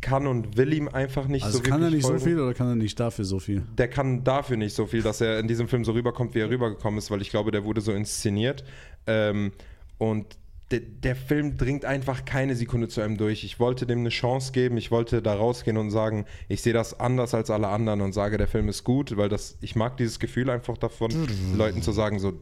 kann 0.00 0.26
und 0.26 0.58
will 0.58 0.72
ihm 0.74 0.88
einfach 0.88 1.26
nicht 1.26 1.44
Also 1.44 1.58
so 1.58 1.64
kann 1.64 1.82
er 1.82 1.90
nicht 1.90 2.02
folgen. 2.02 2.18
so 2.18 2.24
viel 2.26 2.38
oder 2.38 2.52
kann 2.52 2.68
er 2.68 2.74
nicht 2.76 3.00
dafür 3.00 3.24
so 3.24 3.38
viel? 3.38 3.62
Der 3.78 3.88
kann 3.88 4.22
dafür 4.22 4.58
nicht 4.58 4.74
so 4.74 4.86
viel, 4.86 5.02
dass 5.02 5.22
er 5.22 5.38
in 5.40 5.48
diesem 5.48 5.66
Film 5.66 5.84
so 5.84 5.92
rüberkommt, 5.92 6.34
wie 6.34 6.40
er 6.40 6.50
rübergekommen 6.50 6.98
ist, 6.98 7.10
weil 7.10 7.22
ich 7.22 7.30
glaube, 7.30 7.50
der 7.50 7.64
wurde 7.64 7.80
so 7.80 7.92
inszeniert. 7.92 8.64
Ähm, 9.06 9.52
und 9.96 10.36
der, 10.74 10.80
der 10.80 11.16
Film 11.16 11.56
dringt 11.56 11.84
einfach 11.84 12.24
keine 12.24 12.56
Sekunde 12.56 12.88
zu 12.88 13.00
einem 13.00 13.16
durch. 13.16 13.44
Ich 13.44 13.60
wollte 13.60 13.86
dem 13.86 14.00
eine 14.00 14.08
Chance 14.08 14.52
geben, 14.52 14.76
ich 14.76 14.90
wollte 14.90 15.22
da 15.22 15.34
rausgehen 15.34 15.76
und 15.76 15.90
sagen, 15.90 16.26
ich 16.48 16.62
sehe 16.62 16.72
das 16.72 16.98
anders 16.98 17.32
als 17.32 17.50
alle 17.50 17.68
anderen 17.68 18.00
und 18.00 18.12
sage, 18.12 18.38
der 18.38 18.48
Film 18.48 18.68
ist 18.68 18.82
gut, 18.82 19.16
weil 19.16 19.28
das, 19.28 19.56
ich 19.60 19.76
mag 19.76 19.96
dieses 19.96 20.18
Gefühl 20.18 20.50
einfach 20.50 20.76
davon, 20.76 21.12
Leuten 21.56 21.80
zu 21.80 21.92
sagen, 21.92 22.18
so, 22.18 22.32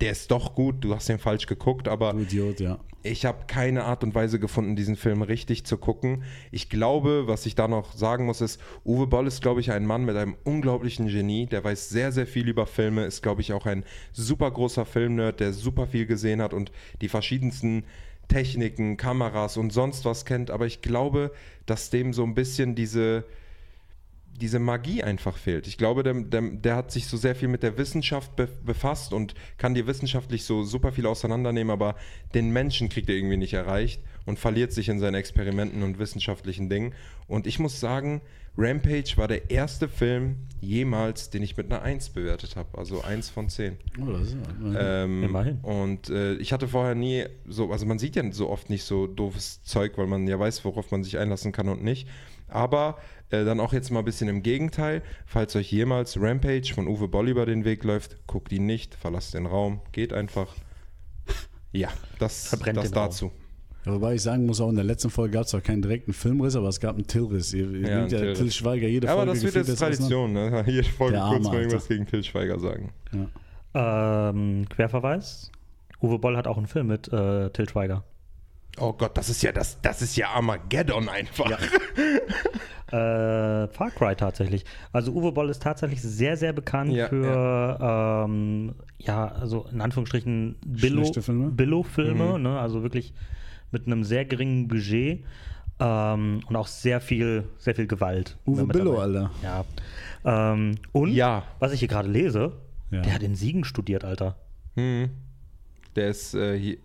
der 0.00 0.12
ist 0.12 0.30
doch 0.30 0.54
gut, 0.54 0.76
du 0.80 0.94
hast 0.94 1.08
den 1.08 1.18
falsch 1.18 1.46
geguckt, 1.46 1.88
aber 1.88 2.12
Du 2.12 2.20
Idiot, 2.20 2.60
ja. 2.60 2.78
ich 3.02 3.24
habe 3.24 3.44
keine 3.46 3.84
Art 3.84 4.04
und 4.04 4.14
Weise 4.14 4.38
gefunden, 4.38 4.76
diesen 4.76 4.96
Film 4.96 5.22
richtig 5.22 5.64
zu 5.64 5.78
gucken. 5.78 6.24
Ich 6.50 6.68
glaube, 6.68 7.26
was 7.26 7.46
ich 7.46 7.54
da 7.54 7.66
noch 7.66 7.92
sagen 7.92 8.26
muss, 8.26 8.40
ist, 8.40 8.60
Uwe 8.84 9.06
Boll 9.06 9.26
ist, 9.26 9.40
glaube 9.40 9.60
ich, 9.60 9.72
ein 9.72 9.86
Mann 9.86 10.04
mit 10.04 10.16
einem 10.16 10.36
unglaublichen 10.44 11.08
Genie. 11.08 11.46
Der 11.46 11.64
weiß 11.64 11.88
sehr, 11.88 12.12
sehr 12.12 12.26
viel 12.26 12.48
über 12.48 12.66
Filme, 12.66 13.04
ist, 13.06 13.22
glaube 13.22 13.40
ich, 13.40 13.52
auch 13.52 13.64
ein 13.64 13.84
super 14.12 14.50
großer 14.50 14.84
Filmnerd, 14.84 15.40
der 15.40 15.52
super 15.52 15.86
viel 15.86 16.06
gesehen 16.06 16.42
hat 16.42 16.52
und 16.52 16.72
die 17.00 17.08
verschiedensten 17.08 17.84
Techniken, 18.28 18.96
Kameras 18.96 19.56
und 19.56 19.72
sonst 19.72 20.04
was 20.04 20.24
kennt. 20.24 20.50
Aber 20.50 20.66
ich 20.66 20.82
glaube, 20.82 21.32
dass 21.64 21.90
dem 21.90 22.12
so 22.12 22.24
ein 22.24 22.34
bisschen 22.34 22.74
diese 22.74 23.24
diese 24.38 24.58
Magie 24.58 25.02
einfach 25.02 25.36
fehlt. 25.36 25.66
Ich 25.66 25.78
glaube, 25.78 26.02
der, 26.02 26.14
der, 26.14 26.42
der 26.42 26.76
hat 26.76 26.90
sich 26.90 27.06
so 27.06 27.16
sehr 27.16 27.34
viel 27.34 27.48
mit 27.48 27.62
der 27.62 27.78
Wissenschaft 27.78 28.36
be 28.36 28.48
befasst 28.64 29.12
und 29.12 29.34
kann 29.58 29.74
dir 29.74 29.86
wissenschaftlich 29.86 30.44
so 30.44 30.62
super 30.62 30.92
viel 30.92 31.06
auseinandernehmen, 31.06 31.70
aber 31.70 31.96
den 32.34 32.50
Menschen 32.50 32.88
kriegt 32.88 33.08
er 33.08 33.16
irgendwie 33.16 33.36
nicht 33.36 33.54
erreicht 33.54 34.00
und 34.24 34.38
verliert 34.38 34.72
sich 34.72 34.88
in 34.88 34.98
seinen 34.98 35.14
Experimenten 35.14 35.82
und 35.82 35.98
wissenschaftlichen 35.98 36.68
Dingen. 36.68 36.94
Und 37.28 37.46
ich 37.46 37.58
muss 37.58 37.80
sagen, 37.80 38.20
Rampage 38.58 39.16
war 39.16 39.28
der 39.28 39.50
erste 39.50 39.88
Film 39.88 40.36
jemals, 40.60 41.30
den 41.30 41.42
ich 41.42 41.56
mit 41.56 41.70
einer 41.70 41.82
1 41.82 42.10
bewertet 42.10 42.56
habe. 42.56 42.78
Also 42.78 43.02
1 43.02 43.28
von 43.28 43.48
10. 43.48 43.76
Oh, 44.00 44.10
das 44.10 44.28
ist 44.28 44.36
ja. 44.62 45.04
Ähm, 45.04 45.24
Immerhin. 45.24 45.58
Und 45.60 46.08
äh, 46.08 46.34
ich 46.34 46.52
hatte 46.52 46.68
vorher 46.68 46.94
nie 46.94 47.26
so, 47.46 47.70
also 47.70 47.84
man 47.84 47.98
sieht 47.98 48.16
ja 48.16 48.32
so 48.32 48.48
oft 48.48 48.70
nicht 48.70 48.84
so 48.84 49.06
doofes 49.06 49.62
Zeug, 49.62 49.98
weil 49.98 50.06
man 50.06 50.26
ja 50.26 50.38
weiß, 50.38 50.64
worauf 50.64 50.90
man 50.90 51.04
sich 51.04 51.18
einlassen 51.18 51.52
kann 51.52 51.68
und 51.68 51.84
nicht. 51.84 52.08
Aber 52.48 52.98
äh, 53.30 53.44
dann 53.44 53.60
auch 53.60 53.72
jetzt 53.72 53.90
mal 53.90 54.00
ein 54.00 54.04
bisschen 54.04 54.28
im 54.28 54.42
Gegenteil. 54.42 55.02
Falls 55.26 55.54
euch 55.56 55.70
jemals 55.72 56.20
Rampage 56.20 56.72
von 56.74 56.86
Uwe 56.88 57.08
Boll 57.08 57.28
über 57.28 57.46
den 57.46 57.64
Weg 57.64 57.84
läuft, 57.84 58.16
guckt 58.26 58.52
ihn 58.52 58.66
nicht, 58.66 58.94
verlasst 58.94 59.34
den 59.34 59.46
Raum, 59.46 59.80
geht 59.92 60.12
einfach. 60.12 60.48
Ja, 61.72 61.88
das, 62.18 62.48
Verbrennt 62.48 62.78
das 62.78 62.86
Raum. 62.86 62.92
dazu. 62.92 63.32
Ja, 63.84 63.92
wobei 63.92 64.14
ich 64.14 64.22
sagen 64.22 64.46
muss, 64.46 64.60
auch 64.60 64.68
in 64.70 64.76
der 64.76 64.84
letzten 64.84 65.10
Folge 65.10 65.34
gab 65.34 65.44
es 65.44 65.50
zwar 65.50 65.60
keinen 65.60 65.82
direkten 65.82 66.12
Filmriss, 66.12 66.56
aber 66.56 66.68
es 66.68 66.80
gab 66.80 66.96
einen 66.96 67.06
Tillriss. 67.06 67.52
Ihr, 67.52 67.70
ihr 67.70 67.88
Ja, 67.88 68.06
ja. 68.06 68.34
Till 68.34 68.50
Schweiger 68.50 68.88
jede 68.88 69.08
Aber 69.08 69.26
Folge 69.26 69.32
das 69.44 69.54
wird 69.54 69.68
jetzt. 69.68 69.78
Tradition, 69.78 70.32
ne? 70.32 70.64
Jede 70.66 70.88
Folge 70.88 71.18
kurz 71.18 71.44
mal 71.44 71.54
irgendwas 71.54 71.82
Alter. 71.82 71.94
gegen 71.94 72.06
Till 72.06 72.24
Schweiger 72.24 72.58
sagen. 72.58 72.92
Ja. 73.12 74.30
Ähm, 74.30 74.66
Querverweis. 74.70 75.52
Uwe 76.02 76.18
Boll 76.18 76.36
hat 76.36 76.46
auch 76.46 76.56
einen 76.56 76.66
Film 76.66 76.88
mit 76.88 77.12
äh, 77.12 77.50
Til 77.50 77.68
Schweiger. 77.68 78.02
Oh 78.78 78.92
Gott, 78.92 79.16
das 79.16 79.28
ist 79.28 79.42
ja 79.42 79.52
das, 79.52 79.80
das 79.82 80.02
ist 80.02 80.16
ja 80.16 80.30
Armageddon 80.30 81.08
einfach. 81.08 81.50
Äh, 82.88 83.66
Far 83.68 83.90
Cry 83.96 84.14
tatsächlich. 84.14 84.64
Also 84.92 85.12
Uwe 85.12 85.32
Boll 85.32 85.50
ist 85.50 85.62
tatsächlich 85.62 86.00
sehr, 86.02 86.36
sehr 86.36 86.52
bekannt 86.52 86.92
Ja, 86.92 87.08
für 87.08 87.78
ähm, 88.28 88.74
ja, 88.98 89.26
also 89.28 89.66
in 89.72 89.80
Anführungsstrichen 89.80 90.56
Billo? 90.64 91.10
Billo-Filme, 91.50 92.36
Mhm. 92.38 92.42
ne? 92.42 92.58
also 92.60 92.82
wirklich 92.82 93.12
mit 93.72 93.86
einem 93.86 94.04
sehr 94.04 94.24
geringen 94.24 94.68
Budget 94.68 95.24
ähm, 95.80 96.40
und 96.46 96.56
auch 96.56 96.68
sehr 96.68 97.00
viel, 97.00 97.44
sehr 97.58 97.74
viel 97.74 97.86
Gewalt. 97.88 98.38
Uwe 98.46 98.66
Billo. 98.66 98.98
Alter. 98.98 99.30
Ja. 99.42 99.64
Ähm, 100.24 100.76
und 100.92 101.10
Ja. 101.12 101.42
was 101.58 101.72
ich 101.72 101.80
hier 101.80 101.88
gerade 101.88 102.08
lese, 102.08 102.52
Ja. 102.92 103.02
der 103.02 103.14
hat 103.14 103.22
in 103.22 103.34
Siegen 103.34 103.64
studiert, 103.64 104.04
Alter. 104.04 104.36
Hm. 104.76 105.10
Der 105.96 106.08
ist 106.08 106.34
äh, 106.34 106.56
hier. 106.58 106.76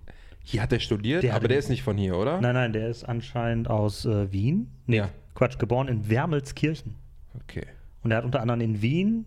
Hier 0.43 0.63
hat 0.63 0.73
er 0.73 0.79
studiert, 0.79 1.21
Der 1.21 1.35
aber 1.35 1.47
der 1.47 1.59
ist 1.59 1.69
nicht 1.69 1.83
von 1.83 1.95
hier, 1.97 2.17
oder? 2.17 2.41
Nein, 2.41 2.55
nein, 2.55 2.73
der 2.73 2.89
ist 2.89 3.03
anscheinend 3.03 3.69
aus 3.69 4.05
äh, 4.05 4.31
Wien. 4.31 4.71
Nee, 4.87 4.97
Ja. 4.97 5.09
Quatsch, 5.35 5.57
geboren 5.59 5.87
in 5.87 6.09
Wermelskirchen. 6.09 6.95
Okay. 7.43 7.65
Und 8.03 8.11
er 8.11 8.17
hat 8.17 8.25
unter 8.25 8.41
anderem 8.41 8.61
in 8.61 8.81
Wien 8.81 9.25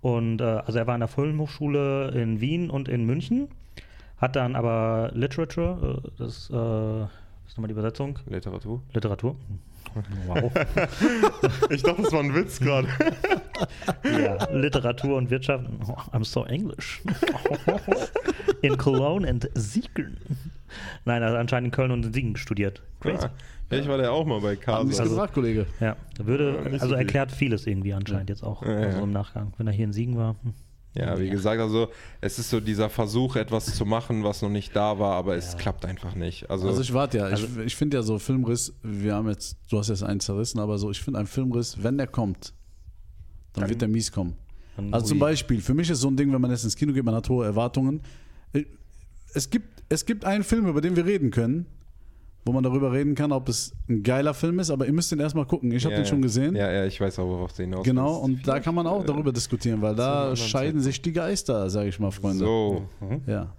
und 0.00 0.40
äh, 0.40 0.44
also 0.44 0.78
er 0.78 0.86
war 0.86 0.94
an 0.94 1.00
der 1.00 1.08
Filmhochschule 1.08 2.10
in 2.10 2.40
Wien 2.40 2.70
und 2.70 2.88
in 2.88 3.06
München, 3.06 3.48
hat 4.18 4.36
dann 4.36 4.56
aber 4.56 5.10
Literature, 5.14 6.02
äh, 6.04 6.08
das 6.18 6.50
äh, 6.50 6.54
was 6.54 7.08
ist 7.46 7.56
nochmal 7.56 7.68
die 7.68 7.72
Übersetzung? 7.72 8.18
Literatur. 8.26 8.82
Literatur. 8.92 9.36
Wow. 10.26 10.52
Ich 11.70 11.82
dachte, 11.82 12.02
das 12.02 12.12
war 12.12 12.20
ein 12.20 12.34
Witz 12.34 12.58
gerade. 12.60 12.88
ja, 14.04 14.50
Literatur 14.52 15.16
und 15.16 15.30
Wirtschaft. 15.30 15.64
Oh, 15.86 15.92
I'm 16.16 16.24
so 16.24 16.44
English. 16.44 17.02
in 18.62 18.76
Cologne 18.76 19.28
und 19.28 19.48
Siegen. 19.54 20.18
Nein, 21.04 21.22
also 21.22 21.36
anscheinend 21.36 21.66
in 21.68 21.70
Köln 21.72 21.90
und 21.90 22.04
in 22.06 22.12
Siegen 22.12 22.36
studiert. 22.36 22.82
Crazy. 23.00 23.26
Vielleicht 23.68 23.88
war 23.88 23.96
der 23.98 24.12
auch 24.12 24.26
mal 24.26 24.40
bei 24.40 24.56
Casa. 24.56 25.02
gesagt, 25.04 25.34
Kollege. 25.34 25.66
Ja, 25.80 25.96
würde, 26.18 26.54
Ja, 26.56 26.68
nicht 26.68 26.80
so 26.80 26.84
also 26.84 26.88
viel. 26.88 26.96
erklärt 26.96 27.32
vieles 27.32 27.66
irgendwie 27.66 27.94
anscheinend 27.94 28.28
jetzt 28.28 28.42
auch 28.42 28.62
Ja, 28.62 28.70
ja. 28.80 28.86
also 28.88 29.02
im 29.02 29.12
Nachgang. 29.12 29.52
Wenn 29.56 29.66
er 29.66 29.72
hier 29.72 29.84
in 29.86 29.92
Siegen 29.92 30.16
war. 30.16 30.36
hm. 30.42 30.52
Ja, 30.94 31.18
wie 31.18 31.30
gesagt, 31.30 31.58
also 31.60 31.88
es 32.20 32.38
ist 32.38 32.50
so 32.50 32.60
dieser 32.60 32.90
Versuch, 32.90 33.36
etwas 33.36 33.74
zu 33.74 33.86
machen, 33.86 34.24
was 34.24 34.42
noch 34.42 34.50
nicht 34.50 34.76
da 34.76 34.98
war, 34.98 35.14
aber 35.14 35.36
es 35.36 35.56
klappt 35.56 35.86
einfach 35.86 36.14
nicht. 36.14 36.50
Also, 36.50 36.68
Also 36.68 36.82
ich 36.82 36.92
warte 36.92 37.18
ja. 37.18 37.24
Also- 37.24 37.46
ich 37.60 37.66
ich 37.66 37.76
finde 37.76 37.96
ja 37.96 38.02
so 38.02 38.18
Filmriss, 38.18 38.74
wir 38.82 39.14
haben 39.14 39.28
jetzt, 39.30 39.56
du 39.70 39.78
hast 39.78 39.88
jetzt 39.88 40.02
einen 40.02 40.20
zerrissen, 40.20 40.60
aber 40.60 40.76
so, 40.76 40.90
ich 40.90 41.00
finde 41.00 41.20
ein 41.20 41.26
Filmriss, 41.26 41.82
wenn 41.82 41.96
der 41.96 42.08
kommt, 42.08 42.52
dann, 43.54 43.62
Dann- 43.62 43.70
wird 43.70 43.80
der 43.80 43.88
mies 43.88 44.12
kommen. 44.12 44.34
Also 44.90 45.08
zum. 45.08 45.18
Beispiel, 45.18 45.60
für 45.60 45.74
mich 45.74 45.88
ist 45.90 46.00
so 46.00 46.08
ein 46.08 46.16
Ding, 46.16 46.32
wenn 46.32 46.40
man 46.40 46.50
jetzt 46.50 46.64
ins 46.64 46.76
Kino 46.76 46.92
geht, 46.94 47.04
man 47.04 47.14
hat 47.14 47.28
hohe 47.28 47.44
Erwartungen. 47.44 48.00
Äh, 48.52 48.64
Es 49.34 49.48
gibt, 49.48 49.82
es 49.88 50.04
gibt 50.04 50.24
einen 50.26 50.44
Film, 50.44 50.66
über 50.66 50.80
den 50.82 50.94
wir 50.96 51.06
reden 51.06 51.30
können, 51.30 51.66
wo 52.44 52.52
man 52.52 52.62
darüber 52.64 52.92
reden 52.92 53.14
kann, 53.14 53.30
ob 53.32 53.48
es 53.48 53.72
ein 53.88 54.02
geiler 54.02 54.34
Film 54.34 54.58
ist, 54.58 54.70
aber 54.70 54.86
ihr 54.86 54.92
müsst 54.92 55.12
den 55.12 55.20
erstmal 55.20 55.46
gucken. 55.46 55.70
Ich 55.72 55.84
habe 55.84 55.94
ja, 55.94 56.00
den 56.00 56.06
schon 56.06 56.22
gesehen. 56.22 56.56
Ja, 56.56 56.70
ja, 56.72 56.84
ich 56.86 57.00
weiß 57.00 57.18
auch, 57.20 57.26
worauf 57.28 57.52
du 57.52 57.62
hinaus 57.62 57.84
Genau, 57.84 58.16
und 58.16 58.46
da 58.48 58.58
kann 58.60 58.74
man 58.74 58.86
auch 58.86 59.02
äh, 59.02 59.06
darüber 59.06 59.32
diskutieren, 59.32 59.80
weil 59.82 59.94
da 59.94 60.34
scheiden 60.34 60.50
Zeitpunkt. 60.50 60.84
sich 60.84 61.02
die 61.02 61.12
Geister, 61.12 61.70
sage 61.70 61.88
ich 61.88 61.98
mal, 62.00 62.10
Freunde. 62.10 62.38
So, 62.44 62.88
Ja. 63.26 63.54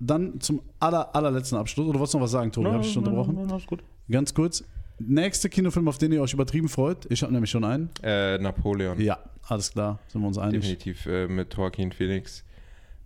Dann 0.00 0.40
zum 0.40 0.62
aller, 0.80 1.14
allerletzten 1.14 1.56
Abschluss. 1.58 1.86
Oder 1.86 1.98
wolltest 2.00 2.14
du 2.14 2.18
noch 2.18 2.24
was 2.24 2.32
sagen, 2.32 2.50
Tobi? 2.50 2.68
Habe 2.70 2.80
ich 2.80 2.88
dich 2.88 2.98
unterbrochen? 2.98 3.34
Nein, 3.36 3.44
nein, 3.44 3.52
alles 3.52 3.66
gut. 3.66 3.84
Ganz 4.10 4.34
kurz. 4.34 4.64
Nächster 4.98 5.48
Kinofilm, 5.48 5.86
auf 5.86 5.98
den 5.98 6.10
ihr 6.10 6.20
euch 6.22 6.32
übertrieben 6.34 6.68
freut. 6.68 7.06
Ich 7.10 7.22
habe 7.22 7.32
nämlich 7.32 7.50
schon 7.50 7.62
einen. 7.64 7.88
äh, 8.02 8.36
Napoleon. 8.38 9.00
Ja, 9.00 9.18
alles 9.46 9.70
klar. 9.72 10.00
Sind 10.08 10.20
wir 10.22 10.26
uns 10.28 10.38
einig. 10.38 10.60
Definitiv 10.60 11.06
äh, 11.06 11.28
mit 11.28 11.54
Joaquin 11.54 11.92
Phoenix. 11.92 12.44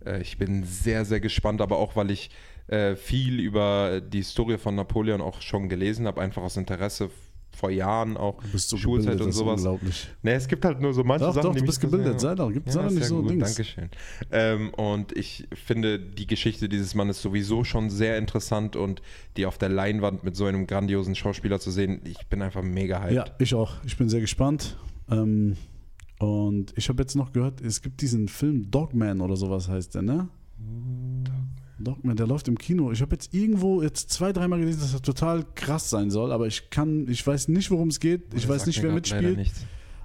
Äh, 0.05 0.21
ich 0.21 0.37
bin 0.39 0.63
sehr, 0.63 1.05
sehr 1.05 1.19
gespannt, 1.19 1.61
aber 1.61 1.77
auch, 1.77 1.95
weil 1.95 2.09
ich 2.09 2.31
äh, 2.67 2.95
viel 2.95 3.39
über 3.39 4.01
die 4.01 4.17
Historie 4.19 4.57
von 4.57 4.75
Napoleon 4.75 5.21
auch 5.21 5.41
schon 5.41 5.69
gelesen 5.69 6.05
habe, 6.07 6.21
einfach 6.21 6.41
aus 6.43 6.57
Interesse 6.57 7.09
vor 7.55 7.71
Jahren 7.71 8.17
auch 8.17 8.39
Du 8.43 8.49
bist 8.49 8.69
so 8.69 8.77
Schulzeit 8.77 9.13
gebildet, 9.13 9.21
und 9.21 9.27
das 9.29 9.35
ist 9.35 9.39
sowas. 9.39 9.55
unglaublich. 9.61 10.07
Ne, 10.21 10.33
es 10.33 10.47
gibt 10.47 10.63
halt 10.63 10.79
nur 10.79 10.93
so 10.93 11.03
manche 11.03 11.25
Doch, 11.25 11.33
Sachen, 11.33 11.45
doch, 11.47 11.53
die 11.55 11.61
du 11.61 11.65
bist 11.65 11.81
gebildet. 11.81 12.19
Sei 12.19 12.35
doch, 12.35 12.51
gibt- 12.53 12.67
Ja, 12.67 12.73
sei 12.73 12.81
doch 12.81 12.87
ist 12.89 12.93
nicht 12.93 13.01
ja 13.03 13.07
so 13.09 13.21
gut, 13.23 13.31
Dings. 13.31 13.55
Dankeschön. 13.55 13.89
Ähm, 14.31 14.73
und 14.75 15.17
ich 15.17 15.47
finde 15.53 15.97
die 15.97 16.27
Geschichte 16.27 16.69
dieses 16.69 16.93
Mannes 16.93 17.19
sowieso 17.19 17.63
schon 17.63 17.89
sehr 17.89 18.19
interessant 18.19 18.75
und 18.75 19.01
die 19.37 19.47
auf 19.47 19.57
der 19.57 19.69
Leinwand 19.69 20.23
mit 20.23 20.35
so 20.35 20.45
einem 20.45 20.67
grandiosen 20.67 21.15
Schauspieler 21.15 21.59
zu 21.59 21.71
sehen, 21.71 22.01
ich 22.03 22.27
bin 22.27 22.43
einfach 22.43 22.61
mega 22.61 23.01
hyped. 23.01 23.13
Ja, 23.15 23.25
ich 23.39 23.55
auch. 23.55 23.73
Ich 23.85 23.97
bin 23.97 24.07
sehr 24.09 24.21
gespannt. 24.21 24.77
Ähm, 25.09 25.57
und 26.19 26.73
ich 26.75 26.89
habe 26.89 27.01
jetzt 27.01 27.15
noch 27.15 27.31
gehört, 27.31 27.61
es 27.61 27.81
gibt 27.81 28.01
diesen 28.01 28.27
Film 28.27 28.69
Dogman 28.69 29.19
oder 29.21 29.35
sowas 29.35 29.67
heißt 29.67 29.95
der, 29.95 30.01
ne? 30.03 30.27
Dogman, 30.59 31.49
der 31.79 32.27
läuft 32.27 32.47
im 32.47 32.57
Kino. 32.57 32.91
Ich 32.91 33.01
habe 33.01 33.13
jetzt 33.13 33.33
irgendwo 33.33 33.81
jetzt 33.81 34.09
zwei, 34.09 34.33
dreimal 34.33 34.59
gelesen, 34.59 34.81
dass 34.81 34.93
er 34.93 35.01
total 35.01 35.45
krass 35.55 35.89
sein 35.89 36.09
soll, 36.09 36.31
aber 36.31 36.47
ich 36.47 36.69
kann, 36.69 37.07
ich 37.07 37.25
weiß 37.25 37.47
nicht, 37.49 37.69
worum 37.71 37.89
es 37.89 37.99
geht. 37.99 38.33
Ich 38.33 38.41
Das 38.41 38.49
weiß 38.49 38.65
nicht, 38.65 38.81
wer 38.81 38.91
mitspielt. 38.91 39.51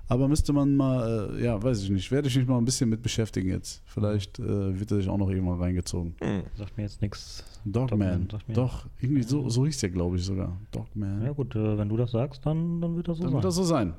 Aber 0.08 0.28
müsste 0.28 0.52
man 0.52 0.76
mal, 0.76 1.36
äh, 1.38 1.44
ja, 1.44 1.62
weiß 1.62 1.82
ich 1.82 1.88
nicht, 1.88 2.10
werde 2.10 2.28
ich 2.28 2.36
mich 2.36 2.46
mal 2.46 2.58
ein 2.58 2.66
bisschen 2.66 2.90
mit 2.90 3.00
beschäftigen 3.02 3.48
jetzt. 3.48 3.82
Vielleicht 3.86 4.38
äh, 4.38 4.78
wird 4.78 4.90
er 4.90 4.98
sich 4.98 5.08
auch 5.08 5.16
noch 5.16 5.30
irgendwann 5.30 5.58
reingezogen. 5.58 6.14
Hm. 6.20 6.42
Sagt 6.54 6.76
mir 6.76 6.82
jetzt 6.82 7.00
nichts. 7.00 7.44
Dogman, 7.64 8.28
Dogman, 8.28 8.54
doch, 8.54 8.86
irgendwie 9.00 9.22
so, 9.22 9.48
so 9.48 9.64
hieß 9.64 9.78
der, 9.78 9.88
glaube 9.90 10.16
ich 10.16 10.24
sogar. 10.24 10.58
Dogman. 10.70 11.22
Ja 11.22 11.32
gut, 11.32 11.54
äh, 11.56 11.78
wenn 11.78 11.88
du 11.88 11.96
das 11.96 12.10
sagst, 12.10 12.44
dann, 12.44 12.80
dann 12.82 12.94
wird 12.96 13.08
das 13.08 13.18
so 13.18 13.22
Dann 13.22 13.30
sein. 13.30 13.36
wird 13.36 13.44
das 13.46 13.54
so 13.54 13.64
sein. 13.64 13.94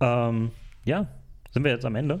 ähm, 0.00 0.50
ja, 0.84 1.06
sind 1.50 1.64
wir 1.64 1.72
jetzt 1.72 1.84
am 1.84 1.94
Ende? 1.94 2.20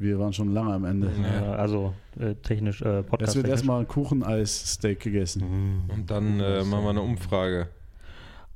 Wir 0.00 0.18
waren 0.18 0.32
schon 0.32 0.54
lange 0.54 0.72
am 0.72 0.86
Ende. 0.86 1.10
Äh, 1.22 1.44
also 1.44 1.94
äh, 2.18 2.34
technisch, 2.36 2.80
äh, 2.80 3.02
Podcast. 3.02 3.32
Es 3.32 3.36
wird 3.36 3.48
erstmal 3.48 3.84
Kuchen-Eis-Steak 3.84 4.98
gegessen. 4.98 5.82
Und 5.88 6.10
dann 6.10 6.40
äh, 6.40 6.64
machen 6.64 6.84
wir 6.84 6.90
eine 6.90 7.02
Umfrage. 7.02 7.68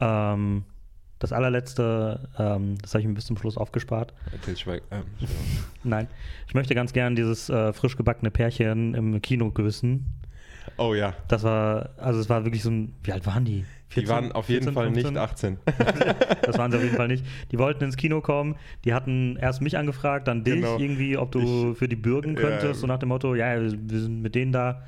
Ähm, 0.01 0.64
das 1.18 1.32
allerletzte, 1.32 2.30
ähm, 2.38 2.78
das 2.80 2.95
habe 2.95 3.03
ich 3.03 3.09
mir 3.09 3.12
bis 3.12 3.26
zum 3.26 3.36
Schluss 3.36 3.59
aufgespart. 3.59 4.14
Ähm, 4.90 5.05
Nein, 5.84 6.09
ich 6.49 6.55
möchte 6.55 6.74
ganz 6.74 6.95
gern 6.95 7.14
dieses 7.14 7.51
äh, 7.51 7.74
frisch 7.74 7.99
gebackene 7.99 8.30
Pärchen 8.30 8.95
im 8.95 9.20
Kino 9.20 9.51
gewissen. 9.51 10.14
oh 10.78 10.95
ja. 10.95 11.12
Das 11.28 11.42
war, 11.42 11.90
also 11.99 12.20
es 12.20 12.30
war 12.30 12.45
wirklich 12.47 12.62
so 12.62 12.70
ein, 12.70 12.95
wie 13.03 13.12
alt 13.12 13.26
waren 13.26 13.45
die? 13.45 13.66
Die 13.97 14.09
waren 14.09 14.32
auf 14.32 14.49
jeden 14.49 14.64
14, 14.64 14.74
Fall 14.74 14.84
15. 14.92 15.12
nicht 15.12 15.22
18. 15.22 15.59
Das 16.42 16.59
waren 16.59 16.70
sie 16.70 16.76
auf 16.76 16.82
jeden 16.84 16.97
Fall 16.97 17.09
nicht. 17.09 17.24
Die 17.53 17.59
wollten 17.59 17.84
ins 17.84 17.97
Kino 17.97 18.20
kommen. 18.20 18.57
Die 18.84 18.92
hatten 18.95 19.36
erst 19.36 19.62
mich 19.62 19.76
angefragt, 19.78 20.28
dann 20.28 20.45
dich 20.45 20.55
Genau. 20.55 20.78
irgendwie, 20.78 21.16
ob 21.16 21.32
du 21.32 21.74
für 21.74 21.88
die 21.88 21.97
bürgen 21.97 22.34
könntest. 22.34 22.80
so 22.80 22.86
nach 22.86 22.99
dem 22.99 23.09
Motto, 23.09 23.34
ja, 23.34 23.61
wir 23.61 23.72
wir 23.72 24.01
sind 24.01 24.22
mit 24.22 24.34
denen 24.34 24.53
da. 24.53 24.84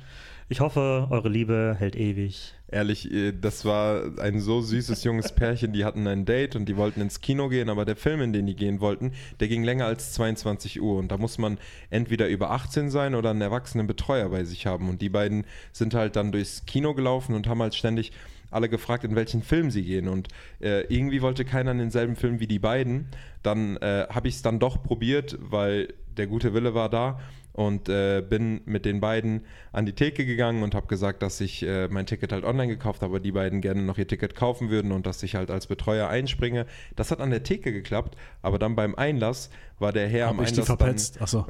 Ich 0.49 0.61
hoffe, 0.61 1.07
eure 1.09 1.27
Liebe 1.27 1.75
hält 1.77 1.97
ewig. 1.97 2.53
Ehrlich, 2.69 3.11
äh, 3.11 3.33
das 3.33 3.65
war 3.65 4.17
ein 4.19 4.39
so 4.39 4.61
süßes 4.61 5.03
junges 5.03 5.33
Pärchen, 5.35 5.73
die 5.73 5.83
hatten 5.83 6.07
ein 6.07 6.23
Date 6.23 6.55
und 6.55 6.69
die 6.69 6.77
wollten 6.77 7.01
ins 7.01 7.19
Kino 7.19 7.49
gehen, 7.49 7.69
aber 7.69 7.83
der 7.83 7.97
Film, 7.97 8.21
in 8.21 8.31
den 8.31 8.45
die 8.45 8.55
gehen 8.55 8.79
wollten, 8.79 9.11
der 9.41 9.49
ging 9.49 9.65
länger 9.65 9.85
als 9.87 10.13
22 10.13 10.81
Uhr 10.81 10.99
und 10.99 11.11
da 11.11 11.17
muss 11.17 11.37
man 11.37 11.57
entweder 11.89 12.29
über 12.29 12.51
18 12.51 12.89
sein 12.89 13.13
oder 13.13 13.31
einen 13.31 13.41
erwachsenen 13.41 13.87
Betreuer 13.87 14.29
bei 14.29 14.45
sich 14.45 14.65
haben 14.65 14.87
und 14.87 15.01
die 15.01 15.09
beiden 15.09 15.45
sind 15.73 15.93
halt 15.93 16.15
dann 16.15 16.31
durchs 16.31 16.65
Kino 16.65 16.93
gelaufen 16.93 17.35
und 17.35 17.47
haben 17.47 17.61
halt 17.61 17.75
ständig 17.75 18.13
alle 18.51 18.69
gefragt, 18.69 19.03
in 19.03 19.15
welchen 19.15 19.41
Film 19.41 19.71
sie 19.71 19.83
gehen 19.83 20.07
und 20.07 20.29
äh, 20.61 20.81
irgendwie 20.93 21.21
wollte 21.21 21.45
keiner 21.45 21.71
in 21.71 21.79
denselben 21.79 22.15
Film 22.15 22.39
wie 22.39 22.47
die 22.47 22.59
beiden. 22.59 23.07
Dann 23.43 23.77
äh, 23.77 24.07
habe 24.09 24.27
ich 24.27 24.35
es 24.35 24.41
dann 24.41 24.59
doch 24.59 24.83
probiert, 24.83 25.37
weil 25.39 25.93
der 26.17 26.27
gute 26.27 26.53
Wille 26.53 26.73
war 26.73 26.89
da 26.89 27.19
und 27.57 27.89
äh, 27.89 28.21
bin 28.21 28.61
mit 28.65 28.85
den 28.85 28.99
beiden 28.99 29.41
an 29.71 29.87
die 29.87 29.93
Theke 29.93 30.27
gegangen 30.27 30.61
und 30.61 30.75
habe 30.75 30.85
gesagt, 30.85 31.23
dass 31.23 31.41
ich 31.41 31.63
äh, 31.63 31.87
mein 31.87 32.05
Ticket 32.05 32.31
halt 32.31 32.43
online 32.43 32.67
gekauft 32.67 33.01
habe, 33.01 33.19
die 33.19 33.31
beiden 33.31 33.61
gerne 33.61 33.81
noch 33.81 33.97
ihr 33.97 34.07
Ticket 34.07 34.35
kaufen 34.35 34.69
würden 34.69 34.91
und 34.91 35.07
dass 35.07 35.23
ich 35.23 35.33
halt 35.33 35.49
als 35.49 35.65
Betreuer 35.65 36.07
einspringe. 36.07 36.67
Das 36.95 37.09
hat 37.09 37.19
an 37.19 37.31
der 37.31 37.41
Theke 37.41 37.73
geklappt, 37.73 38.15
aber 38.43 38.59
dann 38.59 38.75
beim 38.75 38.93
Einlass 38.93 39.49
war 39.79 39.91
der 39.93 40.07
Herr 40.07 40.29
am 40.29 40.39
Hab 40.39 40.45
die 40.47 40.51
Einlass 40.61 41.11
dann? 41.11 41.23
Achso. 41.23 41.45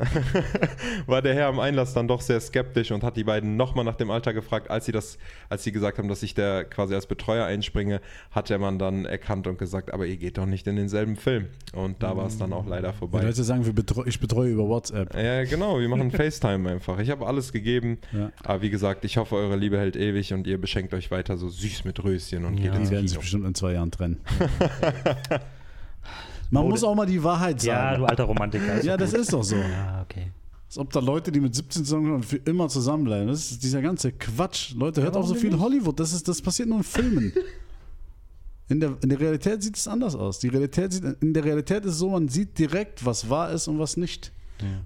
war 1.06 1.22
der 1.22 1.34
Herr 1.34 1.48
am 1.48 1.60
Einlass 1.60 1.94
dann 1.94 2.08
doch 2.08 2.20
sehr 2.22 2.40
skeptisch 2.42 2.92
und 2.92 3.04
hat 3.04 3.16
die 3.16 3.24
beiden 3.24 3.56
nochmal 3.56 3.86
nach 3.86 3.96
dem 3.96 4.12
Alter 4.12 4.34
gefragt, 4.34 4.70
als 4.70 4.86
sie 4.86 4.92
das, 4.92 5.18
als 5.50 5.64
sie 5.64 5.72
gesagt 5.72 5.98
haben, 5.98 6.10
dass 6.10 6.24
ich 6.24 6.34
der 6.34 6.66
quasi 6.66 6.94
als 6.94 7.08
Betreuer 7.08 7.46
einspringe, 7.46 8.02
hat 8.32 8.50
der 8.50 8.60
Mann 8.60 8.80
dann 8.80 9.06
erkannt 9.06 9.48
und 9.48 9.58
gesagt, 9.58 9.94
aber 9.94 10.06
ihr 10.06 10.18
geht 10.18 10.38
doch 10.38 10.46
nicht 10.46 10.68
in 10.68 10.76
denselben 10.76 11.16
Film. 11.16 11.48
Und 11.74 12.04
da 12.04 12.18
war 12.18 12.26
es 12.28 12.38
dann 12.38 12.52
auch 12.54 12.66
leider 12.68 12.92
Die 12.92 12.98
vorbei. 12.98 13.22
Leute 13.22 13.44
sagen, 13.44 13.64
betreu 13.74 14.04
ich 14.06 14.20
betreue 14.20 14.50
über 14.50 14.68
WhatsApp. 14.68 15.16
Ja, 15.16 15.44
genau, 15.46 15.80
wir 15.80 15.88
machen 15.88 16.12
FaceTime 16.18 16.70
einfach. 16.70 17.00
Ich 17.00 17.10
habe 17.10 17.26
alles 17.28 17.54
gegeben. 17.54 17.98
Ja. 18.12 18.32
Aber 18.44 18.62
wie 18.62 18.70
gesagt, 18.70 19.06
ich 19.06 19.18
hoffe, 19.18 19.36
eure 19.36 19.56
Liebe 19.56 19.78
hält 19.78 19.96
ewig 19.96 20.34
und 20.34 20.48
ihr 20.48 20.60
beschenkt 20.60 20.94
euch 20.94 21.12
weiter 21.12 21.38
so 21.38 21.48
süß 21.48 21.86
mit 21.86 22.04
Röschen 22.04 22.44
und 22.46 22.58
Ja. 22.58 22.64
geht 22.72 22.76
ins 22.76 22.90
Die 22.90 22.96
werden 22.96 23.08
sich 23.08 23.18
bestimmt 23.18 23.46
in 23.46 23.56
zwei 23.56 23.74
Jahren 23.74 23.92
trennen. 23.92 24.20
Man 26.52 26.64
Oh, 26.64 26.70
muss 26.70 26.84
auch 26.84 26.95
mal 26.95 27.06
die 27.06 27.24
Wahrheit 27.24 27.62
Ja, 27.64 27.76
sagen. 27.91 28.02
du 28.02 28.06
alter 28.08 28.24
Romantiker. 28.24 28.84
Ja, 28.84 28.95
das 28.98 29.12
gut. 29.12 29.20
ist 29.22 29.34
doch 29.34 29.43
so. 29.43 29.56
Ja, 29.56 30.02
okay. 30.04 30.32
Als 30.68 30.78
ob 30.78 30.91
da 30.91 31.00
Leute, 31.00 31.32
die 31.32 31.39
mit 31.39 31.56
17 31.56 31.86
zusammenkommen 31.86 32.16
und 32.18 32.26
für 32.26 32.38
immer 32.38 32.68
zusammenbleiben. 32.68 33.28
Das 33.28 33.52
ist 33.52 33.64
dieser 33.64 33.82
ganze 33.82 34.12
Quatsch. 34.12 34.74
Leute, 34.76 35.02
hört 35.02 35.16
Ja, 35.16 35.22
auf 35.22 35.28
so 35.28 35.36
viel 35.36 35.52
nicht? 35.52 35.60
Hollywood. 35.62 36.00
Das, 36.00 36.12
ist, 36.14 36.28
das 36.28 36.41
passiert 36.41 36.68
nur 36.70 36.80
in 36.80 36.84
Filmen. 36.84 37.32
In 38.70 38.82
der, 38.82 38.98
in 39.02 39.08
der 39.10 39.20
Realität 39.20 39.64
sieht 39.64 39.78
es 39.78 39.88
anders 39.88 40.14
aus. 40.16 40.39
Die 40.39 40.50
Realität 40.50 40.91
sieht, 40.91 41.04
in 41.22 41.34
der 41.34 41.45
Realität 41.45 41.86
ist 41.86 41.93
es 41.93 42.00
so, 42.00 42.10
man 42.10 42.28
sieht 42.28 42.60
direkt, 42.60 43.06
was 43.06 43.30
wahr 43.30 43.52
ist 43.52 43.68
und 43.70 43.80
was 43.80 43.95
nicht. 43.95 44.34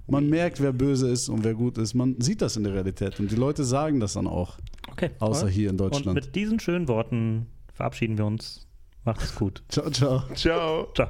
Man 0.06 0.28
merkt, 0.28 0.60
wer 0.60 0.72
böse 0.72 1.08
ist 1.08 1.28
und 1.30 1.42
wer 1.44 1.54
gut 1.54 1.78
ist. 1.78 1.94
Man 1.94 2.20
sieht 2.20 2.42
das 2.42 2.56
in 2.56 2.62
der 2.64 2.74
Realität. 2.74 3.18
Und 3.18 3.30
die 3.32 3.36
Leute 3.36 3.64
sagen 3.64 3.98
das 4.00 4.12
dann 4.12 4.26
auch. 4.26 4.58
Okay. 4.90 5.10
Außer 5.18 5.48
hier 5.48 5.70
in 5.70 5.72
Und 5.72 5.78
Deutschland. 5.78 6.14
mit 6.14 6.34
diesen 6.36 6.60
schönen 6.60 6.86
Worten 6.88 7.46
verabschieden 7.72 8.18
wir 8.18 8.26
uns. 8.26 8.66
Macht 9.04 9.22
es 9.22 9.34
gut. 9.34 9.62
Ciao, 9.68 9.90
ciao. 9.90 10.22
Ciao. 10.34 10.88
Ciao. 10.94 11.08